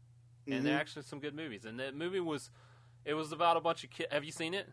And 0.47 0.61
Mhm. 0.61 0.63
they're 0.63 0.80
actually 0.80 1.03
some 1.03 1.19
good 1.19 1.36
movies. 1.36 1.65
And 1.65 1.80
that 1.80 1.95
movie 1.95 2.19
was 2.19 2.49
it 3.05 3.13
was 3.13 3.32
about 3.32 3.55
a 3.55 3.61
bunch 3.61 3.86
of 3.86 3.89
kids. 3.89 4.11
Have 4.11 4.25
you 4.25 4.32
seen 4.34 4.53
it? 4.53 4.67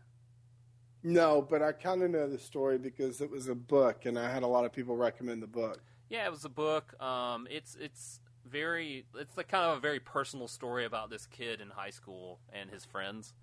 No, 1.06 1.42
but 1.42 1.60
I 1.60 1.72
kind 1.72 2.02
of 2.02 2.10
know 2.10 2.26
the 2.28 2.38
story 2.38 2.78
because 2.78 3.20
it 3.20 3.30
was 3.30 3.48
a 3.48 3.54
book, 3.54 4.06
and 4.06 4.18
I 4.18 4.32
had 4.32 4.42
a 4.42 4.46
lot 4.46 4.64
of 4.64 4.72
people 4.72 4.96
recommend 4.96 5.42
the 5.42 5.46
book. 5.46 5.80
Yeah, 6.08 6.24
it 6.24 6.30
was 6.30 6.46
a 6.46 6.48
book. 6.48 7.00
Um, 7.00 7.46
it's 7.50 7.76
it's 7.78 8.20
very 8.46 9.04
it's 9.14 9.36
like 9.36 9.48
kind 9.48 9.70
of 9.70 9.76
a 9.76 9.80
very 9.80 10.00
personal 10.00 10.48
story 10.48 10.86
about 10.86 11.10
this 11.10 11.26
kid 11.26 11.60
in 11.60 11.68
high 11.68 11.90
school 11.90 12.40
and 12.54 12.70
his 12.70 12.86
friends. 12.86 13.34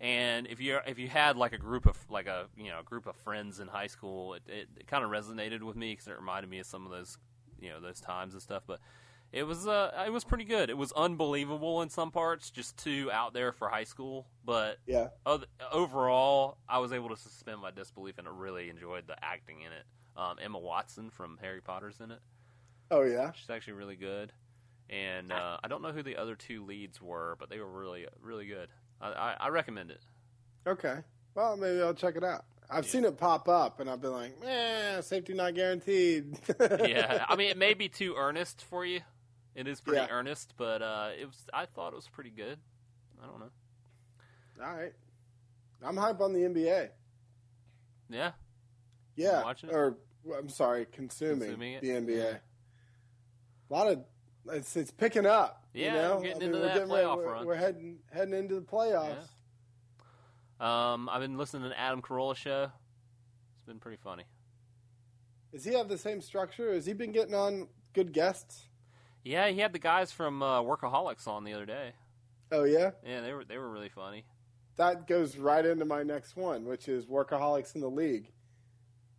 And 0.00 0.46
if 0.48 0.60
you 0.60 0.80
if 0.86 0.98
you 0.98 1.08
had 1.08 1.38
like 1.38 1.54
a 1.54 1.58
group 1.58 1.86
of 1.86 1.96
like 2.10 2.26
a 2.26 2.46
you 2.58 2.68
know 2.68 2.80
a 2.80 2.84
group 2.84 3.06
of 3.06 3.16
friends 3.16 3.58
in 3.58 3.68
high 3.68 3.86
school, 3.86 4.34
it, 4.34 4.42
it, 4.46 4.68
it 4.80 4.86
kind 4.86 5.02
of 5.02 5.10
resonated 5.10 5.62
with 5.62 5.76
me 5.76 5.92
because 5.92 6.08
it 6.08 6.18
reminded 6.18 6.50
me 6.50 6.58
of 6.58 6.66
some 6.66 6.84
of 6.84 6.92
those 6.92 7.16
you 7.58 7.70
know 7.70 7.80
those 7.80 8.00
times 8.00 8.34
and 8.34 8.42
stuff. 8.42 8.64
But 8.66 8.80
it 9.32 9.44
was 9.44 9.66
uh 9.66 10.04
it 10.06 10.10
was 10.10 10.24
pretty 10.24 10.44
good. 10.44 10.70
It 10.70 10.76
was 10.76 10.92
unbelievable 10.92 11.82
in 11.82 11.88
some 11.88 12.10
parts, 12.10 12.50
just 12.50 12.76
too 12.76 13.10
out 13.12 13.32
there 13.32 13.52
for 13.52 13.68
high 13.68 13.84
school. 13.84 14.26
But 14.44 14.78
Yeah. 14.86 15.08
oth- 15.26 15.46
overall, 15.72 16.58
I 16.68 16.78
was 16.78 16.92
able 16.92 17.08
to 17.08 17.16
suspend 17.16 17.60
my 17.60 17.70
disbelief 17.70 18.18
and 18.18 18.28
I 18.28 18.30
really 18.34 18.68
enjoyed 18.68 19.06
the 19.06 19.16
acting 19.24 19.62
in 19.62 19.72
it. 19.72 19.84
Um, 20.16 20.36
Emma 20.42 20.58
Watson 20.58 21.10
from 21.10 21.38
Harry 21.40 21.60
Potter's 21.62 22.00
in 22.00 22.10
it. 22.10 22.20
Oh 22.90 23.02
yeah. 23.02 23.32
She's 23.32 23.48
actually 23.50 23.74
really 23.74 23.96
good. 23.96 24.32
And 24.90 25.32
uh, 25.32 25.56
I 25.64 25.68
don't 25.68 25.80
know 25.80 25.92
who 25.92 26.02
the 26.02 26.16
other 26.18 26.34
two 26.34 26.64
leads 26.66 27.00
were, 27.00 27.36
but 27.40 27.48
they 27.48 27.58
were 27.58 27.70
really, 27.70 28.06
really 28.20 28.46
good. 28.46 28.68
I, 29.00 29.08
I, 29.08 29.36
I 29.40 29.48
recommend 29.48 29.90
it. 29.90 30.02
Okay. 30.66 30.96
Well, 31.34 31.56
maybe 31.56 31.80
I'll 31.80 31.94
check 31.94 32.16
it 32.16 32.22
out. 32.24 32.44
I've 32.68 32.86
seen 32.86 33.04
it 33.04 33.16
pop 33.18 33.48
up, 33.48 33.80
and 33.80 33.88
I've 33.90 34.00
been 34.00 34.12
like, 34.12 34.34
"Eh, 34.44 35.00
safety 35.02 35.34
not 35.34 35.54
guaranteed." 35.54 36.38
Yeah, 36.60 37.24
I 37.28 37.36
mean, 37.36 37.50
it 37.50 37.56
may 37.58 37.74
be 37.74 37.88
too 37.88 38.14
earnest 38.16 38.62
for 38.64 38.84
you. 38.84 39.00
It 39.54 39.68
is 39.68 39.80
pretty 39.80 40.00
Yeah. 40.00 40.08
earnest, 40.10 40.54
but 40.56 40.82
uh, 40.82 41.10
it 41.18 41.26
was. 41.26 41.44
I 41.52 41.66
thought 41.66 41.92
it 41.92 41.96
was 41.96 42.08
pretty 42.08 42.30
good. 42.30 42.58
I 43.22 43.26
don't 43.26 43.40
know. 43.40 43.50
All 44.64 44.74
right. 44.76 44.92
I'm 45.84 45.96
hype 45.96 46.20
on 46.20 46.32
the 46.32 46.40
NBA. 46.40 46.90
Yeah, 48.08 48.32
Yeah. 49.16 49.42
watching 49.42 49.70
it? 49.70 49.74
Or 49.74 49.96
I'm 50.36 50.48
sorry, 50.48 50.86
consuming, 50.86 51.40
Consuming 51.50 51.80
the 51.80 51.88
NBA. 51.88 52.16
Yeah. 52.32 52.38
A 53.68 53.72
lot 53.72 53.88
of 53.88 54.04
it's 54.50 54.76
it's 54.76 54.90
picking 54.90 55.26
up. 55.26 55.66
Yeah, 55.72 55.86
you 55.86 55.92
know? 55.92 56.16
we're 56.16 56.22
getting 56.22 56.36
I 56.36 56.38
mean, 56.38 56.42
into 56.48 56.58
we're 56.58 56.64
that 56.66 56.74
getting 56.74 56.88
playoff 56.88 57.16
we're, 57.16 57.32
run. 57.32 57.46
We're 57.46 57.54
heading 57.56 57.98
heading 58.12 58.34
into 58.34 58.54
the 58.56 58.60
playoffs. 58.66 59.28
Um, 60.64 61.08
I've 61.08 61.20
been 61.20 61.36
listening 61.38 61.64
to 61.64 61.68
the 61.70 61.78
Adam 61.80 62.02
Carolla 62.02 62.36
show. 62.36 62.70
It's 63.54 63.66
been 63.66 63.80
pretty 63.80 63.98
funny. 64.02 64.24
Does 65.52 65.64
he 65.64 65.74
have 65.74 65.88
the 65.88 65.98
same 65.98 66.20
structure? 66.20 66.72
Has 66.72 66.86
he 66.86 66.92
been 66.92 67.12
getting 67.12 67.34
on 67.34 67.68
good 67.92 68.12
guests? 68.12 68.68
Yeah, 69.24 69.48
he 69.48 69.60
had 69.60 69.72
the 69.72 69.78
guys 69.78 70.10
from 70.12 70.42
uh, 70.42 70.62
Workaholics 70.62 71.26
on 71.28 71.44
the 71.44 71.52
other 71.52 71.66
day. 71.66 71.92
Oh 72.50 72.64
yeah, 72.64 72.90
Yeah, 73.06 73.20
they 73.20 73.32
were 73.32 73.44
they 73.44 73.56
were 73.58 73.70
really 73.70 73.88
funny. 73.88 74.24
that 74.76 75.06
goes 75.06 75.36
right 75.36 75.64
into 75.64 75.84
my 75.84 76.02
next 76.02 76.36
one, 76.36 76.64
which 76.64 76.88
is 76.88 77.06
workaholics 77.06 77.74
in 77.74 77.80
the 77.80 77.88
league. 77.90 78.30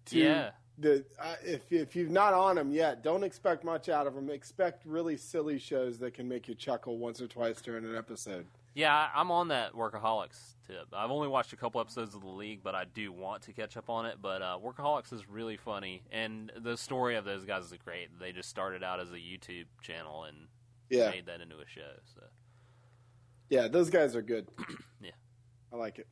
To 0.08 0.20
Yeah, 0.20 0.52
the 0.78 1.06
uh, 1.20 1.36
if 1.44 1.72
if 1.72 1.96
you've 1.96 2.12
not 2.12 2.34
on 2.34 2.56
them 2.58 2.72
yet, 2.72 3.02
don't 3.04 3.24
expect 3.24 3.64
much 3.64 3.90
out 3.90 4.06
of 4.06 4.14
them. 4.14 4.30
Expect 4.30 4.86
really 4.86 5.18
silly 5.18 5.58
shows 5.58 5.98
that 6.00 6.14
can 6.14 6.28
make 6.28 6.48
you 6.48 6.54
chuckle 6.56 6.98
once 6.98 7.22
or 7.22 7.28
twice 7.28 7.62
during 7.62 7.86
an 7.86 7.96
episode. 7.96 8.46
yeah, 8.76 9.08
I'm 9.16 9.32
on 9.32 9.48
that 9.48 9.74
Workaholics 9.74 10.53
tip. 10.68 10.88
I've 10.94 11.12
only 11.12 11.28
watched 11.28 11.54
a 11.54 11.56
couple 11.56 11.80
episodes 11.82 12.16
of 12.16 12.22
the 12.22 12.28
league, 12.30 12.62
but 12.64 12.76
I 12.76 12.86
do 12.86 13.12
want 13.12 13.44
to 13.44 13.54
catch 13.54 13.78
up 13.78 13.90
on 13.90 14.06
it. 14.06 14.18
But 14.22 14.42
uh, 14.42 14.58
Workaholics 14.64 15.12
is 15.14 15.28
really 15.30 15.58
funny, 15.58 16.04
and 16.12 16.52
the 16.60 16.78
story 16.78 17.16
of 17.16 17.26
those 17.26 17.46
guys 17.46 17.66
is 17.66 17.74
great. 17.84 18.08
They 18.20 18.32
just 18.32 18.50
started 18.50 18.84
out 18.84 19.00
as 19.00 19.12
a 19.12 19.16
YouTube 19.18 19.66
channel 19.82 20.24
and 20.24 20.48
Yeah, 20.90 21.10
made 21.12 21.26
that 21.28 21.42
into 21.42 21.56
a 21.56 21.68
show. 21.68 21.92
So 22.16 22.22
yeah, 23.50 23.68
those 23.68 23.90
guys 23.90 24.16
are 24.16 24.22
good. 24.22 24.48
Yeah. 25.02 25.12
I 25.72 25.76
like 25.76 26.00
it. 26.00 26.08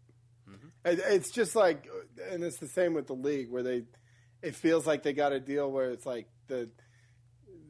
Mhm. 0.50 0.72
It- 0.86 1.00
It's 1.00 1.32
just 1.32 1.56
like, 1.56 1.88
and 2.30 2.44
it's 2.44 2.58
the 2.58 2.68
same 2.68 2.94
with 2.94 3.08
the 3.08 3.14
league 3.16 3.50
where 3.50 3.64
they, 3.64 3.84
it 4.42 4.56
feels 4.56 4.86
like 4.86 5.04
they 5.04 5.14
got 5.14 5.32
a 5.32 5.40
deal 5.40 5.72
where 5.72 5.92
it's 5.92 6.06
like 6.06 6.28
the, 6.48 6.70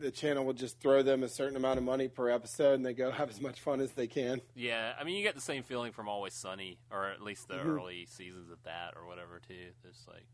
the 0.02 0.12
channel 0.12 0.44
will 0.46 0.54
just 0.54 0.80
throw 0.80 1.02
them 1.04 1.24
a 1.24 1.30
certain 1.30 1.56
amount 1.56 1.78
of 1.78 1.84
money 1.86 2.08
per 2.08 2.30
episode, 2.30 2.74
and 2.74 2.86
they 2.86 2.94
go 2.94 3.12
have 3.12 3.30
as 3.30 3.40
much 3.40 3.60
fun 3.62 3.80
as 3.82 3.92
they 3.92 4.08
can. 4.08 4.42
yeah, 4.56 4.94
I 5.00 5.04
mean, 5.04 5.16
you 5.16 5.24
get 5.24 5.36
the 5.36 5.42
same 5.42 5.64
feeling 5.64 5.92
from 5.92 6.10
Always 6.10 6.34
Sunny, 6.34 6.78
or 6.92 7.08
at 7.10 7.22
least 7.22 7.48
the 7.48 7.56
Mhm. 7.56 7.66
early 7.66 8.06
seasons 8.08 8.50
of 8.52 8.62
that, 8.64 8.96
or 8.98 9.06
whatever. 9.06 9.40
Too. 9.40 9.72
It's 9.84 10.08
like 10.08 10.26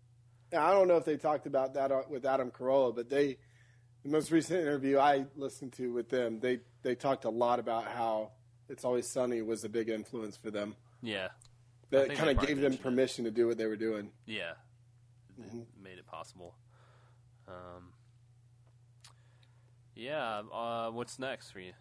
Now, 0.51 0.65
I 0.65 0.71
don't 0.71 0.87
know 0.87 0.95
if 0.97 1.03
they 1.05 1.17
talked 1.17 1.45
about 1.45 1.73
that 1.73 1.91
uh, 1.91 2.03
with 2.09 2.25
Adam 2.25 2.51
Carolla, 2.51 2.95
but 2.95 3.09
they, 3.09 3.37
the 4.03 4.09
most 4.09 4.31
recent 4.31 4.61
interview 4.61 4.97
I 4.97 5.25
listened 5.35 5.73
to 5.73 5.91
with 5.93 6.09
them, 6.09 6.39
they 6.39 6.61
they 6.83 6.95
talked 6.95 7.25
a 7.25 7.29
lot 7.29 7.59
about 7.59 7.85
how 7.85 8.31
It's 8.69 8.85
Always 8.85 9.07
Sunny 9.07 9.41
was 9.41 9.63
a 9.65 9.69
big 9.69 9.89
influence 9.89 10.37
for 10.37 10.51
them. 10.51 10.75
yeah, 11.01 11.29
That 11.89 12.13
kind 12.15 12.29
of 12.29 12.37
gave 12.45 12.55
them 12.57 12.63
mentioned 12.63 12.73
it. 12.75 12.81
permission 12.83 13.25
to 13.25 13.31
do 13.31 13.47
what 13.47 13.57
they 13.57 13.65
were 13.65 13.75
doing. 13.77 14.11
yeah, 14.25 14.53
It 15.37 15.51
Mhm. 15.53 15.65
made 15.81 15.97
it 15.97 16.05
possible. 16.05 16.55
Um, 17.47 17.93
yeah. 19.97 20.41
Uh, 20.53 20.89
what's 20.91 21.19
next 21.19 21.51
for 21.51 21.59
you? 21.59 21.73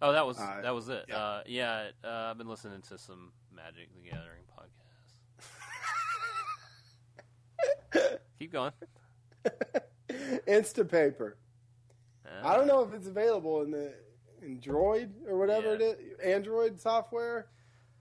Oh, 0.00 0.12
that 0.12 0.26
was 0.26 0.38
Uh, 0.38 0.60
that 0.62 0.74
was 0.74 0.88
it. 0.88 1.04
yeah. 1.08 1.16
Uh, 1.16 1.42
yeah, 1.46 1.90
uh, 2.04 2.08
I've 2.30 2.38
been 2.38 2.48
listening 2.48 2.82
to 2.82 2.98
some 2.98 3.32
Magic 3.54 3.88
the 3.94 4.00
Gathering 4.10 4.44
podcasts. 4.58 5.48
Keep 8.38 8.52
going. 8.52 8.72
Instapaper. 10.48 11.34
Uh, 12.26 12.46
I 12.46 12.56
don't 12.56 12.66
know 12.66 12.82
if 12.82 12.92
it's 12.94 13.06
available 13.06 13.62
in 13.62 13.70
the 13.70 13.94
Android 14.42 15.12
or 15.28 15.38
whatever 15.38 15.68
Yeah. 15.76 15.86
it 15.86 16.00
is, 16.00 16.18
Android 16.20 16.80
software, 16.80 17.48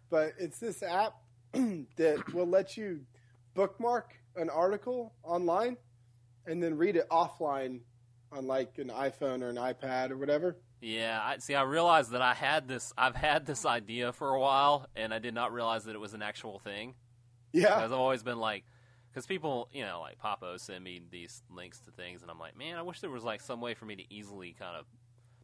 but 0.10 0.34
it's 0.40 0.60
this 0.60 0.82
app 0.84 1.14
that 1.54 2.24
will 2.34 2.48
let 2.48 2.78
you 2.78 3.02
bookmark 3.54 4.14
an 4.36 4.50
article 4.50 5.14
online 5.24 5.78
and 6.48 6.64
then 6.64 6.76
read 6.78 6.96
it 6.96 7.08
offline 7.10 7.82
on 8.32 8.48
like 8.48 8.78
an 8.78 8.90
iPhone 8.90 9.42
or 9.42 9.50
an 9.50 9.58
iPad 9.58 10.12
or 10.12 10.18
whatever. 10.18 10.58
Yeah, 10.82 11.20
I 11.22 11.38
see. 11.38 11.54
I 11.54 11.62
realized 11.64 12.12
that 12.12 12.22
I 12.22 12.34
had 12.34 12.68
this. 12.68 12.92
I've 12.98 13.16
had 13.16 13.46
this 13.46 13.66
idea 13.66 14.14
for 14.14 14.30
a 14.34 14.40
while, 14.40 14.88
and 14.96 15.14
I 15.14 15.20
did 15.20 15.34
not 15.34 15.54
realize 15.54 15.84
that 15.86 15.96
it 15.96 16.00
was 16.00 16.14
an 16.14 16.22
actual 16.24 16.60
thing. 16.60 16.96
Yeah, 17.54 17.78
I've 17.78 17.92
always 17.92 18.24
been 18.24 18.40
like, 18.40 18.64
because 19.12 19.26
people, 19.28 19.70
you 19.74 19.84
know, 19.84 20.00
like 20.02 20.18
Papo 20.20 20.60
send 20.60 20.84
me 20.84 21.02
these 21.12 21.44
links 21.52 21.80
to 21.82 21.92
things, 21.92 22.22
and 22.22 22.32
I'm 22.32 22.40
like, 22.40 22.58
man, 22.58 22.78
I 22.78 22.82
wish 22.82 23.00
there 23.02 23.10
was 23.12 23.24
like 23.24 23.42
some 23.42 23.62
way 23.62 23.74
for 23.76 23.86
me 23.86 23.96
to 23.98 24.04
easily 24.14 24.56
kind 24.58 24.76
of 24.78 24.86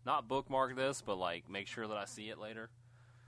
not 0.05 0.27
bookmark 0.27 0.75
this, 0.75 1.03
but 1.05 1.17
like 1.17 1.49
make 1.49 1.67
sure 1.67 1.87
that 1.87 1.97
I 1.97 2.05
see 2.05 2.29
it 2.29 2.39
later. 2.39 2.69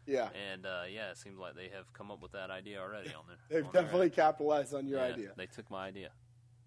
yeah. 0.08 0.30
And 0.52 0.66
uh, 0.66 0.84
yeah, 0.92 1.12
it 1.12 1.18
seems 1.18 1.38
like 1.38 1.56
they 1.56 1.70
have 1.76 1.92
come 1.94 2.10
up 2.10 2.22
with 2.22 2.32
that 2.32 2.50
idea 2.50 2.80
already 2.80 3.10
on 3.10 3.24
there. 3.28 3.38
They've 3.50 3.66
on 3.68 3.74
definitely 3.74 4.10
capitalized 4.10 4.74
on 4.74 4.88
your 4.88 5.00
Yeah, 5.00 5.14
idea. 5.14 5.32
They 5.36 5.46
took 5.46 5.70
my 5.70 5.86
idea. 5.88 6.10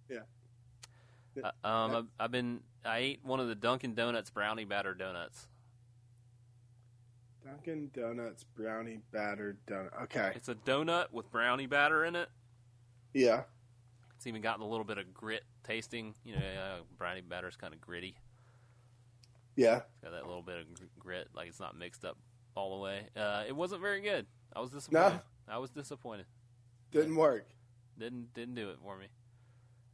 Yeah. 0.09 0.21
Uh, 1.43 1.51
um, 1.67 1.97
I've, 1.97 2.07
I've 2.19 2.31
been. 2.31 2.61
I 2.85 2.99
ate 2.99 3.21
one 3.23 3.41
of 3.41 3.49
the 3.49 3.55
Dunkin' 3.55 3.95
Donuts 3.95 4.31
brownie 4.31 4.65
batter 4.65 4.95
donuts. 4.95 5.47
Dunkin' 7.45 7.91
Donuts 7.95 8.45
brownie 8.45 9.01
batter 9.13 9.57
donut. 9.67 10.03
Okay. 10.05 10.33
It's 10.35 10.49
a 10.49 10.55
donut 10.55 11.13
with 11.13 11.31
brownie 11.31 11.67
batter 11.67 12.05
in 12.05 12.17
it. 12.17 12.29
Yeah. 13.15 13.43
It's 14.17 14.27
even 14.27 14.43
gotten 14.43 14.63
a 14.63 14.69
little 14.69 14.85
bit 14.85 14.99
of 14.99 15.13
grit 15.13 15.43
tasting. 15.65 16.15
You 16.25 16.37
know, 16.37 16.41
uh, 16.41 16.83
brownie 16.97 17.23
is 17.49 17.57
kind 17.57 17.75
of 17.75 17.81
gritty. 17.81 18.17
Yeah. 19.57 19.77
It's 19.77 20.03
got 20.03 20.13
that 20.13 20.27
little 20.27 20.43
bit 20.43 20.59
of 20.59 20.67
grit, 20.99 21.29
like 21.35 21.49
it's 21.49 21.61
not 21.61 21.77
mixed 21.77 22.05
up 22.05 22.17
all 22.55 22.77
the 22.77 22.83
way. 22.83 23.01
Uh, 23.17 23.45
it 23.47 23.55
wasn't 23.55 23.81
very 23.81 24.01
good. 24.01 24.27
I 24.55 24.61
was 24.61 24.71
disappointed. 24.71 25.21
I 25.49 25.59
was 25.59 25.71
disappointed. 25.71 26.27
Didn't 26.91 27.17
work. 27.17 27.47
Didn't 27.99 28.33
didn't 28.35 28.55
do 28.55 28.71
it 28.71 28.77
for 28.83 28.97
me. 28.97 29.07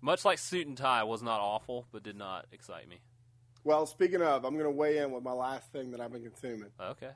Much 0.00 0.24
like 0.24 0.38
suit 0.38 0.66
and 0.66 0.76
tie 0.76 1.02
was 1.02 1.22
not 1.22 1.40
awful, 1.40 1.86
but 1.92 2.02
did 2.02 2.16
not 2.16 2.46
excite 2.52 2.88
me. 2.88 3.00
Well, 3.64 3.86
speaking 3.86 4.22
of, 4.22 4.44
I'm 4.44 4.54
going 4.54 4.64
to 4.64 4.70
weigh 4.70 4.98
in 4.98 5.10
with 5.10 5.24
my 5.24 5.32
last 5.32 5.72
thing 5.72 5.90
that 5.90 6.00
I've 6.00 6.12
been 6.12 6.22
consuming. 6.22 6.70
Okay. 6.80 7.10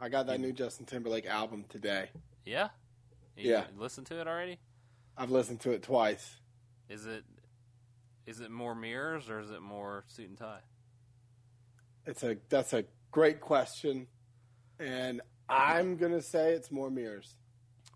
I 0.00 0.08
got 0.08 0.26
that 0.26 0.40
new 0.40 0.52
Justin 0.52 0.86
Timberlake 0.86 1.26
album 1.26 1.64
today. 1.68 2.10
Yeah. 2.44 2.68
You 3.36 3.50
Yeah. 3.50 3.64
Listen 3.76 4.04
to 4.04 4.20
it 4.20 4.28
already. 4.28 4.58
I've 5.16 5.30
listened 5.30 5.60
to 5.60 5.72
it 5.72 5.82
twice. 5.82 6.36
Is 6.88 7.06
it? 7.06 7.24
Is 8.26 8.40
it 8.40 8.50
more 8.50 8.74
mirrors 8.74 9.30
or 9.30 9.40
is 9.40 9.50
it 9.50 9.62
more 9.62 10.04
suit 10.08 10.28
and 10.28 10.38
tie? 10.38 10.60
It's 12.06 12.22
a 12.22 12.36
that's 12.48 12.72
a 12.72 12.84
great 13.10 13.40
question, 13.40 14.06
and 14.78 15.20
I'm 15.48 15.96
gonna 15.96 16.22
say 16.22 16.52
it's 16.52 16.70
more 16.70 16.90
mirrors. 16.90 17.34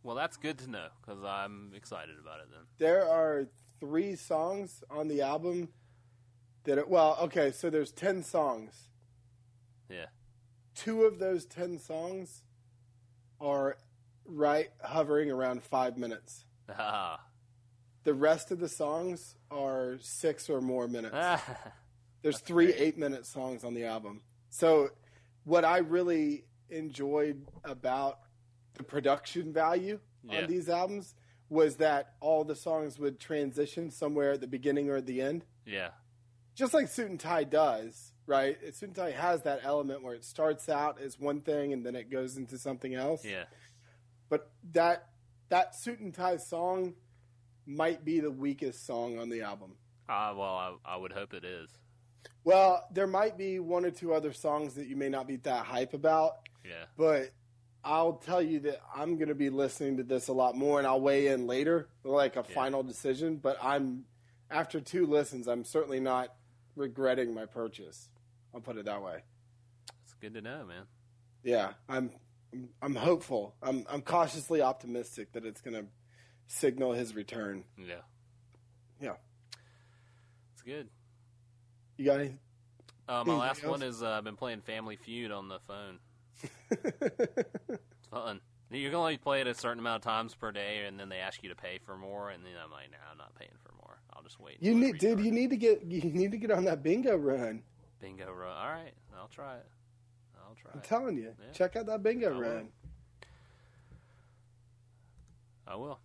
Well, 0.02 0.16
that's 0.16 0.36
good 0.36 0.58
to 0.58 0.70
know 0.70 0.88
because 1.00 1.22
I'm 1.22 1.72
excited 1.74 2.16
about 2.20 2.40
it. 2.40 2.46
Then 2.50 2.60
There 2.78 3.06
are 3.06 3.46
three 3.80 4.16
songs 4.16 4.82
on 4.90 5.08
the 5.08 5.20
album 5.22 5.68
that 6.64 6.78
are, 6.78 6.86
well, 6.86 7.16
okay, 7.22 7.50
so 7.50 7.70
there's 7.70 7.92
ten 7.92 8.22
songs. 8.22 8.88
Yeah. 9.88 10.06
Two 10.74 11.02
of 11.04 11.18
those 11.18 11.44
ten 11.44 11.78
songs 11.78 12.44
are 13.40 13.76
right 14.24 14.68
hovering 14.82 15.30
around 15.30 15.62
five 15.62 15.98
minutes. 15.98 16.44
Ah. 16.68 17.20
The 18.04 18.14
rest 18.14 18.50
of 18.50 18.60
the 18.60 18.68
songs 18.68 19.34
are 19.50 19.98
six 20.00 20.48
or 20.48 20.60
more 20.60 20.88
minutes. 20.88 21.14
Ah. 21.16 21.42
There's 22.22 22.38
three 22.38 22.72
eight 22.72 22.98
minute 22.98 23.26
songs 23.26 23.64
on 23.64 23.74
the 23.74 23.84
album. 23.84 24.22
So, 24.50 24.90
what 25.44 25.64
I 25.64 25.78
really 25.78 26.44
enjoyed 26.68 27.46
about 27.64 28.18
the 28.74 28.82
production 28.84 29.52
value 29.52 30.00
Yeah. 30.22 30.42
on 30.42 30.46
these 30.48 30.68
albums 30.68 31.14
was 31.48 31.76
that 31.76 32.14
all 32.20 32.44
the 32.44 32.54
songs 32.54 32.98
would 32.98 33.18
transition 33.18 33.90
somewhere 33.90 34.32
at 34.32 34.40
the 34.40 34.46
beginning 34.46 34.88
or 34.88 34.96
at 34.96 35.06
the 35.06 35.20
end, 35.20 35.44
yeah. 35.66 35.90
just 36.54 36.72
like 36.74 36.86
Suit 36.88 37.10
and 37.10 37.18
Tie 37.18 37.44
does, 37.44 38.12
right? 38.26 38.56
Suit 38.74 38.88
and 38.90 38.94
Tie 38.96 39.10
has 39.10 39.42
that 39.42 39.60
element 39.64 40.02
where 40.04 40.14
it 40.14 40.24
starts 40.24 40.68
out 40.68 41.00
as 41.00 41.18
one 41.18 41.40
thing 41.40 41.72
and 41.72 41.84
then 41.84 41.96
it 41.96 42.08
goes 42.10 42.36
into 42.36 42.56
something 42.58 42.94
else. 42.94 43.24
Yeah. 43.24 43.44
But 44.28 44.50
that 44.72 45.08
that 45.48 45.74
Suit 45.74 45.98
and 45.98 46.14
Tie 46.14 46.36
song 46.36 46.94
might 47.66 48.04
be 48.04 48.20
the 48.20 48.30
weakest 48.30 48.86
song 48.86 49.18
on 49.18 49.28
the 49.28 49.42
album. 49.42 49.74
Uh, 50.08 50.32
well, 50.36 50.54
I, 50.54 50.74
I 50.84 50.96
would 50.96 51.12
hope 51.12 51.34
it 51.34 51.44
is. 51.44 51.68
Well, 52.44 52.84
there 52.92 53.06
might 53.08 53.36
be 53.36 53.58
one 53.58 53.84
or 53.84 53.90
two 53.90 54.12
other 54.14 54.32
songs 54.32 54.74
that 54.74 54.86
you 54.86 54.94
may 54.96 55.08
not 55.08 55.26
be 55.26 55.36
that 55.38 55.64
hype 55.66 55.94
about, 55.94 56.48
Yeah. 56.64 56.84
but 56.96 57.30
I'll 57.84 58.14
tell 58.14 58.42
you 58.42 58.60
that 58.60 58.80
I'm 58.94 59.16
going 59.16 59.28
to 59.28 59.34
be 59.34 59.48
listening 59.50 59.96
to 59.98 60.02
this 60.02 60.28
a 60.28 60.32
lot 60.32 60.54
more, 60.56 60.78
and 60.78 60.86
I'll 60.86 61.00
weigh 61.00 61.28
in 61.28 61.46
later, 61.46 61.88
like 62.04 62.36
a 62.36 62.44
Yeah. 62.48 62.54
final 62.54 62.82
decision. 62.82 63.36
But 63.36 63.58
I'm 63.62 64.04
after 64.50 64.80
two 64.80 65.06
listens, 65.06 65.46
I'm 65.48 65.64
certainly 65.64 66.00
not 66.00 66.34
regretting 66.76 67.32
my 67.34 67.46
purchase. 67.46 68.08
I'll 68.54 68.60
put 68.60 68.76
it 68.76 68.84
that 68.86 69.02
way. 69.02 69.22
It's 70.04 70.12
good 70.20 70.34
to 70.34 70.40
know, 70.42 70.64
man. 70.66 70.82
Yeah, 71.42 71.72
I'm 71.88 72.10
I'm, 72.82 72.96
hopeful. 72.96 73.54
I'm 73.62 73.86
I'm 73.88 74.02
cautiously 74.02 74.60
optimistic 74.60 75.32
that 75.32 75.46
it's 75.46 75.60
going 75.60 75.74
to 75.74 75.86
signal 76.48 76.92
his 76.92 77.14
return. 77.14 77.64
Yeah. 77.78 77.94
Yeah. 79.00 79.14
It's 80.52 80.62
good. 80.62 80.88
You 81.96 82.04
got 82.06 82.20
any? 82.20 82.36
Uh, 83.08 83.24
my 83.24 83.34
last 83.36 83.64
one 83.64 83.82
else? 83.82 83.96
is 83.96 84.02
uh, 84.02 84.10
I've 84.10 84.24
been 84.24 84.36
playing 84.36 84.60
Family 84.62 84.96
Feud 84.96 85.30
on 85.30 85.48
the 85.48 85.58
phone. 85.66 85.98
It's 86.70 88.08
fun. 88.10 88.40
You 88.70 88.88
can 88.88 88.94
only 88.96 89.16
play 89.16 89.40
it 89.40 89.46
a 89.48 89.54
certain 89.54 89.80
amount 89.80 89.96
of 89.96 90.02
times 90.02 90.34
per 90.34 90.52
day, 90.52 90.84
and 90.86 90.98
then 90.98 91.08
they 91.08 91.16
ask 91.18 91.42
you 91.42 91.48
to 91.48 91.56
pay 91.56 91.78
for 91.84 91.96
more, 91.96 92.30
and 92.30 92.44
then 92.44 92.52
I'm 92.62 92.70
like, 92.70 92.90
nah, 92.92 92.98
I'm 93.10 93.18
not 93.18 93.34
paying 93.34 93.50
for 93.64 93.72
more. 93.82 93.98
I'll 94.14 94.22
just 94.22 94.38
wait. 94.38 94.58
you 94.60 94.74
need, 94.74 94.98
dude. 94.98 95.18
You 95.20 95.32
need 95.32 95.50
to 95.50 95.56
get 95.56 95.82
you 95.84 96.02
need 96.02 96.30
to 96.32 96.36
get 96.38 96.50
on 96.52 96.64
that 96.64 96.82
bingo 96.82 97.16
run. 97.16 97.62
bingo 98.00 98.30
run. 98.32 98.56
All 98.56 98.70
right, 98.70 98.92
I'll 99.18 99.28
try 99.28 99.56
it. 99.56 99.66
I'll 100.46 100.54
try 100.54 100.70
I'm 100.72 100.78
it. 100.80 100.84
telling 100.84 101.16
you, 101.16 101.34
Yeah. 101.38 101.52
check 101.52 101.74
out 101.76 101.86
that 101.86 102.02
bingo 102.02 102.28
I 102.28 102.32
will. 102.34 102.40
run. 102.40 102.68
I 105.66 105.76
will. 105.76 105.98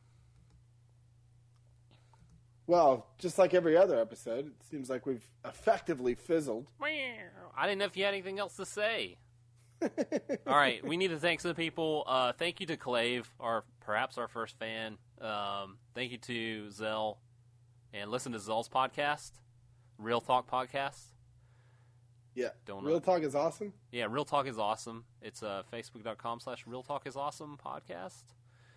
Well, 2.68 3.06
just 3.20 3.38
like 3.38 3.54
every 3.54 3.78
other 3.78 4.00
episode, 4.00 4.48
it 4.48 4.54
seems 4.72 4.90
like 4.90 5.06
we've 5.06 5.28
effectively 5.46 6.16
fizzled. 6.16 6.66
I 6.82 7.68
didn't 7.68 7.78
know 7.80 7.86
if 7.86 7.96
you 7.96 8.06
had 8.06 8.14
anything 8.16 8.40
else 8.40 8.56
to 8.56 8.66
say. 8.66 9.18
All 10.48 10.56
right, 10.56 10.86
we 10.86 10.98
need 10.98 11.10
to 11.10 11.20
thank 11.20 11.42
some 11.42 11.54
people. 11.56 12.04
Uh, 12.08 12.32
thank 12.34 12.60
you 12.60 12.66
to 12.68 12.78
Clave, 12.78 13.30
our 13.40 13.64
perhaps 13.82 14.18
our 14.18 14.28
first 14.28 14.58
fan. 14.58 14.98
Um, 15.22 15.78
thank 15.94 16.12
you 16.12 16.18
to 16.20 16.72
Zell, 16.72 17.20
and 17.94 18.10
listen 18.12 18.32
to 18.32 18.40
Zell's 18.40 18.70
podcast, 18.70 19.32
Real 19.98 20.22
Talk 20.22 20.50
podcast. 20.50 21.00
Yeah, 22.34 22.50
Don't 22.66 22.84
real 22.84 22.96
know. 22.96 23.00
talk 23.00 23.22
is 23.24 23.34
awesome. 23.34 23.72
Yeah, 23.94 24.08
Real 24.10 24.26
Talk 24.26 24.46
is 24.48 24.60
awesome. 24.60 25.06
It's 25.22 25.42
uh, 25.42 25.64
facebook.com 25.72 26.42
slash 26.42 26.68
Real 26.68 26.84
Talk 26.84 27.08
is 27.08 27.16
awesome 27.16 27.58
podcast. 27.66 28.24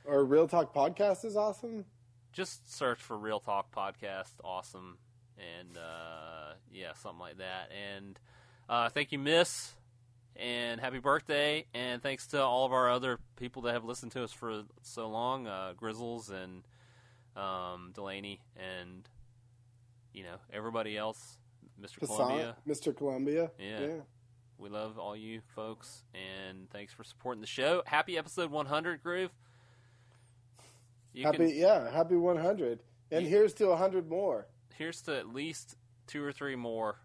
Or 0.05 0.25
real 0.25 0.47
talk 0.47 0.73
podcast 0.73 1.25
is 1.25 1.37
awesome. 1.37 1.85
Just 2.33 2.73
search 2.73 2.99
for 3.01 3.16
Real 3.19 3.41
Talk 3.41 3.75
podcast, 3.75 4.33
awesome, 4.45 4.99
and 5.37 5.77
uh, 5.77 6.55
yeah, 6.73 6.93
something 6.95 7.19
like 7.19 7.39
that. 7.39 7.70
And 7.95 8.19
uh, 8.69 8.91
thank 8.91 9.11
you, 9.12 9.19
Miss, 9.19 9.73
and 10.39 10.81
happy 10.81 10.98
birthday. 10.98 11.66
And 11.74 12.02
thanks 12.02 12.28
to 12.28 12.43
all 12.43 12.65
of 12.65 12.73
our 12.73 12.90
other 12.90 13.19
people 13.36 13.62
that 13.62 13.73
have 13.73 13.85
listened 13.85 14.12
to 14.12 14.23
us 14.24 14.32
for 14.32 14.62
so 14.82 15.09
long, 15.09 15.47
uh, 15.47 15.73
Grizzles 15.77 16.31
and 16.31 16.62
um, 17.36 17.90
Delaney, 17.94 18.40
and 18.56 19.09
you 20.12 20.23
know 20.23 20.36
everybody 20.52 20.97
else, 20.97 21.39
Mr. 21.81 22.01
Columbia. 22.06 22.56
Mr. 22.66 22.97
Columbia. 22.97 23.51
Yeah. 23.59 24.01
We 24.59 24.69
love 24.69 24.98
all 24.98 25.15
you 25.15 25.40
folks, 25.55 26.02
and 26.15 26.69
thanks 26.70 26.93
for 26.93 27.05
supporting 27.05 27.40
the 27.40 27.47
show. 27.47 27.82
Happy 27.86 28.19
episode 28.19 28.51
100, 28.51 29.02
Groove. 29.05 29.31
You 31.12 31.24
Happy, 31.24 31.39
can, 31.39 31.48
yeah, 31.51 31.90
happy 31.90 32.16
100. 32.16 32.81
And 33.12 33.23
Yeah. 33.24 33.28
here's 33.31 33.55
to 33.55 33.69
100 33.69 34.09
more. 34.09 34.48
here's 34.74 35.01
to 35.02 35.16
at 35.16 35.28
least 35.32 35.77
two 36.06 36.23
or 36.24 36.32
three 36.32 36.55
more, 36.56 37.01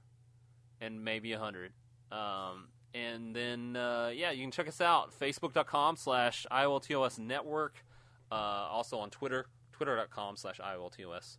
and 0.81 1.03
maybe 1.03 1.31
a 1.33 1.39
hundred. 1.39 1.73
Um, 2.11 2.69
and 2.93 3.35
then, 3.35 3.75
uh, 3.75 4.11
yeah, 4.13 4.31
you 4.31 4.41
can 4.41 4.51
check 4.51 4.67
us 4.67 4.81
out 4.81 5.11
facebook.com 5.17 5.95
slash 5.95 6.45
IOLTOS 6.51 7.19
network. 7.19 7.83
Uh, 8.31 8.35
also 8.35 8.97
on 8.97 9.09
Twitter, 9.09 9.45
twitter.com 9.71 10.37
slash 10.37 10.59
IOLTOS. 10.59 11.37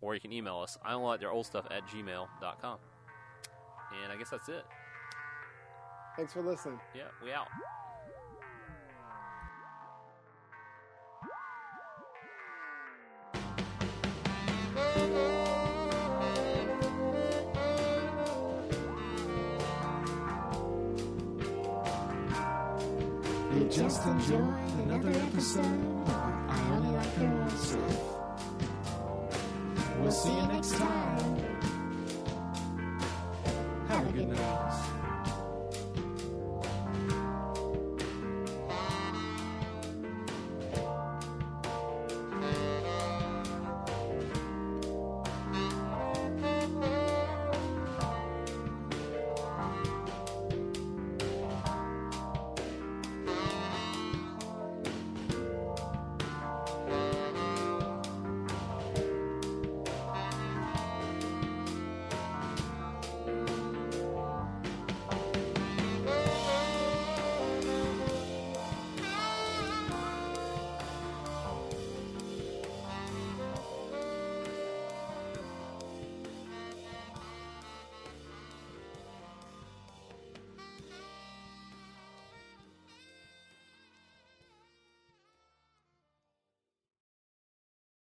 Or 0.00 0.14
you 0.14 0.20
can 0.20 0.32
email 0.32 0.58
us, 0.58 0.78
I 0.84 0.92
don't 0.92 1.02
like 1.02 1.20
their 1.20 1.30
old 1.30 1.46
stuff 1.46 1.66
at 1.70 1.86
gmail.com. 1.86 2.78
And 4.02 4.12
I 4.12 4.16
guess 4.16 4.30
that's 4.30 4.48
it. 4.48 4.64
Thanks 6.16 6.32
for 6.32 6.42
listening. 6.42 6.80
Yeah, 6.94 7.04
we 7.22 7.32
out. 7.32 7.48
Just 23.90 24.06
enjoyed 24.06 24.54
another 24.84 25.10
episode 25.10 25.64
of 25.64 26.10
I 26.48 26.70
Only 26.70 26.90
Like 26.90 27.18
Old 27.18 27.50
Stuff. 27.58 27.98
We'll 29.98 30.12
see 30.12 30.32
you 30.32 30.46
next 30.46 30.76
time. 30.76 31.36
Have 33.88 34.08
a 34.08 34.12
good 34.12 34.28
night. 34.28 34.79